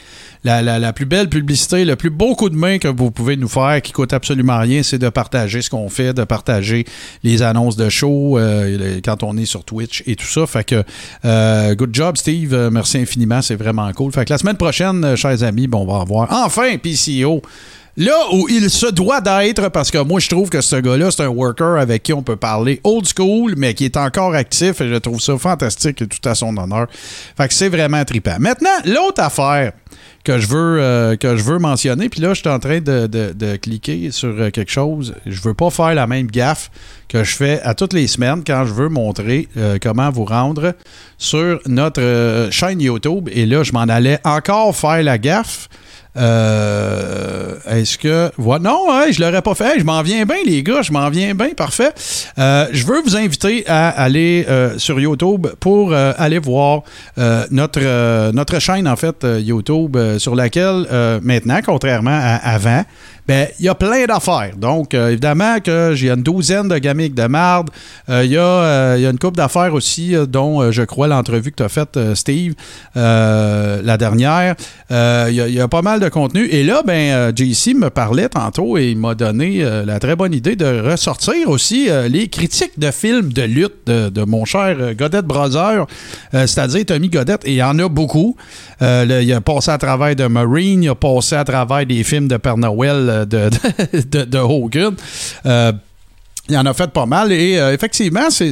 la, 0.44 0.62
la- 0.62 0.80
la 0.80 0.94
plus 0.94 1.06
belle 1.06 1.30
publicité, 1.30 1.86
le 1.86 1.96
plus 1.96 2.10
beau 2.10 2.36
coup 2.36 2.50
de 2.50 2.56
main 2.56 2.78
que 2.78 2.88
vous 2.88 3.12
pouvez 3.12 3.38
nous 3.38 3.48
faire, 3.48 3.82
qui 3.82 3.92
coûte 3.92 4.14
absolument 4.14 4.60
rien, 4.60 4.84
c'est 4.84 4.98
de 5.00 5.10
partager 5.10 5.62
ce 5.62 5.70
qu'on 5.70 5.90
fait, 5.90 6.14
de 6.14 6.24
partager 6.24 6.86
les 7.24 7.42
annonces 7.42 7.76
de 7.76 7.90
show 7.90 8.38
euh, 8.38 9.00
quand 9.04 9.24
on 9.24 9.38
est 9.38 9.46
sur 9.46 9.64
Twitch 9.64 10.04
et 10.06 10.16
tout 10.16 10.26
ça. 10.28 10.46
Fait 10.48 10.64
que, 10.64 10.84
euh, 11.26 11.76
good 11.76 11.94
job, 11.94 12.18
Steve. 12.18 12.54
Euh, 12.54 12.70
merci 12.72 12.98
infiniment. 12.98 13.42
C'est 13.42 13.56
vraiment 13.56 13.92
cool. 13.94 14.12
Fait 14.12 14.26
que 14.26 14.34
la 14.34 14.38
semaine 14.38 14.58
prochaine, 14.58 15.04
euh, 15.06 15.16
chers 15.16 15.44
amis, 15.44 15.68
bon, 15.68 15.80
on 15.88 15.94
va 15.94 16.02
avoir 16.02 16.28
enfin 16.46 16.78
PCO. 16.78 17.42
Là 17.96 18.16
où 18.32 18.48
il 18.50 18.72
se 18.72 18.88
doit 18.88 19.22
d'être, 19.22 19.70
parce 19.70 19.92
que 19.92 20.00
moi 20.00 20.20
je 20.20 20.28
trouve 20.28 20.50
que 20.50 20.62
ce 20.62 20.78
gars-là, 20.78 21.12
c'est 21.12 21.22
un 21.22 21.28
worker 21.28 21.78
avec 21.80 22.02
qui 22.02 22.12
on 22.12 22.24
peut 22.24 22.36
parler 22.36 22.82
old 22.84 23.06
school, 23.08 23.54
mais 23.56 23.76
qui 23.76 23.86
est 23.86 23.98
encore 23.98 24.34
actif 24.34 24.82
et 24.82 24.90
je 24.90 24.96
trouve 24.96 25.22
ça 25.22 25.38
fantastique 25.38 25.98
tout 25.98 26.28
à 26.30 26.34
son 26.34 26.58
honneur. 26.58 26.88
Fait 27.38 27.48
que 27.48 27.54
c'est 27.54 27.70
vraiment 27.70 28.04
trippant. 28.04 28.38
Maintenant, 28.40 28.72
l'autre 28.86 29.22
affaire 29.22 29.74
que 30.24 30.40
je 30.40 30.48
veux, 30.48 30.78
euh, 30.82 31.16
que 31.18 31.36
je 31.38 31.44
veux 31.44 31.60
mentionner, 31.60 32.10
puis 32.10 32.20
là 32.22 32.34
je 32.34 32.40
suis 32.40 32.50
en 32.50 32.58
train 32.58 32.80
de, 32.80 33.06
de- 33.08 33.56
cliquer 33.58 34.10
sur 34.10 34.30
euh, 34.30 34.50
quelque 34.50 34.72
chose. 34.72 35.14
Je 35.28 35.40
veux 35.42 35.54
pas 35.54 35.70
faire 35.70 35.94
la 35.94 36.08
même 36.08 36.28
gaffe 36.28 36.72
que 37.10 37.24
je 37.24 37.36
fais 37.36 37.62
à 37.62 37.76
toutes 37.76 37.94
les 37.94 38.08
semaines 38.08 38.42
quand 38.48 38.66
je 38.66 38.74
veux 38.74 38.90
montrer 38.90 39.48
euh, 39.58 39.78
comment 39.80 40.10
vous 40.10 40.26
rendre 40.26 40.74
sur 41.20 41.60
notre 41.68 42.48
chaîne 42.50 42.82
YouTube. 42.82 43.30
Et 43.32 43.46
là, 43.46 43.62
je 43.64 43.72
m'en 43.74 43.82
allais 43.82 44.18
encore 44.24 44.76
faire 44.76 45.04
la 45.04 45.20
gaffe. 45.20 45.70
Euh, 46.16 47.56
Est-ce 47.70 47.98
que. 47.98 48.32
non, 48.38 48.86
hein, 48.92 49.06
je 49.12 49.22
l'aurais 49.22 49.42
pas 49.42 49.56
fait. 49.56 49.80
Je 49.80 49.84
m'en 49.84 50.02
viens 50.02 50.26
bien, 50.26 50.38
les 50.46 50.64
gars. 50.64 50.82
Je 50.82 50.92
m'en 50.92 51.10
viens 51.10 51.34
bien. 51.34 51.50
Parfait. 51.50 51.92
Euh, 52.38 52.68
je 52.72 52.86
veux 52.86 53.02
vous 53.02 53.16
inviter 53.16 53.64
à 53.68 53.90
aller 53.90 54.46
euh, 54.48 54.78
sur 54.78 55.00
YouTube 55.00 55.48
pour 55.60 55.94
euh, 55.94 56.14
aller 56.18 56.40
voir 56.40 56.82
notre, 57.52 58.32
notre 58.32 58.60
chaîne, 58.60 58.88
en 58.88 58.96
fait, 58.96 59.26
YouTube, 59.40 59.98
sur 60.18 60.36
laquelle, 60.36 60.88
maintenant, 61.22 61.60
contrairement 61.66 62.12
à 62.12 62.36
avant, 62.36 62.84
ben, 63.28 63.48
il 63.60 63.66
y 63.66 63.70
a 63.70 63.76
plein 63.76 64.06
d'affaires. 64.06 64.56
Donc, 64.58 64.94
euh, 64.94 65.10
évidemment 65.12 65.60
que 65.62 65.92
j'ai 65.96 66.10
une 66.10 66.24
douzaine 66.24 66.68
de 66.68 66.78
gamiques 66.78 67.16
de 67.16 67.26
marde. 67.28 67.70
Euh, 68.10 68.24
Il 68.26 68.32
y, 68.32 68.38
a, 68.38 68.42
euh, 68.42 68.98
y 69.00 69.06
a 69.06 69.10
une 69.10 69.18
couple 69.20 69.38
d'affaires 69.38 69.74
aussi, 69.74 70.16
euh, 70.16 70.26
dont 70.26 70.72
je 70.72 70.82
crois 70.84 71.08
l'entrevue 71.08 71.52
que 71.52 71.58
tu 71.58 71.64
as 71.64 71.70
faite, 71.70 71.98
Steve, 72.16 72.54
la 72.96 73.98
dernière. 73.98 74.56
Il 74.90 75.34
y, 75.34 75.60
a- 75.60 75.68
pas 75.68 75.82
mal 75.82 76.00
de 76.00 76.10
contenu. 76.10 76.46
Et 76.48 76.64
là, 76.64 76.84
ben, 76.86 77.34
JC 77.36 77.74
me 77.74 77.90
parlait 77.90 78.30
tantôt 78.30 78.78
et 78.78 78.92
il 78.92 78.98
m'a 78.98 79.16
donné 79.16 79.64
la 79.86 79.98
très 80.00 80.16
bonne 80.16 80.34
idée 80.34 80.56
de 80.56 80.82
ressortir 80.82 81.50
aussi 81.50 81.88
les 82.10 82.28
critiques 82.28 82.78
de 82.78 82.92
films 82.92 83.32
de 83.34 83.42
lutte 83.44 83.88
de, 83.88 84.24
mon 84.26 84.46
cher 84.46 84.94
Godette 84.96 85.26
Brother, 85.26 85.86
c'est-à-dire 86.32 86.86
Tommy 86.86 87.10
Godette. 87.10 87.46
Et 87.46 87.52
il 87.54 87.56
y 87.56 87.64
en 87.64 87.80
a 87.80 87.88
beaucoup. 87.88 88.36
Il 88.82 89.34
a 89.34 89.42
passé 89.42 89.72
à 89.72 89.78
travers 89.78 90.16
de 90.16 90.26
Marine, 90.28 90.84
il 90.84 90.90
a 90.90 90.96
passé 90.96 91.36
à 91.36 91.44
travers 91.44 91.86
des 91.86 92.04
films 92.04 92.28
de 92.28 92.38
Père 92.38 92.58
Noël 92.58 93.13
de, 93.26 93.50
de, 93.94 94.24
de 94.26 94.38
Hogan. 94.38 94.96
Euh, 95.46 95.72
il 96.50 96.58
en 96.58 96.66
a 96.66 96.74
fait 96.74 96.92
pas 96.92 97.06
mal 97.06 97.32
et 97.32 97.58
euh, 97.58 97.74
effectivement, 97.74 98.30
c'est 98.30 98.52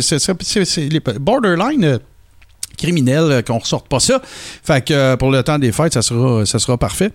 les 0.78 1.00
borderline 1.20 1.84
euh, 1.84 1.98
criminels 2.78 3.32
euh, 3.32 3.42
qu'on 3.42 3.60
ressorte 3.60 3.88
pas 3.88 4.00
ça. 4.00 4.22
Fait 4.64 4.84
que 4.84 5.16
pour 5.16 5.30
le 5.30 5.44
temps 5.44 5.60
des 5.60 5.72
fêtes, 5.72 5.94
ça 5.94 6.02
sera 6.02 6.78
parfait. 6.78 7.12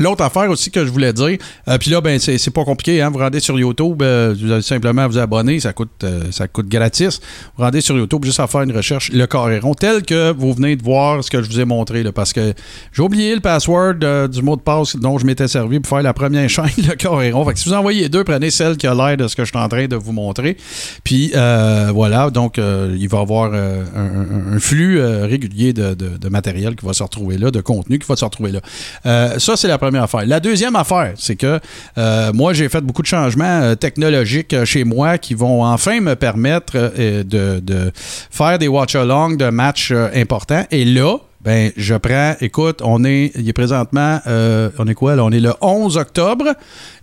L'autre 0.00 0.24
affaire 0.24 0.48
aussi 0.48 0.70
que 0.70 0.86
je 0.86 0.90
voulais 0.90 1.12
dire, 1.12 1.36
euh, 1.68 1.76
puis 1.76 1.90
là, 1.90 2.00
ben, 2.00 2.18
c'est 2.18 2.50
pas 2.50 2.64
compliqué, 2.64 3.02
hein, 3.02 3.10
vous 3.10 3.18
rendez 3.18 3.38
sur 3.38 3.58
YouTube, 3.58 4.00
euh, 4.00 4.34
vous 4.40 4.50
allez 4.50 4.62
simplement 4.62 5.06
vous 5.06 5.18
abonner, 5.18 5.60
ça 5.60 5.74
coûte, 5.74 5.90
euh, 6.04 6.22
ça 6.30 6.48
coûte 6.48 6.68
gratis. 6.68 7.20
Vous 7.54 7.62
rendez 7.62 7.82
sur 7.82 7.94
YouTube 7.98 8.24
juste 8.24 8.40
à 8.40 8.46
faire 8.46 8.62
une 8.62 8.74
recherche, 8.74 9.12
le 9.12 9.26
carré 9.26 9.58
rond, 9.58 9.74
tel 9.74 10.00
que 10.02 10.32
vous 10.32 10.54
venez 10.54 10.76
de 10.76 10.82
voir 10.82 11.22
ce 11.22 11.30
que 11.30 11.42
je 11.42 11.50
vous 11.50 11.60
ai 11.60 11.66
montré, 11.66 12.02
parce 12.12 12.32
que 12.32 12.54
j'ai 12.94 13.02
oublié 13.02 13.34
le 13.34 13.42
password 13.42 14.28
du 14.28 14.40
mot 14.40 14.56
de 14.56 14.62
passe 14.62 14.96
dont 14.96 15.18
je 15.18 15.26
m'étais 15.26 15.48
servi 15.48 15.80
pour 15.80 15.90
faire 15.90 16.02
la 16.02 16.14
première 16.14 16.48
chaîne, 16.48 16.70
le 16.78 16.94
carré 16.94 17.30
rond. 17.30 17.46
Si 17.54 17.68
vous 17.68 17.74
envoyez 17.74 18.08
deux, 18.08 18.24
prenez 18.24 18.50
celle 18.50 18.78
qui 18.78 18.86
a 18.86 18.94
l'air 18.94 19.18
de 19.18 19.28
ce 19.28 19.36
que 19.36 19.44
je 19.44 19.50
suis 19.50 19.58
en 19.58 19.68
train 19.68 19.86
de 19.86 19.96
vous 19.96 20.12
montrer. 20.12 20.56
Puis 21.04 21.32
voilà, 21.34 22.30
donc 22.30 22.56
il 22.56 23.08
va 23.08 23.18
y 23.18 23.20
avoir 23.20 23.52
un, 23.52 24.58
flux 24.60 24.98
régulier 25.02 25.74
de, 25.74 25.92
de- 25.92 26.28
matériel 26.30 26.74
qui 26.76 26.86
va 26.86 26.94
se 26.94 27.02
retrouver 27.02 27.36
là, 27.36 27.50
de 27.50 27.60
contenu 27.60 27.98
qui 27.98 28.06
va 28.06 28.16
se 28.16 28.24
retrouver 28.24 28.52
là. 28.52 29.38
Ça, 29.38 29.56
c'est 29.56 29.68
la 29.68 29.76
première 29.76 29.89
La 30.26 30.40
deuxième 30.40 30.76
affaire, 30.76 31.12
c'est 31.16 31.36
que 31.36 31.60
euh, 31.98 32.32
moi, 32.32 32.52
j'ai 32.52 32.68
fait 32.68 32.80
beaucoup 32.80 33.02
de 33.02 33.06
changements 33.06 33.44
euh, 33.44 33.74
technologiques 33.74 34.52
euh, 34.52 34.64
chez 34.64 34.84
moi 34.84 35.18
qui 35.18 35.34
vont 35.34 35.64
enfin 35.64 36.00
me 36.00 36.14
permettre 36.14 36.92
de, 36.96 37.92
faire 38.30 38.58
des 38.58 38.68
watch-along 38.68 39.36
de 39.36 39.50
matchs 39.50 39.92
importants. 40.14 40.64
Et 40.70 40.84
là, 40.84 41.16
ben, 41.42 41.72
je 41.76 41.94
prends, 41.94 42.34
écoute, 42.40 42.80
on 42.84 43.04
est, 43.04 43.32
il 43.34 43.48
est 43.48 43.52
présentement, 43.54 44.20
on 44.26 44.86
est 44.86 44.94
quoi 44.94 45.16
là? 45.16 45.24
On 45.24 45.30
est 45.30 45.40
le 45.40 45.54
11 45.62 45.96
octobre 45.96 46.54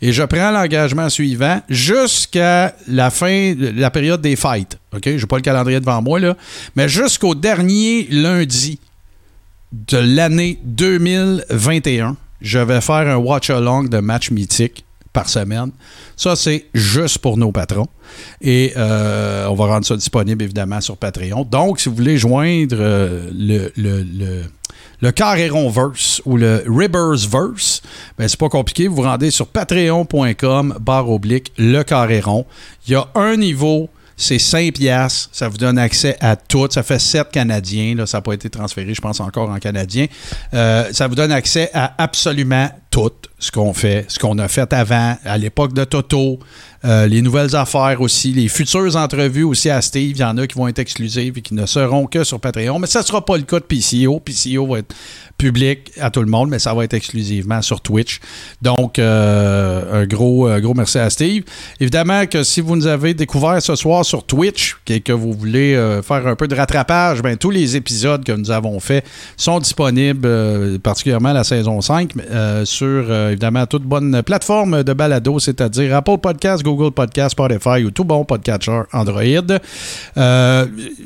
et 0.01 0.11
je 0.11 0.23
prends 0.23 0.51
l'engagement 0.51 1.09
suivant 1.09 1.61
jusqu'à 1.69 2.75
la 2.87 3.09
fin, 3.09 3.55
la 3.57 3.89
période 3.89 4.21
des 4.21 4.35
fêtes. 4.35 4.77
OK? 4.95 5.03
Je 5.05 5.11
n'ai 5.11 5.25
pas 5.25 5.37
le 5.37 5.41
calendrier 5.41 5.79
devant 5.79 6.01
moi, 6.03 6.19
là. 6.19 6.35
Mais 6.75 6.87
jusqu'au 6.87 7.33
dernier 7.33 8.07
lundi 8.11 8.79
de 9.71 9.97
l'année 9.97 10.59
2021, 10.63 12.15
je 12.41 12.59
vais 12.59 12.81
faire 12.81 13.07
un 13.07 13.17
watch-along 13.17 13.89
de 13.89 13.99
match 13.99 14.31
mythique 14.31 14.85
par 15.17 15.29
semaine. 15.29 15.71
Ça, 16.15 16.35
c'est 16.35 16.65
juste 16.75 17.17
pour 17.19 17.37
nos 17.37 17.51
patrons. 17.51 17.87
Et 18.39 18.73
euh, 18.77 19.47
on 19.47 19.55
va 19.55 19.65
rendre 19.65 19.85
ça 19.85 19.95
disponible, 19.95 20.43
évidemment, 20.43 20.79
sur 20.79 20.95
Patreon. 20.95 21.43
Donc, 21.43 21.79
si 21.79 21.89
vous 21.89 21.95
voulez 21.95 22.17
joindre 22.17 22.77
euh, 22.79 23.29
le, 23.33 23.71
le, 23.75 24.43
Verse 25.71 26.21
ou 26.25 26.37
le 26.37 26.63
Ribbers 26.67 27.27
Verse, 27.29 27.81
ben, 28.17 28.27
c'est 28.27 28.39
pas 28.39 28.49
compliqué. 28.49 28.87
Vous 28.87 28.97
vous 28.97 29.01
rendez 29.01 29.31
sur 29.31 29.47
patreon.com, 29.47 30.77
barre 30.79 31.09
oblique, 31.09 31.51
le 31.57 31.81
Carréron. 31.81 32.45
Il 32.87 32.93
y 32.93 32.95
a 32.95 33.07
un 33.15 33.37
niveau 33.37 33.89
c'est 34.17 34.39
5 34.39 34.73
piastres. 34.73 35.29
Ça 35.31 35.47
vous 35.47 35.57
donne 35.57 35.77
accès 35.77 36.17
à 36.19 36.35
tout. 36.35 36.67
Ça 36.71 36.81
fait 36.81 36.99
7 36.99 37.31
Canadiens. 37.31 37.95
Là, 37.95 38.07
ça 38.07 38.17
n'a 38.17 38.21
pas 38.23 38.33
été 38.33 38.49
transféré, 38.49 38.93
je 38.93 39.01
pense, 39.01 39.19
encore 39.19 39.49
en 39.49 39.59
Canadien. 39.59 40.07
Euh, 40.53 40.89
ça 40.91 41.07
vous 41.07 41.15
donne 41.15 41.31
accès 41.31 41.69
à 41.73 41.93
absolument 41.99 42.69
ce 43.39 43.51
qu'on 43.51 43.73
fait, 43.73 44.05
ce 44.07 44.17
qu'on 44.17 44.37
a 44.39 44.47
fait 44.47 44.73
avant, 44.73 45.15
à 45.23 45.37
l'époque 45.37 45.73
de 45.73 45.83
Toto, 45.83 46.39
euh, 46.85 47.07
les 47.07 47.21
nouvelles 47.21 47.55
affaires 47.55 48.01
aussi, 48.01 48.31
les 48.33 48.47
futures 48.47 48.95
entrevues 48.95 49.43
aussi 49.43 49.69
à 49.69 49.81
Steve. 49.81 50.11
Il 50.15 50.19
y 50.19 50.23
en 50.23 50.37
a 50.37 50.47
qui 50.47 50.57
vont 50.57 50.67
être 50.67 50.79
exclusives 50.79 51.37
et 51.37 51.41
qui 51.41 51.53
ne 51.53 51.65
seront 51.65 52.05
que 52.05 52.23
sur 52.23 52.39
Patreon. 52.39 52.79
Mais 52.79 52.87
ça 52.87 53.01
ne 53.01 53.05
sera 53.05 53.23
pas 53.23 53.37
le 53.37 53.43
cas 53.43 53.59
de 53.59 53.65
PCO. 53.65 54.19
PCO 54.19 54.67
va 54.67 54.79
être 54.79 54.95
public 55.37 55.91
à 55.99 56.09
tout 56.09 56.21
le 56.21 56.27
monde, 56.27 56.49
mais 56.49 56.59
ça 56.59 56.73
va 56.73 56.83
être 56.83 56.93
exclusivement 56.93 57.61
sur 57.61 57.81
Twitch. 57.81 58.19
Donc, 58.61 58.97
euh, 58.97 60.01
un 60.01 60.05
gros, 60.05 60.47
euh, 60.47 60.59
gros 60.59 60.73
merci 60.73 60.97
à 60.97 61.09
Steve. 61.09 61.43
Évidemment 61.79 62.25
que 62.25 62.43
si 62.43 62.61
vous 62.61 62.75
nous 62.75 62.87
avez 62.87 63.13
découvert 63.13 63.61
ce 63.61 63.75
soir 63.75 64.05
sur 64.05 64.25
Twitch 64.25 64.77
et 64.87 65.01
que 65.01 65.13
vous 65.13 65.33
voulez 65.33 65.73
faire 66.03 66.25
un 66.25 66.35
peu 66.35 66.47
de 66.47 66.55
rattrapage, 66.55 67.21
ben, 67.21 67.37
tous 67.37 67.51
les 67.51 67.75
épisodes 67.75 68.23
que 68.23 68.31
nous 68.31 68.49
avons 68.49 68.79
faits 68.79 69.05
sont 69.35 69.59
disponibles, 69.59 70.79
particulièrement 70.79 71.33
la 71.33 71.43
saison 71.43 71.81
5, 71.81 72.13
sur 72.63 72.86
évidemment 73.29 73.65
toute 73.65 73.83
bonne 73.83 74.21
plateforme 74.23 74.83
de 74.83 74.93
balado, 74.93 75.39
c'est-à-dire 75.39 75.95
Apple 75.95 76.17
Podcast, 76.17 76.63
Google 76.63 76.91
Podcast, 76.91 77.31
Spotify 77.31 77.83
ou 77.83 77.91
tout 77.91 78.03
bon 78.03 78.25
podcatcher 78.25 78.81
Android. 78.93 79.23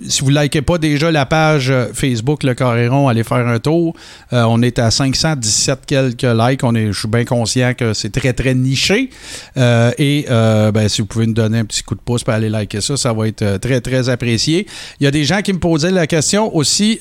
si 0.08 0.22
vous 0.22 0.32
ne 0.32 0.41
likez 0.41 0.62
pas 0.62 0.78
déjà 0.78 1.12
la 1.12 1.26
page 1.26 1.74
Facebook 1.94 2.44
Le 2.44 2.53
Carréron, 2.53 3.08
allez 3.08 3.24
faire 3.24 3.48
un 3.48 3.60
tour. 3.60 3.95
Euh, 4.34 4.44
on 4.48 4.62
est 4.62 4.80
à 4.80 4.91
517 4.91 5.86
quelques 5.86 6.24
likes. 6.24 6.64
On 6.64 6.76
est, 6.76 6.88
je 6.88 6.99
suis 6.99 7.08
bien 7.08 7.26
conscient 7.26 7.74
que 7.74 7.94
c'est 7.94 8.10
très, 8.12 8.34
très 8.34 8.53
niché. 8.53 9.10
Euh, 9.58 9.91
et 9.98 10.26
euh, 10.30 10.72
ben, 10.72 10.88
si 10.90 11.02
vous 11.02 11.08
pouvez 11.08 11.28
nous 11.28 11.34
donner 11.34 11.60
un 11.60 11.66
petit 11.66 11.84
coup 11.84 11.95
de 11.95 12.02
pouce 12.02 12.24
pour 12.24 12.34
aller 12.34 12.49
liker 12.49 12.82
ça, 12.82 12.98
ça 12.98 13.14
va 13.14 13.28
être 13.28 13.58
très, 13.58 13.82
très 13.82 14.10
apprécié. 14.10 14.66
Il 14.99 15.03
y 15.03 15.08
a 15.08 15.12
des 15.12 15.24
gens 15.24 15.41
qui 15.41 15.53
me 15.53 15.60
posaient 15.60 15.91
la 15.91 16.08
question 16.08 16.56
aussi. 16.56 16.98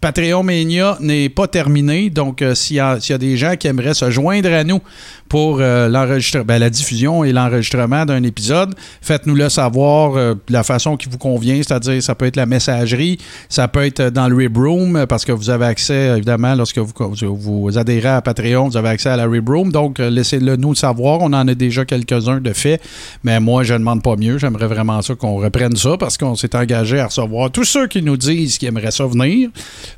Patreon 0.00 0.42
Mania 0.42 0.96
n'est 1.00 1.28
pas 1.28 1.46
terminé. 1.46 2.10
Donc, 2.10 2.44
s'il 2.54 2.76
y, 2.76 2.80
y, 3.08 3.12
a 3.12 3.18
des 3.18 3.36
gens 3.36 3.56
qui 3.56 3.66
aimeraient 3.66 3.94
se 3.94 4.10
joindre 4.10 4.52
à 4.52 4.64
nous 4.64 4.80
pour 5.28 5.58
l'enregistrement, 5.58 6.44
ben, 6.44 6.58
la 6.58 6.70
diffusion 6.70 7.24
et 7.24 7.32
l'enregistrement 7.32 8.06
d'un 8.06 8.22
épisode, 8.22 8.74
faites-nous 9.02 9.34
le 9.34 9.48
savoir 9.48 10.14
de 10.14 10.38
la 10.48 10.62
façon 10.62 10.96
qui 10.96 11.08
vous 11.08 11.18
convient. 11.18 11.56
C'est-à-dire, 11.56 12.02
ça 12.02 12.14
peut 12.14 12.26
être 12.26 12.36
la 12.36 12.46
messagerie, 12.46 13.18
ça 13.48 13.68
peut 13.68 13.84
être 13.84 14.08
dans 14.10 14.28
le 14.28 14.36
Rib 14.36 14.56
Room, 14.56 15.06
parce 15.08 15.24
que 15.24 15.32
vous 15.32 15.50
avez 15.50 15.66
accès, 15.66 16.16
évidemment, 16.16 16.54
lorsque 16.54 16.78
vous, 16.78 16.92
vous, 17.20 17.78
adhérez 17.78 18.08
à 18.08 18.22
Patreon, 18.22 18.68
vous 18.68 18.76
avez 18.76 18.88
accès 18.88 19.10
à 19.10 19.16
la 19.16 19.26
Rib 19.26 19.48
Room. 19.48 19.70
Donc, 19.70 19.98
laissez-le 19.98 20.56
nous 20.56 20.74
savoir. 20.74 21.20
On 21.20 21.32
en 21.32 21.46
a 21.46 21.54
déjà 21.54 21.84
quelques-uns 21.84 22.40
de 22.40 22.52
fait, 22.52 22.80
mais 23.22 23.40
moi, 23.40 23.62
je 23.62 23.74
ne 23.74 23.78
demande 23.78 24.02
pas 24.02 24.16
mieux. 24.16 24.38
J'aimerais 24.38 24.66
vraiment 24.66 25.02
ça 25.02 25.14
qu'on 25.14 25.36
reprenne 25.36 25.76
ça 25.76 25.96
parce 25.98 26.16
qu'on 26.16 26.34
s'est 26.34 26.56
engagé 26.56 27.00
à 27.00 27.06
recevoir 27.06 27.50
tous 27.50 27.64
ceux 27.64 27.86
qui 27.86 28.02
nous 28.02 28.16
disent 28.16 28.58
qu'ils 28.58 28.68
aimeraient 28.68 28.90
ça 28.90 29.06
venir. 29.06 29.50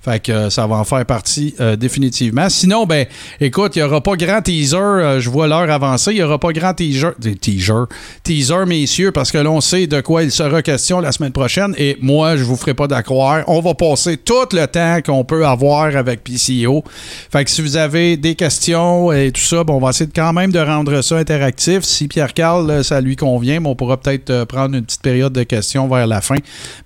Fait 0.02 0.20
que 0.20 0.50
ça 0.50 0.66
va 0.66 0.76
en 0.76 0.84
faire 0.84 1.06
partie 1.06 1.54
définitivement. 1.78 2.48
Sinon, 2.48 2.86
ben, 2.90 3.06
écoute, 3.40 3.76
il 3.76 3.78
n'y 3.78 3.84
aura 3.84 4.00
pas 4.00 4.16
grand 4.16 4.42
teaser. 4.42 5.20
je 5.20 5.30
vois 5.30 5.46
l'heure 5.46 5.70
avancer. 5.70 6.10
Il 6.10 6.16
n'y 6.16 6.22
aura 6.22 6.38
pas 6.38 6.52
grand 6.52 6.74
teaser. 6.74 7.10
Teaser. 7.40 7.84
Teaser, 8.24 8.66
messieurs, 8.66 9.12
parce 9.12 9.30
que 9.30 9.38
là, 9.38 9.50
on 9.50 9.60
sait 9.60 9.86
de 9.86 10.00
quoi 10.00 10.24
il 10.24 10.32
sera 10.32 10.60
question 10.60 11.00
la 11.00 11.12
semaine 11.12 11.32
prochaine. 11.32 11.72
Et 11.78 11.96
moi, 12.00 12.36
je 12.36 12.42
vous 12.42 12.56
ferai 12.56 12.74
pas 12.74 12.88
d'accroire. 12.88 13.44
On 13.46 13.60
va 13.60 13.74
passer 13.74 14.16
tout 14.16 14.48
le 14.52 14.66
temps 14.66 14.98
qu'on 15.04 15.24
peut 15.24 15.46
avoir 15.46 15.94
avec 15.96 16.24
PCO. 16.24 16.82
Fait 17.30 17.44
que 17.44 17.50
si 17.50 17.62
vous 17.62 17.76
avez 17.76 18.16
des 18.16 18.34
questions 18.34 19.12
et 19.12 19.30
tout 19.30 19.40
ça, 19.40 19.62
bon, 19.62 19.74
on 19.74 19.80
va 19.80 19.90
essayer 19.90 20.10
quand 20.12 20.32
même 20.32 20.50
de 20.50 20.58
rendre 20.58 21.00
ça 21.02 21.16
interactif. 21.16 21.82
Si 21.82 22.08
Pierre-Carl, 22.08 22.82
ça 22.82 23.00
lui 23.00 23.14
convient, 23.14 23.64
on 23.64 23.76
pourra 23.76 23.98
peut-être 23.98 24.44
prendre 24.44 24.74
une 24.74 24.84
petite 24.84 25.02
période 25.02 25.32
de 25.32 25.44
questions 25.44 25.86
vers 25.86 26.06
la 26.06 26.20
fin. 26.20 26.36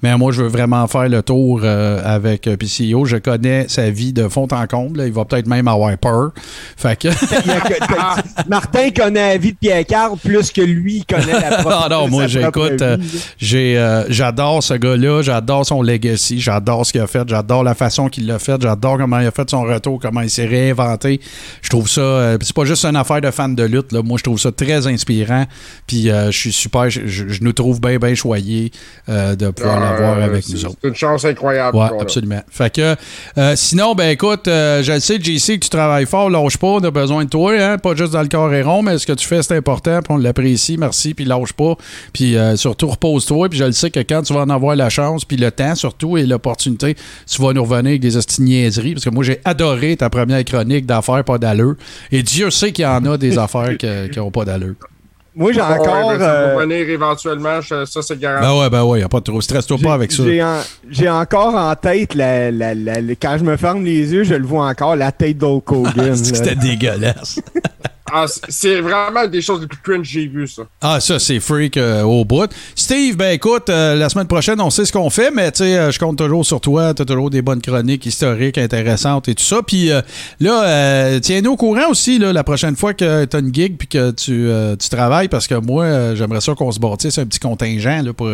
Mais 0.03 0.17
moi, 0.19 0.33
je 0.33 0.43
veux 0.43 0.49
vraiment 0.49 0.87
faire 0.87 1.09
le 1.09 1.23
tour 1.23 1.61
euh, 1.65 2.01
avec 2.05 2.43
PCO. 2.43 3.05
Je 3.05 3.17
connais 3.17 3.67
sa 3.69 3.91
vie 3.91 4.13
de 4.13 4.29
fond 4.29 4.49
en 4.51 4.67
comble. 4.67 5.03
Il 5.07 5.13
va 5.13 5.25
peut-être 5.25 5.47
même 5.47 5.69
avoir 5.69 5.94
peur. 5.97 6.33
Fait 6.77 6.99
que... 6.99 7.09
Martin 8.49 8.91
connaît 8.91 9.35
la 9.35 9.39
vie 9.39 9.53
de 9.53 9.59
Pierre-Carl 9.59 10.19
plus 10.19 10.51
que 10.51 10.61
lui 10.61 11.05
connaît 11.05 11.41
la 11.41 11.57
propre 11.59 11.83
Ah 11.85 11.89
non, 11.91 12.09
moi, 12.09 12.27
j'écoute. 12.27 12.83
Euh, 12.83 12.97
j'ai, 13.39 13.79
euh, 13.79 14.05
j'adore 14.09 14.63
ce 14.63 14.75
gars-là. 14.75 15.23
J'adore 15.23 15.67
son 15.67 15.83
legacy. 15.83 16.41
J'adore 16.41 16.87
ce 16.87 16.93
qu'il 16.93 17.01
a 17.01 17.07
fait. 17.07 17.29
J'adore 17.29 17.65
la 17.65 17.75
façon 17.75 18.09
qu'il 18.09 18.27
l'a 18.27 18.39
fait. 18.39 18.61
J'adore 18.61 18.99
comment 18.99 19.21
il 19.21 19.27
a 19.27 19.31
fait 19.31 19.49
son 19.49 19.63
retour, 19.63 19.99
comment 20.01 20.21
il 20.21 20.31
s'est 20.31 20.47
réinventé. 20.47 21.21
Je 21.63 21.69
trouve 21.69 21.89
ça. 21.89 22.01
Euh, 22.01 22.39
c'est 22.41 22.55
pas 22.55 22.65
juste 22.65 22.85
une 22.85 22.97
affaire 22.97 23.21
de 23.21 23.31
fan 23.31 23.55
de 23.55 23.65
lutte. 23.65 23.93
Là. 23.93 24.03
Moi, 24.03 24.19
je 24.19 24.25
trouve 24.25 24.39
ça 24.39 24.53
très 24.53 24.87
inspirant. 24.87 25.45
Puis 25.87 26.11
euh, 26.11 26.31
je 26.31 26.39
suis 26.39 26.53
super. 26.53 26.91
Je, 26.91 27.43
nous 27.43 27.53
trouve 27.53 27.81
bien, 27.81 27.99
bien 27.99 28.15
choyés 28.15 28.71
euh, 29.09 29.35
de 29.37 29.51
pouvoir 29.51 29.81
l'avoir 29.81 30.23
avec 30.23 30.49
nous 30.49 30.65
autres. 30.67 30.77
C'est 30.83 30.89
une 30.89 30.95
chance 30.95 31.25
incroyable. 31.25 31.77
Ouais, 31.77 31.89
absolument. 32.01 32.43
Fait 32.51 32.75
que 32.75 32.97
sinon, 33.55 33.95
ben 33.95 34.11
écoute, 34.11 34.43
je 34.47 34.93
le 34.93 35.01
sais, 35.01 35.19
JC, 35.21 35.59
que 35.59 35.65
tu 35.65 35.71
travailles 35.71 35.84
fort, 36.07 36.31
lâche 36.31 36.57
pas, 36.57 36.67
on 36.67 36.85
a 36.85 36.91
besoin 36.91 37.25
de 37.25 37.31
toi, 37.31 37.53
hein, 37.53 37.79
pas 37.79 37.95
juste 37.95 38.13
dans 38.13 38.23
le 38.23 38.29
corps 38.29 38.53
et 38.53 38.63
rond, 38.63 38.83
mais 38.83 38.99
ce 38.99 39.07
que 39.07 39.13
tu 39.13 39.27
fais, 39.27 39.43
c'est 39.43 39.57
important, 39.57 40.01
puis 40.03 40.13
on 40.13 40.17
l'apprécie, 40.17 40.77
merci, 40.77 41.15
puis 41.15 41.25
lâche 41.25 41.53
pas. 41.53 41.77
Puis 42.13 42.37
surtout, 42.57 42.89
repose-toi, 42.89 43.49
puis 43.49 43.59
je 43.59 43.65
le 43.65 43.73
sais 43.73 43.91
que 43.91 44.01
quand 44.01 44.23
tu 44.23 44.33
vas 44.33 44.41
en 44.41 44.51
avoir 44.51 44.77
la 44.77 44.91
chance, 44.91 45.25
puis 45.25 45.37
le 45.37 45.51
temps 45.51 45.75
surtout 45.75 46.17
et 46.17 46.27
l'opportunité, 46.27 46.97
tu 47.27 47.43
vas 47.43 47.53
nous 47.53 47.63
revenir 47.63 47.91
avec 47.91 48.01
des 48.01 48.19
niaiseries, 48.39 48.95
parce 48.95 49.05
que 49.05 49.11
moi, 49.11 49.25
j'ai 49.25 49.41
adoré 49.45 49.97
ta 49.97 50.11
première 50.11 50.45
chronique 50.45 50.87
d'affaires 50.87 51.25
pas 51.25 51.39
d'allure. 51.39 51.75
Et 52.13 52.23
Dieu 52.23 52.51
sait 52.51 52.73
qu'il 52.73 52.85
y 52.85 52.87
en 52.87 53.05
a 53.07 53.19
des 53.19 53.39
affaires 53.45 53.77
qui 53.77 54.19
n'ont 54.19 54.31
pas 54.31 54.45
d'allure. 54.45 54.75
Moi, 55.37 55.53
j'ai 55.53 55.61
encore. 55.61 56.09
Ouais, 56.09 56.19
ben, 56.19 56.25
ça 56.25 56.55
va 56.55 56.61
venir 56.61 56.89
éventuellement, 56.89 57.61
ça, 57.61 57.85
c'est 57.87 58.19
garanti. 58.19 58.47
Ben 58.47 58.61
ouais, 58.61 58.71
ben 58.71 58.85
ouais, 58.85 59.01
y 59.01 59.03
a 59.03 59.09
pas 59.09 59.19
de 59.19 59.25
trop. 59.25 59.41
Stresse-toi 59.41 59.79
pas 59.83 59.95
avec 59.95 60.13
ça. 60.13 60.23
J'ai 60.89 61.09
encore 61.11 61.55
en 61.55 61.75
tête, 61.75 62.15
la, 62.15 62.51
la, 62.51 62.75
la, 62.75 63.01
quand 63.21 63.37
je 63.39 63.45
me 63.45 63.57
ferme 63.57 63.85
les 63.85 64.13
yeux, 64.13 64.25
je 64.25 64.35
le 64.35 64.47
vois 64.47 64.67
encore, 64.67 64.97
la 64.97 65.13
tête 65.13 65.39
d'Hulk 65.39 65.71
Hogan. 65.73 66.15
C'était 66.25 66.55
dégueulasse. 66.55 67.41
C'est 68.49 68.81
vraiment 68.81 69.27
des 69.27 69.41
choses 69.41 69.61
les 69.61 69.67
plus 69.67 69.79
cringe 69.83 70.03
que 70.03 70.05
j'ai 70.05 70.27
vues, 70.27 70.47
ça. 70.47 70.63
Ah, 70.81 71.01
ça, 71.01 71.19
c'est 71.19 71.41
freak 71.41 71.77
euh, 71.77 72.03
au 72.03 72.25
bout. 72.25 72.51
Steve, 72.75 73.17
ben 73.17 73.33
écoute, 73.33 73.69
euh, 73.69 73.95
la 73.95 74.09
semaine 74.09 74.27
prochaine, 74.27 74.61
on 74.61 74.71
sait 74.71 74.85
ce 74.85 74.93
qu'on 74.93 75.11
fait, 75.11 75.31
mais 75.31 75.51
tu 75.51 75.59
sais, 75.59 75.79
euh, 75.79 75.91
je 75.91 75.99
compte 75.99 76.19
toujours 76.19 76.45
sur 76.45 76.61
toi. 76.61 76.95
Tu 76.95 77.03
as 77.03 77.05
toujours 77.05 77.31
des 77.31 77.43
bonnes 77.43 77.61
chroniques 77.61 78.07
historiques 78.07 78.59
intéressantes 78.59 79.29
et 79.29 79.35
tout 79.35 79.45
ça. 79.45 79.63
Puis 79.67 79.91
là, 80.41 81.21
tiens-nous 81.21 81.53
au 81.53 81.57
courant 81.57 81.91
aussi, 81.91 82.19
la 82.19 82.45
prochaine 82.45 82.77
fois 82.77 82.95
que 82.95 83.25
tu 83.25 83.37
as 83.37 83.41
une 83.41 83.55
gig 83.55 83.77
puis 83.77 83.89
que 83.89 84.11
tu, 84.11 84.49
tu 84.79 84.89
travailles, 84.89 85.29
parce 85.29 85.47
que 85.47 85.55
moi, 85.55 86.15
j'aimerais 86.15 86.41
ça 86.41 86.55
qu'on 86.55 86.73
se 86.73 86.79
bâtisse 86.79 87.19
un 87.19 87.27
petit 87.27 87.41
contingent 87.41 88.03
là, 88.03 88.13
pour 88.13 88.29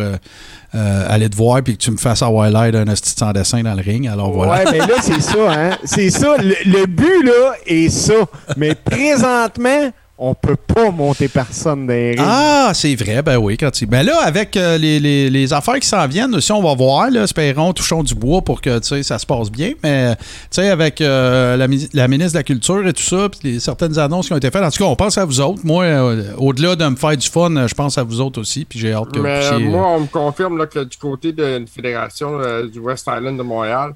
aller 0.73 1.29
te 1.29 1.35
voir 1.35 1.61
puis 1.61 1.77
que 1.77 1.83
tu 1.83 1.91
me 1.91 1.97
fasses 1.97 2.21
avoir 2.21 2.49
l'air 2.49 2.71
d'un 2.71 2.91
hostie 2.91 3.13
sans 3.17 3.31
dessin 3.31 3.61
dans 3.63 3.73
le 3.73 3.81
ring. 3.81 4.07
Alors 4.07 4.31
voilà. 4.31 4.63
Ouais, 4.63 4.71
mais 4.71 4.77
là, 4.79 4.95
c'est 5.01 5.21
ça, 5.21 5.51
hein. 5.51 5.77
C'est 5.83 6.09
ça. 6.09 6.35
le 6.37 6.85
but, 6.85 7.23
là, 7.23 7.53
est 7.65 7.89
ça. 7.89 8.13
Mais 8.57 8.75
présentement, 8.85 9.91
on 10.23 10.35
peut 10.35 10.55
pas 10.55 10.91
monter 10.91 11.27
personne 11.27 11.87
dans 11.87 11.93
les 11.93 12.15
Ah, 12.19 12.71
c'est 12.75 12.93
vrai, 12.93 13.23
ben 13.23 13.37
oui. 13.37 13.57
Quand 13.57 13.71
tu... 13.71 13.87
Ben 13.87 14.03
là, 14.03 14.19
avec 14.23 14.55
euh, 14.55 14.77
les, 14.77 15.53
affaires 15.53 15.79
qui 15.79 15.87
s'en 15.87 16.05
viennent 16.07 16.35
aussi, 16.35 16.51
on 16.51 16.61
va 16.61 16.75
voir, 16.75 17.09
là, 17.09 17.23
espérons, 17.23 17.73
touchons 17.73 18.03
du 18.03 18.13
bois 18.13 18.43
pour 18.43 18.61
que 18.61 18.79
ça 18.81 19.17
se 19.17 19.25
passe 19.25 19.49
bien. 19.49 19.73
Mais 19.83 20.15
avec 20.57 21.01
euh, 21.01 21.57
la, 21.57 21.67
ministre 22.07 22.33
de 22.33 22.37
la 22.37 22.43
Culture 22.43 22.87
et 22.87 22.93
tout 22.93 23.01
ça, 23.01 23.29
puis 23.29 23.59
certaines 23.59 23.97
annonces 23.97 24.27
qui 24.27 24.33
ont 24.33 24.37
été 24.37 24.51
faites, 24.51 24.63
en 24.63 24.69
tout 24.69 24.83
cas, 24.83 24.89
on 24.89 24.95
pense 24.95 25.17
à 25.17 25.25
vous 25.25 25.41
autres. 25.41 25.61
Moi, 25.63 25.85
euh, 25.85 26.33
au-delà 26.37 26.75
de 26.75 26.85
me 26.85 26.95
faire 26.95 27.17
du 27.17 27.27
fun, 27.27 27.67
je 27.67 27.73
pense 27.73 27.97
à 27.97 28.03
vous 28.03 28.21
autres 28.21 28.39
aussi, 28.39 28.63
puis 28.63 28.77
j'ai 28.77 28.93
hâte 28.93 29.11
que 29.11 29.19
mais, 29.19 29.41
vous 29.41 29.49
puissiez... 29.49 29.69
Moi, 29.69 29.87
on 29.87 30.01
me 30.01 30.05
confirme 30.07 30.67
que 30.67 30.83
du 30.83 30.97
côté 30.97 31.31
d'une 31.31 31.67
fédération 31.67 32.37
du 32.71 32.77
West 32.77 33.09
Island 33.11 33.39
de 33.39 33.43
Montréal, 33.43 33.95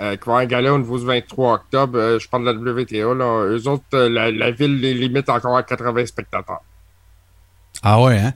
euh, 0.00 0.16
qui 0.16 0.28
va 0.28 0.46
gala 0.46 0.72
au 0.72 0.78
niveau 0.78 0.98
du 0.98 1.04
23 1.04 1.54
octobre. 1.54 1.98
Euh, 1.98 2.18
je 2.18 2.28
parle 2.28 2.44
de 2.44 2.52
la 2.52 2.72
WTA. 2.72 3.14
Là. 3.14 3.44
Eux 3.46 3.68
autres, 3.68 3.84
euh, 3.94 4.08
la, 4.08 4.50
ville 4.50 4.80
les 4.80 4.94
limite 4.94 5.28
encore 5.28 5.56
à 5.56 5.62
80 5.62 6.06
spectateurs. 6.06 6.62
Ah 7.82 8.00
ouais, 8.00 8.18
hein? 8.18 8.32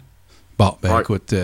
Bon, 0.58 0.76
ben 0.82 1.00
écoute. 1.00 1.34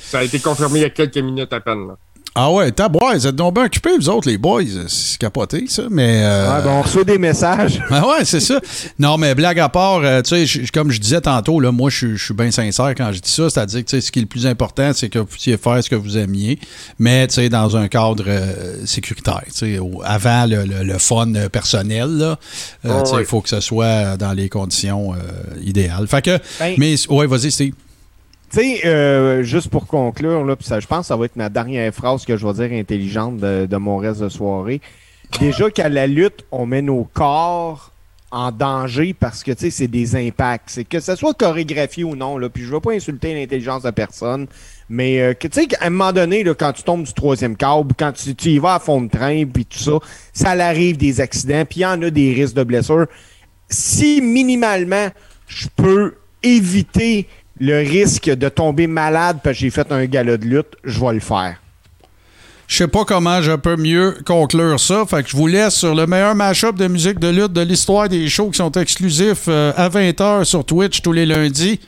Ça 0.00 0.18
a 0.18 0.22
été 0.22 0.40
confirmé 0.40 0.80
il 0.80 0.82
y 0.82 0.86
a 0.86 0.90
quelques 0.90 1.18
minutes 1.18 1.52
à 1.52 1.60
peine. 1.60 1.92
Ah 2.38 2.52
ouais, 2.52 2.70
t'as 2.70 2.88
bois, 2.90 3.14
vous 3.14 3.26
êtes 3.26 3.34
donc 3.34 3.54
bien 3.54 3.64
occupés, 3.64 3.96
vous 3.96 4.10
autres, 4.10 4.28
les 4.28 4.36
boys. 4.36 4.60
C'est 4.88 5.16
capoté, 5.16 5.64
ça. 5.68 5.84
Mais. 5.90 6.20
euh, 6.22 6.54
Ouais, 6.58 6.62
ben, 6.64 6.70
on 6.70 6.82
reçoit 6.82 7.02
des 7.04 7.16
messages. 7.16 7.80
Ah 7.90 8.06
ouais, 8.06 8.24
c'est 8.26 8.40
ça. 8.40 8.60
Non, 8.98 9.16
mais 9.16 9.34
blague 9.34 9.58
à 9.58 9.70
part, 9.70 10.00
euh, 10.04 10.20
tu 10.20 10.46
sais, 10.46 10.62
comme 10.72 10.90
je 10.90 11.00
disais 11.00 11.22
tantôt, 11.22 11.60
là, 11.60 11.72
moi, 11.72 11.88
je 11.88 12.14
suis- 12.16 12.34
bien 12.34 12.50
sincère 12.50 12.90
quand 12.94 13.10
je 13.12 13.20
dis 13.20 13.30
ça. 13.30 13.48
C'est-à-dire 13.48 13.80
que 13.80 13.88
tu 13.88 13.96
sais, 13.96 14.00
ce 14.02 14.12
qui 14.12 14.18
est 14.18 14.22
le 14.22 14.28
plus 14.28 14.46
important, 14.46 14.90
c'est 14.94 15.08
que 15.08 15.18
vous 15.18 15.24
puissiez 15.24 15.56
faire 15.56 15.82
ce 15.82 15.88
que 15.88 15.94
vous 15.96 16.18
aimiez, 16.18 16.58
mais 16.98 17.26
tu 17.26 17.34
sais, 17.36 17.48
dans 17.48 17.74
un 17.78 17.88
cadre 17.88 18.24
euh, 18.28 18.84
sécuritaire. 18.84 19.40
tu 19.46 19.52
sais, 19.52 19.80
avant 20.04 20.44
le, 20.46 20.64
le- 20.64 20.82
le 20.84 20.98
fun 20.98 21.32
euh, 21.34 21.48
personnel, 21.48 22.08
là, 22.18 22.38
euh, 22.84 22.90
Oh, 22.98 23.02
tu 23.02 23.06
sais, 23.08 23.12
il 23.14 23.18
oui. 23.20 23.24
faut 23.24 23.40
que 23.40 23.48
ce 23.48 23.60
soit 23.60 24.18
dans 24.18 24.32
les 24.34 24.50
conditions 24.50 25.14
euh, 25.14 25.16
idéales. 25.64 26.06
Fait 26.06 26.20
que, 26.22 26.38
Ben- 26.60 26.74
mais, 26.76 26.94
ouais, 27.08 27.26
vas-y, 27.26 27.50
Steve. 27.50 27.72
Tu 28.50 28.60
sais, 28.60 28.86
euh, 28.86 29.42
juste 29.42 29.68
pour 29.68 29.86
conclure, 29.86 30.44
là, 30.44 30.54
ça, 30.60 30.78
je 30.78 30.86
pense 30.86 31.00
que 31.00 31.06
ça 31.06 31.16
va 31.16 31.24
être 31.24 31.36
ma 31.36 31.48
dernière 31.48 31.92
phrase 31.92 32.24
que 32.24 32.36
je 32.36 32.46
vais 32.46 32.52
dire 32.66 32.78
intelligente 32.78 33.38
de, 33.38 33.66
de 33.66 33.76
mon 33.76 33.96
reste 33.96 34.20
de 34.20 34.28
soirée. 34.28 34.80
Déjà 35.40 35.70
qu'à 35.70 35.88
la 35.88 36.06
lutte, 36.06 36.44
on 36.52 36.66
met 36.66 36.82
nos 36.82 37.04
corps 37.04 37.92
en 38.30 38.50
danger 38.50 39.14
parce 39.14 39.42
que 39.42 39.52
tu 39.52 39.62
sais, 39.62 39.70
c'est 39.70 39.88
des 39.88 40.16
impacts. 40.16 40.68
C'est 40.68 40.84
que 40.84 41.00
ce 41.00 41.16
soit 41.16 41.34
chorégraphié 41.34 42.04
ou 42.04 42.16
non, 42.16 42.38
là, 42.38 42.48
puis 42.48 42.64
je 42.64 42.72
veux 42.72 42.80
pas 42.80 42.92
insulter 42.92 43.34
l'intelligence 43.34 43.82
de 43.82 43.90
personne, 43.90 44.46
mais 44.88 45.20
euh, 45.20 45.34
tu 45.38 45.48
sais, 45.50 45.66
qu'à 45.66 45.78
un 45.80 45.90
moment 45.90 46.12
donné, 46.12 46.44
là, 46.44 46.54
quand 46.54 46.72
tu 46.72 46.82
tombes 46.82 47.04
du 47.04 47.12
troisième 47.12 47.56
câble, 47.56 47.94
quand 47.98 48.12
tu, 48.12 48.34
tu 48.34 48.50
y 48.50 48.58
vas 48.58 48.74
à 48.74 48.78
fond 48.78 49.00
de 49.00 49.08
train, 49.08 49.44
puis 49.46 49.64
tout 49.64 49.78
ça, 49.78 49.98
ça 50.32 50.50
arrive 50.50 50.96
des 50.96 51.20
accidents, 51.20 51.64
puis 51.64 51.80
il 51.80 51.82
y 51.82 51.86
en 51.86 52.00
a 52.02 52.10
des 52.10 52.32
risques 52.32 52.54
de 52.56 52.64
blessures. 52.64 53.06
Si 53.68 54.20
minimalement, 54.20 55.08
je 55.46 55.68
peux 55.74 56.14
éviter 56.42 57.26
le 57.60 57.78
risque 57.78 58.28
de 58.28 58.48
tomber 58.48 58.86
malade 58.86 59.38
parce 59.42 59.56
que 59.56 59.62
j'ai 59.62 59.70
fait 59.70 59.90
un 59.90 60.04
gala 60.06 60.36
de 60.36 60.44
lutte, 60.44 60.76
je 60.84 61.00
vais 61.00 61.14
le 61.14 61.20
faire. 61.20 61.56
Je 62.68 62.78
sais 62.78 62.88
pas 62.88 63.04
comment 63.04 63.40
je 63.42 63.52
peux 63.52 63.76
mieux 63.76 64.16
conclure 64.26 64.80
ça. 64.80 65.04
Fait 65.06 65.22
que 65.22 65.30
je 65.30 65.36
vous 65.36 65.46
laisse 65.46 65.74
sur 65.74 65.94
le 65.94 66.06
meilleur 66.06 66.34
mashup 66.34 66.76
de 66.76 66.88
musique 66.88 67.20
de 67.20 67.28
lutte 67.28 67.52
de 67.52 67.60
l'histoire 67.60 68.08
des 68.08 68.28
shows 68.28 68.50
qui 68.50 68.56
sont 68.56 68.72
exclusifs 68.72 69.44
euh, 69.48 69.72
à 69.76 69.88
20h 69.88 70.44
sur 70.44 70.64
Twitch 70.64 71.00
tous 71.00 71.12
les 71.12 71.26
lundis. 71.26 71.78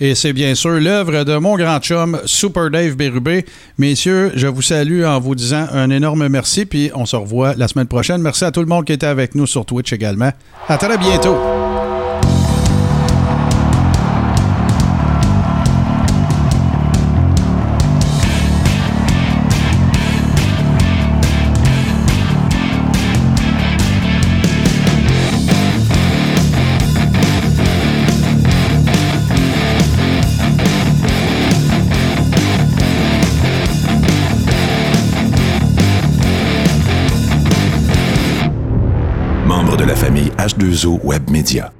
Et 0.00 0.14
c'est 0.14 0.32
bien 0.32 0.54
sûr 0.54 0.78
l'œuvre 0.78 1.24
de 1.24 1.36
mon 1.38 1.56
grand 1.56 1.80
chum, 1.80 2.20
Super 2.24 2.70
Dave 2.70 2.94
Bérubé. 2.94 3.44
Messieurs, 3.78 4.30
je 4.36 4.46
vous 4.46 4.62
salue 4.62 5.02
en 5.04 5.18
vous 5.18 5.34
disant 5.34 5.66
un 5.72 5.90
énorme 5.90 6.28
merci, 6.28 6.66
puis 6.66 6.92
on 6.94 7.04
se 7.04 7.16
revoit 7.16 7.54
la 7.56 7.66
semaine 7.66 7.88
prochaine. 7.88 8.22
Merci 8.22 8.44
à 8.44 8.52
tout 8.52 8.60
le 8.60 8.66
monde 8.66 8.84
qui 8.84 8.92
était 8.92 9.06
avec 9.06 9.34
nous 9.34 9.48
sur 9.48 9.66
Twitch 9.66 9.92
également. 9.92 10.30
À 10.68 10.78
très 10.78 10.98
bientôt. 10.98 11.67
H2O 40.78 41.02
Web 41.02 41.28
Media. 41.28 41.72